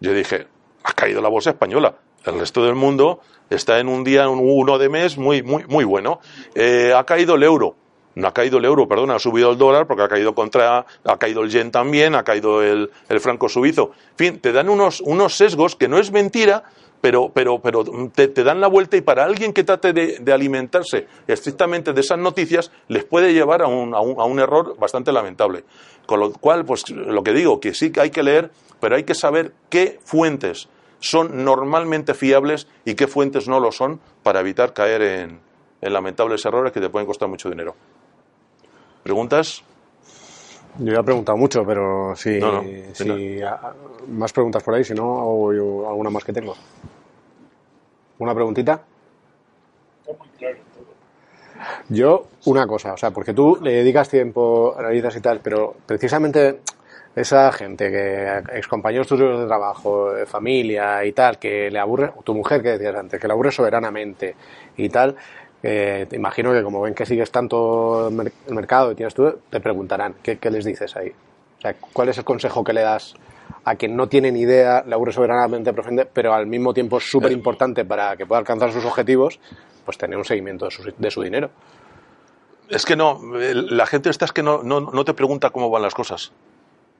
Yo 0.00 0.12
dije, 0.12 0.46
ha 0.82 0.92
caído 0.92 1.20
la 1.22 1.28
bolsa 1.28 1.50
española. 1.50 1.94
El 2.24 2.38
resto 2.38 2.64
del 2.64 2.74
mundo 2.74 3.20
está 3.50 3.78
en 3.78 3.88
un 3.88 4.02
día, 4.02 4.28
un 4.28 4.40
uno 4.42 4.78
de 4.78 4.88
mes 4.88 5.16
muy, 5.16 5.42
muy, 5.42 5.64
muy 5.66 5.84
bueno. 5.84 6.20
Eh, 6.54 6.92
ha 6.96 7.04
caído 7.04 7.36
el 7.36 7.42
euro. 7.44 7.76
No 8.14 8.28
ha 8.28 8.34
caído 8.34 8.58
el 8.58 8.64
euro, 8.64 8.86
perdón, 8.86 9.10
ha 9.10 9.18
subido 9.18 9.52
el 9.52 9.58
dólar 9.58 9.86
porque 9.86 10.02
ha 10.02 10.08
caído 10.08 10.34
contra, 10.34 10.84
ha 11.04 11.16
caído 11.16 11.42
el 11.42 11.50
yen 11.50 11.70
también, 11.70 12.14
ha 12.14 12.24
caído 12.24 12.62
el, 12.62 12.90
el 13.08 13.20
franco 13.20 13.48
suizo. 13.48 13.92
En 14.10 14.16
fin, 14.16 14.40
te 14.40 14.52
dan 14.52 14.68
unos, 14.68 15.00
unos 15.00 15.34
sesgos 15.36 15.76
que 15.76 15.88
no 15.88 15.98
es 15.98 16.12
mentira, 16.12 16.64
pero, 17.02 17.30
pero, 17.34 17.60
pero 17.60 17.84
te, 18.14 18.28
dan 18.28 18.60
la 18.60 18.68
vuelta 18.68 18.96
y 18.96 19.00
para 19.00 19.24
alguien 19.24 19.52
que 19.52 19.64
trate 19.64 19.92
de, 19.92 20.32
alimentarse 20.32 21.08
estrictamente 21.26 21.92
de 21.92 22.00
esas 22.00 22.18
noticias 22.18 22.70
les 22.86 23.04
puede 23.04 23.34
llevar 23.34 23.60
a 23.60 23.66
un, 23.66 23.92
a, 23.92 24.00
un, 24.00 24.20
a 24.20 24.24
un, 24.24 24.38
error 24.38 24.78
bastante 24.78 25.10
lamentable. 25.10 25.64
Con 26.06 26.20
lo 26.20 26.32
cual, 26.32 26.64
pues 26.64 26.88
lo 26.90 27.22
que 27.22 27.32
digo, 27.32 27.60
que 27.60 27.74
sí 27.74 27.92
que 27.92 28.00
hay 28.00 28.10
que 28.10 28.22
leer, 28.22 28.50
pero 28.80 28.96
hay 28.96 29.04
que 29.04 29.14
saber 29.14 29.52
qué 29.70 29.98
fuentes 30.04 30.68
son 31.00 31.44
normalmente 31.44 32.14
fiables 32.14 32.68
y 32.84 32.94
qué 32.94 33.08
fuentes 33.08 33.48
no 33.48 33.60
lo 33.60 33.72
son 33.72 34.00
para 34.22 34.40
evitar 34.40 34.72
caer 34.72 35.02
en, 35.02 35.40
en 35.80 35.92
lamentables 35.92 36.44
errores 36.44 36.72
que 36.72 36.80
te 36.80 36.88
pueden 36.88 37.06
costar 37.06 37.28
mucho 37.28 37.50
dinero. 37.50 37.74
¿Preguntas? 39.02 39.64
Yo 40.78 40.92
ya 40.92 41.00
he 41.00 41.04
preguntado 41.04 41.36
mucho, 41.36 41.64
pero 41.66 42.14
si, 42.16 42.40
más 44.08 44.32
preguntas 44.32 44.62
por 44.62 44.74
ahí, 44.74 44.84
si 44.84 44.94
no, 44.94 45.20
hago 45.20 45.52
yo 45.52 45.88
alguna 45.88 46.08
más 46.08 46.24
que 46.24 46.32
tengo. 46.32 46.54
¿Una 48.18 48.34
preguntita? 48.34 48.82
Yo, 51.88 52.26
una 52.46 52.66
cosa, 52.66 52.94
o 52.94 52.96
sea, 52.96 53.10
porque 53.10 53.34
tú 53.34 53.58
le 53.62 53.72
dedicas 53.72 54.08
tiempo, 54.08 54.74
analizas 54.76 55.16
y 55.16 55.20
tal, 55.20 55.40
pero 55.42 55.74
precisamente 55.86 56.60
esa 57.14 57.52
gente 57.52 57.90
que 57.90 58.38
ex 58.56 58.66
compañeros 58.66 59.06
tuyos 59.06 59.40
de 59.40 59.46
trabajo, 59.46 60.12
de 60.12 60.26
familia 60.26 61.04
y 61.04 61.12
tal, 61.12 61.38
que 61.38 61.70
le 61.70 61.78
aburre, 61.78 62.12
tu 62.24 62.34
mujer 62.34 62.62
que 62.62 62.70
decías 62.70 62.94
antes, 62.94 63.20
que 63.20 63.26
le 63.26 63.32
aburre 63.32 63.52
soberanamente 63.52 64.34
y 64.76 64.88
tal, 64.88 65.16
eh, 65.62 66.06
te 66.08 66.16
imagino 66.16 66.52
que 66.52 66.62
como 66.62 66.80
ven 66.80 66.94
que 66.94 67.06
sigues 67.06 67.30
tanto 67.30 68.08
el 68.08 68.54
mercado 68.54 68.92
y 68.92 68.94
tienes 68.94 69.14
tú, 69.14 69.30
te 69.48 69.60
preguntarán, 69.60 70.14
¿qué, 70.22 70.38
les 70.50 70.64
dices 70.64 70.96
ahí? 70.96 71.10
O 71.10 71.60
sea, 71.60 71.74
¿cuál 71.92 72.08
es 72.08 72.18
el 72.18 72.24
consejo 72.24 72.64
que 72.64 72.72
le 72.72 72.80
das 72.80 73.14
a 73.64 73.76
quien 73.76 73.94
no 73.94 74.08
tiene 74.08 74.32
ni 74.32 74.40
idea, 74.40 74.82
le 74.84 74.94
aburre 74.94 75.12
soberanamente 75.12 75.72
profunda, 75.72 76.04
pero 76.12 76.34
al 76.34 76.46
mismo 76.46 76.74
tiempo 76.74 76.96
es 76.98 77.04
súper 77.04 77.30
importante 77.30 77.84
para 77.84 78.16
que 78.16 78.26
pueda 78.26 78.40
alcanzar 78.40 78.72
sus 78.72 78.84
objetivos, 78.84 79.38
pues 79.84 79.98
tener 79.98 80.18
un 80.18 80.24
seguimiento 80.24 80.68
de 80.98 81.10
su, 81.10 81.22
dinero? 81.22 81.50
Es 82.68 82.86
que 82.86 82.96
no, 82.96 83.20
la 83.34 83.86
gente 83.86 84.10
está 84.10 84.24
es 84.24 84.32
que 84.32 84.42
no, 84.42 84.62
no, 84.62 84.80
no 84.80 85.04
te 85.04 85.14
pregunta 85.14 85.50
cómo 85.50 85.70
van 85.70 85.82
las 85.82 85.94
cosas. 85.94 86.32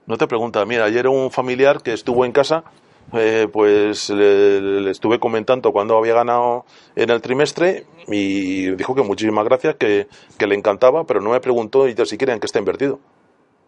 No 0.06 0.18
te 0.18 0.26
pregunta, 0.26 0.64
mira, 0.64 0.84
ayer 0.84 1.06
un 1.06 1.30
familiar 1.30 1.82
que 1.82 1.92
estuvo 1.92 2.24
en 2.24 2.32
casa 2.32 2.64
eh, 3.12 3.46
pues 3.52 4.08
le, 4.08 4.90
estuve 4.90 5.18
comentando 5.18 5.70
cuando 5.72 5.98
había 5.98 6.14
ganado 6.14 6.64
en 6.96 7.10
el 7.10 7.20
trimestre 7.20 7.84
y 8.08 8.70
dijo 8.70 8.94
que 8.94 9.02
muchísimas 9.02 9.44
gracias, 9.44 9.74
que, 9.76 10.06
le 10.38 10.54
encantaba, 10.54 11.04
pero 11.04 11.20
no 11.20 11.30
me 11.30 11.40
preguntó 11.40 11.88
y 11.88 11.94
si 12.06 12.16
quieren 12.16 12.40
que 12.40 12.46
esté 12.46 12.58
invertido. 12.58 13.00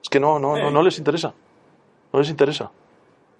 Es 0.02 0.08
que 0.08 0.18
no, 0.18 0.38
no, 0.38 0.70
no, 0.70 0.82
les 0.82 0.98
interesa. 0.98 1.34
No 2.12 2.20
les 2.20 2.30
interesa. 2.30 2.70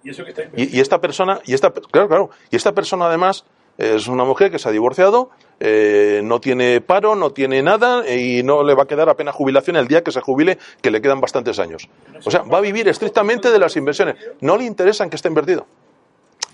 ¿Y, 0.03 0.79
esta 0.79 1.01
persona, 1.01 1.39
y 1.45 1.55
esta, 1.55 1.71
claro, 1.71 2.07
claro, 2.07 2.29
y 2.51 2.55
esta 2.55 2.73
persona 2.73 3.07
además 3.07 3.45
es 3.77 4.07
una 4.07 4.23
mujer 4.25 4.51
que 4.51 4.59
se 4.59 4.69
ha 4.69 4.71
divorciado, 4.71 5.31
eh, 5.59 6.21
no 6.23 6.39
tiene 6.39 6.81
paro, 6.81 7.15
no 7.15 7.31
tiene 7.31 7.61
nada 7.61 8.09
y 8.09 8.43
no 8.43 8.63
le 8.63 8.73
va 8.73 8.83
a 8.83 8.87
quedar 8.87 9.09
apenas 9.09 9.35
jubilación 9.35 9.75
el 9.75 9.87
día 9.87 10.03
que 10.03 10.11
se 10.11 10.21
jubile, 10.21 10.57
que 10.81 10.91
le 10.91 11.01
quedan 11.01 11.21
bastantes 11.21 11.59
años. 11.59 11.89
O 12.25 12.31
sea, 12.31 12.41
va 12.43 12.59
a 12.59 12.61
vivir 12.61 12.87
estrictamente 12.87 13.51
de 13.51 13.59
las 13.59 13.75
inversiones. 13.75 14.15
No 14.41 14.57
le 14.57 14.65
interesan 14.65 15.09
que 15.09 15.15
esté 15.15 15.27
invertido 15.27 15.65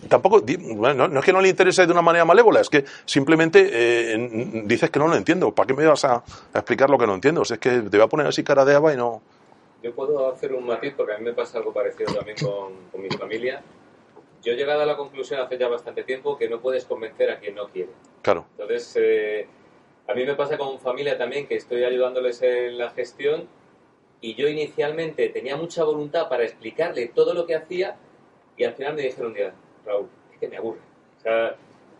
tampoco, 0.08 0.42
no 0.42 1.20
es 1.20 1.26
que 1.26 1.34
no 1.34 1.42
le 1.42 1.50
interese 1.50 1.86
de 1.86 1.92
una 1.92 2.02
manera 2.02 2.26
malévola, 2.26 2.62
es 2.62 2.70
que 2.70 2.86
simplemente 3.06 3.70
eh, 3.72 4.64
dices 4.66 4.90
que 4.90 5.00
no 5.00 5.08
lo 5.08 5.16
entiendo. 5.16 5.54
¿Para 5.54 5.68
qué 5.68 5.74
me 5.74 5.86
vas 5.86 6.06
a, 6.06 6.24
explicar 6.54 6.90
lo 6.90 6.98
que 6.98 7.08
no 7.08 7.16
entiendo? 7.16 7.42
O 7.42 7.46
sea, 7.46 7.56
es 7.56 7.60
que 7.60 7.82
te 7.82 7.98
voy 7.98 8.02
a 8.02 8.08
poner 8.08 8.28
así 8.28 8.44
cara 8.44 8.66
de 8.66 8.76
aba 8.76 8.94
y 8.94 8.98
no, 8.98 9.22
yo 9.84 9.94
puedo 9.94 10.32
hacer 10.32 10.54
un 10.54 10.66
matiz 10.66 10.94
porque 10.96 11.14
a 11.14 11.18
mí 11.18 11.26
me 11.26 11.34
pasa 11.34 11.58
algo 11.58 11.74
parecido 11.74 12.14
también 12.14 12.38
con 12.42 13.02
mi 13.02 13.10
familia. 13.10 13.62
Yo 14.42 14.54
he 14.54 14.56
llegado 14.56 14.82
a 14.82 14.86
la 14.86 14.98
conclusión 14.98 15.40
hace 15.40 15.58
ya 15.58 15.68
bastante 15.68 16.04
tiempo 16.04 16.38
que 16.38 16.50
no 16.50 16.62
puedes 16.62 16.86
convencer 16.86 17.30
a 17.30 17.40
quien 17.40 17.56
no 17.56 17.68
quiere. 17.68 17.92
Claro. 18.22 18.46
Entonces, 18.52 18.96
eh, 19.00 19.48
a 20.08 20.14
mí 20.14 20.26
me 20.26 20.36
pasa 20.36 20.58
con 20.58 20.80
familia 20.80 21.18
también 21.18 21.48
que 21.48 21.56
estoy 21.56 21.84
ayudándoles 21.84 22.42
en 22.42 22.78
la 22.78 22.90
gestión 22.90 23.48
y 24.20 24.36
yo 24.36 24.48
inicialmente 24.48 25.30
tenía 25.30 25.56
mucha 25.56 25.84
voluntad 25.84 26.28
para 26.30 26.44
explicarle 26.44 27.08
todo 27.08 27.34
lo 27.34 27.46
que 27.46 27.56
hacía 27.56 27.98
y 28.58 28.64
al 28.64 28.74
final 28.74 28.96
me 28.96 29.04
dijeron 29.04 29.28
un 29.28 29.34
día, 29.34 29.54
Raúl, 29.86 30.08
es 30.34 30.40
que 30.40 30.48
me 30.48 30.58
aburre. 30.58 30.80
O 31.18 31.22
sea, 31.22 31.56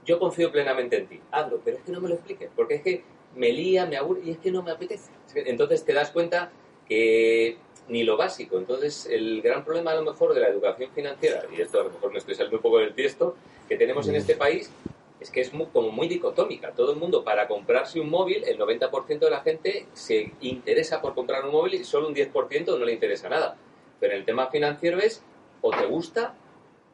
yo 0.06 0.20
confío 0.20 0.52
plenamente 0.52 0.98
en 0.98 1.08
ti, 1.08 1.22
hazlo, 1.32 1.62
pero 1.64 1.78
es 1.78 1.84
que 1.84 1.92
no 1.92 2.02
me 2.02 2.10
lo 2.10 2.16
expliques, 2.16 2.50
porque 2.56 2.76
es 2.76 2.82
que 2.82 3.04
me 3.36 3.52
lía, 3.52 3.86
me 3.86 3.98
aburre 3.98 4.22
y 4.26 4.32
es 4.32 4.38
que 4.38 4.52
no 4.52 4.62
me 4.62 4.72
apetece. 4.72 5.12
Entonces 5.36 5.86
te 5.86 5.94
das 5.94 6.12
cuenta 6.12 6.52
que 6.88 7.58
ni 7.92 8.04
lo 8.04 8.16
básico. 8.18 8.58
Entonces, 8.58 9.06
el 9.06 9.42
gran 9.42 9.64
problema 9.66 9.92
a 9.92 9.96
lo 9.96 10.04
mejor 10.04 10.34
de 10.34 10.40
la 10.40 10.48
educación 10.48 10.90
financiera, 10.96 11.44
y 11.56 11.62
esto 11.62 11.82
a 11.82 11.84
lo 11.84 11.90
mejor 11.92 12.12
me 12.12 12.20
estoy 12.20 12.36
saliendo 12.36 12.58
un 12.58 12.64
poco 12.64 12.78
del 12.80 12.94
tiesto, 12.94 13.36
que 13.68 13.76
tenemos 13.76 14.08
en 14.08 14.16
este 14.16 14.36
país 14.36 14.72
es 15.20 15.30
que 15.30 15.42
es 15.42 15.54
mu- 15.54 15.68
como 15.72 15.92
muy 15.92 16.08
dicotómica. 16.08 16.72
Todo 16.72 16.94
el 16.94 16.98
mundo 16.98 17.24
para 17.24 17.48
comprarse 17.48 18.00
un 18.00 18.10
móvil, 18.10 18.44
el 18.46 18.58
90% 18.58 19.20
de 19.20 19.30
la 19.30 19.42
gente 19.42 19.86
se 19.94 20.32
interesa 20.42 21.02
por 21.02 21.14
comprar 21.14 21.46
un 21.46 21.52
móvil 21.52 21.76
y 21.76 21.84
solo 21.84 22.08
un 22.08 22.14
10% 22.16 22.78
no 22.80 22.86
le 22.86 22.94
interesa 22.94 23.30
nada. 23.30 23.56
Pero 24.00 24.16
el 24.16 24.26
tema 24.26 24.48
financiero 24.48 24.98
es 24.98 25.22
o 25.62 25.70
te 25.72 25.86
gusta 25.86 26.34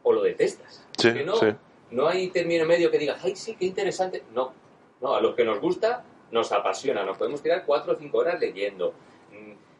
o 0.03 0.11
lo 0.11 0.23
detestas. 0.23 0.83
Sí, 0.97 1.11
no, 1.25 1.35
sí. 1.37 1.45
no 1.91 2.07
hay 2.07 2.27
término 2.29 2.65
medio 2.65 2.89
que 2.91 2.97
digas, 2.97 3.21
ay, 3.23 3.35
sí, 3.35 3.55
qué 3.55 3.65
interesante. 3.65 4.23
No, 4.33 4.51
no, 4.99 5.15
a 5.15 5.21
los 5.21 5.35
que 5.35 5.45
nos 5.45 5.61
gusta 5.61 6.03
nos 6.31 6.51
apasiona. 6.51 7.03
Nos 7.05 7.17
podemos 7.17 7.41
tirar 7.41 7.63
cuatro 7.65 7.93
o 7.93 7.95
cinco 7.97 8.17
horas 8.17 8.39
leyendo. 8.41 8.93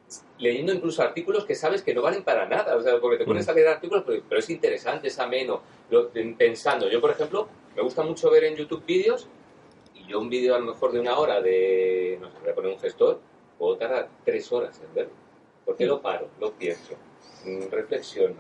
Mm, 0.08 0.42
Leyendo 0.42 0.72
incluso 0.74 1.02
artículos 1.02 1.46
que 1.46 1.56
sabes 1.56 1.82
que 1.82 1.94
no 1.94 2.02
valen 2.02 2.24
para 2.24 2.46
nada, 2.46 2.76
o 2.78 2.82
sea, 2.82 3.00
porque 3.00 3.18
te 3.18 3.26
pones 3.26 3.46
Mm. 3.48 3.50
a 3.50 3.54
leer 3.54 3.68
artículos, 3.70 4.04
pero, 4.06 4.22
pero 4.30 4.40
es 4.40 4.50
interesante, 4.50 5.08
es 5.08 5.20
ameno, 5.20 5.62
lo- 5.90 6.10
pensando. 6.38 6.88
Yo, 6.90 7.02
por 7.02 7.12
ejemplo, 7.12 7.48
me 7.76 7.82
gusta 7.82 8.04
mucho 8.04 8.30
ver 8.30 8.44
en 8.46 8.56
YouTube 8.56 8.84
vídeos, 8.86 9.28
y 9.96 10.06
yo 10.08 10.20
un 10.20 10.30
vídeo 10.30 10.56
a 10.56 10.60
lo 10.60 10.66
mejor 10.66 10.92
de 10.92 11.00
una 11.00 11.18
hora 11.18 11.42
de, 11.42 12.18
no 12.22 12.30
sé, 12.30 12.38
voy 12.42 12.50
a 12.52 12.56
poner 12.56 12.72
un 12.72 12.80
gestor, 12.80 13.20
puedo 13.58 13.76
tardar 13.78 14.10
tres 14.24 14.52
horas 14.52 14.80
en 14.88 14.94
verlo. 14.94 15.12
¿Por 15.66 15.76
qué 15.76 15.86
lo 15.86 16.02
paro? 16.02 16.30
Lo 16.40 16.52
pienso, 16.54 16.94
mm, 17.46 17.70
reflexiono. 17.72 18.36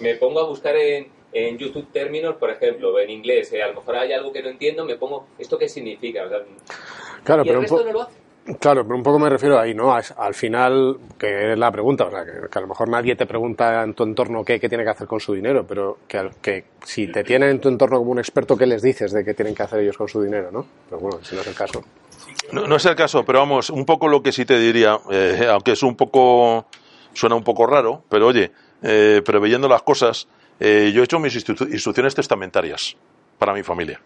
Me 0.00 0.14
pongo 0.16 0.40
a 0.40 0.44
buscar 0.46 0.74
en, 0.76 1.08
en 1.32 1.58
YouTube 1.58 1.92
términos, 1.92 2.36
por 2.36 2.50
ejemplo, 2.50 2.98
en 2.98 3.10
inglés, 3.10 3.52
eh, 3.52 3.62
a 3.62 3.68
lo 3.68 3.74
mejor 3.74 3.96
hay 3.96 4.12
algo 4.14 4.32
que 4.32 4.42
no 4.42 4.48
entiendo, 4.48 4.84
me 4.86 4.96
pongo, 4.96 5.26
¿esto 5.38 5.58
qué 5.58 5.68
significa? 5.68 6.24
O 6.24 6.28
sea, 6.30 6.42
Claro, 7.22 7.42
y 7.42 7.46
pero 7.46 7.58
el 7.60 7.64
un, 7.66 7.70
resto 7.70 7.84
no 7.84 7.92
lo 7.92 8.02
hace. 8.02 8.23
Claro, 8.60 8.84
pero 8.84 8.96
un 8.96 9.02
poco 9.02 9.18
me 9.18 9.28
refiero 9.30 9.58
ahí, 9.58 9.74
¿no? 9.74 9.94
Al 9.94 10.34
final, 10.34 10.98
que 11.18 11.52
es 11.52 11.58
la 11.58 11.70
pregunta, 11.70 12.04
o 12.04 12.10
sea, 12.10 12.24
que, 12.24 12.58
a 12.58 12.60
lo 12.60 12.66
mejor 12.66 12.88
nadie 12.88 13.16
te 13.16 13.26
pregunta 13.26 13.82
en 13.82 13.94
tu 13.94 14.02
entorno 14.04 14.44
qué, 14.44 14.58
tiene 14.58 14.84
que 14.84 14.90
hacer 14.90 15.06
con 15.06 15.20
su 15.20 15.34
dinero, 15.34 15.66
pero 15.66 15.98
que, 16.06 16.30
que 16.42 16.64
si 16.84 17.06
te 17.08 17.24
tienen 17.24 17.50
en 17.50 17.60
tu 17.60 17.68
entorno 17.68 17.98
como 17.98 18.10
un 18.10 18.18
experto, 18.18 18.56
¿qué 18.56 18.66
les 18.66 18.82
dices 18.82 19.12
de 19.12 19.24
qué 19.24 19.34
tienen 19.34 19.54
que 19.54 19.62
hacer 19.62 19.80
ellos 19.80 19.96
con 19.96 20.08
su 20.08 20.22
dinero, 20.22 20.50
no? 20.50 20.66
Pero 20.88 21.00
bueno, 21.00 21.18
si 21.22 21.34
no 21.34 21.40
es 21.40 21.46
el 21.46 21.54
caso. 21.54 21.82
No, 22.52 22.76
es 22.76 22.84
el 22.84 22.94
caso, 22.94 23.24
pero 23.24 23.40
vamos, 23.40 23.70
un 23.70 23.84
poco 23.84 24.08
lo 24.08 24.22
que 24.22 24.30
sí 24.32 24.44
te 24.44 24.58
diría, 24.58 24.98
eh, 25.10 25.48
aunque 25.50 25.72
es 25.72 25.82
un 25.82 25.96
poco, 25.96 26.66
suena 27.12 27.34
un 27.34 27.44
poco 27.44 27.66
raro, 27.66 28.04
pero 28.08 28.26
oye, 28.26 28.52
eh, 28.82 29.22
preveyendo 29.24 29.68
las 29.68 29.82
cosas, 29.82 30.28
eh, 30.60 30.92
yo 30.94 31.00
he 31.00 31.04
hecho 31.04 31.18
mis 31.18 31.34
instru- 31.34 31.70
instrucciones 31.72 32.14
testamentarias 32.14 32.96
para 33.38 33.54
mi 33.54 33.62
familia. 33.62 34.00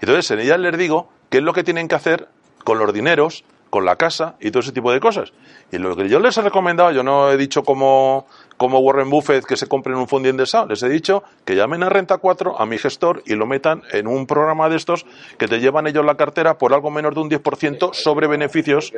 Entonces, 0.00 0.30
en 0.30 0.40
ellas 0.40 0.58
les 0.60 0.78
digo 0.78 1.08
qué 1.28 1.38
es 1.38 1.44
lo 1.44 1.52
que 1.52 1.64
tienen 1.64 1.88
que 1.88 1.96
hacer 1.96 2.28
con 2.64 2.78
los 2.78 2.92
dineros, 2.92 3.44
con 3.70 3.84
la 3.84 3.96
casa 3.96 4.36
y 4.40 4.50
todo 4.50 4.60
ese 4.60 4.72
tipo 4.72 4.92
de 4.92 5.00
cosas. 5.00 5.32
Y 5.72 5.78
lo 5.78 5.96
que 5.96 6.08
yo 6.08 6.20
les 6.20 6.36
he 6.38 6.42
recomendado, 6.42 6.92
yo 6.92 7.02
no 7.02 7.30
he 7.30 7.36
dicho 7.36 7.62
como, 7.62 8.26
como 8.56 8.78
Warren 8.78 9.10
Buffett 9.10 9.44
que 9.44 9.56
se 9.56 9.66
compren 9.66 9.96
un 9.96 10.08
fondo 10.08 10.28
indexado, 10.28 10.66
les 10.66 10.82
he 10.82 10.88
dicho 10.88 11.22
que 11.44 11.56
llamen 11.56 11.82
a 11.82 11.88
Renta 11.88 12.18
4, 12.18 12.60
a 12.60 12.66
mi 12.66 12.78
gestor, 12.78 13.22
y 13.26 13.34
lo 13.34 13.46
metan 13.46 13.82
en 13.92 14.06
un 14.06 14.26
programa 14.26 14.68
de 14.68 14.76
estos 14.76 15.06
que 15.38 15.48
te 15.48 15.60
llevan 15.60 15.86
ellos 15.86 16.04
la 16.04 16.16
cartera 16.16 16.58
por 16.58 16.72
algo 16.72 16.90
menos 16.90 17.14
de 17.14 17.20
un 17.20 17.30
10% 17.30 17.92
sobre 17.94 18.26
beneficios 18.26 18.92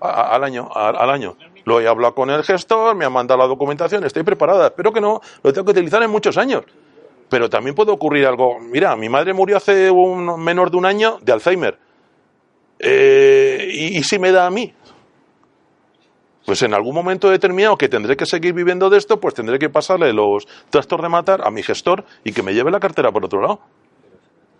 al 0.00 0.44
año. 0.44 0.70
al 0.74 1.10
año. 1.10 1.36
Lo 1.64 1.80
he 1.80 1.88
hablado 1.88 2.14
con 2.14 2.30
el 2.30 2.42
gestor, 2.42 2.94
me 2.96 3.04
ha 3.04 3.10
mandado 3.10 3.38
la 3.38 3.46
documentación, 3.46 4.04
estoy 4.04 4.22
preparada. 4.22 4.66
Espero 4.66 4.92
que 4.92 5.00
no 5.00 5.20
lo 5.42 5.52
tengo 5.52 5.64
que 5.66 5.72
utilizar 5.72 6.02
en 6.02 6.10
muchos 6.10 6.36
años. 6.36 6.64
Pero 7.28 7.48
también 7.48 7.74
puede 7.74 7.92
ocurrir 7.92 8.26
algo. 8.26 8.58
Mira, 8.60 8.94
mi 8.96 9.08
madre 9.08 9.32
murió 9.32 9.56
hace 9.56 9.90
un, 9.90 10.42
menos 10.42 10.70
de 10.70 10.76
un 10.76 10.86
año 10.86 11.18
de 11.22 11.32
Alzheimer. 11.32 11.78
Eh, 12.82 13.68
¿y, 13.72 13.98
¿Y 13.98 14.02
si 14.02 14.18
me 14.18 14.32
da 14.32 14.46
a 14.46 14.50
mí? 14.50 14.74
Pues 16.44 16.60
en 16.62 16.74
algún 16.74 16.94
momento 16.94 17.30
determinado 17.30 17.78
que 17.78 17.88
tendré 17.88 18.16
que 18.16 18.26
seguir 18.26 18.52
viviendo 18.52 18.90
de 18.90 18.98
esto, 18.98 19.20
pues 19.20 19.32
tendré 19.34 19.58
que 19.60 19.70
pasarle 19.70 20.12
los 20.12 20.48
trastos 20.70 21.00
de 21.00 21.08
matar 21.08 21.46
a 21.46 21.50
mi 21.52 21.62
gestor 21.62 22.04
y 22.24 22.32
que 22.32 22.42
me 22.42 22.52
lleve 22.52 22.70
la 22.72 22.80
cartera 22.80 23.12
por 23.12 23.24
otro 23.24 23.40
lado. 23.40 23.60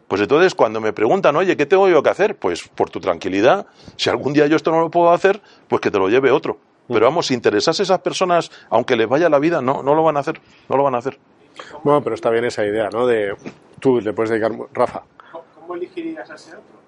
Pues 0.07 0.21
entonces 0.21 0.55
cuando 0.55 0.81
me 0.81 0.93
preguntan, 0.93 1.35
oye, 1.35 1.57
¿qué 1.57 1.67
tengo 1.67 1.89
yo 1.89 2.03
que 2.03 2.11
hacer? 2.11 2.37
Pues 2.37 2.69
por 2.69 2.89
tu 2.91 3.01
tranquilidad, 3.01 3.67
si 3.97 4.11
algún 4.11 4.33
día 4.33 4.47
yo 4.47 4.55
esto 4.57 4.71
no 4.71 4.81
lo 4.81 4.91
puedo 4.91 5.11
hacer, 5.11 5.41
pues 5.69 5.81
que 5.81 5.91
te 5.91 5.99
lo 5.99 6.09
lleve 6.09 6.31
otro. 6.31 6.59
Pero 6.87 7.07
vamos, 7.07 7.27
si 7.27 7.35
interesase 7.35 7.83
a 7.83 7.85
esas 7.85 8.01
personas, 8.01 8.51
aunque 8.71 8.95
les 8.95 9.09
vaya 9.09 9.29
la 9.29 9.39
vida, 9.41 9.61
no, 9.63 9.83
no 9.83 9.95
lo 9.95 10.03
van 10.05 10.17
a 10.19 10.21
hacer, 10.21 10.41
no 10.69 10.77
lo 10.77 10.85
van 10.85 10.95
a 10.95 10.99
hacer. 10.99 11.19
Bueno, 11.83 12.03
pero 12.03 12.15
está 12.15 12.31
bien 12.31 12.45
esa 12.45 12.65
idea, 12.65 12.91
¿no? 12.93 13.07
De 13.07 13.35
tú 13.81 14.01
le 14.01 14.13
puedes 14.13 14.31
dedicar, 14.31 14.53
Rafa. 14.73 15.03
¿Cómo- 15.33 15.45
¿Cómo 15.55 15.75
elegirías 15.75 16.31
a 16.31 16.35
ese 16.35 16.51
otro? 16.51 16.82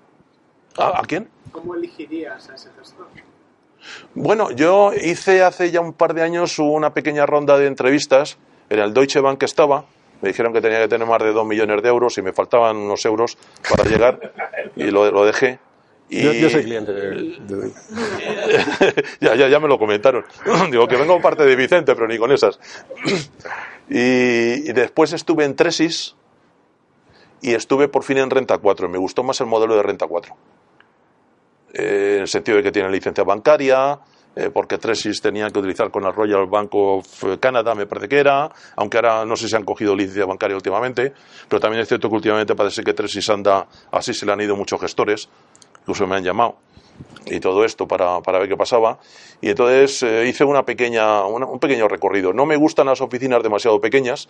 ¿A, 0.79 1.01
a 1.01 1.03
quién? 1.03 1.29
¿Cómo 1.53 1.75
elegirías 1.75 2.49
a 2.51 2.55
ese 2.55 2.71
gestor? 2.79 3.07
Bueno, 4.15 4.51
yo 4.51 4.93
hice 4.95 5.43
hace 5.43 5.71
ya 5.71 5.81
un 5.81 5.93
par 5.93 6.15
de 6.15 6.23
años 6.23 6.59
una 6.59 6.95
pequeña 6.95 7.27
ronda 7.27 7.59
de 7.59 7.67
entrevistas 7.67 8.39
en 8.71 8.79
el 8.81 8.95
Deutsche 8.95 9.21
Bank 9.21 9.39
que 9.39 9.45
estaba. 9.45 9.85
Me 10.23 10.29
dijeron 10.31 10.53
que 10.53 10.61
tenía 10.63 10.81
que 10.81 10.89
tener 10.89 11.07
más 11.07 11.23
de 11.23 11.33
dos 11.33 11.47
millones 11.47 11.83
de 11.83 11.89
euros 11.89 12.17
y 12.17 12.23
me 12.23 12.33
faltaban 12.33 12.77
unos 12.77 13.05
euros 13.05 13.37
para 13.69 13.85
llegar 13.85 14.33
y 14.75 14.85
lo, 14.85 15.11
lo 15.11 15.25
dejé. 15.27 15.59
Y... 16.09 16.23
Yo, 16.23 16.33
yo 16.33 16.51
soy 16.51 16.65
cliente 16.65 16.93
de, 16.93 17.11
de- 17.41 17.73
ya, 19.21 19.35
ya, 19.35 19.49
ya 19.49 19.61
me 19.61 19.69
lo 19.69 19.79
comentaron. 19.79 20.25
Digo 20.71 20.87
que 20.89 20.97
vengo 20.97 21.21
parte 21.21 21.45
de 21.45 21.55
Vicente, 21.57 21.95
pero 21.95 22.09
ni 22.09 22.17
con 22.19 22.33
esas. 22.33 22.59
y, 23.91 24.69
y 24.71 24.73
después 24.73 25.13
estuve 25.13 25.45
en 25.45 25.57
Tresis 25.57 26.15
y 27.43 27.53
estuve 27.55 27.89
por 27.89 28.03
fin 28.03 28.19
en 28.19 28.31
Renta 28.31 28.57
4. 28.59 28.89
Me 28.89 28.97
gustó 28.99 29.23
más 29.23 29.41
el 29.41 29.47
modelo 29.47 29.77
de 29.77 29.83
Renta 29.83 30.07
4. 30.07 30.35
Eh, 31.75 32.15
en 32.17 32.21
el 32.23 32.29
sentido 32.29 32.57
de 32.57 32.63
que 32.63 32.71
tiene 32.71 32.89
licencia 32.89 33.25
bancaria, 33.25 33.99
eh, 34.37 34.51
porque 34.53 34.79
Tresis 34.79 35.21
tenía 35.21 35.51
que 35.51 35.59
utilizar 35.59 35.91
con 35.91 36.05
el 36.05 36.13
Royal 36.13 36.47
Bank 36.47 36.73
of 36.73 37.25
Canada, 37.41 37.75
me 37.75 37.87
parece 37.87 38.09
que 38.09 38.19
era, 38.19 38.49
aunque 38.77 38.99
ahora 38.99 39.25
no 39.25 39.37
sé 39.37 39.49
si 39.49 39.57
han 39.57 39.65
cogido 39.65 39.95
licencia 39.97 40.25
bancaria 40.25 40.57
últimamente, 40.57 41.13
pero 41.49 41.61
también 41.61 41.83
es 41.83 41.89
cierto 41.89 42.09
que 42.09 42.15
últimamente 42.15 42.55
parece 42.55 42.83
que 42.83 42.95
Tresis 42.95 43.29
anda, 43.29 43.67
así 43.91 44.15
se 44.15 44.25
le 44.25 44.33
han 44.33 44.41
ido 44.41 44.57
muchos 44.57 44.81
gestores, 44.81 45.29
incluso 45.81 46.07
me 46.07 46.17
han 46.17 46.23
llamado 46.23 46.57
y 47.27 47.41
todo 47.41 47.65
esto 47.65 47.89
para, 47.89 48.21
para 48.21 48.39
ver 48.39 48.49
qué 48.49 48.57
pasaba. 48.57 48.99
Y 49.41 49.51
entonces 49.51 50.03
eh, 50.03 50.27
hice 50.29 50.45
una 50.45 50.63
pequeña, 50.63 51.25
un 51.27 51.59
pequeño 51.59 51.89
recorrido. 51.89 52.33
No 52.33 52.47
me 52.47 52.57
gustan 52.57 52.87
las 52.87 53.01
oficinas 53.01 53.43
demasiado 53.43 53.81
pequeñas, 53.81 54.29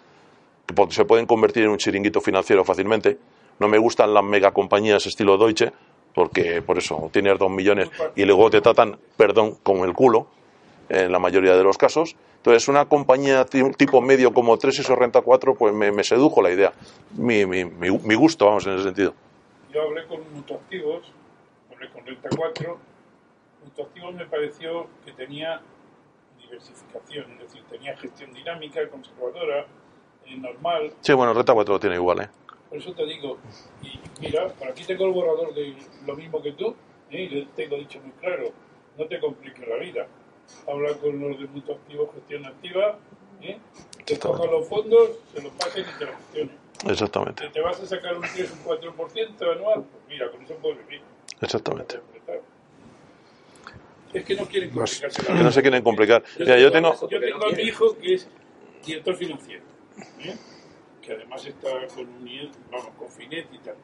que 0.66 0.74
se 0.90 1.04
pueden 1.04 1.26
convertir 1.26 1.64
en 1.64 1.70
un 1.70 1.78
chiringuito 1.78 2.20
financiero 2.20 2.64
fácilmente. 2.64 3.18
No 3.58 3.68
me 3.68 3.78
gustan 3.78 4.14
las 4.14 4.24
megacompañías 4.24 5.06
estilo 5.06 5.36
Deutsche, 5.36 5.72
porque 6.14 6.62
por 6.62 6.78
eso 6.78 7.10
tienes 7.12 7.38
dos 7.38 7.50
millones 7.50 7.90
y 8.14 8.24
luego 8.24 8.48
te 8.50 8.60
tratan, 8.60 8.98
perdón, 9.16 9.56
como 9.62 9.84
el 9.84 9.92
culo, 9.94 10.28
en 10.88 11.10
la 11.12 11.18
mayoría 11.18 11.56
de 11.56 11.64
los 11.64 11.76
casos. 11.78 12.14
Entonces, 12.36 12.68
una 12.68 12.84
compañía 12.86 13.44
ti- 13.46 13.70
tipo 13.76 14.00
medio 14.02 14.32
como 14.32 14.56
Tresis 14.58 14.88
o 14.90 14.94
Renta 14.96 15.22
4, 15.22 15.54
pues 15.54 15.74
me, 15.74 15.90
me 15.90 16.04
sedujo 16.04 16.42
la 16.42 16.50
idea. 16.50 16.72
Mi, 17.16 17.46
mi, 17.46 17.64
mi, 17.64 17.90
mi 17.90 18.14
gusto, 18.14 18.44
vamos, 18.46 18.66
en 18.66 18.74
ese 18.74 18.84
sentido. 18.84 19.14
Yo 19.72 19.82
hablé 19.82 20.06
con 20.06 20.20
Mutuactivos, 20.34 21.10
hablé 21.72 21.88
con 21.90 22.04
Renta 22.06 22.28
4. 22.36 22.78
Mutuactivos 23.64 24.14
me 24.14 24.26
pareció 24.26 24.86
que 25.06 25.12
tenía 25.12 25.60
diversificación, 26.38 27.32
es 27.32 27.38
decir, 27.40 27.62
tenía 27.70 27.96
gestión 27.96 28.32
dinámica, 28.34 28.86
conservadora, 28.90 29.66
eh, 30.26 30.36
normal. 30.36 30.92
Sí, 31.00 31.12
bueno, 31.14 31.32
Renta 31.32 31.54
4 31.54 31.74
lo 31.74 31.80
tiene 31.80 31.96
igual, 31.96 32.20
¿eh? 32.20 32.28
Por 32.74 32.82
eso 32.82 32.92
te 32.92 33.06
digo, 33.06 33.38
y 33.84 34.00
mira, 34.20 34.48
por 34.48 34.66
aquí 34.66 34.82
tengo 34.82 35.06
el 35.06 35.12
borrador 35.12 35.54
de 35.54 35.76
lo 36.04 36.16
mismo 36.16 36.42
que 36.42 36.50
tú, 36.54 36.74
¿eh? 37.08 37.22
y 37.22 37.28
le 37.28 37.46
tengo 37.54 37.76
dicho 37.76 38.00
muy 38.00 38.10
claro, 38.20 38.50
no 38.98 39.06
te 39.06 39.20
compliques 39.20 39.68
la 39.68 39.76
vida. 39.76 40.08
Habla 40.66 40.94
con 40.94 41.20
los 41.20 41.38
de 41.38 41.46
Mutuactivos 41.46 42.12
Gestión 42.14 42.44
Activa, 42.46 42.98
¿eh? 43.42 43.58
te 44.04 44.18
cojan 44.18 44.50
los 44.50 44.66
fondos, 44.68 45.10
se 45.32 45.40
los 45.42 45.52
pasen 45.52 45.84
y 45.88 45.98
te 46.00 46.04
los 46.04 46.16
gestionen. 46.16 46.58
Exactamente, 46.88 47.44
Que 47.44 47.50
te 47.50 47.60
vas 47.60 47.80
a 47.80 47.86
sacar 47.86 48.16
un 48.16 48.22
3 48.22 48.52
o 48.66 48.70
un 48.72 48.76
4% 48.80 49.52
anual, 49.52 49.84
pues 49.84 50.02
mira, 50.08 50.28
con 50.32 50.42
eso 50.42 50.54
puedes 50.56 50.78
vivir. 50.88 51.00
exactamente. 51.42 52.00
Es 54.14 54.24
que 54.24 54.34
no 54.34 54.46
quieren 54.46 54.70
complicarse 54.70 55.22
la 55.22 55.26
Que 55.28 55.32
vida. 55.32 55.42
no 55.44 55.52
se 55.52 55.62
quieren 55.62 55.82
complicar. 55.84 56.24
Mira, 56.40 56.58
yo 56.58 56.72
tengo... 56.72 57.08
Yo 57.08 57.20
tengo 57.20 57.46
a 57.46 57.50
mi 57.52 57.62
hijo 57.62 57.96
que 57.98 58.14
es 58.14 58.28
director 58.84 59.14
financiero, 59.14 59.62
¿eh? 60.24 60.34
Que 61.04 61.12
además 61.12 61.44
está 61.46 61.68
con 61.94 62.06
un 62.08 62.50
vamos, 62.70 62.88
con 62.98 63.08
Finet 63.10 63.46
y 63.52 63.58
tal. 63.58 63.74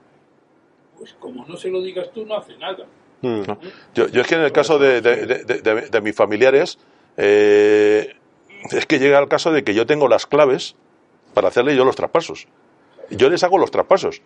Pues 0.97 1.14
como 1.14 1.44
no 1.47 1.56
se 1.56 1.70
lo 1.70 1.80
digas 1.80 2.10
tú, 2.12 2.24
no 2.26 2.36
hace 2.36 2.56
nada. 2.56 2.86
Mm. 3.22 3.42
Yo, 3.94 4.09
yo 4.09 4.20
es 4.22 4.26
que 4.26 4.34
en 4.34 4.42
el 4.42 4.52
caso 4.52 4.78
de, 4.78 5.01
de, 5.01 5.26
de- 5.26 5.44
de- 5.44 5.88
de 5.88 6.01
mis 6.01 6.14
familiares, 6.14 6.78
eh, 7.16 8.14
es 8.70 8.86
que 8.86 8.98
llega 8.98 9.18
el 9.18 9.28
caso 9.28 9.52
de 9.52 9.62
que 9.64 9.74
yo 9.74 9.86
tengo 9.86 10.09
las 10.09 10.26
claves 10.26 10.76
para 11.34 11.48
hacerle 11.48 11.76
yo 11.76 11.84
los 11.84 11.97
traspasos. 11.97 12.47
Yo 13.10 13.28
les 13.28 13.42
hago 13.44 13.59
los 13.59 13.70
traspasos. 13.70 14.22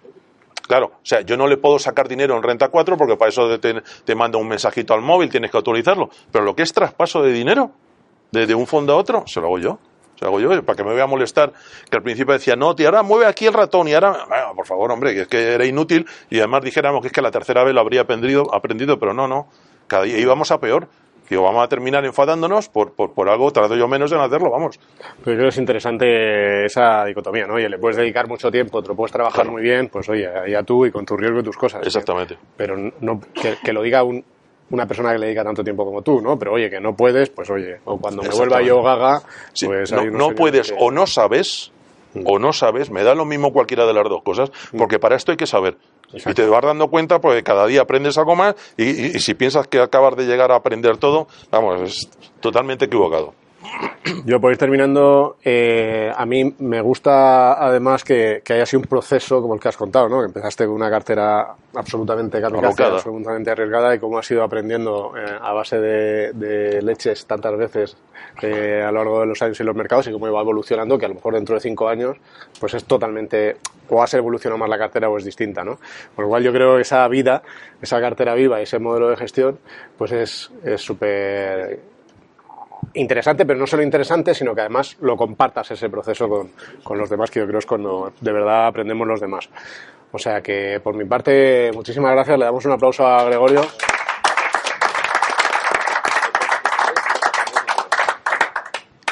Claro, 0.66 0.86
o 0.86 1.04
sea, 1.04 1.20
yo 1.20 1.36
no 1.36 1.46
le 1.46 1.56
puedo 1.58 1.78
sacar 1.78 2.08
dinero 2.08 2.36
en 2.36 2.42
Renta 2.42 2.68
4 2.68 2.96
porque 2.96 3.16
para 3.16 3.28
eso 3.28 3.58
te, 3.58 3.82
te 3.82 4.14
manda 4.14 4.38
un 4.38 4.48
mensajito 4.48 4.94
al 4.94 5.02
móvil, 5.02 5.28
tienes 5.28 5.50
que 5.50 5.56
autorizarlo. 5.58 6.08
Pero 6.32 6.44
lo 6.44 6.56
que 6.56 6.62
es 6.62 6.72
traspaso 6.72 7.22
de 7.22 7.32
dinero, 7.32 7.70
de, 8.32 8.46
de 8.46 8.54
un 8.54 8.66
fondo 8.66 8.94
a 8.94 8.96
otro, 8.96 9.24
se 9.26 9.40
lo 9.40 9.46
hago 9.46 9.58
yo. 9.58 9.78
Se 10.16 10.24
lo 10.24 10.28
hago 10.28 10.40
yo, 10.40 10.62
para 10.64 10.76
que 10.76 10.84
me 10.84 10.94
vea 10.94 11.04
a 11.04 11.06
molestar, 11.08 11.52
que 11.90 11.96
al 11.96 12.02
principio 12.02 12.32
decía, 12.34 12.54
no, 12.56 12.74
tío, 12.74 12.86
ahora 12.86 13.02
mueve 13.02 13.26
aquí 13.26 13.46
el 13.46 13.52
ratón 13.52 13.88
y 13.88 13.94
ahora, 13.94 14.24
bueno, 14.28 14.52
por 14.54 14.66
favor, 14.66 14.90
hombre, 14.92 15.12
que 15.14 15.20
es 15.22 15.28
que 15.28 15.54
era 15.54 15.64
inútil 15.66 16.06
y 16.30 16.38
además 16.38 16.62
dijéramos 16.62 17.00
que 17.00 17.08
es 17.08 17.12
que 17.12 17.22
la 17.22 17.30
tercera 17.30 17.64
vez 17.64 17.74
lo 17.74 17.80
habría 17.80 18.02
aprendido, 18.02 18.54
aprendido 18.54 18.98
pero 18.98 19.12
no, 19.14 19.26
no, 19.26 19.48
cada 19.86 20.04
día 20.04 20.18
íbamos 20.18 20.50
a 20.50 20.58
peor. 20.60 20.88
Digo, 21.30 21.42
vamos 21.42 21.64
a 21.64 21.68
terminar 21.68 22.04
enfadándonos 22.04 22.68
por, 22.68 22.92
por, 22.92 23.14
por 23.14 23.30
algo, 23.30 23.50
trato 23.50 23.74
yo 23.76 23.88
menos 23.88 24.12
en 24.12 24.18
hacerlo, 24.20 24.50
vamos. 24.50 24.78
Pero 25.24 25.36
creo 25.38 25.38
que 25.44 25.48
es 25.48 25.56
interesante 25.56 26.66
esa 26.66 27.02
dicotomía, 27.06 27.46
¿no? 27.46 27.54
Oye, 27.54 27.66
le 27.70 27.78
puedes 27.78 27.96
dedicar 27.96 28.28
mucho 28.28 28.50
tiempo, 28.50 28.82
te 28.82 28.88
lo 28.88 28.94
puedes 28.94 29.10
trabajar 29.12 29.36
Claro. 29.44 29.52
muy 29.52 29.62
bien, 29.62 29.88
pues 29.88 30.06
oye, 30.10 30.28
ya 30.50 30.62
tú 30.64 30.84
y 30.84 30.90
con 30.92 31.06
tu 31.06 31.16
riesgo 31.16 31.40
y 31.40 31.42
tus 31.42 31.56
cosas. 31.56 31.80
¿eh? 31.82 31.86
Exactamente. 31.86 32.36
Pero 32.58 32.76
no 33.00 33.20
que, 33.32 33.56
que 33.64 33.72
lo 33.72 33.80
diga 33.80 34.02
un- 34.02 34.22
una 34.74 34.86
persona 34.86 35.12
que 35.12 35.18
le 35.18 35.26
dedica 35.26 35.44
tanto 35.44 35.62
tiempo 35.64 35.84
como 35.84 36.02
tú, 36.02 36.20
¿no? 36.20 36.38
Pero 36.38 36.52
oye, 36.54 36.68
que 36.68 36.80
no 36.80 36.94
puedes, 36.94 37.30
pues 37.30 37.48
oye, 37.50 37.76
o 37.84 37.98
cuando 37.98 38.22
me 38.22 38.28
vuelva 38.38 38.60
yo 38.66 38.82
gaga, 38.82 39.22
Sí, 39.52 39.66
pues 39.66 39.90
no, 39.96 40.02
no 40.18 40.26
puedes 40.36 40.66
que- 40.68 40.74
o 40.78 40.90
no 40.90 41.06
sabes 41.06 41.70
o 42.26 42.38
no 42.38 42.52
sabes, 42.52 42.90
me 42.90 43.02
da 43.02 43.14
lo 43.14 43.24
mismo 43.24 43.52
cualquiera 43.52 43.86
de 43.86 43.92
las 43.92 44.04
dos 44.08 44.22
cosas, 44.22 44.50
porque 44.78 44.98
para 45.00 45.16
esto 45.16 45.32
hay 45.32 45.36
que 45.36 45.46
saber. 45.46 45.76
Y 46.30 46.34
te 46.34 46.46
vas 46.46 46.62
dando 46.62 46.88
cuenta 46.88 47.20
porque 47.20 47.42
cada 47.42 47.66
día 47.66 47.80
aprendes 47.82 48.16
algo 48.18 48.36
más 48.36 48.54
y, 48.76 48.84
y- 48.84 49.06
y 49.16 49.18
si 49.20 49.34
piensas 49.34 49.66
que 49.66 49.80
acabas 49.80 50.14
de 50.16 50.24
llegar 50.24 50.52
a 50.52 50.56
aprender 50.56 50.96
todo, 50.98 51.26
vamos, 51.50 51.80
es 51.82 52.08
totalmente 52.40 52.84
equivocado. 52.84 53.34
Yo 54.26 54.40
por 54.40 54.52
ir 54.52 54.58
terminando, 54.58 55.36
eh, 55.44 56.12
a 56.14 56.26
mí 56.26 56.54
me 56.58 56.80
gusta 56.80 57.54
además 57.54 58.04
que, 58.04 58.42
que 58.44 58.54
haya 58.54 58.66
sido 58.66 58.80
un 58.80 58.86
proceso 58.86 59.40
como 59.40 59.54
el 59.54 59.60
que 59.60 59.68
has 59.68 59.76
contado, 59.76 60.08
¿no? 60.08 60.20
Que 60.20 60.26
empezaste 60.26 60.66
con 60.66 60.74
una 60.74 60.90
cartera 60.90 61.54
absolutamente 61.74 62.38
Alocada. 62.38 62.96
absolutamente 62.96 63.50
arriesgada 63.50 63.94
y 63.94 63.98
cómo 63.98 64.18
has 64.18 64.30
ido 64.30 64.42
aprendiendo 64.42 65.12
eh, 65.16 65.24
a 65.40 65.52
base 65.52 65.78
de, 65.78 66.32
de 66.32 66.82
leches 66.82 67.26
tantas 67.26 67.56
veces 67.56 67.96
eh, 68.42 68.82
a 68.82 68.90
lo 68.90 68.98
largo 68.98 69.20
de 69.20 69.26
los 69.26 69.40
años 69.42 69.58
en 69.60 69.66
los 69.66 69.76
mercados 69.76 70.06
y 70.08 70.12
cómo 70.12 70.28
iba 70.28 70.40
evolucionando, 70.40 70.98
que 70.98 71.06
a 71.06 71.08
lo 71.08 71.14
mejor 71.14 71.34
dentro 71.34 71.54
de 71.54 71.60
cinco 71.60 71.88
años 71.88 72.16
pues 72.60 72.74
es 72.74 72.84
totalmente, 72.84 73.56
o 73.88 74.02
ha 74.02 74.06
evolucionado 74.12 74.58
más 74.58 74.68
la 74.68 74.78
cartera 74.78 75.08
o 75.08 75.16
es 75.16 75.24
distinta, 75.24 75.64
¿no? 75.64 75.78
Por 76.14 76.24
lo 76.24 76.28
cual 76.28 76.42
yo 76.42 76.52
creo 76.52 76.76
que 76.76 76.82
esa 76.82 77.06
vida, 77.08 77.42
esa 77.80 78.00
cartera 78.00 78.34
viva 78.34 78.60
y 78.60 78.64
ese 78.64 78.78
modelo 78.78 79.08
de 79.08 79.16
gestión, 79.16 79.58
pues 79.96 80.12
es 80.12 80.50
es 80.64 80.80
súper 80.80 81.93
interesante, 82.94 83.46
pero 83.46 83.58
no 83.58 83.66
solo 83.66 83.82
interesante, 83.82 84.34
sino 84.34 84.54
que 84.54 84.60
además 84.60 84.96
lo 85.00 85.16
compartas 85.16 85.70
ese 85.70 85.88
proceso 85.88 86.28
con, 86.28 86.50
con 86.82 86.98
los 86.98 87.08
demás, 87.08 87.30
que 87.30 87.40
yo 87.40 87.46
creo 87.46 87.58
es 87.58 87.66
cuando 87.66 88.12
de 88.20 88.32
verdad 88.32 88.66
aprendemos 88.66 89.06
los 89.06 89.20
demás. 89.20 89.48
O 90.12 90.18
sea 90.18 90.40
que 90.40 90.80
por 90.82 90.94
mi 90.94 91.04
parte, 91.04 91.70
muchísimas 91.74 92.12
gracias, 92.12 92.38
le 92.38 92.44
damos 92.44 92.64
un 92.64 92.72
aplauso 92.72 93.06
a 93.06 93.24
Gregorio. 93.24 93.62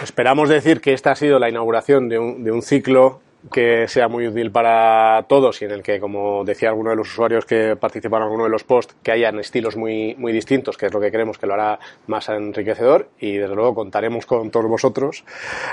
Esperamos 0.02 0.48
decir 0.48 0.80
que 0.80 0.92
esta 0.92 1.12
ha 1.12 1.14
sido 1.16 1.38
la 1.38 1.48
inauguración 1.48 2.08
de 2.08 2.18
un, 2.18 2.44
de 2.44 2.52
un 2.52 2.62
ciclo 2.62 3.20
que 3.50 3.88
sea 3.88 4.08
muy 4.08 4.26
útil 4.28 4.52
para 4.52 5.24
todos 5.28 5.60
y 5.62 5.64
en 5.64 5.72
el 5.72 5.82
que, 5.82 5.98
como 5.98 6.44
decía 6.44 6.68
alguno 6.68 6.90
de 6.90 6.96
los 6.96 7.08
usuarios 7.08 7.44
que 7.44 7.76
participaron 7.76 8.26
en 8.26 8.30
alguno 8.30 8.44
de 8.44 8.50
los 8.50 8.62
posts, 8.62 8.94
que 9.02 9.10
hayan 9.10 9.38
estilos 9.40 9.76
muy, 9.76 10.14
muy 10.16 10.32
distintos, 10.32 10.76
que 10.76 10.86
es 10.86 10.94
lo 10.94 11.00
que 11.00 11.10
creemos 11.10 11.38
que 11.38 11.46
lo 11.46 11.54
hará 11.54 11.78
más 12.06 12.28
enriquecedor 12.28 13.08
y 13.18 13.36
desde 13.38 13.54
luego 13.54 13.74
contaremos 13.74 14.26
con 14.26 14.50
todos 14.50 14.66
vosotros 14.66 15.24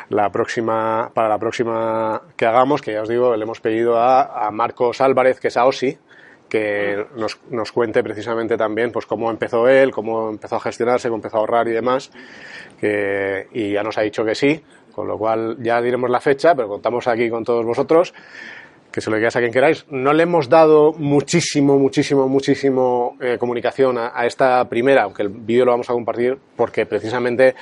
la 0.10 0.32
próxima, 0.32 1.12
para 1.14 1.30
la 1.30 1.38
próxima 1.38 2.22
que 2.36 2.46
hagamos, 2.46 2.82
que 2.82 2.94
ya 2.94 3.04
os 3.04 3.10
digo, 3.10 3.36
le 3.36 3.44
hemos 3.44 3.60
pedido 3.60 4.00
a, 4.00 4.50
Marcos 4.52 5.00
Álvarez, 5.00 5.40
que 5.40 5.50
es 5.50 5.58
AOSI, 5.58 5.98
que 6.50 7.06
nos, 7.16 7.40
nos 7.52 7.72
cuente 7.72 8.02
precisamente 8.04 8.58
también 8.58 8.92
pues 8.92 9.06
cómo 9.06 9.30
empezó 9.30 9.68
él, 9.68 9.92
cómo 9.92 10.30
empezó 10.30 10.56
a 10.56 10.60
gestionarse, 10.60 11.08
cómo 11.08 11.18
empezó 11.18 11.38
a 11.38 11.40
ahorrar 11.42 11.68
y 11.68 11.72
demás, 11.72 12.12
y 12.82 13.74
ya 13.74 13.84
nos 13.84 13.98
ha 14.00 14.02
dicho 14.02 14.26
que 14.26 14.34
sí, 14.34 14.64
con 15.00 15.08
lo 15.08 15.18
cual 15.18 15.56
ya 15.62 15.82
diremos 15.82 16.10
la 16.10 16.20
fecha, 16.20 16.54
pero 16.54 16.68
contamos 16.68 17.08
aquí 17.08 17.30
con 17.30 17.46
todos 17.46 17.66
vosotros, 17.66 18.14
que 18.92 19.00
se 19.00 19.10
lo 19.10 19.16
digáis 19.16 19.34
a 19.38 19.40
quien 19.40 19.54
queráis. 19.54 19.86
No 19.90 20.12
le 20.12 20.24
hemos 20.24 20.50
dado 20.50 20.92
muchísimo, 20.92 21.80
muchísimo, 21.80 22.28
muchísimo 22.28 23.16
eh, 23.22 23.38
comunicación 23.40 23.98
a, 23.98 24.26
esta 24.26 24.68
primera, 24.68 25.04
aunque 25.04 25.24
el 25.24 25.30
vídeo 25.30 25.64
lo 25.64 25.72
vamos 25.72 25.90
a 25.90 25.94
compartir, 25.94 26.38
porque 26.58 26.86
precisamente 26.86 27.56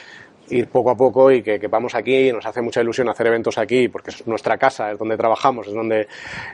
ir 0.49 0.67
poco 0.67 0.89
a 0.89 0.95
poco 0.95 1.29
y 1.29 1.43
que 1.43 1.59
quepamos 1.59 1.93
aquí, 1.93 2.31
nos 2.31 2.43
hace 2.47 2.59
mucha 2.61 2.81
ilusión 2.81 3.07
hacer 3.07 3.27
eventos 3.27 3.59
aquí, 3.59 3.87
porque 3.87 4.09
es 4.09 4.25
nuestra 4.25 4.57
casa, 4.57 4.91
es 4.91 4.97
donde 4.97 5.15
trabajamos, 5.15 5.67
es 5.67 5.73
donde 5.75 6.07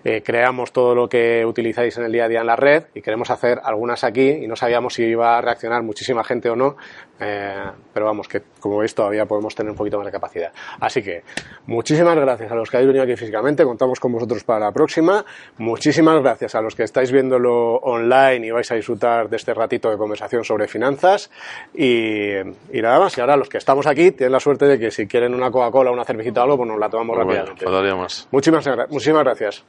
eh, 0.03 0.21
creamos 0.21 0.73
todo 0.73 0.93
lo 0.93 1.07
que 1.07 1.45
utilizáis 1.45 1.95
en 1.97 2.03
el 2.03 2.11
día 2.11 2.25
a 2.25 2.27
día 2.27 2.41
en 2.41 2.47
la 2.47 2.57
red 2.57 2.83
y 2.93 3.01
queremos 3.01 3.29
hacer 3.29 3.61
algunas 3.63 4.03
aquí 4.03 4.27
y 4.27 4.47
no 4.47 4.57
sabíamos 4.57 4.95
si 4.95 5.03
iba 5.03 5.37
a 5.37 5.41
reaccionar 5.41 5.81
muchísima 5.83 6.25
gente 6.25 6.49
o 6.49 6.57
no, 6.57 6.75
eh, 7.19 7.63
pero 7.93 8.05
vamos, 8.07 8.27
que 8.27 8.41
como 8.59 8.77
veis 8.79 8.93
todavía 8.95 9.25
podemos 9.25 9.53
tener 9.55 9.69
un 9.71 9.77
poquito 9.77 9.97
más 9.97 10.05
de 10.05 10.11
capacidad. 10.11 10.51
Así 10.79 11.01
que 11.01 11.23
muchísimas 11.67 12.15
gracias 12.15 12.51
a 12.51 12.55
los 12.55 12.69
que 12.69 12.77
habéis 12.77 12.87
venido 12.87 13.03
aquí 13.03 13.15
físicamente, 13.15 13.63
contamos 13.63 13.99
con 13.99 14.11
vosotros 14.11 14.43
para 14.43 14.65
la 14.65 14.71
próxima, 14.71 15.23
muchísimas 15.57 16.21
gracias 16.21 16.55
a 16.55 16.61
los 16.61 16.75
que 16.75 16.83
estáis 16.83 17.11
viéndolo 17.11 17.75
online 17.77 18.47
y 18.47 18.51
vais 18.51 18.69
a 18.71 18.75
disfrutar 18.75 19.29
de 19.29 19.35
este 19.37 19.53
ratito 19.53 19.89
de 19.89 19.97
conversación 19.97 20.43
sobre 20.43 20.67
finanzas 20.67 21.29
y, 21.73 22.35
y 22.37 22.81
nada 22.81 22.99
más, 22.99 23.17
y 23.17 23.21
ahora 23.21 23.37
los 23.37 23.49
que 23.49 23.57
estamos 23.57 23.87
aquí 23.87 24.11
tienen 24.11 24.31
la 24.31 24.39
suerte 24.39 24.65
de 24.65 24.79
que 24.79 24.91
si 24.91 25.07
quieren 25.07 25.33
una 25.33 25.51
Coca-Cola 25.51 25.91
o 25.91 25.93
una 25.93 26.05
cervecita 26.05 26.41
o 26.41 26.43
algo, 26.43 26.57
pues 26.57 26.69
nos 26.69 26.79
la 26.79 26.89
tomamos 26.89 27.15
Bueno, 27.15 27.31
rápidamente. 27.31 27.65
faltaría 27.65 27.95
más. 27.95 28.27
Muchísimas, 28.31 28.67
muchísimas 28.89 29.23
gracias. 29.23 29.63